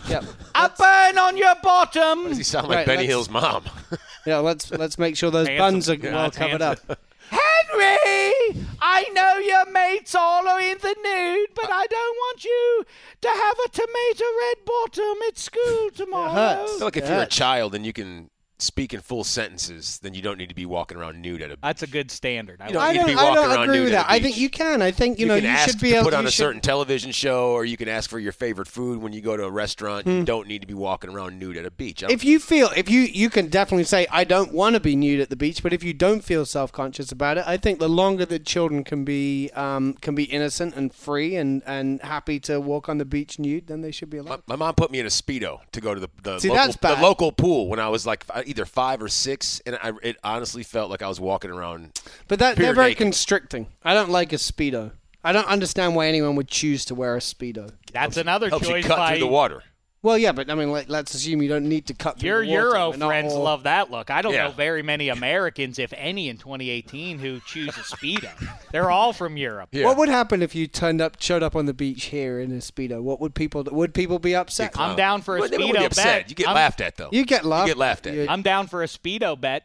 Yep. 0.08 0.24
I 0.54 0.68
burn 0.68 1.18
on 1.18 1.36
your 1.36 1.54
bottom. 1.62 2.28
Does 2.28 2.36
he 2.36 2.42
sound 2.42 2.68
like 2.68 2.78
Right, 2.78 2.86
Benny 2.86 2.98
let's- 3.02 3.08
Hill's 3.08 3.30
mom? 3.30 3.64
Yeah. 4.26 4.38
Let's 4.38 4.70
let's 4.70 4.98
make 4.98 5.16
sure 5.16 5.30
those 5.32 5.48
buns 5.48 5.88
are 5.90 5.96
well 6.00 6.26
it's 6.26 6.36
covered 6.36 6.60
handsome. 6.60 6.90
up. 6.90 6.98
Henry, 7.28 8.66
I 8.80 9.08
know 9.12 9.38
your 9.38 9.70
mates 9.70 10.14
all 10.14 10.46
are 10.46 10.60
in 10.60 10.78
the 10.78 10.94
nude, 11.02 11.48
but 11.54 11.70
I 11.70 11.86
don't 11.86 12.16
want 12.16 12.44
you 12.44 12.84
to 13.22 13.28
have 13.28 13.56
a 13.64 13.68
tomato 13.70 14.24
red 14.40 14.64
bottom 14.64 15.16
at 15.28 15.38
school 15.38 15.90
tomorrow. 15.94 16.30
hurts. 16.32 16.72
I 16.74 16.76
feel 16.78 16.86
like 16.86 16.96
if 16.96 17.04
Yeah. 17.04 17.14
you're 17.14 17.22
a 17.22 17.26
child 17.26 17.74
and 17.74 17.84
you 17.86 17.92
can 17.92 18.30
speak 18.62 18.94
in 18.94 19.00
full 19.00 19.24
sentences, 19.24 19.98
then 20.02 20.14
you 20.14 20.22
don't 20.22 20.38
need 20.38 20.48
to 20.48 20.54
be 20.54 20.66
walking 20.66 20.96
around 20.96 21.20
nude 21.20 21.42
at 21.42 21.50
a 21.50 21.54
beach. 21.56 21.58
That's 21.62 21.82
a 21.82 21.86
good 21.86 22.10
standard. 22.10 22.60
I 22.60 22.68
You 22.68 22.72
don't 22.74 22.82
like 22.82 22.88
I 22.88 22.92
need 22.92 22.98
to 22.98 23.06
don't, 23.06 23.14
be 23.16 23.20
I 23.20 23.24
walking 23.24 23.42
don't 23.42 23.50
around 23.52 23.62
agree 23.64 23.76
nude 23.76 23.84
with 23.84 23.92
that. 23.92 24.06
I 24.08 24.20
think 24.20 24.36
you 24.38 24.50
can. 24.50 24.82
I 24.82 24.90
think 24.90 25.18
you, 25.18 25.26
know 25.26 25.34
can 25.36 25.44
you 25.44 25.50
ask 25.50 25.70
should 25.70 25.80
be 25.80 25.88
able 25.88 25.94
to 25.94 25.98
able 26.00 26.10
put 26.10 26.14
on 26.16 26.24
you 26.24 26.28
a 26.28 26.30
should- 26.30 26.36
certain 26.44 26.60
television 26.60 27.12
show, 27.12 27.50
or 27.52 27.64
you 27.64 27.76
can 27.76 27.88
ask 27.88 28.08
for 28.08 28.18
your 28.18 28.32
favorite 28.32 28.68
food 28.68 29.00
when 29.02 29.12
you 29.12 29.20
go 29.20 29.36
to 29.36 29.44
a 29.44 29.50
restaurant. 29.50 30.04
Hmm. 30.06 30.10
You 30.18 30.24
don't 30.24 30.48
need 30.48 30.60
to 30.62 30.66
be 30.66 30.74
walking 30.74 31.10
around 31.10 31.38
nude 31.38 31.56
at 31.56 31.66
a 31.66 31.70
beach. 31.70 32.02
If 32.02 32.24
you 32.24 32.38
feel, 32.38 32.70
if 32.76 32.88
you 32.90 33.00
you 33.02 33.30
can 33.30 33.48
definitely 33.48 33.84
say, 33.84 34.06
I 34.10 34.24
don't 34.24 34.52
want 34.52 34.74
to 34.74 34.80
be 34.80 34.96
nude 34.96 35.20
at 35.20 35.30
the 35.30 35.36
beach, 35.36 35.62
but 35.62 35.72
if 35.72 35.82
you 35.84 35.92
don't 35.94 36.22
feel 36.22 36.44
self 36.46 36.72
conscious 36.72 37.12
about 37.12 37.38
it, 37.38 37.44
I 37.46 37.56
think 37.56 37.78
the 37.78 37.88
longer 37.88 38.24
that 38.26 38.46
children 38.46 38.84
can 38.84 39.04
be 39.04 39.50
um, 39.54 39.94
can 39.94 40.14
be 40.14 40.24
innocent 40.24 40.74
and 40.76 40.92
free 40.94 41.36
and, 41.36 41.62
and 41.66 42.00
happy 42.02 42.38
to 42.40 42.60
walk 42.60 42.88
on 42.88 42.98
the 42.98 43.04
beach 43.04 43.38
nude, 43.38 43.66
then 43.66 43.80
they 43.80 43.90
should 43.90 44.10
be 44.10 44.18
allowed. 44.18 44.42
my 44.46 44.56
mom 44.56 44.74
put 44.74 44.90
me 44.90 45.00
in 45.00 45.06
a 45.06 45.10
speedo 45.10 45.60
to 45.72 45.80
go 45.80 45.94
to 45.94 46.00
the 46.00 46.08
the, 46.22 46.38
See, 46.38 46.48
local, 46.48 46.64
that's 46.64 46.76
bad. 46.76 46.98
the 46.98 47.02
local 47.02 47.32
pool 47.32 47.68
when 47.68 47.78
I 47.80 47.88
was 47.88 48.06
like 48.06 48.24
f- 48.32 48.46
either 48.52 48.64
five 48.66 49.02
or 49.02 49.08
six, 49.08 49.60
and 49.66 49.78
I, 49.82 49.92
it 50.02 50.16
honestly 50.22 50.62
felt 50.62 50.90
like 50.90 51.02
I 51.02 51.08
was 51.08 51.18
walking 51.18 51.50
around. 51.50 52.00
But 52.28 52.38
that 52.38 52.56
they're 52.56 52.74
very 52.74 52.90
naked. 52.90 52.98
constricting. 52.98 53.66
I 53.82 53.94
don't 53.94 54.10
like 54.10 54.32
a 54.32 54.36
speedo. 54.36 54.92
I 55.24 55.32
don't 55.32 55.46
understand 55.46 55.94
why 55.94 56.08
anyone 56.08 56.36
would 56.36 56.48
choose 56.48 56.84
to 56.86 56.94
wear 56.94 57.16
a 57.16 57.20
speedo. 57.20 57.70
That's 57.92 58.16
another 58.16 58.48
Helps 58.48 58.68
you 58.68 58.82
cut 58.82 58.96
by 58.98 59.10
through 59.12 59.20
the 59.20 59.26
water. 59.26 59.62
Well, 60.04 60.18
yeah, 60.18 60.32
but 60.32 60.50
I 60.50 60.56
mean, 60.56 60.72
like, 60.72 60.88
let's 60.88 61.14
assume 61.14 61.42
you 61.42 61.48
don't 61.48 61.68
need 61.68 61.86
to 61.86 61.94
cut 61.94 62.18
through 62.18 62.28
your 62.28 62.42
the. 62.42 62.50
Euro 62.50 62.92
friends 62.92 63.32
all- 63.32 63.42
love 63.44 63.62
that 63.62 63.90
look. 63.92 64.10
I 64.10 64.20
don't 64.20 64.32
Yeah. 64.34 64.48
know 64.48 64.50
very 64.50 64.82
many 64.82 65.08
Americans, 65.20 65.78
if 65.78 65.92
any, 65.96 66.28
in 66.28 66.38
2018 66.38 67.20
who 67.20 67.38
choose 67.46 67.68
a 67.68 67.82
speedo. 67.82 68.28
They're 68.72 68.90
all 68.90 69.12
from 69.12 69.36
Europe. 69.36 69.68
Yeah. 69.70 69.84
What 69.86 69.96
would 69.98 70.08
happen 70.08 70.42
if 70.42 70.56
you 70.56 70.66
turned 70.66 71.00
up, 71.00 71.16
showed 71.20 71.44
up 71.44 71.54
on 71.54 71.66
the 71.66 71.74
beach 71.74 72.06
here 72.06 72.40
in 72.40 72.50
a 72.50 72.56
speedo? 72.56 73.00
What 73.00 73.20
would 73.20 73.34
people? 73.36 73.62
Would 73.62 73.94
people 73.94 74.18
be 74.18 74.34
upset? 74.34 74.72
I'm 74.76 74.96
down 74.96 75.22
for 75.22 75.36
a 75.36 75.40
Well, 75.40 75.48
speedo 75.50 75.72
be 75.72 75.84
upset. 75.84 76.04
bet. 76.22 76.30
You 76.30 76.34
get 76.34 76.48
I'm, 76.48 76.54
laughed 76.56 76.80
at 76.80 76.96
though. 76.96 77.08
You 77.12 77.24
get 77.24 77.44
laughed. 77.44 77.68
You 77.68 77.74
get 77.74 77.78
laughed 77.78 78.06
at. 78.08 78.28
I'm 78.28 78.42
down 78.42 78.66
for 78.66 78.82
a 78.82 78.86
speedo 78.86 79.40
bet. 79.40 79.62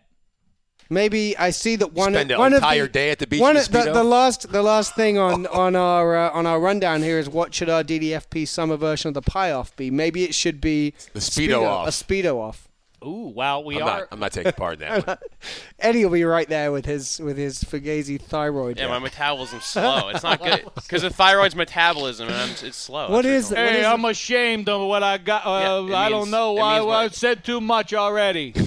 Maybe 0.90 1.38
I 1.38 1.50
see 1.50 1.76
that 1.78 1.94
one 1.94 2.14
Spend 2.14 2.32
an 2.32 2.40
one 2.40 2.54
entire 2.54 2.84
of 2.84 2.90
the, 2.90 2.94
day 2.94 3.10
at 3.12 3.20
the 3.20 3.28
beach 3.28 3.42
One 3.42 3.58
of 3.58 3.70
the, 3.72 3.80
Speedo? 3.80 3.94
the 3.94 4.04
last 4.04 4.52
the 4.52 4.64
last 4.64 4.96
thing 4.96 5.18
on 5.18 5.46
on 5.48 5.76
our 5.76 6.16
uh, 6.16 6.30
on 6.32 6.46
our 6.46 6.60
rundown 6.60 7.02
here 7.04 7.20
is 7.20 7.28
what 7.30 7.54
should 7.54 7.70
our 7.70 7.84
DDFP 7.84 8.48
summer 8.48 8.78
version 8.78 9.10
of 9.10 9.14
the 9.14 9.22
pie 9.22 9.52
off 9.52 9.76
be? 9.76 9.92
Maybe 9.92 10.24
it 10.24 10.34
should 10.34 10.62
be 10.62 10.94
The 11.14 11.20
Speedo 11.20 11.64
off. 11.64 11.88
a 11.88 11.92
speedo 11.92 12.38
off. 12.40 12.64
Ooh, 13.06 13.32
well, 13.36 13.64
we 13.64 13.76
I'm 13.76 13.84
are. 13.84 13.86
not. 14.00 14.08
I'm 14.12 14.20
not 14.20 14.32
taking 14.32 14.52
part 14.54 14.82
in 14.82 14.90
that. 14.90 15.06
one. 15.06 15.18
Eddie 15.80 16.04
will 16.04 16.12
be 16.14 16.24
right 16.24 16.50
there 16.50 16.72
with 16.72 16.86
his 16.86 17.20
with 17.20 17.38
his 17.38 17.64
fugazi 17.64 18.20
thyroid. 18.20 18.80
Yeah, 18.80 18.88
my 18.88 18.98
metabolism's 18.98 19.66
slow. 19.66 20.10
It's 20.14 20.24
not 20.24 20.42
good 20.42 20.66
because 20.74 21.04
the 21.04 21.12
thyroid's 21.12 21.56
metabolism, 21.56 22.28
and 22.28 22.36
I'm, 22.36 22.50
it's 22.50 22.76
slow. 22.76 23.12
What 23.12 23.22
That's 23.22 23.46
is 23.46 23.50
what? 23.52 23.60
Hey, 23.60 23.82
is 23.82 23.86
I'm 23.86 24.04
ashamed 24.04 24.68
of 24.68 24.88
what 24.88 25.04
I 25.04 25.20
got. 25.20 25.46
Uh, 25.46 25.86
Yeah, 25.88 25.94
it 25.94 26.06
I 26.06 26.10
don't 26.10 26.32
know 26.32 26.56
it 26.58 26.60
why 26.60 26.80
means 26.80 26.92
I 26.92 27.08
said 27.10 27.46
too 27.46 27.62
much 27.62 27.94
already. 27.94 28.54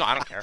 No, 0.00 0.06
I 0.06 0.14
don't 0.14 0.26
care. 0.26 0.42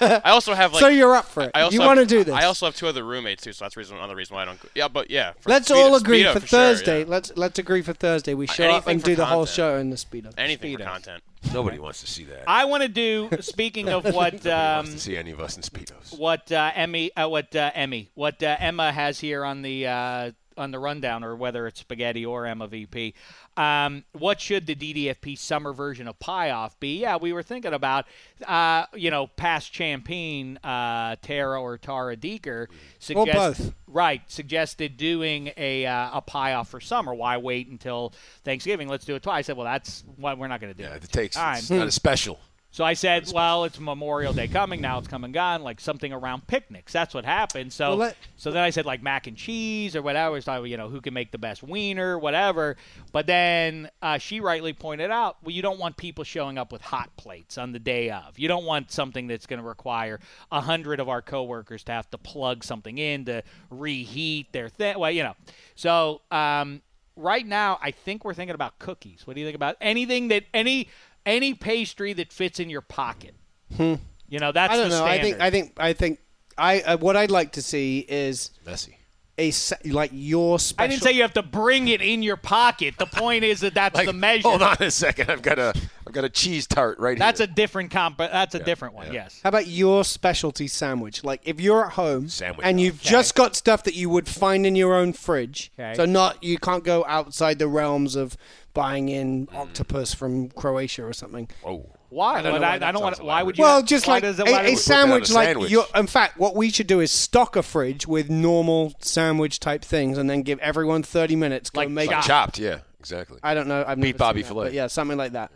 I 0.24 0.30
also 0.30 0.54
have 0.54 0.72
like. 0.72 0.80
so 0.80 0.88
you're 0.88 1.14
up 1.14 1.26
for 1.26 1.44
it. 1.44 1.52
I 1.54 1.60
also 1.60 1.74
you 1.74 1.80
have- 1.80 1.86
want 1.96 2.00
to 2.00 2.06
do 2.06 2.24
this? 2.24 2.34
I 2.34 2.44
also 2.44 2.66
have 2.66 2.74
two 2.74 2.88
other 2.88 3.04
roommates 3.04 3.44
too, 3.44 3.52
so 3.52 3.64
that's 3.64 3.76
reason 3.76 3.96
another 3.96 4.16
reason 4.16 4.34
why 4.34 4.42
I 4.42 4.44
don't. 4.46 4.58
Yeah, 4.74 4.88
but 4.88 5.08
yeah. 5.10 5.34
let's 5.46 5.70
Speedo- 5.70 5.76
all 5.76 5.94
agree 5.94 6.22
Speedo 6.24 6.32
for, 6.32 6.40
for 6.40 6.46
sure, 6.48 6.58
Thursday. 6.58 7.00
yeah. 7.00 7.06
Let's 7.08 7.32
let's 7.36 7.58
agree 7.60 7.82
for 7.82 7.92
Thursday. 7.92 8.34
We 8.34 8.48
show 8.48 8.68
up 8.70 8.88
and 8.88 9.00
for 9.00 9.06
do 9.06 9.14
the 9.16 9.26
whole 9.26 9.46
show 9.46 9.76
in 9.76 9.90
the 9.90 9.96
speedo. 9.96 10.32
Anything 10.36 10.76
for 10.76 10.82
Speedos. 10.82 10.86
content. 10.86 11.22
Nobody 11.52 11.78
wants 11.78 12.00
to 12.00 12.06
see 12.08 12.24
that. 12.24 12.44
I 12.48 12.64
want 12.64 12.82
to 12.82 12.88
do. 12.88 13.28
Speaking 13.40 13.88
of 13.88 14.04
what, 14.14 14.44
um, 14.46 14.76
wants 14.86 14.94
to 14.94 15.00
see 15.00 15.16
any 15.16 15.30
of 15.30 15.38
us 15.40 15.56
in 15.56 15.62
speedos. 15.62 16.18
what 16.18 16.50
uh, 16.50 16.72
Emmy, 16.74 17.14
uh, 17.16 17.28
what 17.28 17.54
uh, 17.54 17.70
Emmy, 17.74 18.10
what 18.14 18.42
uh, 18.42 18.56
Emma 18.58 18.90
has 18.92 19.20
here 19.20 19.44
on 19.44 19.62
the 19.62 19.86
uh, 19.86 20.30
on 20.56 20.70
the 20.70 20.78
rundown, 20.78 21.24
or 21.24 21.34
whether 21.36 21.66
it's 21.66 21.80
spaghetti 21.80 22.24
or 22.24 22.44
MVP. 22.44 23.14
Um, 23.56 24.04
what 24.12 24.40
should 24.40 24.66
the 24.66 24.74
DDFP 24.74 25.38
summer 25.38 25.72
version 25.72 26.08
of 26.08 26.18
Pie 26.18 26.50
Off 26.50 26.78
be? 26.80 27.00
Yeah, 27.00 27.16
we 27.16 27.32
were 27.32 27.42
thinking 27.42 27.72
about, 27.74 28.06
uh, 28.46 28.86
you 28.94 29.10
know, 29.10 29.26
past 29.26 29.72
champion 29.72 30.58
uh, 30.58 31.16
Tara 31.22 31.60
or 31.60 31.76
Tara 31.78 32.16
Deeker 32.16 32.68
suggest, 32.98 33.34
both. 33.62 33.74
Right, 33.86 34.22
suggested 34.28 34.96
doing 34.96 35.52
a 35.56 35.84
uh, 35.86 36.10
a 36.18 36.20
pie 36.22 36.54
off 36.54 36.68
for 36.70 36.80
summer. 36.80 37.14
Why 37.14 37.36
wait 37.36 37.68
until 37.68 38.14
Thanksgiving? 38.44 38.88
Let's 38.88 39.04
do 39.04 39.14
it 39.14 39.22
twice. 39.22 39.32
I 39.32 39.42
said, 39.42 39.56
well, 39.56 39.66
that's 39.66 40.04
why 40.16 40.34
we're 40.34 40.48
not 40.48 40.60
going 40.60 40.72
to 40.72 40.76
do 40.76 40.84
Yeah, 40.84 40.94
it. 40.94 41.04
it 41.04 41.12
takes 41.12 41.36
Time. 41.36 41.58
it's 41.58 41.70
not 41.70 41.86
a 41.88 41.90
special. 41.92 42.38
So 42.74 42.84
I 42.84 42.94
said, 42.94 43.30
well, 43.34 43.64
it's 43.64 43.78
Memorial 43.78 44.32
Day 44.32 44.48
coming 44.48 44.80
now. 44.80 44.98
It's 44.98 45.06
come 45.06 45.24
and 45.24 45.34
gone, 45.34 45.62
like 45.62 45.78
something 45.78 46.10
around 46.10 46.46
picnics. 46.46 46.90
That's 46.90 47.12
what 47.14 47.26
happened. 47.26 47.70
So, 47.70 47.90
Well, 47.90 47.98
let- 47.98 48.16
so 48.38 48.50
then 48.50 48.62
I 48.62 48.70
said 48.70 48.86
like 48.86 49.02
mac 49.02 49.26
and 49.26 49.36
cheese 49.36 49.94
or 49.94 50.00
whatever. 50.00 50.40
So 50.40 50.64
you 50.64 50.78
know 50.78 50.88
who 50.88 51.02
can 51.02 51.12
make 51.12 51.32
the 51.32 51.38
best 51.38 51.62
wiener, 51.62 52.18
whatever. 52.18 52.78
But 53.12 53.26
then 53.26 53.90
uh, 54.00 54.16
she 54.16 54.40
rightly 54.40 54.72
pointed 54.72 55.10
out, 55.10 55.36
well, 55.42 55.50
you 55.52 55.60
don't 55.60 55.78
want 55.78 55.98
people 55.98 56.24
showing 56.24 56.56
up 56.56 56.72
with 56.72 56.80
hot 56.80 57.14
plates 57.18 57.58
on 57.58 57.72
the 57.72 57.78
day 57.78 58.08
of. 58.10 58.38
You 58.38 58.48
don't 58.48 58.64
want 58.64 58.90
something 58.90 59.26
that's 59.26 59.44
going 59.46 59.60
to 59.60 59.68
require 59.68 60.18
a 60.50 60.62
hundred 60.62 60.98
of 60.98 61.10
our 61.10 61.20
coworkers 61.20 61.84
to 61.84 61.92
have 61.92 62.10
to 62.12 62.16
plug 62.18 62.64
something 62.64 62.96
in 62.96 63.26
to 63.26 63.42
reheat 63.68 64.50
their 64.52 64.70
thing. 64.70 64.98
Well, 64.98 65.10
you 65.10 65.22
know. 65.24 65.34
So 65.74 66.22
um, 66.30 66.80
right 67.16 67.46
now, 67.46 67.78
I 67.82 67.90
think 67.90 68.24
we're 68.24 68.32
thinking 68.34 68.54
about 68.54 68.78
cookies. 68.78 69.26
What 69.26 69.34
do 69.34 69.40
you 69.40 69.46
think 69.46 69.56
about 69.56 69.76
anything 69.80 70.28
that 70.28 70.44
any 70.54 70.88
any 71.26 71.54
pastry 71.54 72.12
that 72.14 72.32
fits 72.32 72.58
in 72.60 72.70
your 72.70 72.80
pocket? 72.82 73.34
You 73.78 73.98
know, 74.38 74.52
that's 74.52 74.72
I 74.72 74.76
don't 74.76 74.90
the 74.90 74.98
know. 74.98 75.04
I 75.04 75.20
think. 75.20 75.40
I 75.40 75.50
think 75.50 75.72
I 75.76 75.92
think 75.92 76.18
I 76.58 76.80
uh, 76.82 76.96
what 76.98 77.16
I'd 77.16 77.30
like 77.30 77.52
to 77.52 77.62
see 77.62 78.00
is 78.08 78.50
Messy. 78.66 78.96
a 79.38 79.50
se- 79.50 79.76
like 79.90 80.10
your 80.12 80.58
special. 80.58 80.84
I 80.84 80.88
didn't 80.88 81.02
say 81.02 81.12
you 81.12 81.22
have 81.22 81.32
to 81.34 81.42
bring 81.42 81.88
it 81.88 82.00
in 82.02 82.22
your 82.22 82.36
pocket. 82.36 82.94
The 82.98 83.06
point 83.06 83.44
is 83.44 83.60
that 83.60 83.74
that's 83.74 83.94
Like, 83.94 84.06
the 84.06 84.12
measure. 84.12 84.48
Hold 84.48 84.62
on 84.62 84.76
a 84.80 84.90
second. 84.90 85.30
I've 85.30 85.42
got 85.42 85.58
a 85.58 85.74
I've 86.06 86.12
got 86.12 86.24
a 86.24 86.28
cheese 86.28 86.66
tart 86.66 86.98
right 86.98 87.18
That's 87.18 87.40
here. 87.40 87.46
That's 87.46 87.52
a 87.52 87.54
different 87.56 87.90
comp. 87.90 88.18
That's 88.18 88.54
a 88.54 88.58
different 88.58 88.94
one. 88.94 89.12
Yes. 89.12 89.40
How 89.42 89.48
about 89.48 89.66
your 89.68 90.04
specialty 90.04 90.66
sandwich? 90.68 91.24
Like 91.24 91.40
if 91.44 91.60
you're 91.60 91.86
at 91.86 91.92
home 91.92 92.28
Sandwich 92.28 92.66
and 92.66 92.78
you've 92.80 93.00
just 93.00 93.34
got 93.34 93.56
stuff 93.56 93.84
that 93.84 93.94
you 93.94 94.10
would 94.10 94.28
find 94.28 94.66
in 94.66 94.76
your 94.76 94.94
own 94.94 95.12
fridge, 95.14 95.72
Okay. 95.78 95.94
so 95.94 96.04
not 96.04 96.42
you 96.44 96.58
can't 96.58 96.84
go 96.84 97.04
outside 97.06 97.58
the 97.58 97.68
realms 97.68 98.16
of 98.16 98.36
buying 98.74 99.08
in 99.08 99.48
octopus 99.52 100.14
from 100.14 100.48
Croatia 100.50 101.04
or 101.04 101.12
something. 101.12 101.48
oh. 101.64 101.86
Why? 102.08 102.40
I 102.40 102.42
don't 102.42 102.52
But 102.52 102.58
know 102.60 102.66
I, 102.66 102.70
why 102.78 102.86
I 102.88 102.92
don't 102.92 103.02
want. 103.02 103.16
sounds 103.16 103.26
Why 103.26 103.42
would 103.42 103.56
you? 103.56 103.64
Well, 103.64 103.82
just 103.82 104.06
like 104.06 104.22
does 104.22 104.38
a, 104.38 104.42
a 104.44 104.74
sandwich, 104.76 105.30
a 105.30 105.32
like 105.32 105.46
sandwich. 105.46 105.70
you. 105.70 105.82
In 105.94 106.06
fact, 106.06 106.36
what 106.38 106.54
we 106.54 106.68
should 106.68 106.86
do 106.86 107.00
is 107.00 107.10
stock 107.10 107.56
a 107.56 107.62
fridge 107.62 108.06
with 108.06 108.28
normal 108.28 108.92
sandwich 109.00 109.60
type 109.60 109.82
things, 109.82 110.18
and 110.18 110.28
then 110.28 110.42
give 110.42 110.58
everyone 110.58 111.02
thirty 111.02 111.36
minutes. 111.36 111.70
Go 111.70 111.80
Like 111.80 111.88
make. 111.88 112.10
chopped. 112.10 112.26
Chopped, 112.26 112.58
yeah, 112.58 112.80
exactly. 113.00 113.38
I 113.42 113.54
don't 113.54 113.66
know. 113.66 113.82
I've 113.86 113.96
Beef 113.96 114.08
never 114.14 114.18
Bobby 114.18 114.40
seen 114.42 114.48
that, 114.48 114.52
fillet. 114.52 114.66
but 114.66 114.72
yeah, 114.74 114.86
something 114.88 115.16
like 115.16 115.32
that. 115.32 115.52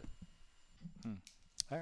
Hmm. 1.02 1.12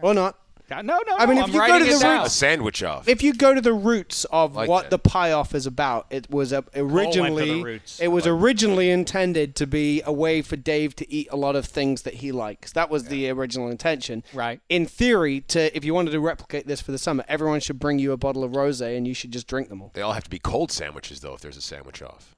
Or 0.03 0.13
not. 0.13 0.37
No, 0.83 0.99
no. 1.07 1.17
I 1.17 1.27
mean, 1.27 1.37
no, 1.37 1.43
if 1.43 1.49
I'm 1.49 1.55
you 1.55 1.67
go 1.67 1.79
to 1.79 1.85
it 1.85 1.93
the 1.95 1.99
down. 2.01 2.27
A 2.27 2.31
sandwich 2.31 2.83
off. 2.83 3.09
If 3.09 3.23
you 3.23 3.35
go 3.35 3.55
to 3.55 3.61
the 3.61 3.73
roots 3.73 4.25
of 4.27 4.55
Like 4.55 4.69
what 4.69 4.85
that. 4.85 4.91
the 4.91 4.99
pie 4.99 5.33
off 5.33 5.55
is 5.55 5.67
about, 5.67 6.07
it 6.11 6.31
was 6.31 6.53
a, 6.53 6.65
originally 6.75 7.81
it 8.01 8.09
was 8.09 8.27
originally 8.27 8.91
intended 8.91 9.55
to 9.57 9.67
be 9.67 10.03
a 10.05 10.13
way 10.13 10.43
for 10.43 10.57
Dave 10.57 10.95
to 10.97 11.13
eat 11.13 11.29
a 11.31 11.37
lot 11.37 11.57
of 11.57 11.67
things 11.67 12.03
that 12.03 12.15
he 12.15 12.33
likes. 12.33 12.73
That 12.73 12.91
was 12.91 13.05
the 13.07 13.29
original 13.31 13.69
intention. 13.69 14.23
Right. 14.33 14.61
In 14.69 14.87
theory, 14.87 15.41
to 15.49 15.75
if 15.77 15.85
you 15.85 15.95
wanted 15.95 16.13
to 16.13 16.21
replicate 16.21 16.67
this 16.67 16.81
for 16.81 16.93
the 16.93 16.99
summer, 16.99 17.25
everyone 17.29 17.61
should 17.61 17.79
bring 17.79 17.99
you 17.99 18.13
a 18.13 18.17
bottle 18.17 18.45
of 18.45 18.53
rosé 18.53 18.97
and 18.97 19.07
you 19.07 19.15
should 19.15 19.31
just 19.33 19.47
drink 19.47 19.69
them 19.69 19.83
all. 19.83 19.91
They 19.95 20.03
all 20.03 20.13
have 20.13 20.25
to 20.25 20.31
be 20.31 20.39
cold 20.39 20.71
sandwiches 20.73 21.21
though. 21.21 21.35
If 21.35 21.41
there's 21.41 21.57
a 21.57 21.63
sandwich 21.63 22.03
off. 22.03 22.34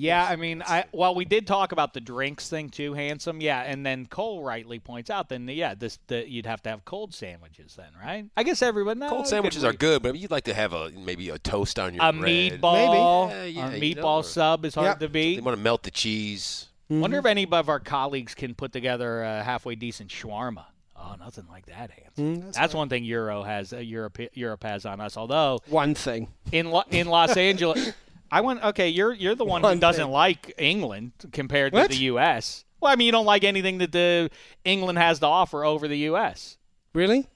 Yeah, 0.00 0.24
I 0.24 0.36
mean, 0.36 0.62
I 0.64 0.84
well, 0.92 1.12
we 1.16 1.24
did 1.24 1.44
talk 1.46 1.72
about 1.72 1.92
the 1.92 2.00
drinks 2.00 2.48
thing 2.48 2.68
too, 2.68 2.94
handsome. 2.94 3.40
Yeah, 3.40 3.62
and 3.62 3.84
then 3.84 4.06
Cole 4.06 4.44
rightly 4.44 4.78
points 4.78 5.10
out, 5.10 5.28
then 5.28 5.48
yeah, 5.48 5.74
this 5.74 5.98
the, 6.06 6.28
you'd 6.30 6.46
have 6.46 6.62
to 6.62 6.70
have 6.70 6.84
cold 6.84 7.12
sandwiches 7.12 7.74
then, 7.76 7.88
right? 8.00 8.26
I 8.36 8.44
guess 8.44 8.62
everyone. 8.62 9.00
no, 9.00 9.08
Cold 9.08 9.26
sandwiches 9.26 9.64
are 9.64 9.72
good, 9.72 10.02
but 10.02 10.16
you'd 10.16 10.30
like 10.30 10.44
to 10.44 10.54
have 10.54 10.72
a 10.72 10.90
maybe 10.90 11.30
a 11.30 11.38
toast 11.38 11.80
on 11.80 11.94
your 11.94 12.04
A 12.04 12.12
bread. 12.12 12.60
meatball, 12.60 13.28
Maybe. 13.28 13.36
Yeah, 13.36 13.42
a 13.42 13.48
yeah, 13.48 13.74
you 13.74 13.94
know, 13.96 14.02
meatball 14.02 14.24
sub 14.24 14.64
is 14.64 14.76
hard 14.76 14.86
Yep. 14.86 14.98
to 15.00 15.08
They 15.08 15.34
beat. 15.34 15.42
want 15.42 15.56
to 15.58 15.62
melt 15.62 15.82
the 15.82 15.90
cheese. 15.90 16.68
Mm-hmm. 16.90 17.00
Wonder 17.00 17.16
if 17.18 17.24
mm-hmm. 17.24 17.30
any 17.30 17.46
of 17.50 17.68
our 17.68 17.80
colleagues 17.80 18.34
can 18.36 18.54
put 18.54 18.72
together 18.72 19.22
a 19.24 19.42
halfway 19.42 19.74
decent 19.74 20.10
shawarma. 20.10 20.66
Oh, 20.96 21.14
nothing 21.18 21.44
like 21.48 21.66
that, 21.66 21.90
handsome. 21.90 22.42
Mm, 22.42 22.52
that's 22.52 22.74
one 22.74 22.88
thing 22.88 23.04
Euro 23.04 23.42
has. 23.42 23.72
Uh, 23.72 23.78
Europe 23.78 24.18
Europe 24.32 24.62
has 24.64 24.84
on 24.86 25.00
us. 25.00 25.16
Although 25.16 25.60
One 25.68 25.94
thing. 25.94 26.28
in 26.50 26.70
Lo- 26.70 26.82
in 26.90 27.06
Los 27.08 27.36
Angeles, 27.36 27.92
I 28.30 28.40
went. 28.42 28.62
Okay, 28.62 28.88
you're 28.88 29.12
you're 29.12 29.34
the 29.34 29.44
one, 29.44 29.62
who 29.62 29.78
doesn't 29.78 30.04
thing. 30.06 30.12
like 30.12 30.54
England 30.58 31.12
compared 31.32 31.72
to 31.72 31.88
the 31.88 31.96
U.S. 31.96 32.64
Well, 32.80 32.92
I 32.92 32.96
mean, 32.96 33.06
you 33.06 33.12
don't 33.12 33.26
like 33.26 33.42
anything 33.44 33.78
that 33.78 33.90
the 33.92 34.30
England 34.64 34.98
has 34.98 35.18
to 35.20 35.26
offer 35.26 35.64
over 35.64 35.88
the 35.88 35.98
U.S. 35.98 36.58
Really? 36.94 37.26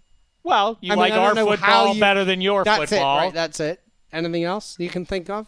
Well, 0.45 0.78
you 0.80 0.93
I 0.93 0.97
like 0.97 1.12
don't 1.14 1.38
our 1.38 1.45
football 1.47 1.95
you- 1.95 2.01
better 2.01 2.24
than 2.24 2.40
your 2.40 2.64
That's 2.64 2.90
football. 2.90 3.18
it. 3.18 3.22
Right. 3.24 3.34
That's 3.34 3.61
it. 3.61 3.80
Anything 4.12 4.45
else 4.45 4.76
you 4.78 4.88
can 4.88 5.05
think 5.07 5.30
of? 5.30 5.47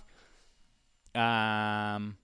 um, 1.14 2.16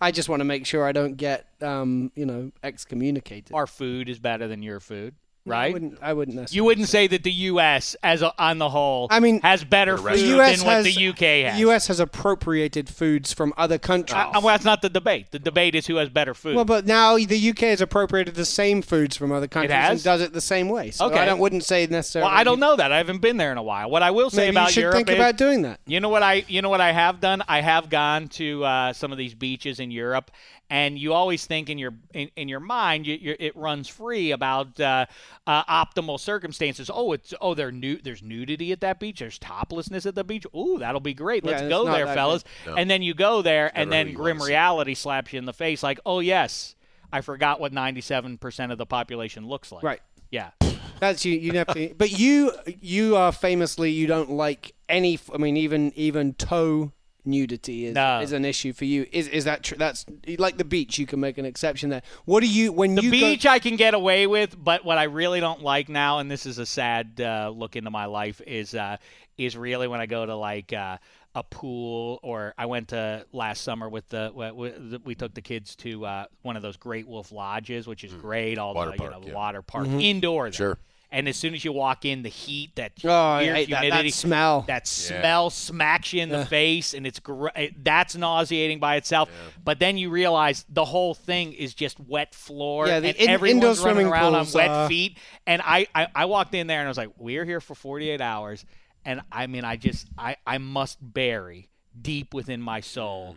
I 0.00 0.10
just 0.10 0.28
want 0.28 0.40
to 0.40 0.44
make 0.44 0.66
sure 0.66 0.84
I 0.84 0.92
don't 0.92 1.16
get, 1.16 1.46
um, 1.62 2.10
you 2.16 2.26
know, 2.26 2.50
excommunicated. 2.62 3.52
our 3.54 3.66
food 3.66 4.08
is 4.08 4.18
better 4.18 4.48
than 4.48 4.62
your 4.62 4.80
food, 4.80 5.14
I 5.46 5.50
right? 5.50 5.72
wouldn't. 5.74 5.98
I 6.00 6.12
wouldn't 6.14 6.36
necessarily. 6.36 6.56
You 6.56 6.64
wouldn't 6.64 6.88
say 6.88 7.06
that 7.06 7.22
the 7.22 7.32
U.S. 7.32 7.96
as 8.02 8.22
a, 8.22 8.32
on 8.42 8.58
the 8.58 8.70
whole, 8.70 9.08
I 9.10 9.20
mean, 9.20 9.40
has 9.42 9.62
better 9.62 9.96
The 9.96 10.02
food 10.02 10.18
the 10.18 10.26
U.S. 10.26 10.58
than 10.58 10.66
what 10.66 10.76
has 10.76 10.84
the 10.84 10.92
U.K. 10.92 11.42
has. 11.42 11.54
The 11.54 11.60
U.S. 11.60 11.86
has 11.88 12.00
appropriated 12.00 12.88
foods 12.88 13.32
from 13.34 13.52
other 13.58 13.78
countries. 13.78 14.14
Uh, 14.16 14.30
well, 14.34 14.54
that's 14.54 14.64
not 14.64 14.80
the 14.80 14.88
debate. 14.88 15.32
The 15.32 15.38
debate 15.38 15.74
is 15.74 15.86
who 15.86 15.96
has 15.96 16.08
better 16.08 16.32
food. 16.32 16.56
Well, 16.56 16.64
but 16.64 16.86
now 16.86 17.16
the 17.18 17.50
UK 17.50 17.58
has 17.58 17.80
appropriated 17.82 18.36
the 18.36 18.46
same 18.46 18.80
foods 18.80 19.16
from 19.16 19.32
other 19.32 19.46
countries 19.46 19.72
and 19.72 20.02
does 20.02 20.22
it 20.22 20.32
the 20.32 20.40
same 20.40 20.68
way. 20.70 20.90
So 20.90 21.06
Okay. 21.06 21.18
I 21.18 21.26
don't, 21.26 21.38
wouldn't 21.38 21.64
say 21.64 21.86
necessarily. 21.86 22.30
Well, 22.30 22.38
I 22.38 22.44
don't 22.44 22.60
know 22.60 22.76
that. 22.76 22.90
I 22.90 22.96
haven't 22.96 23.20
been 23.20 23.36
there 23.36 23.52
in 23.52 23.58
a 23.58 23.62
while. 23.62 23.90
What 23.90 24.02
I 24.02 24.12
will 24.12 24.30
say 24.30 24.46
Maybe 24.46 24.50
about 24.56 24.68
you 24.68 24.72
should 24.72 24.80
Europe 24.80 24.96
think 24.96 25.10
is, 25.10 25.16
about 25.16 25.36
doing 25.36 25.62
that. 25.62 25.80
You 25.86 26.00
know 26.00 26.08
what 26.08 26.22
I 26.22 26.44
you 26.48 26.62
know 26.62 26.70
what 26.70 26.80
I 26.80 26.92
have 26.92 27.20
done? 27.20 27.42
I 27.46 27.60
have 27.60 27.90
gone 27.90 28.28
to 28.28 28.64
uh, 28.64 28.92
some 28.94 29.12
of 29.12 29.18
these 29.18 29.34
beaches 29.34 29.78
in 29.78 29.90
Europe, 29.90 30.30
and 30.70 30.98
you 30.98 31.12
always 31.12 31.46
think 31.46 31.68
in 31.68 31.78
your 31.78 31.94
in, 32.12 32.30
in 32.36 32.48
your 32.48 32.60
mind 32.60 33.06
you, 33.06 33.16
you, 33.20 33.36
it 33.38 33.56
runs 33.56 33.88
free 33.88 34.30
about 34.30 34.78
uh, 34.80 35.06
uh, 35.46 35.64
optimal 35.64 36.18
circumstances. 36.18 36.90
Oh, 36.92 37.12
it's 37.12 37.34
oh 37.40 37.54
there 37.54 37.70
nu- 37.70 38.00
there's 38.02 38.22
nudity 38.22 38.72
at 38.72 38.80
that 38.80 39.00
beach. 39.00 39.20
There's 39.20 39.38
toplessness 39.38 40.06
at 40.06 40.14
the 40.14 40.24
beach. 40.24 40.46
Ooh, 40.56 40.78
that'll 40.78 41.00
be 41.00 41.14
great. 41.14 41.44
Let's 41.44 41.62
Yeah, 41.62 41.68
go 41.68 41.84
there, 41.84 42.06
fellas. 42.06 42.44
No. 42.66 42.74
And 42.74 42.90
then 42.90 43.02
you 43.02 43.14
go 43.14 43.42
there, 43.42 43.70
and 43.74 43.90
then 43.92 44.12
grim 44.14 44.42
reality 44.42 44.94
slaps 44.94 45.32
you 45.32 45.38
in 45.38 45.44
the 45.44 45.52
face, 45.52 45.82
like, 45.82 46.00
oh 46.06 46.20
yes, 46.20 46.74
I 47.12 47.20
forgot 47.20 47.60
what 47.60 47.72
97% 47.72 48.72
of 48.72 48.78
the 48.78 48.86
population 48.86 49.46
looks 49.46 49.70
like. 49.70 49.84
Right. 49.84 50.00
Yeah. 50.30 50.50
That's 50.98 51.24
you. 51.24 51.38
You 51.38 51.52
have 51.52 51.68
to. 51.68 51.94
But 51.96 52.18
you, 52.18 52.52
you 52.80 53.16
are 53.16 53.30
famously 53.30 53.90
you 53.90 54.06
don't 54.06 54.30
like 54.30 54.74
any. 54.88 55.18
I 55.32 55.38
mean, 55.38 55.56
even 55.56 55.92
even 55.96 56.34
toe 56.34 56.92
nudity 57.24 57.86
is 57.86 57.94
No. 57.94 58.20
is 58.20 58.32
an 58.32 58.44
issue 58.44 58.72
for 58.72 58.84
you. 58.84 59.06
Is 59.12 59.28
is 59.28 59.44
that 59.44 59.62
true? 59.62 59.76
That's 59.78 60.04
like 60.38 60.56
the 60.58 60.64
beach. 60.64 60.98
You 60.98 61.06
can 61.06 61.20
make 61.20 61.38
an 61.38 61.44
exception 61.44 61.90
there. 61.90 62.02
What 62.24 62.40
do 62.40 62.48
you 62.48 62.72
when 62.72 62.94
The 62.94 63.02
you 63.02 63.10
beach 63.10 63.44
Go, 63.44 63.50
I 63.50 63.58
can 63.58 63.76
get 63.76 63.94
away 63.94 64.26
with, 64.26 64.56
but 64.62 64.84
what 64.84 64.98
I 64.98 65.04
really 65.04 65.40
don't 65.40 65.62
like 65.62 65.88
now, 65.88 66.18
and 66.18 66.30
this 66.30 66.46
is 66.46 66.58
a 66.58 66.66
sad 66.66 67.20
uh, 67.20 67.52
look 67.54 67.76
into 67.76 67.90
my 67.90 68.06
life, 68.06 68.40
is 68.46 68.74
uh, 68.74 68.96
is 69.38 69.56
really 69.56 69.88
when 69.88 70.00
I 70.00 70.06
go 70.06 70.24
to 70.26 70.36
like 70.36 70.72
uh, 70.72 70.98
a 71.34 71.42
pool 71.42 72.20
or 72.22 72.54
I 72.56 72.66
went 72.66 72.88
to 72.88 73.26
last 73.32 73.62
summer 73.62 73.88
with 73.88 74.08
the 74.10 74.30
we, 74.34 74.50
we- 74.52 74.98
we 75.04 75.14
took 75.14 75.34
the 75.34 75.42
kids 75.42 75.74
to 75.76 76.04
uh, 76.06 76.24
one 76.42 76.56
of 76.56 76.62
those 76.62 76.76
Great 76.76 77.08
Wolf 77.08 77.32
lodges, 77.32 77.86
which 77.86 78.04
is 78.04 78.12
great, 78.14 78.58
all 78.58 78.72
Mm. 78.72 78.76
Water 78.76 78.90
the 78.92 78.96
park, 78.98 79.14
you 79.14 79.20
know 79.20 79.26
yeah. 79.28 79.34
water 79.34 79.62
park 79.62 79.86
indoor. 79.88 80.44
there. 80.44 80.52
Sure. 80.52 80.78
And 81.14 81.28
as 81.28 81.36
soon 81.36 81.54
as 81.54 81.64
you 81.64 81.70
walk 81.72 82.04
in, 82.04 82.22
the 82.24 82.28
heat, 82.28 82.74
that 82.74 82.92
Oh, 83.04 83.08
I 83.08 83.42
weird 83.42 83.56
hate 83.56 83.70
that- 83.70 83.74
that 83.76 83.82
humidity, 83.84 84.10
smell. 84.10 84.62
that 84.62 84.88
smell 84.88 85.48
smacks 85.48 86.12
you 86.12 86.22
in 86.22 86.28
the 86.28 86.38
Yeah. 86.38 86.44
face, 86.44 86.92
and 86.92 87.06
it's 87.06 87.20
gr- 87.20 87.48
that's 87.82 88.16
nauseating 88.16 88.80
by 88.80 88.96
itself. 88.96 89.30
But 89.64 89.78
then 89.78 89.96
you 89.96 90.10
realize 90.10 90.64
the 90.68 90.84
whole 90.84 91.14
thing 91.14 91.52
is 91.52 91.72
just 91.72 92.00
wet 92.00 92.34
floor, 92.34 92.88
Yeah, 92.88 92.98
the 92.98 93.08
and 93.10 93.16
in- 93.16 93.30
everyone's 93.30 93.78
running 93.78 94.08
around 94.08 94.32
pools, 94.32 94.56
on 94.56 94.58
wet 94.58 94.70
uh, 94.70 94.88
feet. 94.88 95.16
And 95.46 95.62
I, 95.64 95.86
I, 95.94 96.08
I 96.16 96.24
walked 96.24 96.52
in 96.52 96.66
there 96.66 96.80
and 96.80 96.88
I 96.88 96.90
was 96.90 96.98
like, 96.98 97.10
"We're 97.16 97.44
here 97.44 97.60
for 97.60 97.76
48 97.76 98.20
hours," 98.20 98.64
and 99.04 99.20
I 99.30 99.46
mean, 99.46 99.62
I 99.64 99.76
just, 99.76 100.08
I, 100.18 100.34
I 100.44 100.58
must 100.58 100.98
bury 101.00 101.68
deep 102.02 102.34
within 102.34 102.60
my 102.60 102.80
soul. 102.80 103.36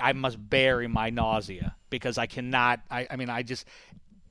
I 0.00 0.14
must 0.14 0.38
bury 0.48 0.88
my 0.88 1.10
nausea 1.10 1.76
because 1.90 2.16
I 2.16 2.24
cannot. 2.24 2.80
I, 2.90 3.06
I 3.10 3.16
mean, 3.16 3.28
I 3.28 3.42
just, 3.42 3.66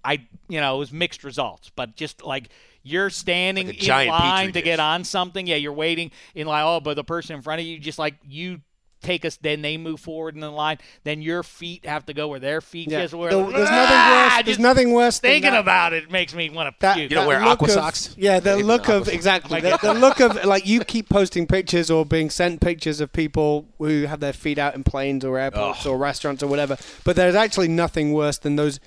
I, 0.03 0.25
you 0.49 0.59
know, 0.59 0.77
it 0.77 0.79
was 0.79 0.91
mixed 0.91 1.23
results, 1.23 1.69
but 1.75 1.95
just 1.95 2.23
like 2.23 2.49
you're 2.84 3.09
standing 3.09 3.67
Like 3.67 3.84
in 3.88 4.07
line 4.09 4.53
to 4.53 4.61
get 4.61 4.79
on 4.79 5.03
something, 5.03 5.45
yeah, 5.47 5.55
you're 5.55 5.73
waiting 5.73 6.11
in 6.36 6.47
line. 6.47 6.63
Oh, 6.65 6.79
but 6.79 6.95
the 6.95 7.03
person 7.03 7.36
in 7.36 7.41
front 7.41 7.61
of 7.61 7.67
you, 7.67 7.79
just 7.79 7.99
like 7.99 8.15
you 8.27 8.61
take 9.01 9.25
us. 9.25 9.36
Then 9.38 9.63
they 9.63 9.77
move 9.77 9.99
forward 9.99 10.36
in 10.36 10.41
the 10.41 10.51
line. 10.51 10.77
Then 11.03 11.23
your 11.23 11.41
feet 11.41 11.88
have 11.88 12.05
to 12.05 12.13
go 12.13 12.27
where 12.27 12.39
their 12.39 12.61
feet 12.61 12.88
Yeah. 12.91 13.07
Where 13.07 13.17
were. 13.19 13.29
There- 13.45 13.51
there's 13.57 13.69
Ah, 13.71 13.73
nothing 13.73 14.36
worse. 14.38 14.45
There's 14.45 14.59
nothing 14.59 14.93
worse. 14.93 15.19
Thinking 15.19 15.51
that. 15.53 15.59
about 15.59 15.93
it 15.93 16.11
makes 16.11 16.36
me 16.36 16.51
want 16.51 16.69
to 16.69 16.75
That, 16.82 16.95
puke. 16.97 17.09
You 17.09 17.15
don't 17.15 17.23
that 17.27 17.41
wear 17.41 17.43
aqua 17.43 17.67
of- 17.67 17.73
socks? 17.73 18.13
Yeah, 18.15 18.39
the 18.39 18.53
Even 18.53 18.67
look 18.67 18.89
of 18.89 19.07
exactly 19.09 19.59
the, 19.59 19.79
the 19.82 19.95
look 19.95 20.19
of 20.19 20.45
like 20.45 20.67
you 20.67 20.84
keep 20.84 21.09
posting 21.09 21.47
pictures 21.47 21.89
or 21.89 22.05
being 22.05 22.29
sent 22.29 22.61
pictures 22.61 23.01
of 23.01 23.11
people 23.11 23.65
who 23.79 24.03
have 24.05 24.19
their 24.19 24.34
feet 24.34 24.59
out 24.59 24.75
in 24.75 24.84
planes 24.84 25.25
or 25.25 25.39
airports 25.39 25.84
or 25.88 25.97
restaurants 25.97 26.43
or 26.43 26.47
whatever. 26.47 26.77
But 27.03 27.15
there's 27.15 27.34
actually 27.36 27.69
nothing 27.69 28.13
worse 28.13 28.38
than 28.38 28.55
those 28.55 28.79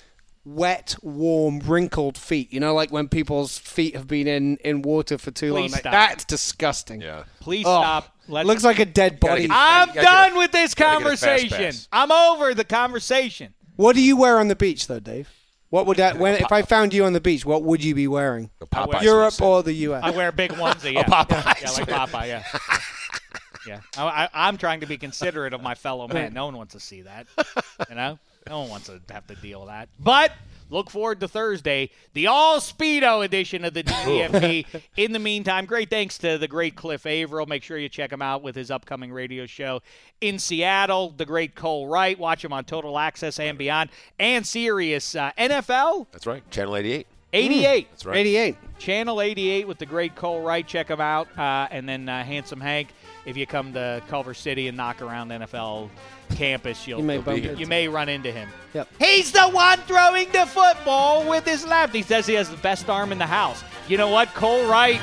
wet, 0.45 0.95
warm, 1.03 1.61
wrinkled 1.61 2.17
feet. 2.19 2.53
You 2.53 2.61
know, 2.61 2.75
like 2.75 2.91
when 2.93 3.09
people's 3.09 3.59
feet 3.59 3.95
have 3.97 4.07
been 4.07 4.27
in 4.27 4.57
in 4.59 4.83
water 4.83 5.19
for 5.19 5.31
too 5.31 5.53
long. 5.53 5.63
Please 5.63 5.73
Like, 5.73 5.81
stop. 5.81 5.93
that's 5.93 6.25
disgusting. 6.25 7.01
Yeah. 7.01 7.25
Please 7.41 7.65
Oh, 7.67 7.81
stop. 7.81 8.11
Let's, 8.27 8.47
Looks 8.47 8.65
like 8.65 8.79
a 8.79 8.87
dead 8.87 9.21
Gotta 9.21 9.33
body. 9.35 9.43
get- 9.49 9.51
I'm 9.57 9.89
You 9.89 9.95
gotta 9.95 10.01
get 10.01 10.03
a- 10.03 10.31
done 10.31 10.39
with 10.39 10.53
this 10.53 10.75
gotta 10.75 11.05
get 11.05 11.13
a 11.13 11.17
fast 11.17 11.51
conversation. 11.51 11.87
I'm 11.93 12.11
over 12.13 12.55
the 12.55 12.65
conversation. 12.65 13.55
What 13.77 13.95
do 13.97 14.03
you 14.03 14.17
wear 14.17 14.39
on 14.39 14.49
the 14.49 14.57
beach, 14.57 14.87
though, 14.87 15.01
Dave? 15.01 15.29
What 15.71 15.87
would 15.87 15.97
that 15.97 16.19
when 16.19 16.35
if 16.37 16.53
I 16.53 16.63
found 16.63 16.95
you 16.95 17.05
on 17.05 17.13
the 17.15 17.21
beach? 17.21 17.45
What 17.45 17.65
would 17.65 17.83
you 17.83 17.95
be 17.97 18.07
wearing? 18.07 18.51
The 18.61 18.67
Popeyes 18.67 19.03
Europe 19.03 19.43
or 19.43 19.63
the 19.65 19.73
U.S. 19.73 20.03
I 20.05 20.11
wear 20.11 20.29
a 20.29 20.33
big 20.33 20.53
onesie. 20.53 20.93
Yeah, 20.95 21.03
Popeyes. 21.05 21.61
yeah, 21.61 21.71
like 21.73 22.11
Popeye. 22.11 22.27
Yeah, 22.29 22.45
yeah. 23.67 23.81
I, 23.97 24.05
I, 24.25 24.29
I'm 24.49 24.57
trying 24.57 24.81
to 24.81 24.87
be 24.87 24.97
considerate 24.97 25.53
of 25.53 25.63
my 25.63 25.75
fellow 25.75 26.07
man. 26.07 26.33
No 26.33 26.45
one 26.47 26.57
wants 26.57 26.75
to 26.75 26.81
see 26.81 27.03
that. 27.03 27.27
You 27.91 27.97
know, 27.97 28.19
no 28.49 28.61
one 28.61 28.71
wants 28.71 28.87
to 28.87 29.01
have 29.11 29.27
to 29.29 29.35
deal 29.37 29.61
with 29.61 29.69
that. 29.69 29.89
But 29.99 30.33
look 30.71 30.91
forward 30.91 31.21
to 31.21 31.29
Thursday, 31.29 31.91
the 32.13 32.27
all 32.27 32.59
speedo 32.59 33.25
edition 33.25 33.65
of 33.65 33.75
the 33.75 33.83
DDFP. 33.83 34.83
In 34.97 35.13
the 35.13 35.19
meantime, 35.19 35.67
great 35.67 35.91
thanks 35.91 36.19
to 36.19 36.39
the 36.39 36.49
great 36.49 36.77
Cliff 36.77 37.07
Avril. 37.07 37.47
Make 37.47 37.63
sure 37.63 37.79
you 37.79 37.89
check 37.89 38.13
him 38.13 38.23
out 38.23 38.43
with 38.43 38.55
his 38.55 38.71
upcoming 38.71 39.13
radio 39.13 39.47
show 39.47 39.83
in 40.21 40.39
Seattle. 40.39 41.11
The 41.17 41.27
great 41.27 41.55
Cole 41.55 41.87
Wright. 41.87 42.19
Watch 42.19 42.45
him 42.45 42.53
on 42.53 42.65
Total 42.65 42.99
Access 42.99 43.39
and 43.39 43.57
beyond, 43.59 43.91
and 44.19 44.47
Sirius 44.47 45.15
uh, 45.15 45.33
NFL 45.39 46.07
That's 46.13 46.27
right. 46.27 46.49
Channel 46.51 46.77
88. 46.77 47.07
88. 47.35 47.89
That's 47.91 48.07
right. 48.07 48.17
88. 48.17 48.57
Channel 48.79 49.21
88 49.21 49.69
with 49.69 49.79
the 49.79 49.87
great 49.87 50.15
Cole 50.15 50.43
Wright. 50.43 50.67
Check 50.67 50.89
him 50.89 51.01
out. 51.01 51.27
Uh, 51.37 51.67
and 51.71 51.89
then 51.89 52.09
uh, 52.09 52.23
Handsome 52.23 52.61
Hank, 52.61 52.89
if 53.27 53.37
you 53.37 53.47
come 53.47 53.73
to 53.73 54.03
Culver 54.09 54.35
City 54.35 54.69
and 54.69 54.77
knock 54.77 55.01
around 55.01 55.29
the 55.29 55.35
NFL 55.35 55.91
campus, 56.31 56.87
you'll, 56.87 57.01
You 57.01 57.05
may 57.05 57.17
you, 57.17 57.23
bump 57.23 57.45
into 57.45 57.67
may 57.67 57.89
run 57.89 58.09
into 58.09 58.31
him. 58.31 58.49
Yep. 58.75 58.89
He's 58.99 59.33
the 59.33 59.49
one 59.49 59.79
throwing 59.81 60.31
the 60.33 60.47
football 60.47 61.29
with 61.29 61.45
his 61.45 61.67
left. 61.67 61.95
He 61.95 62.03
says 62.03 62.27
he 62.27 62.35
has 62.35 62.51
the 62.51 62.57
best 62.59 62.89
arm 62.89 63.13
in 63.13 63.19
the 63.19 63.27
house. 63.27 63.63
You 63.89 63.97
know 63.97 64.09
what? 64.09 64.29
Cole 64.35 64.67
Wright, 64.67 65.01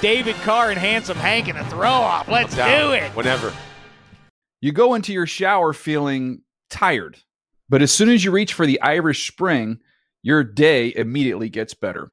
David 0.00 0.36
Carr, 0.36 0.70
and 0.70 0.78
Handsome 0.78 1.18
Hank 1.18 1.48
in 1.48 1.56
a 1.56 1.64
throw 1.70 1.88
off. 1.88 2.28
Let's 2.28 2.54
do 2.54 2.92
it. 2.92 3.10
Whenever. 3.14 3.52
You 4.60 4.72
go 4.72 4.94
into 4.94 5.12
your 5.12 5.26
shower 5.26 5.72
feeling 5.72 6.42
tired, 6.68 7.18
but 7.68 7.82
as 7.82 7.92
soon 7.92 8.10
as 8.10 8.24
you 8.24 8.30
reach 8.30 8.52
for 8.52 8.66
the 8.66 8.80
Irish 8.80 9.26
Spring, 9.26 9.80
your 10.22 10.44
day 10.44 10.92
immediately 10.94 11.48
gets 11.48 11.72
better. 11.74 12.12